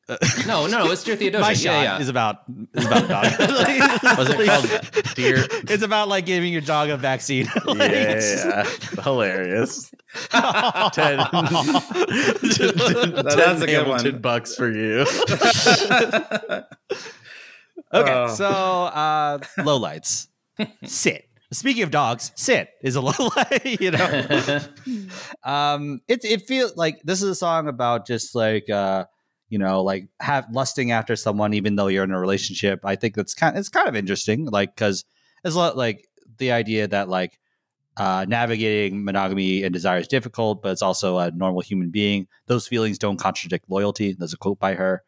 No, 0.46 0.68
no, 0.68 0.92
it's 0.92 1.02
Dear 1.06 1.16
Theodosia. 1.16 1.42
My 1.42 1.52
yeah, 1.52 1.56
shot 1.56 1.84
yeah. 1.84 2.00
is 2.00 2.10
about 2.10 2.44
is 2.76 2.86
about 2.86 3.06
a 3.06 3.08
dog. 3.08 3.24
Was 4.18 4.30
it 4.30 4.46
called 4.46 5.16
Dear? 5.16 5.38
It's 5.70 5.82
about 5.82 6.10
like 6.10 6.26
giving 6.26 6.52
your 6.52 6.62
dog 6.62 6.90
a 6.90 6.98
vaccine. 6.98 7.48
Like, 7.66 7.90
it's- 7.92 8.44
Yeah, 8.46 9.02
hilarious. 9.02 9.90
Ten, 10.30 11.18
That's 11.18 12.58
ten 12.58 13.56
a 13.56 13.66
good 13.66 13.70
Hamilton 13.70 14.12
one. 14.14 14.22
bucks 14.22 14.56
for 14.56 14.70
you. 14.70 15.06
Okay, 17.94 18.12
Oh. 18.14 18.28
so 18.36 18.46
uh 18.50 19.38
lowlights. 19.60 20.28
Sit. 20.86 21.30
Speaking 21.52 21.84
of 21.84 21.92
dogs, 21.92 22.32
sit 22.36 22.70
is 22.82 22.96
a 22.96 23.02
little, 23.02 23.32
you 23.64 23.92
know. 23.92 24.60
um 25.44 26.02
it 26.08 26.24
it 26.24 26.42
feels 26.48 26.76
like 26.76 27.02
this 27.04 27.22
is 27.22 27.30
a 27.30 27.36
song 27.36 27.68
about 27.68 28.08
just 28.08 28.34
like 28.34 28.70
uh 28.70 29.06
you 29.50 29.60
know 29.60 29.84
like 29.84 30.08
have 30.20 30.48
lusting 30.52 30.92
after 30.92 31.16
someone 31.16 31.54
even 31.54 31.76
though 31.76 31.86
you're 31.86 32.04
in 32.04 32.12
a 32.12 32.20
relationship 32.20 32.80
i 32.84 32.96
think 32.96 33.14
that's 33.14 33.36
kind 33.36 33.56
it's 33.56 33.70
kind 33.70 33.88
of 33.88 33.96
interesting 33.96 34.46
like 34.46 34.74
because 34.74 35.06
it's 35.44 35.56
a 35.56 35.58
lot 35.60 35.78
like 35.78 36.08
the 36.40 36.52
idea 36.52 36.88
that 36.88 37.08
like 37.08 37.40
uh 37.98 38.26
navigating 38.28 39.06
monogamy 39.06 39.64
and 39.64 39.72
desire 39.72 40.00
is 40.00 40.08
difficult 40.08 40.64
but 40.64 40.72
it's 40.72 40.82
also 40.82 41.20
a 41.20 41.30
normal 41.32 41.62
human 41.62 41.92
being 41.92 42.28
those 42.48 42.68
feelings 42.68 42.98
don't 42.98 43.18
contradict 43.18 43.70
loyalty 43.70 44.16
there's 44.18 44.34
a 44.34 44.38
quote 44.38 44.58
by 44.58 44.74
her 44.74 45.04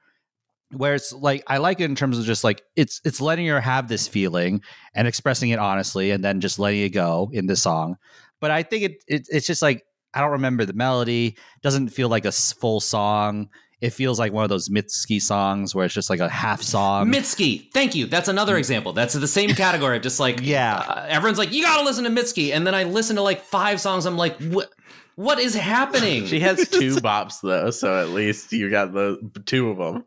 where 0.78 0.95
it's 0.95 1.11
like 1.13 1.43
i 1.47 1.57
like 1.57 1.80
it 1.80 1.86
in 1.86 1.95
terms 1.95 2.17
of 2.19 2.26
just 2.26 2.43
like 2.43 2.61
it's 2.76 3.01
it's 3.05 3.21
letting 3.21 3.47
her 3.47 3.59
have 3.61 3.88
this 3.88 4.07
feeling 4.07 4.61
and 4.93 5.07
expressing 5.07 5.49
it 5.49 5.59
honestly 5.59 6.11
and 6.11 6.23
then 6.23 6.41
just 6.41 6.59
letting 6.59 6.82
it 6.82 6.89
go 6.89 7.30
in 7.34 7.45
the 7.47 7.55
song 7.55 7.95
but 8.41 8.51
i 8.51 8.63
think 8.63 8.84
it, 8.84 9.03
it 9.07 9.28
it's 9.32 9.47
just 9.47 9.61
like 9.61 9.84
i 10.13 10.21
don't 10.21 10.32
remember 10.32 10.65
the 10.65 10.73
melody 10.73 11.36
doesn't 11.61 11.89
feel 11.89 12.09
like 12.09 12.26
a 12.26 12.32
full 12.32 12.80
song 12.80 13.49
it 13.82 13.89
feels 13.91 14.17
like 14.17 14.32
one 14.32 14.43
of 14.43 14.49
those 14.49 14.69
mitski 14.69 15.21
songs 15.21 15.76
where 15.76 15.86
it's 15.86 15.93
just 15.93 16.09
like 16.09 16.21
a 16.21 16.30
half 16.30 16.61
song 16.61 17.11
Mitski, 17.11 17.69
thank 17.73 17.93
you. 17.93 18.05
That's 18.07 18.30
another 18.30 18.55
example. 18.57 18.93
That's 18.93 19.13
the 19.13 19.28
same 19.28 19.49
category 19.55 19.97
of 19.97 20.01
just 20.03 20.19
like 20.19 20.39
Yeah. 20.41 20.78
uh, 20.78 21.05
everyone's 21.09 21.38
like 21.38 21.51
you 21.51 21.61
got 21.61 21.80
to 21.80 21.84
listen 21.84 22.05
to 22.05 22.09
Mitski, 22.09 22.53
and 22.53 22.65
then 22.65 22.73
I 22.73 22.84
listen 22.84 23.17
to 23.17 23.21
like 23.21 23.41
five 23.43 23.82
songs. 23.82 24.05
I'm 24.05 24.15
like, 24.17 24.39
what? 24.41 24.69
What 25.15 25.39
is 25.39 25.53
happening? 25.55 26.26
She 26.26 26.39
has 26.39 26.67
two 26.69 26.95
bops 26.95 27.41
though, 27.41 27.69
so 27.69 28.01
at 28.01 28.09
least 28.09 28.53
you 28.53 28.69
got 28.69 28.93
the 28.93 29.19
two 29.45 29.69
of 29.69 29.78
them. 29.78 30.05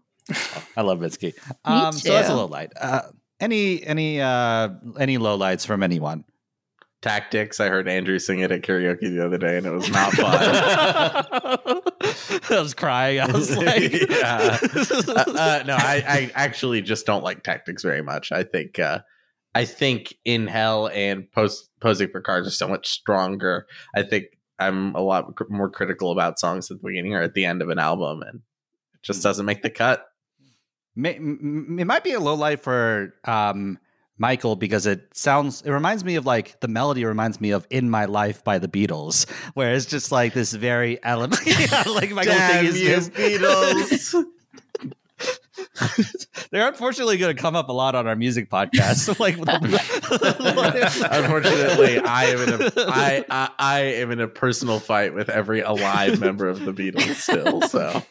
I 0.76 0.82
love 0.82 0.98
mitski 1.00 1.32
um 1.64 1.92
so 1.92 2.12
that's 2.12 2.28
a 2.28 2.32
too. 2.32 2.36
low 2.36 2.46
light 2.46 2.72
uh 2.80 3.02
any 3.40 3.82
any 3.84 4.20
uh 4.20 4.68
any 4.98 5.18
low 5.18 5.36
lights 5.36 5.64
from 5.64 5.82
anyone 5.82 6.24
Tactics. 7.00 7.60
I 7.60 7.68
heard 7.68 7.86
Andrew 7.86 8.18
sing 8.18 8.40
it 8.40 8.50
at 8.50 8.62
karaoke 8.62 9.02
the 9.02 9.24
other 9.24 9.38
day, 9.38 9.56
and 9.56 9.64
it 9.64 9.70
was 9.70 9.88
not 9.92 10.12
fun. 10.14 10.36
I 12.50 12.60
was 12.60 12.74
crying. 12.74 13.20
I 13.20 13.30
was 13.30 13.56
like, 13.56 13.92
Yeah. 13.92 14.58
uh, 14.60 15.24
uh, 15.28 15.62
no, 15.64 15.76
I, 15.76 16.02
I 16.08 16.30
actually 16.34 16.82
just 16.82 17.06
don't 17.06 17.22
like 17.22 17.44
tactics 17.44 17.84
very 17.84 18.02
much. 18.02 18.32
I 18.32 18.42
think 18.42 18.80
uh, 18.80 18.98
I 19.54 19.64
think 19.64 20.12
in 20.24 20.48
hell 20.48 20.88
and 20.88 21.30
post 21.30 21.70
posing 21.80 22.08
for 22.10 22.20
cars 22.20 22.48
are 22.48 22.50
so 22.50 22.66
much 22.66 22.88
stronger. 22.88 23.66
I 23.94 24.02
think 24.02 24.24
I'm 24.58 24.96
a 24.96 25.00
lot 25.00 25.36
cr- 25.36 25.44
more 25.48 25.70
critical 25.70 26.10
about 26.10 26.40
songs 26.40 26.68
at 26.68 26.78
the 26.82 26.88
beginning 26.88 27.14
or 27.14 27.22
at 27.22 27.34
the 27.34 27.44
end 27.44 27.62
of 27.62 27.68
an 27.68 27.78
album, 27.78 28.22
and 28.22 28.40
it 28.94 29.02
just 29.04 29.22
doesn't 29.22 29.46
make 29.46 29.62
the 29.62 29.70
cut. 29.70 30.04
It 31.04 31.86
might 31.86 32.04
be 32.04 32.12
a 32.12 32.20
low 32.20 32.34
light 32.34 32.60
for 32.60 33.14
um, 33.24 33.78
Michael 34.18 34.56
because 34.56 34.86
it 34.86 35.16
sounds. 35.16 35.62
It 35.62 35.70
reminds 35.70 36.04
me 36.04 36.16
of 36.16 36.26
like 36.26 36.58
the 36.60 36.68
melody 36.68 37.04
reminds 37.04 37.40
me 37.40 37.52
of 37.52 37.66
"In 37.70 37.88
My 37.88 38.06
Life" 38.06 38.42
by 38.42 38.58
the 38.58 38.68
Beatles, 38.68 39.28
where 39.54 39.74
it's 39.74 39.86
just 39.86 40.10
like 40.10 40.34
this 40.34 40.52
very 40.52 41.02
element. 41.04 41.40
yeah, 41.46 41.84
like 41.86 42.10
Michael 42.10 42.34
Damn 42.34 42.66
thing 42.66 42.84
is 42.84 43.08
you, 43.08 43.12
Beatles. 43.12 44.24
they're 46.50 46.68
unfortunately 46.68 47.16
going 47.16 47.34
to 47.34 47.40
come 47.40 47.56
up 47.56 47.68
a 47.68 47.72
lot 47.72 47.94
on 47.94 48.06
our 48.06 48.16
music 48.16 48.50
podcast. 48.50 49.18
like, 49.20 49.36
Unfortunately, 51.12 51.98
I 51.98 52.24
am 52.24 52.40
in 52.40 52.62
a 52.62 52.70
I, 52.76 53.24
I 53.30 53.50
I 53.58 53.80
am 53.80 54.10
in 54.10 54.20
a 54.20 54.28
personal 54.28 54.80
fight 54.80 55.14
with 55.14 55.28
every 55.28 55.60
alive 55.60 56.20
member 56.20 56.48
of 56.48 56.64
the 56.64 56.72
Beatles 56.72 57.14
still. 57.14 57.62
So 57.62 58.02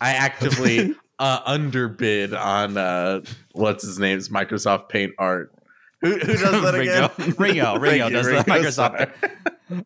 I 0.00 0.12
actively 0.12 0.94
uh, 1.20 1.40
underbid 1.44 2.34
on 2.34 2.76
uh, 2.76 3.20
what's 3.52 3.84
his 3.84 3.98
name's 4.00 4.28
Microsoft 4.28 4.88
Paint 4.88 5.12
art. 5.18 5.52
Who, 6.00 6.12
who 6.12 6.18
does 6.18 6.40
that 6.62 6.74
again? 6.74 7.10
Ringo, 7.38 7.76
Ringo, 7.76 7.78
Ringo 7.78 8.06
you, 8.06 8.12
does 8.14 8.26
Ringo 8.26 8.42
the 8.42 8.50
Microsoft. 8.50 8.72
Starr. 8.72 9.12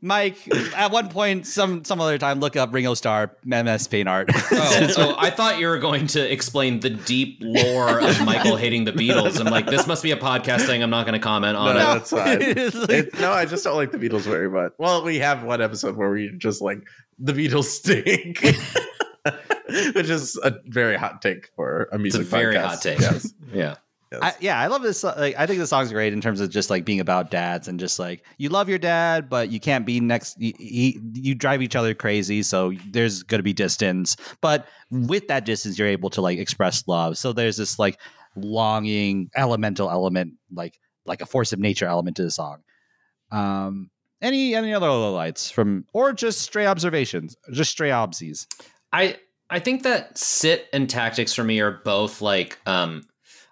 Mike, 0.01 0.39
at 0.76 0.93
one 0.93 1.09
point, 1.11 1.47
some 1.47 1.85
some 1.85 2.01
other 2.01 2.16
time, 2.18 2.41
look 2.41 2.57
up 2.57 2.72
Ringo 2.72 2.95
Starr 2.95 3.32
MS 3.45 3.89
Paint 3.89 4.09
Art. 4.09 4.30
Oh, 4.57 4.87
so 4.87 5.14
I 5.18 5.28
thought 5.30 5.59
you 5.59 5.66
were 5.66 5.78
going 5.78 6.07
to 6.09 6.32
explain 6.32 6.78
the 6.80 6.91
deep 6.91 7.39
lore 7.43 8.01
of 8.01 8.18
Michael 8.24 8.57
hating 8.57 8.85
the 8.85 8.93
Beatles. 8.93 9.39
I'm 9.41 9.51
like, 9.53 9.66
this 9.66 9.87
must 9.89 10.03
be 10.05 10.12
a 10.12 10.16
podcast 10.16 10.64
thing. 10.66 10.82
I'm 10.82 10.89
not 10.91 11.05
going 11.05 11.14
to 11.14 11.22
comment 11.22 11.57
on 11.57 11.74
No, 11.74 11.80
it. 11.80 11.85
that's 11.85 12.11
fine. 12.11 12.39
It's 12.41 12.74
like- 12.76 12.91
It- 12.91 13.18
no, 13.20 13.32
I 13.32 13.45
just 13.45 13.64
don't 13.64 13.76
like 13.76 13.91
the 13.91 13.99
Beatles 13.99 14.20
very 14.22 14.49
much. 14.49 14.72
Well, 14.78 15.03
we 15.05 15.18
have 15.18 15.43
one 15.43 15.61
episode 15.61 15.97
where 15.97 16.11
we 16.11 16.30
just 16.39 16.62
like 16.62 16.78
the 17.18 17.32
Beatles 17.32 17.64
stink, 17.64 18.39
which 19.95 20.11
is 20.11 20.39
a 20.43 20.55
very 20.66 20.97
hot 20.97 21.22
take 21.22 21.51
for 21.57 21.89
a 21.93 21.95
It's 21.97 22.03
music. 22.03 22.20
a 22.22 22.25
very 22.25 22.55
podcast. 22.57 22.64
hot 22.64 22.83
take. 22.83 23.01
Yes. 23.01 23.33
Yeah. 23.53 23.77
yes. 24.12 24.20
I, 24.22 24.33
yeah, 24.41 24.61
I 24.61 24.66
love 24.68 24.83
this. 24.83 25.03
Like, 25.03 25.35
I 25.39 25.47
think 25.47 25.59
the 25.61 25.66
song's 25.66 25.91
great 25.93 26.12
in 26.12 26.20
terms 26.20 26.41
of 26.41 26.51
just 26.51 26.70
like 26.70 26.85
being 26.85 27.01
about 27.01 27.31
dads 27.31 27.66
and 27.68 27.81
just 27.81 27.99
like 27.99 28.25
you 28.39 28.49
love 28.49 28.68
your 28.68 28.79
dad, 28.79 29.29
but 29.31 29.49
you 29.51 29.59
can't 29.61 29.85
be 29.87 29.99
next. 30.01 30.41
You, 30.41 30.53
you, 30.59 31.01
you 31.14 31.35
drive 31.35 31.62
each 31.62 31.75
other 31.77 31.95
crazy, 31.95 32.43
so 32.43 32.72
there's 32.91 33.22
going 33.22 33.39
to 33.39 33.43
be 33.45 33.53
distance. 33.53 34.16
But 34.41 34.66
with 34.91 35.27
that 35.29 35.45
distance, 35.45 35.79
you're 35.79 35.89
able 35.89 36.11
to 36.11 36.20
like 36.20 36.39
express 36.39 36.87
love. 36.87 37.16
So 37.18 37.33
there's 37.33 37.57
this 37.57 37.79
like 37.79 37.99
longing, 38.37 39.31
elemental 39.37 39.91
element, 39.91 40.35
like 40.53 40.79
like 41.07 41.20
a 41.20 41.27
force 41.27 41.53
of 41.53 41.59
nature 41.59 41.87
element 41.87 42.16
to 42.16 42.22
the 42.22 42.31
song. 42.31 42.59
Um, 43.31 43.91
any 44.22 44.55
any 44.55 44.72
other 44.75 44.89
little 44.91 45.12
lights 45.12 45.51
from 45.51 45.85
or 45.93 46.12
just 46.12 46.41
stray 46.41 46.66
observations, 46.66 47.37
just 47.53 47.70
stray 47.70 47.91
obsies. 47.91 48.47
I 48.95 49.16
I 49.51 49.59
think 49.59 49.82
that 49.82 50.16
sit 50.16 50.68
and 50.72 50.88
tactics 50.88 51.34
for 51.34 51.45
me 51.45 51.61
are 51.61 51.80
both 51.84 52.22
like 52.22 52.59
um 52.66 53.03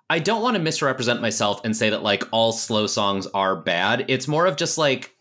I 0.08 0.18
don't 0.18 0.42
want 0.42 0.56
to 0.56 0.62
misrepresent 0.62 1.20
myself 1.20 1.60
and 1.64 1.76
say 1.76 1.90
that 1.90 2.02
like 2.02 2.24
all 2.32 2.52
slow 2.52 2.86
songs 2.86 3.26
are 3.28 3.56
bad. 3.56 4.04
It's 4.08 4.28
more 4.28 4.46
of 4.46 4.56
just 4.56 4.78
like 4.78 5.14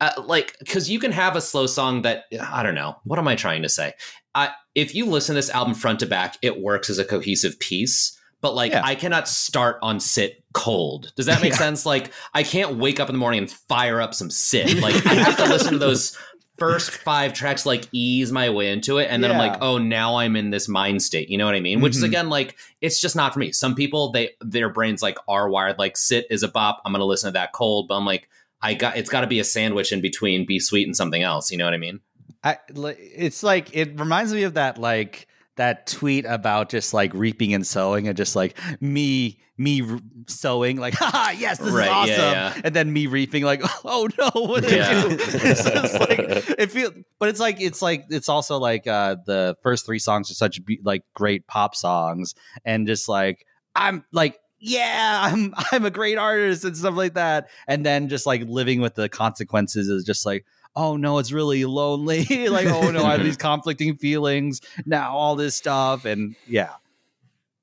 uh, 0.00 0.10
like 0.24 0.56
cuz 0.68 0.90
you 0.90 0.98
can 0.98 1.12
have 1.12 1.36
a 1.36 1.40
slow 1.40 1.66
song 1.66 2.02
that 2.02 2.24
I 2.40 2.62
don't 2.62 2.74
know. 2.74 2.96
What 3.04 3.18
am 3.18 3.28
I 3.28 3.34
trying 3.36 3.62
to 3.62 3.68
say? 3.68 3.94
I 4.34 4.50
if 4.74 4.94
you 4.94 5.06
listen 5.06 5.34
to 5.34 5.38
this 5.38 5.50
album 5.50 5.74
front 5.74 6.00
to 6.00 6.06
back, 6.06 6.36
it 6.42 6.60
works 6.60 6.90
as 6.90 6.98
a 6.98 7.04
cohesive 7.04 7.58
piece. 7.58 8.18
But 8.40 8.54
like 8.56 8.72
Yeah. 8.72 8.82
I 8.84 8.96
cannot 8.96 9.28
start 9.28 9.78
on 9.82 10.00
sit 10.00 10.42
cold. 10.52 11.12
Does 11.14 11.26
that 11.26 11.40
make 11.40 11.52
Yeah. 11.56 11.58
sense? 11.58 11.86
Like 11.86 12.10
I 12.34 12.42
can't 12.42 12.76
wake 12.78 12.98
up 12.98 13.08
in 13.08 13.14
the 13.14 13.18
morning 13.20 13.38
and 13.38 13.50
fire 13.50 14.00
up 14.00 14.12
some 14.14 14.30
sit. 14.30 14.78
Like 14.80 15.06
I 15.06 15.14
have 15.14 15.36
to 15.36 15.44
listen 15.44 15.72
to 15.74 15.78
those 15.78 16.18
first 16.58 16.90
five 17.08 17.32
tracks 17.32 17.64
like 17.66 17.88
ease 17.92 18.30
my 18.30 18.50
way 18.50 18.70
into 18.70 18.98
it 18.98 19.08
and 19.10 19.22
then 19.24 19.30
i'm 19.30 19.38
like 19.38 19.58
oh 19.60 19.78
now 19.78 20.16
i'm 20.16 20.36
in 20.36 20.50
this 20.50 20.68
mind 20.68 21.02
state 21.02 21.28
you 21.28 21.38
know 21.38 21.46
what 21.46 21.54
i 21.54 21.60
mean? 21.60 21.80
Which 21.80 21.96
is 21.96 22.02
Mhm. 22.02 22.06
again 22.06 22.28
like 22.28 22.56
it's 22.80 23.00
just 23.00 23.16
not 23.16 23.32
for 23.32 23.40
me. 23.40 23.52
Some 23.52 23.74
people 23.74 24.12
they 24.12 24.30
their 24.40 24.68
brains 24.68 25.02
like 25.02 25.18
are 25.26 25.48
wired 25.48 25.78
like 25.78 25.96
sit 25.96 26.26
is 26.30 26.42
a 26.42 26.48
bop 26.48 26.80
i'm 26.84 26.92
gonna 26.92 27.04
listen 27.04 27.28
to 27.28 27.32
that 27.32 27.52
cold 27.52 27.88
but 27.88 27.96
i'm 27.96 28.04
like 28.06 28.28
i 28.60 28.74
got 28.74 28.96
it's 28.96 29.10
got 29.10 29.22
to 29.22 29.26
be 29.26 29.40
a 29.40 29.44
sandwich 29.44 29.92
in 29.92 30.00
between 30.00 30.44
be 30.46 30.60
sweet 30.60 30.86
and 30.86 30.96
something 30.96 31.22
else 31.22 31.50
you 31.50 31.58
know 31.58 31.64
what 31.64 31.74
i 31.74 31.78
mean? 31.78 32.00
I, 32.44 32.58
it's 32.68 33.42
like 33.42 33.74
it 33.74 33.98
reminds 33.98 34.32
me 34.34 34.42
of 34.42 34.54
that 34.54 34.76
like 34.78 35.26
that 35.56 35.86
tweet 35.86 36.24
about 36.24 36.68
just 36.70 36.94
like 36.94 37.12
reaping 37.14 37.52
and 37.54 37.66
sowing 37.66 38.08
and 38.08 38.16
just 38.16 38.34
like 38.34 38.56
me 38.80 39.38
me 39.58 39.82
sowing 40.26 40.78
like 40.78 40.94
haha 40.98 41.30
yes 41.32 41.58
this 41.58 41.70
Right, 41.72 41.84
is 41.84 41.90
awesome 41.90 42.08
yeah, 42.32 42.54
yeah. 42.54 42.60
and 42.64 42.74
then 42.74 42.92
me 42.92 43.06
reaping 43.06 43.42
like 43.44 43.60
oh 43.84 44.08
no 44.18 44.30
what 44.46 44.62
did 44.62 44.72
Yeah. 44.72 44.88
I 45.04 45.08
do 45.08 45.18
so 45.18 45.70
it's 45.74 45.94
like 46.00 46.18
it 46.58 46.70
feels 46.70 46.92
but 47.18 47.28
it's 47.28 47.38
like 47.40 47.60
it's 47.60 47.82
like 47.82 48.06
it's 48.08 48.28
also 48.30 48.58
like 48.58 48.86
uh 48.86 49.16
the 49.26 49.56
first 49.62 49.84
three 49.84 49.98
songs 49.98 50.30
are 50.30 50.34
such 50.34 50.64
be- 50.64 50.80
like 50.82 51.04
great 51.14 51.46
pop 51.46 51.74
songs 51.76 52.34
and 52.64 52.86
just 52.86 53.08
like 53.08 53.46
I'm 53.76 54.04
like 54.10 54.38
yeah 54.58 55.20
I'm 55.22 55.52
I'm 55.70 55.84
a 55.84 55.90
great 55.90 56.16
artist 56.18 56.64
and 56.64 56.76
stuff 56.76 56.94
like 56.96 57.14
that 57.14 57.48
and 57.68 57.84
then 57.84 58.08
just 58.08 58.26
like 58.26 58.42
living 58.46 58.80
with 58.80 58.94
the 58.94 59.08
consequences 59.08 59.88
is 59.88 60.04
just 60.04 60.24
like 60.24 60.46
oh 60.74 60.96
no, 60.96 61.18
it's 61.18 61.32
really 61.32 61.64
lonely. 61.64 62.24
like, 62.48 62.66
oh 62.66 62.90
no, 62.90 63.04
I 63.04 63.12
have 63.12 63.22
these 63.24 63.36
conflicting 63.38 63.96
feelings 63.96 64.60
now, 64.86 65.12
all 65.12 65.36
this 65.36 65.54
stuff. 65.54 66.04
And 66.04 66.36
yeah. 66.46 66.70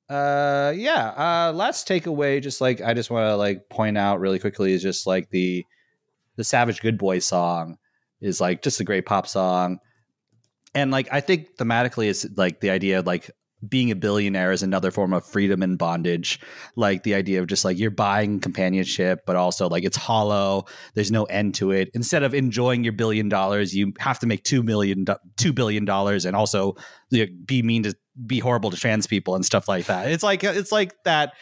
Uh 0.09 0.73
yeah. 0.75 1.09
Uh 1.09 1.53
last 1.53 1.87
takeaway, 1.87 2.41
just 2.41 2.61
like 2.61 2.81
I 2.81 2.93
just 2.93 3.11
want 3.11 3.27
to 3.27 3.35
like 3.35 3.69
point 3.69 3.97
out 3.97 4.19
really 4.19 4.39
quickly 4.39 4.73
is 4.73 4.81
just 4.81 5.05
like 5.05 5.29
the 5.29 5.65
the 6.35 6.43
Savage 6.43 6.81
Good 6.81 6.97
Boy 6.97 7.19
song 7.19 7.77
is 8.21 8.41
like 8.41 8.61
just 8.61 8.79
a 8.79 8.83
great 8.83 9.05
pop 9.05 9.27
song. 9.27 9.79
And 10.73 10.91
like 10.91 11.07
I 11.11 11.21
think 11.21 11.57
thematically 11.57 12.09
it's 12.09 12.25
like 12.37 12.59
the 12.59 12.69
idea 12.69 12.99
of 12.99 13.07
like 13.07 13.31
being 13.67 13.91
a 13.91 13.95
billionaire 13.95 14.51
is 14.51 14.63
another 14.63 14.91
form 14.91 15.13
of 15.13 15.25
freedom 15.25 15.61
and 15.61 15.77
bondage. 15.77 16.39
Like 16.75 17.03
the 17.03 17.15
idea 17.15 17.41
of 17.41 17.47
just 17.47 17.65
like 17.65 17.77
you're 17.77 17.91
buying 17.91 18.39
companionship, 18.39 19.25
but 19.25 19.35
also 19.35 19.67
like 19.67 19.83
it's 19.83 19.97
hollow. 19.97 20.65
There's 20.93 21.11
no 21.11 21.25
end 21.25 21.55
to 21.55 21.71
it. 21.71 21.89
Instead 21.93 22.23
of 22.23 22.33
enjoying 22.33 22.83
your 22.83 22.93
billion 22.93 23.29
dollars, 23.29 23.75
you 23.75 23.93
have 23.99 24.19
to 24.19 24.27
make 24.27 24.43
two 24.43 24.63
million, 24.63 25.05
two 25.37 25.53
billion 25.53 25.85
dollars, 25.85 26.25
and 26.25 26.35
also 26.35 26.75
you 27.09 27.25
know, 27.25 27.31
be 27.45 27.61
mean 27.61 27.83
to 27.83 27.95
be 28.25 28.39
horrible 28.39 28.71
to 28.71 28.77
trans 28.77 29.07
people 29.07 29.35
and 29.35 29.45
stuff 29.45 29.67
like 29.67 29.85
that. 29.85 30.11
It's 30.11 30.23
like 30.23 30.43
it's 30.43 30.71
like 30.71 30.93
that 31.03 31.33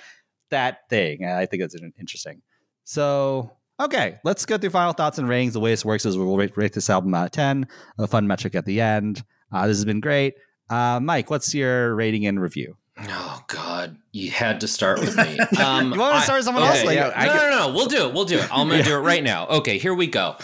that 0.49 0.89
thing. 0.89 1.25
I 1.25 1.45
think 1.45 1.63
it's 1.63 1.75
interesting. 1.99 2.41
So 2.83 3.51
okay, 3.79 4.19
let's 4.23 4.45
go 4.45 4.57
through 4.57 4.71
final 4.71 4.93
thoughts 4.93 5.17
and 5.17 5.29
ratings. 5.29 5.53
The 5.53 5.59
way 5.59 5.71
this 5.71 5.85
works 5.85 6.05
is 6.05 6.17
we'll 6.17 6.37
rate, 6.37 6.57
rate 6.57 6.73
this 6.73 6.89
album 6.89 7.13
out 7.13 7.25
of 7.25 7.31
ten. 7.31 7.67
A 7.99 8.07
fun 8.07 8.27
metric 8.27 8.55
at 8.55 8.65
the 8.65 8.81
end. 8.81 9.23
Uh, 9.51 9.67
this 9.67 9.77
has 9.77 9.85
been 9.85 10.01
great. 10.01 10.33
Uh, 10.69 10.99
Mike, 10.99 11.29
what's 11.29 11.53
your 11.53 11.95
rating 11.95 12.25
and 12.25 12.41
review? 12.41 12.77
oh 13.09 13.43
god 13.45 13.95
you 14.11 14.31
had 14.31 14.59
to 14.59 14.67
start 14.67 14.99
with 14.99 15.15
me 15.17 15.37
um 15.63 15.93
You 15.93 15.99
want 15.99 16.15
to 16.15 16.21
start 16.21 16.39
with 16.39 16.45
someone 16.45 16.63
else? 16.63 16.83
Like, 16.83 16.95
yeah, 16.95 17.13
no, 17.15 17.35
no, 17.35 17.49
no, 17.49 17.67
no. 17.67 17.73
We'll 17.75 17.85
do 17.85 18.07
it. 18.07 18.13
We'll 18.13 18.25
do 18.25 18.39
it. 18.39 18.47
I'm 18.51 18.67
going 18.67 18.81
to 18.83 18.89
do 18.89 18.95
it 18.95 19.01
right 19.01 19.23
now. 19.23 19.45
Okay, 19.47 19.77
here 19.77 19.93
we 19.93 20.07
go. 20.07 20.35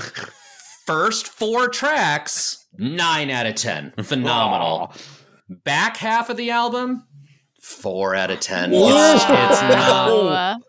First 0.86 1.28
four 1.30 1.67
tracks, 1.67 2.65
nine 2.78 3.30
out 3.32 3.45
of 3.47 3.55
10. 3.55 3.93
Phenomenal. 4.03 4.93
Back 5.49 5.97
half 5.97 6.30
of 6.30 6.38
the 6.38 6.51
album, 6.51 7.07
four 7.61 8.15
out 8.15 8.30
of 8.30 8.39
10. 8.39 8.71
It's, 8.74 9.24
it's 9.24 9.61
not, 9.61 10.61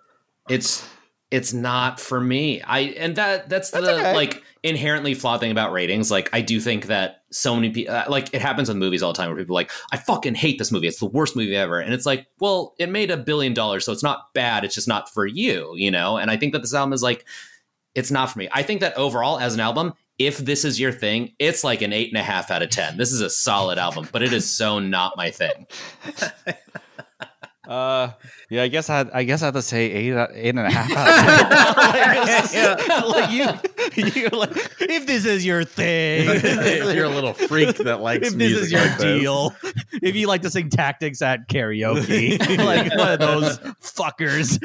it's, 0.48 0.88
it's 1.34 1.52
not 1.52 1.98
for 1.98 2.20
me. 2.20 2.62
I, 2.62 2.80
and 2.96 3.16
that, 3.16 3.48
that's 3.48 3.72
the, 3.72 3.78
okay. 3.78 4.14
like, 4.14 4.44
inherently 4.62 5.14
flawed 5.14 5.40
thing 5.40 5.50
about 5.50 5.72
ratings. 5.72 6.08
Like, 6.08 6.30
I 6.32 6.42
do 6.42 6.60
think 6.60 6.86
that 6.86 7.24
so 7.32 7.56
many 7.56 7.70
people, 7.70 7.92
uh, 7.92 8.04
like, 8.08 8.32
it 8.32 8.40
happens 8.40 8.68
with 8.68 8.76
movies 8.76 9.02
all 9.02 9.12
the 9.12 9.16
time 9.16 9.30
where 9.30 9.38
people 9.38 9.56
are 9.56 9.58
like, 9.62 9.72
I 9.90 9.96
fucking 9.96 10.36
hate 10.36 10.60
this 10.60 10.70
movie. 10.70 10.86
It's 10.86 11.00
the 11.00 11.06
worst 11.06 11.34
movie 11.34 11.56
ever. 11.56 11.80
And 11.80 11.92
it's 11.92 12.06
like, 12.06 12.28
well, 12.38 12.76
it 12.78 12.88
made 12.88 13.10
a 13.10 13.16
billion 13.16 13.52
dollars, 13.52 13.84
so 13.84 13.90
it's 13.90 14.02
not 14.04 14.32
bad. 14.32 14.64
It's 14.64 14.76
just 14.76 14.86
not 14.86 15.12
for 15.12 15.26
you, 15.26 15.74
you 15.74 15.90
know? 15.90 16.18
And 16.18 16.30
I 16.30 16.36
think 16.36 16.52
that 16.52 16.60
this 16.60 16.72
album 16.72 16.92
is 16.92 17.02
like, 17.02 17.24
it's 17.96 18.12
not 18.12 18.30
for 18.30 18.38
me. 18.38 18.48
I 18.52 18.62
think 18.62 18.80
that 18.82 18.96
overall, 18.96 19.40
as 19.40 19.54
an 19.54 19.60
album, 19.60 19.94
if 20.20 20.38
this 20.38 20.64
is 20.64 20.78
your 20.78 20.92
thing, 20.92 21.32
it's 21.40 21.64
like 21.64 21.82
an 21.82 21.92
eight 21.92 22.10
and 22.10 22.18
a 22.18 22.22
half 22.22 22.52
out 22.52 22.62
of 22.62 22.70
10. 22.70 22.96
This 22.96 23.10
is 23.10 23.22
a 23.22 23.30
solid 23.30 23.76
album, 23.76 24.08
but 24.12 24.22
it 24.22 24.32
is 24.32 24.48
so 24.48 24.78
not 24.78 25.16
my 25.16 25.32
thing. 25.32 25.66
Uh, 27.66 28.10
yeah, 28.50 28.62
I 28.62 28.68
guess 28.68 28.90
I, 28.90 29.06
I 29.12 29.24
guess 29.24 29.42
I 29.42 29.46
have 29.46 29.54
to 29.54 29.62
say 29.62 29.90
eight, 29.90 30.12
eight 30.34 30.50
and 30.50 30.58
a 30.58 30.70
half. 30.70 30.90
Out 30.94 32.44
of 32.44 32.50
10. 32.86 33.08
like 33.08 33.30
you, 33.30 34.20
you're 34.22 34.30
like, 34.30 34.50
if 34.80 35.06
this 35.06 35.24
is 35.24 35.46
your 35.46 35.64
thing, 35.64 36.28
if 36.28 36.94
you're 36.94 37.06
a 37.06 37.08
little 37.10 37.32
freak 37.32 37.76
that 37.78 38.00
likes 38.00 38.26
if 38.28 38.34
this 38.34 38.50
music 38.50 38.64
is 38.64 38.72
your 38.72 38.80
like 38.82 38.98
this. 38.98 39.20
deal, 39.20 39.54
if 40.02 40.14
you 40.14 40.26
like 40.26 40.42
to 40.42 40.50
sing 40.50 40.68
tactics 40.68 41.22
at 41.22 41.48
karaoke, 41.48 42.38
like 42.58 42.94
one 42.96 43.12
of 43.12 43.18
those 43.18 43.58
fuckers. 43.80 44.60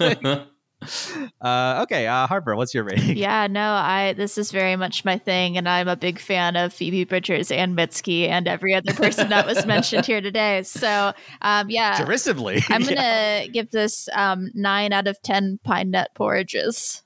Like, 0.00 0.22
uh, 1.40 1.80
okay, 1.82 2.06
uh, 2.06 2.26
Harper, 2.26 2.54
what's 2.56 2.72
your 2.74 2.84
rating? 2.84 3.16
yeah, 3.16 3.46
no, 3.46 3.72
I 3.72 4.12
this 4.16 4.38
is 4.38 4.50
very 4.52 4.76
much 4.76 5.04
my 5.04 5.18
thing, 5.18 5.56
and 5.56 5.68
I'm 5.68 5.88
a 5.88 5.96
big 5.96 6.18
fan 6.18 6.56
of 6.56 6.72
Phoebe 6.72 7.04
Bridgers 7.04 7.50
and 7.50 7.76
Mitski 7.76 8.28
and 8.28 8.46
every 8.46 8.74
other 8.74 8.92
person 8.94 9.28
that 9.30 9.46
was 9.46 9.66
mentioned 9.66 10.06
here 10.06 10.20
today. 10.20 10.62
So, 10.62 11.12
um, 11.42 11.70
yeah, 11.70 11.96
Derisively, 12.04 12.62
I'm 12.68 12.82
gonna 12.84 13.48
give 13.52 13.70
this 13.70 14.08
um, 14.14 14.50
nine 14.54 14.92
out 14.92 15.06
of 15.08 15.20
ten 15.22 15.58
pine 15.64 15.90
nut 15.90 16.10
porridges. 16.14 17.02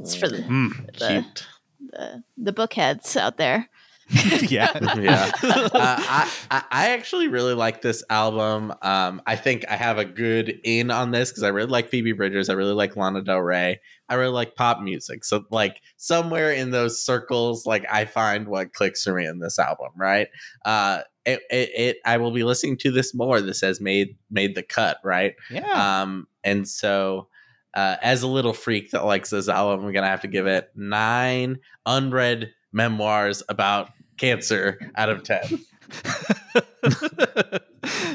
It's 0.00 0.14
for 0.14 0.28
the, 0.28 0.38
Mm, 0.38 0.98
the, 0.98 1.06
Cute. 1.08 1.46
the 1.90 2.22
the 2.36 2.52
bookheads 2.52 3.16
out 3.16 3.36
there. 3.38 3.68
yeah. 4.42 4.78
yeah. 4.98 5.30
Uh, 5.42 5.68
I, 5.74 6.30
I 6.50 6.90
actually 6.90 7.28
really 7.28 7.54
like 7.54 7.80
this 7.80 8.04
album. 8.10 8.72
Um, 8.82 9.22
I 9.26 9.36
think 9.36 9.64
I 9.68 9.76
have 9.76 9.98
a 9.98 10.04
good 10.04 10.60
in 10.64 10.90
on 10.90 11.12
this 11.12 11.30
because 11.30 11.42
I 11.42 11.48
really 11.48 11.70
like 11.70 11.88
Phoebe 11.88 12.12
Bridgers. 12.12 12.48
I 12.48 12.54
really 12.54 12.74
like 12.74 12.96
Lana 12.96 13.22
Del 13.22 13.38
Rey. 13.38 13.80
I 14.08 14.14
really 14.14 14.32
like 14.32 14.54
pop 14.54 14.80
music. 14.80 15.24
So 15.24 15.44
like 15.50 15.80
somewhere 15.96 16.52
in 16.52 16.70
those 16.70 17.02
circles, 17.02 17.64
like 17.64 17.86
I 17.90 18.04
find 18.04 18.48
what 18.48 18.74
clicks 18.74 19.02
for 19.02 19.14
me 19.14 19.26
in 19.26 19.38
this 19.38 19.58
album. 19.58 19.92
Right. 19.96 20.28
Uh, 20.64 21.02
it, 21.24 21.40
it, 21.50 21.70
it 21.74 21.96
I 22.04 22.18
will 22.18 22.32
be 22.32 22.44
listening 22.44 22.76
to 22.78 22.90
this 22.90 23.14
more. 23.14 23.40
This 23.40 23.62
has 23.62 23.80
made 23.80 24.16
made 24.30 24.54
the 24.54 24.62
cut. 24.62 24.98
Right. 25.02 25.34
Yeah. 25.50 26.02
Um, 26.02 26.26
and 26.44 26.68
so. 26.68 27.28
Uh, 27.74 27.96
as 28.02 28.22
a 28.22 28.28
little 28.28 28.52
freak 28.52 28.90
that 28.90 29.06
likes 29.06 29.30
this 29.30 29.48
album, 29.48 29.86
I'm 29.86 29.94
gonna 29.94 30.06
have 30.06 30.20
to 30.20 30.28
give 30.28 30.46
it 30.46 30.70
nine 30.76 31.58
unread 31.86 32.52
memoirs 32.70 33.42
about 33.48 33.88
cancer 34.22 34.78
out 34.94 35.08
of 35.08 35.24
10 35.24 35.40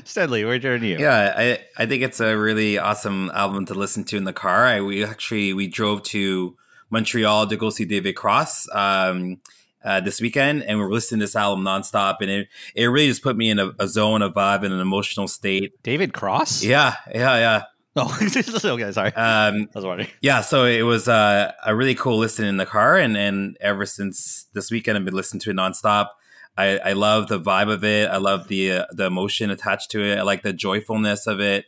Stenley, 0.07 0.45
where'd 0.45 0.63
you 0.63 0.71
you? 0.75 0.97
Yeah, 0.97 1.34
I 1.38 1.59
I 1.77 1.85
think 1.85 2.01
it's 2.01 2.19
a 2.19 2.35
really 2.38 2.77
awesome 2.77 3.29
album 3.34 3.65
to 3.65 3.73
listen 3.73 4.03
to 4.05 4.17
in 4.17 4.23
the 4.23 4.34
car. 4.34 4.65
I 4.65 4.81
we 4.81 5.03
actually 5.03 5.53
we 5.53 5.67
drove 5.67 6.01
to 6.03 6.55
Montreal 6.89 7.47
to 7.47 7.57
go 7.57 7.69
see 7.69 7.85
David 7.85 8.15
Cross 8.15 8.67
um, 8.73 9.41
uh, 9.84 9.99
this 9.99 10.21
weekend, 10.21 10.63
and 10.63 10.79
we're 10.79 10.89
listening 10.89 11.19
to 11.19 11.25
this 11.25 11.35
album 11.35 11.65
nonstop, 11.65 12.17
and 12.21 12.31
it 12.31 12.47
it 12.73 12.85
really 12.85 13.09
just 13.09 13.21
put 13.21 13.35
me 13.38 13.49
in 13.49 13.59
a, 13.59 13.73
a 13.79 13.88
zone, 13.88 14.21
a 14.21 14.31
vibe, 14.31 14.63
and 14.63 14.73
an 14.73 14.79
emotional 14.79 15.27
state. 15.27 15.73
David 15.84 16.13
Cross? 16.13 16.63
Yeah, 16.63 16.95
yeah, 17.13 17.38
yeah. 17.38 17.63
Oh, 17.99 18.15
okay, 18.22 18.91
sorry. 18.91 19.11
Um, 19.14 19.64
I 19.64 19.68
was 19.74 19.84
wondering. 19.86 20.10
yeah, 20.22 20.41
so 20.41 20.65
it 20.65 20.84
was 20.84 21.07
uh, 21.07 21.52
a 21.65 21.76
really 21.76 21.95
cool 21.95 22.18
listen 22.19 22.45
in 22.45 22.57
the 22.57 22.65
car, 22.65 22.95
and 22.98 23.18
and 23.18 23.57
ever 23.60 23.88
since 23.88 24.45
this 24.53 24.69
weekend, 24.69 24.98
I've 24.99 25.06
been 25.06 25.15
listening 25.15 25.41
to 25.41 25.49
it 25.49 25.56
nonstop. 25.56 26.10
I, 26.56 26.78
I 26.78 26.94
love 26.94 27.28
the 27.28 27.40
vibe 27.40 27.72
of 27.72 27.84
it. 27.84 28.07
I 28.10 28.18
love 28.18 28.49
the 28.49 28.72
uh, 28.72 28.86
the 28.91 29.06
emotion 29.06 29.49
attached 29.49 29.90
to 29.91 30.03
it. 30.03 30.19
I 30.19 30.22
like 30.22 30.44
the 30.44 30.53
joyfulness 30.53 31.26
of 31.26 31.40
it. 31.40 31.65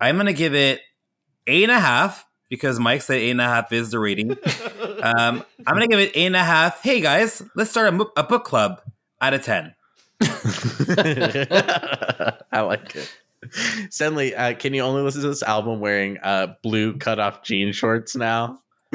I'm 0.00 0.18
gonna 0.18 0.34
give 0.34 0.54
it 0.54 0.82
eight 1.46 1.62
and 1.62 1.72
a 1.72 1.80
half 1.80 2.26
because 2.50 2.78
Mike 2.78 3.00
said 3.00 3.16
eight 3.18 3.30
and 3.30 3.40
a 3.40 3.44
half 3.44 3.72
is 3.72 3.90
the 3.90 3.98
rating. 3.98 4.32
um, 5.02 5.44
I'm 5.66 5.74
gonna 5.74 5.88
give 5.88 6.00
it 6.00 6.12
eight 6.14 6.26
and 6.26 6.36
a 6.36 6.44
half. 6.44 6.82
Hey 6.82 7.00
guys, 7.00 7.42
let's 7.56 7.70
start 7.70 7.88
a, 7.88 7.92
mo- 7.92 8.12
a 8.18 8.22
book 8.22 8.44
club 8.44 8.82
out 9.20 9.32
of 9.32 9.42
ten. 9.42 9.74
I 10.20 10.26
like 12.60 12.94
it. 12.96 13.10
Stenley, 13.90 14.34
uh, 14.36 14.54
can 14.54 14.74
you 14.74 14.82
only 14.82 15.02
listen 15.02 15.22
to 15.22 15.28
this 15.28 15.42
album 15.42 15.80
wearing 15.80 16.18
uh, 16.22 16.54
blue 16.62 16.96
cutoff 16.98 17.42
jean 17.42 17.72
shorts 17.72 18.16
now? 18.16 18.60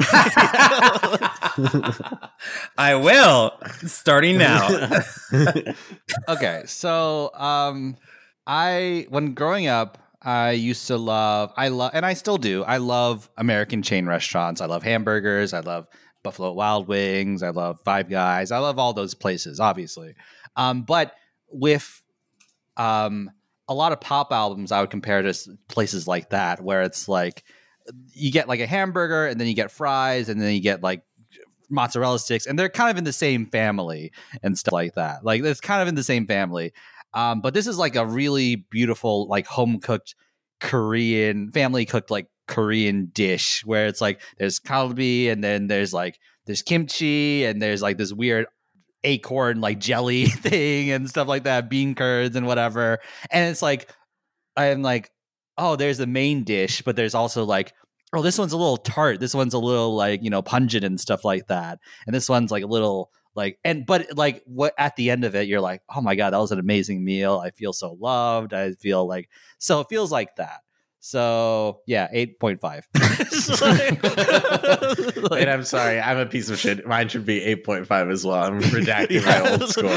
I 2.78 2.94
will 2.94 3.52
starting 3.86 4.38
now. 4.38 5.02
okay, 6.28 6.62
so 6.66 7.30
um, 7.34 7.96
I 8.46 9.06
when 9.10 9.34
growing 9.34 9.66
up, 9.66 9.98
I 10.22 10.52
used 10.52 10.86
to 10.86 10.96
love 10.96 11.52
I 11.56 11.68
love 11.68 11.90
and 11.92 12.06
I 12.06 12.14
still 12.14 12.38
do. 12.38 12.64
I 12.64 12.78
love 12.78 13.28
American 13.36 13.82
chain 13.82 14.06
restaurants. 14.06 14.62
I 14.62 14.66
love 14.66 14.82
hamburgers. 14.82 15.52
I 15.52 15.60
love 15.60 15.86
Buffalo 16.22 16.52
Wild 16.52 16.88
Wings. 16.88 17.42
I 17.42 17.50
love 17.50 17.80
Five 17.84 18.08
Guys. 18.08 18.50
I 18.52 18.58
love 18.58 18.78
all 18.78 18.92
those 18.92 19.14
places, 19.14 19.60
obviously. 19.60 20.14
Um, 20.56 20.82
but 20.82 21.14
with 21.50 22.02
um, 22.76 23.30
a 23.70 23.74
lot 23.74 23.92
of 23.92 24.00
pop 24.00 24.32
albums, 24.32 24.72
I 24.72 24.80
would 24.80 24.90
compare 24.90 25.22
to 25.22 25.32
places 25.68 26.08
like 26.08 26.30
that, 26.30 26.60
where 26.60 26.82
it's 26.82 27.08
like 27.08 27.44
you 28.12 28.32
get 28.32 28.48
like 28.48 28.60
a 28.60 28.66
hamburger 28.66 29.26
and 29.26 29.40
then 29.40 29.46
you 29.46 29.54
get 29.54 29.70
fries 29.70 30.28
and 30.28 30.42
then 30.42 30.52
you 30.52 30.60
get 30.60 30.82
like 30.82 31.02
mozzarella 31.70 32.18
sticks, 32.18 32.46
and 32.46 32.58
they're 32.58 32.68
kind 32.68 32.90
of 32.90 32.98
in 32.98 33.04
the 33.04 33.12
same 33.12 33.46
family 33.46 34.12
and 34.42 34.58
stuff 34.58 34.72
like 34.72 34.94
that. 34.94 35.24
Like 35.24 35.42
it's 35.44 35.60
kind 35.60 35.80
of 35.80 35.88
in 35.88 35.94
the 35.94 36.02
same 36.02 36.26
family. 36.26 36.72
Um, 37.14 37.40
but 37.40 37.54
this 37.54 37.68
is 37.68 37.78
like 37.78 37.94
a 37.94 38.04
really 38.04 38.56
beautiful, 38.56 39.28
like 39.28 39.46
home 39.46 39.78
cooked 39.78 40.16
Korean, 40.60 41.52
family 41.52 41.86
cooked 41.86 42.10
like 42.10 42.26
Korean 42.48 43.10
dish 43.14 43.62
where 43.64 43.86
it's 43.86 44.00
like 44.00 44.20
there's 44.36 44.58
kalbi 44.58 45.30
and 45.30 45.42
then 45.44 45.68
there's 45.68 45.94
like 45.94 46.18
there's 46.46 46.62
kimchi 46.62 47.44
and 47.44 47.62
there's 47.62 47.82
like 47.82 47.98
this 47.98 48.12
weird 48.12 48.46
acorn 49.04 49.60
like 49.60 49.78
jelly 49.78 50.26
thing 50.26 50.90
and 50.90 51.08
stuff 51.08 51.28
like 51.28 51.44
that, 51.44 51.70
bean 51.70 51.94
curds 51.94 52.36
and 52.36 52.46
whatever. 52.46 52.98
And 53.30 53.50
it's 53.50 53.62
like 53.62 53.90
I'm 54.56 54.82
like, 54.82 55.10
oh, 55.58 55.76
there's 55.76 55.98
the 55.98 56.06
main 56.06 56.44
dish, 56.44 56.82
but 56.82 56.96
there's 56.96 57.14
also 57.14 57.44
like, 57.44 57.72
oh, 58.12 58.22
this 58.22 58.38
one's 58.38 58.52
a 58.52 58.56
little 58.56 58.76
tart. 58.76 59.20
This 59.20 59.34
one's 59.34 59.54
a 59.54 59.58
little 59.58 59.94
like, 59.94 60.22
you 60.22 60.30
know, 60.30 60.42
pungent 60.42 60.84
and 60.84 61.00
stuff 61.00 61.24
like 61.24 61.46
that. 61.48 61.78
And 62.06 62.14
this 62.14 62.28
one's 62.28 62.50
like 62.50 62.64
a 62.64 62.68
little 62.68 63.10
like 63.34 63.58
and 63.64 63.86
but 63.86 64.16
like 64.16 64.42
what 64.44 64.74
at 64.76 64.96
the 64.96 65.10
end 65.10 65.24
of 65.24 65.34
it 65.34 65.46
you're 65.46 65.60
like 65.60 65.82
oh 65.94 66.00
my 66.00 66.14
god 66.16 66.30
that 66.30 66.38
was 66.38 66.50
an 66.50 66.58
amazing 66.58 67.04
meal 67.04 67.38
i 67.38 67.50
feel 67.50 67.72
so 67.72 67.96
loved 68.00 68.52
i 68.52 68.72
feel 68.72 69.06
like 69.06 69.28
so 69.58 69.80
it 69.80 69.86
feels 69.88 70.10
like 70.10 70.34
that 70.36 70.60
so 71.00 71.80
yeah 71.86 72.08
8.5 72.12 72.82
And 75.40 75.50
I'm 75.50 75.64
sorry. 75.64 76.00
I'm 76.00 76.18
a 76.18 76.26
piece 76.26 76.50
of 76.50 76.58
shit. 76.58 76.86
Mine 76.86 77.08
should 77.08 77.24
be 77.24 77.40
8.5 77.40 78.12
as 78.12 78.24
well. 78.24 78.42
I'm 78.42 78.60
redacting 78.60 79.24
my 79.24 79.50
old 79.50 79.68
score. 79.70 79.90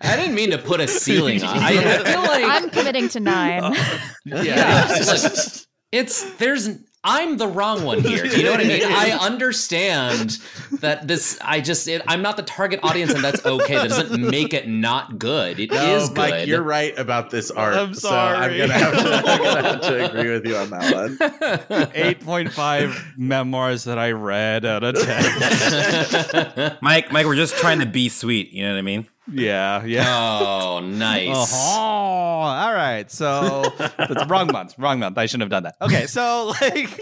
I 0.00 0.16
didn't 0.16 0.34
mean 0.34 0.50
to 0.50 0.58
put 0.58 0.80
a 0.80 0.88
ceiling 0.88 1.42
on. 1.42 1.58
I, 1.58 1.68
I 2.00 2.04
feel 2.04 2.22
like 2.22 2.44
I'm 2.44 2.70
committing 2.70 3.08
to 3.10 3.20
nine. 3.20 3.62
yeah, 4.24 4.86
it's, 4.88 5.66
it's 5.92 6.36
there's 6.36 6.70
I'm 7.08 7.36
the 7.36 7.46
wrong 7.46 7.84
one 7.84 8.00
here. 8.02 8.24
Do 8.24 8.36
you 8.36 8.42
know 8.42 8.50
what 8.50 8.60
I 8.60 8.64
mean? 8.64 8.82
I 8.84 9.12
understand 9.12 10.38
that 10.80 11.06
this. 11.06 11.38
I 11.40 11.60
just 11.60 11.86
it, 11.86 12.02
I'm 12.08 12.20
not 12.20 12.36
the 12.36 12.42
target 12.42 12.80
audience, 12.82 13.14
and 13.14 13.22
that's 13.22 13.46
okay. 13.46 13.76
That 13.76 13.90
doesn't 13.90 14.20
make 14.20 14.52
it 14.52 14.66
not 14.68 15.16
good. 15.18 15.60
It 15.60 15.70
is 15.72 16.08
No, 16.10 16.14
good. 16.14 16.16
Mike, 16.16 16.46
you're 16.48 16.62
right 16.62 16.98
about 16.98 17.30
this 17.30 17.50
art. 17.52 17.74
I'm 17.76 17.94
So 17.94 18.08
I'm 18.10 18.42
sorry. 18.42 18.58
gonna 18.58 18.72
to, 18.74 18.84
I'm 19.28 19.38
gonna 19.38 19.62
have 19.62 19.80
to 19.82 20.10
agree 20.10 20.32
with 20.32 20.44
you 20.46 20.56
on 20.56 20.70
that 20.70 20.92
one. 20.94 21.16
8.5 21.96 23.16
memoirs 23.16 23.84
that 23.84 23.98
i 23.98 24.10
read 24.10 24.64
out 24.64 24.82
of 24.82 24.96
10 24.96 26.78
Mike, 26.82 27.12
Mike, 27.12 27.26
we're 27.26 27.36
just 27.36 27.56
trying 27.56 27.78
to 27.80 27.86
be 27.86 28.08
sweet. 28.08 28.50
You 28.52 28.64
know 28.64 28.72
what 28.72 28.78
I 28.78 28.82
mean? 28.82 29.06
Yeah 29.32 29.84
yeah 29.84 30.04
oh, 30.08 30.80
nice. 30.80 31.52
Oh, 31.54 31.78
all 31.78 32.72
right. 32.74 33.10
So 33.10 33.64
it's 33.78 34.26
wrong 34.26 34.50
month. 34.52 34.74
Wrong 34.78 34.98
month. 35.00 35.18
I 35.18 35.26
shouldn't 35.26 35.50
have 35.52 35.60
done 35.62 35.64
that. 35.64 35.76
Okay, 35.82 36.06
so 36.06 36.52
like, 36.60 37.00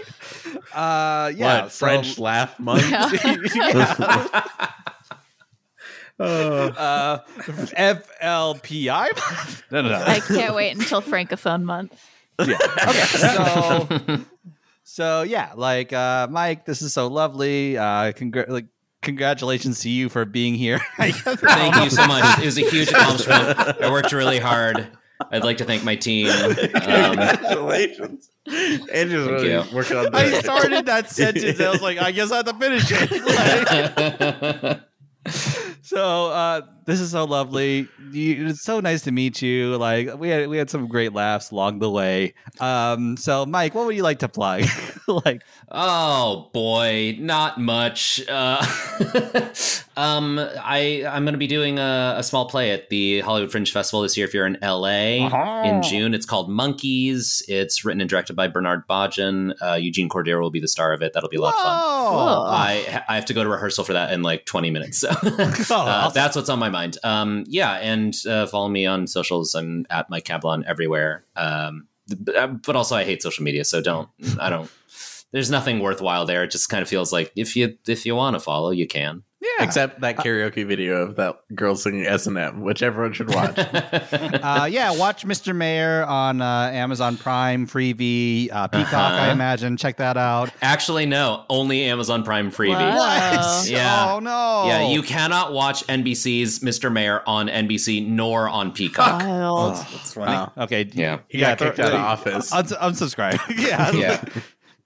uh, 0.73 1.31
yeah, 1.35 1.63
what, 1.63 1.71
so- 1.71 1.85
French 1.85 2.17
laugh 2.19 2.59
month? 2.59 2.83
uh, 6.19 7.19
FLPI. 7.77 9.71
no, 9.71 9.81
no, 9.81 9.89
no. 9.89 10.03
I 10.05 10.19
can't 10.19 10.55
wait 10.55 10.75
until 10.77 11.01
Francophone 11.01 11.63
month. 11.63 11.93
yeah. 12.39 12.57
Okay. 12.87 13.05
So, 13.05 13.87
so 14.83 15.21
yeah, 15.23 15.51
like 15.55 15.93
uh, 15.93 16.27
Mike, 16.29 16.65
this 16.65 16.81
is 16.81 16.93
so 16.93 17.07
lovely. 17.07 17.77
Uh, 17.77 18.11
congr- 18.13 18.49
like, 18.49 18.65
congratulations 19.05 19.79
to 19.81 19.89
you 19.89 20.09
for 20.09 20.25
being 20.25 20.55
here. 20.55 20.79
Thank 20.97 21.75
you 21.83 21.89
so 21.89 22.05
much. 22.07 22.39
It 22.39 22.45
was 22.45 22.57
a 22.57 22.69
huge 22.69 22.89
accomplishment. 22.89 23.81
I 23.81 23.89
worked 23.89 24.11
really 24.11 24.39
hard. 24.39 24.87
I'd 25.31 25.45
like 25.45 25.57
to 25.59 25.63
thank 25.65 25.85
my 25.85 25.95
team. 25.95 26.27
Um, 26.27 26.53
Congratulations. 26.55 28.29
Andrew's 28.91 29.27
really 29.29 29.51
you. 29.51 29.63
working 29.73 29.95
on 29.95 30.13
I 30.13 30.39
started 30.41 30.85
that 30.87 31.09
sentence. 31.15 31.57
I 31.61 31.69
was 31.69 31.81
like, 31.81 31.97
I 31.99 32.11
guess 32.11 32.31
I 32.33 32.37
have 32.37 32.45
to 32.47 32.53
finish 32.53 32.83
it. 32.91 33.11
Like- 34.67 34.81
so 35.83 36.27
uh, 36.31 36.61
this 36.85 36.99
is 36.99 37.11
so 37.11 37.25
lovely. 37.25 37.87
You, 38.11 38.47
it's 38.47 38.61
so 38.61 38.79
nice 38.79 39.01
to 39.03 39.11
meet 39.11 39.41
you. 39.41 39.75
Like 39.77 40.17
we 40.19 40.29
had 40.29 40.47
we 40.47 40.57
had 40.57 40.69
some 40.69 40.87
great 40.87 41.13
laughs 41.13 41.51
along 41.51 41.79
the 41.79 41.89
way. 41.89 42.33
Um, 42.59 43.17
so 43.17 43.45
Mike, 43.45 43.73
what 43.75 43.85
would 43.85 43.95
you 43.95 44.03
like 44.03 44.19
to 44.19 44.29
plug? 44.29 44.63
like 45.07 45.43
Oh 45.69 46.49
boy, 46.53 47.15
not 47.19 47.59
much. 47.59 48.21
Uh, 48.29 48.63
um, 49.97 50.39
I 50.39 51.03
I'm 51.07 51.23
going 51.23 51.33
to 51.33 51.37
be 51.39 51.47
doing 51.47 51.79
a, 51.79 52.15
a 52.17 52.23
small 52.23 52.47
play 52.47 52.71
at 52.71 52.89
the 52.89 53.21
Hollywood 53.21 53.51
Fringe 53.51 53.71
Festival 53.71 54.01
this 54.01 54.15
year. 54.17 54.27
If 54.27 54.33
you're 54.33 54.45
in 54.45 54.57
LA 54.61 55.25
Uh-huh. 55.25 55.63
in 55.67 55.81
June, 55.81 56.13
it's 56.13 56.25
called 56.25 56.49
Monkeys. 56.49 57.41
It's 57.47 57.83
written 57.83 58.01
and 58.01 58.09
directed 58.09 58.35
by 58.35 58.47
Bernard 58.47 58.87
Bajan. 58.87 59.53
Uh, 59.61 59.73
Eugene 59.73 60.09
Cordero 60.09 60.41
will 60.41 60.51
be 60.51 60.59
the 60.59 60.67
star 60.67 60.93
of 60.93 61.01
it. 61.01 61.13
That'll 61.13 61.29
be 61.29 61.37
a 61.37 61.41
lot 61.41 61.55
of 61.55 61.61
fun. 61.61 61.79
Whoa. 61.79 62.45
I 62.47 63.03
I 63.07 63.15
have 63.15 63.25
to 63.25 63.33
go 63.33 63.43
to 63.43 63.49
rehearsal 63.49 63.83
for 63.83 63.93
that 63.93 64.11
in 64.13 64.21
like 64.21 64.45
20 64.45 64.69
minutes. 64.71 64.99
So 64.99 65.09
uh, 65.23 65.25
awesome. 65.71 66.13
that's 66.13 66.35
what's 66.35 66.49
on 66.49 66.59
my 66.59 66.69
mind. 66.69 66.74
Um, 67.03 67.43
yeah, 67.47 67.73
and 67.73 68.15
uh, 68.27 68.47
follow 68.47 68.69
me 68.69 68.85
on 68.85 69.07
socials. 69.07 69.55
I'm 69.55 69.85
at 69.89 70.09
Mike 70.09 70.25
Cabellon 70.25 70.63
everywhere. 70.65 71.23
Um, 71.35 71.87
but, 72.19 72.61
but 72.63 72.75
also 72.75 72.95
I 72.95 73.03
hate 73.03 73.21
social 73.21 73.43
media, 73.43 73.65
so 73.65 73.81
don't. 73.81 74.09
I 74.39 74.49
don't. 74.49 74.69
There's 75.31 75.51
nothing 75.51 75.79
worthwhile 75.79 76.25
there. 76.25 76.43
It 76.43 76.51
just 76.51 76.69
kind 76.69 76.81
of 76.81 76.87
feels 76.87 77.11
like 77.11 77.31
if 77.35 77.55
you 77.55 77.77
if 77.87 78.05
you 78.05 78.15
want 78.15 78.35
to 78.35 78.39
follow, 78.39 78.71
you 78.71 78.87
can. 78.87 79.23
Except 79.59 80.01
that 80.01 80.17
karaoke 80.17 80.65
video 80.65 81.01
of 81.03 81.15
that 81.15 81.37
girl 81.53 81.75
singing 81.75 82.05
S 82.05 82.27
and 82.27 82.37
M, 82.37 82.61
which 82.61 82.83
everyone 82.83 83.13
should 83.13 83.33
watch. 83.33 83.57
uh, 83.57 84.67
yeah, 84.69 84.91
watch 84.95 85.25
Mr. 85.25 85.55
Mayor 85.55 86.03
on 86.05 86.41
uh, 86.41 86.69
Amazon 86.73 87.17
Prime, 87.17 87.65
Freebie, 87.67 88.51
uh, 88.51 88.67
Peacock. 88.67 88.93
I 88.93 89.23
Uh-huh. 89.23 89.31
imagine. 89.31 89.77
Check 89.77 89.97
that 89.97 90.17
out. 90.17 90.49
Actually, 90.61 91.05
no, 91.05 91.45
only 91.49 91.83
Amazon 91.83 92.23
Prime 92.23 92.51
freebie. 92.51 92.69
Wow. 92.95 93.63
Yeah. 93.65 94.13
Oh 94.13 94.19
no. 94.19 94.65
Yeah, 94.67 94.89
you 94.89 95.01
cannot 95.01 95.53
watch 95.53 95.85
NBC's 95.87 96.59
Mr. 96.59 96.91
Mayor 96.91 97.21
on 97.25 97.47
NBC 97.47 98.05
nor 98.07 98.47
on 98.49 98.71
Peacock. 98.71 99.21
Wild. 99.21 99.75
That's 99.75 100.13
funny. 100.13 100.31
Wow. 100.31 100.51
Okay. 100.57 100.89
Yeah. 100.93 101.19
He 101.27 101.39
got 101.39 101.57
kicked 101.57 101.79
out 101.79 101.93
of 101.93 101.99
office. 101.99 102.51
Uns- 102.53 102.73
unsubscribe. 102.73 103.39
yeah. 103.57 103.91
Yeah. 103.91 104.23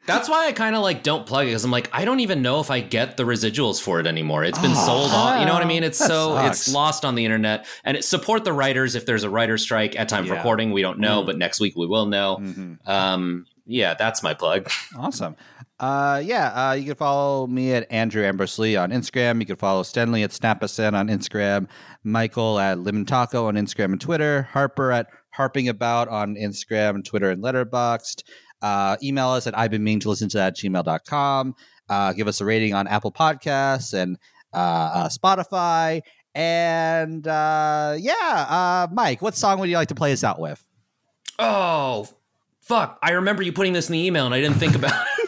That's 0.10 0.28
why 0.30 0.48
I 0.48 0.52
kind 0.52 0.76
of 0.76 0.82
like 0.82 1.04
don't 1.04 1.26
plug 1.26 1.46
it 1.46 1.50
because 1.52 1.64
I'm 1.64 1.72
like 1.72 1.90
I 1.94 2.04
don't 2.06 2.20
even 2.20 2.42
know 2.42 2.60
if 2.60 2.70
I 2.70 2.80
get 2.82 3.18
the 3.18 3.24
residuals 3.24 3.82
for 3.82 4.00
it 4.00 4.08
anymore. 4.08 4.44
It's 4.44 4.60
been 4.60 4.76
sold 4.76 5.12
on. 5.12 5.40
You 5.40 5.46
know 5.46 5.54
what 5.54 5.64
I 5.64 5.68
mean? 5.68 5.84
It's 5.84 5.98
so 5.98 6.36
sucks. 6.36 6.66
it's 6.68 6.74
lost 6.74 7.06
on 7.06 7.16
the 7.16 7.24
internet. 7.26 7.66
And 7.84 7.96
it, 7.98 8.04
support 8.04 8.44
the 8.44 8.54
writers 8.54 8.96
if 8.96 9.06
there's 9.06 9.24
a 9.24 9.30
writer 9.30 9.58
strike 9.58 9.98
at 9.98 10.10
time 10.10 10.24
of 10.24 10.28
Yeah. 10.30 10.36
recording. 10.38 10.72
We 10.72 10.82
don't 10.82 11.00
know, 11.00 11.24
but 11.24 11.38
next 11.38 11.60
week 11.60 11.76
we 11.76 11.88
will 11.88 12.06
know. 12.08 12.38
Mhm. 12.42 12.78
Um, 12.88 13.46
yeah, 13.66 13.94
that's 13.94 14.24
my 14.24 14.34
plug. 14.34 14.70
Awesome. 14.98 15.36
Uh, 15.80 16.22
yeah, 16.26 16.48
uh, 16.70 16.74
you 16.74 16.84
can 16.86 16.96
follow 16.96 17.48
me 17.48 17.72
at 17.74 17.90
Andrew 17.90 18.26
Ambrose 18.26 18.60
Lee 18.60 18.76
on 18.76 18.90
Instagram. 18.92 19.40
You 19.40 19.46
can 19.46 19.56
follow 19.56 19.84
Stenley 19.84 20.24
at 20.26 20.32
Snapasten 20.32 20.94
on 20.94 21.08
Instagram, 21.08 21.68
Michael 22.04 22.60
at 22.60 22.80
Limentaco 22.80 23.46
on 23.46 23.56
Instagram 23.56 23.94
and 23.94 24.02
Twitter, 24.02 24.50
Harper 24.52 24.92
at 24.92 25.08
Harping 25.32 25.70
About 25.70 26.10
on 26.10 26.36
Instagram 26.36 27.02
Twitter 27.06 27.30
and 27.30 27.42
Letterboxd. 27.42 28.24
Uh, 28.62 28.98
email 29.02 29.30
us 29.30 29.48
at 29.48 29.58
I've 29.58 29.72
been 29.72 29.84
meaning 29.84 30.02
to 30.02 30.10
listen 30.10 30.30
to 30.30 30.38
that 30.38 30.56
gmail.com. 30.56 31.56
Uh, 31.90 32.14
give 32.14 32.28
us 32.28 32.42
a 32.42 32.46
rating 32.46 32.74
on 32.74 32.88
Apple 32.88 33.12
Podcasts 33.12 33.94
and 33.94 34.18
uh, 34.54 34.58
uh, 34.58 35.10
Spotify. 35.10 36.02
And 36.36 37.28
uh, 37.28 37.96
yeah, 37.98 38.14
uh, 38.50 38.88
Mike, 38.92 39.22
what 39.22 39.36
song 39.36 39.60
would 39.60 39.70
you 39.70 39.76
like 39.76 39.88
to 39.90 39.96
play 39.96 40.14
us 40.14 40.24
out 40.24 40.40
with? 40.40 40.64
Oh, 41.40 42.08
fuck! 42.62 43.00
I 43.02 43.12
remember 43.12 43.42
you 43.44 43.52
putting 43.52 43.74
this 43.74 43.90
in 43.90 43.94
the 43.94 44.06
email, 44.06 44.26
and 44.26 44.36
I 44.36 44.42
didn't 44.42 44.58
think 44.58 44.76
about 44.76 45.06
it. 45.18 45.19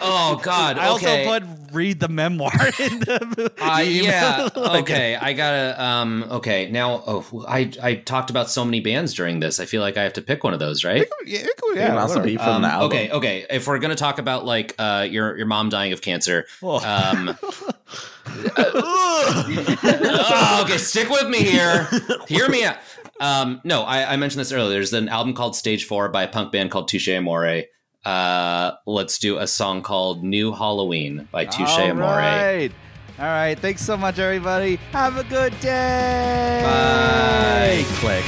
Oh 0.00 0.40
God! 0.42 0.78
I 0.78 0.90
okay. 0.94 1.26
also 1.28 1.40
put 1.40 1.56
read 1.72 2.00
the 2.00 2.08
memoir 2.08 2.52
in 2.78 3.00
the 3.00 3.52
Uh, 3.60 3.80
yeah. 3.86 4.48
Like, 4.56 4.82
Okay. 4.82 5.16
I 5.16 5.32
gotta. 5.32 5.82
Um. 5.82 6.24
Okay. 6.30 6.70
Now. 6.70 7.02
Oh, 7.06 7.44
I 7.48 7.70
I 7.82 7.94
talked 7.96 8.30
about 8.30 8.50
so 8.50 8.64
many 8.64 8.80
bands 8.80 9.14
during 9.14 9.40
this. 9.40 9.60
I 9.60 9.66
feel 9.66 9.82
like 9.82 9.96
I 9.96 10.02
have 10.02 10.14
to 10.14 10.22
pick 10.22 10.44
one 10.44 10.52
of 10.54 10.60
those, 10.60 10.84
right? 10.84 11.06
Yeah, 11.24 11.40
It 11.40 11.56
can 11.74 11.98
also 11.98 12.22
be 12.22 12.36
from 12.36 12.48
Um, 12.48 12.62
the 12.62 12.68
album. 12.68 12.86
okay. 12.88 13.10
Okay. 13.10 13.46
If 13.50 13.66
we're 13.66 13.78
gonna 13.78 13.94
talk 13.94 14.18
about 14.18 14.44
like 14.44 14.74
uh 14.78 15.06
your 15.10 15.36
your 15.36 15.46
mom 15.46 15.68
dying 15.68 15.92
of 15.92 16.02
cancer, 16.02 16.46
Oh. 16.62 16.78
um. 16.84 17.36
oh, 18.58 20.62
okay. 20.64 20.78
Stick 20.78 21.08
with 21.10 21.28
me 21.28 21.38
here. 21.38 21.88
Hear 22.28 22.48
me 22.48 22.64
out. 22.64 22.76
Um. 23.20 23.60
No, 23.64 23.82
I, 23.82 24.12
I 24.12 24.16
mentioned 24.16 24.40
this 24.40 24.52
earlier. 24.52 24.70
There's 24.70 24.92
an 24.92 25.08
album 25.08 25.34
called 25.34 25.56
Stage 25.56 25.84
Four 25.84 26.08
by 26.10 26.24
a 26.24 26.28
punk 26.28 26.52
band 26.52 26.70
called 26.70 26.88
Touche 26.88 27.08
Amore. 27.08 27.62
Uh, 28.06 28.76
let's 28.86 29.18
do 29.18 29.38
a 29.38 29.46
song 29.48 29.82
called 29.82 30.22
New 30.22 30.52
Halloween 30.52 31.26
by 31.32 31.44
Touche 31.44 31.68
All 31.70 31.90
Amore. 31.90 32.04
right. 32.06 32.70
All 33.18 33.24
right. 33.24 33.58
Thanks 33.58 33.82
so 33.82 33.96
much, 33.96 34.20
everybody. 34.20 34.76
Have 34.92 35.16
a 35.16 35.24
good 35.24 35.58
day. 35.58 36.60
Bye. 36.62 37.84
Click. 37.98 38.24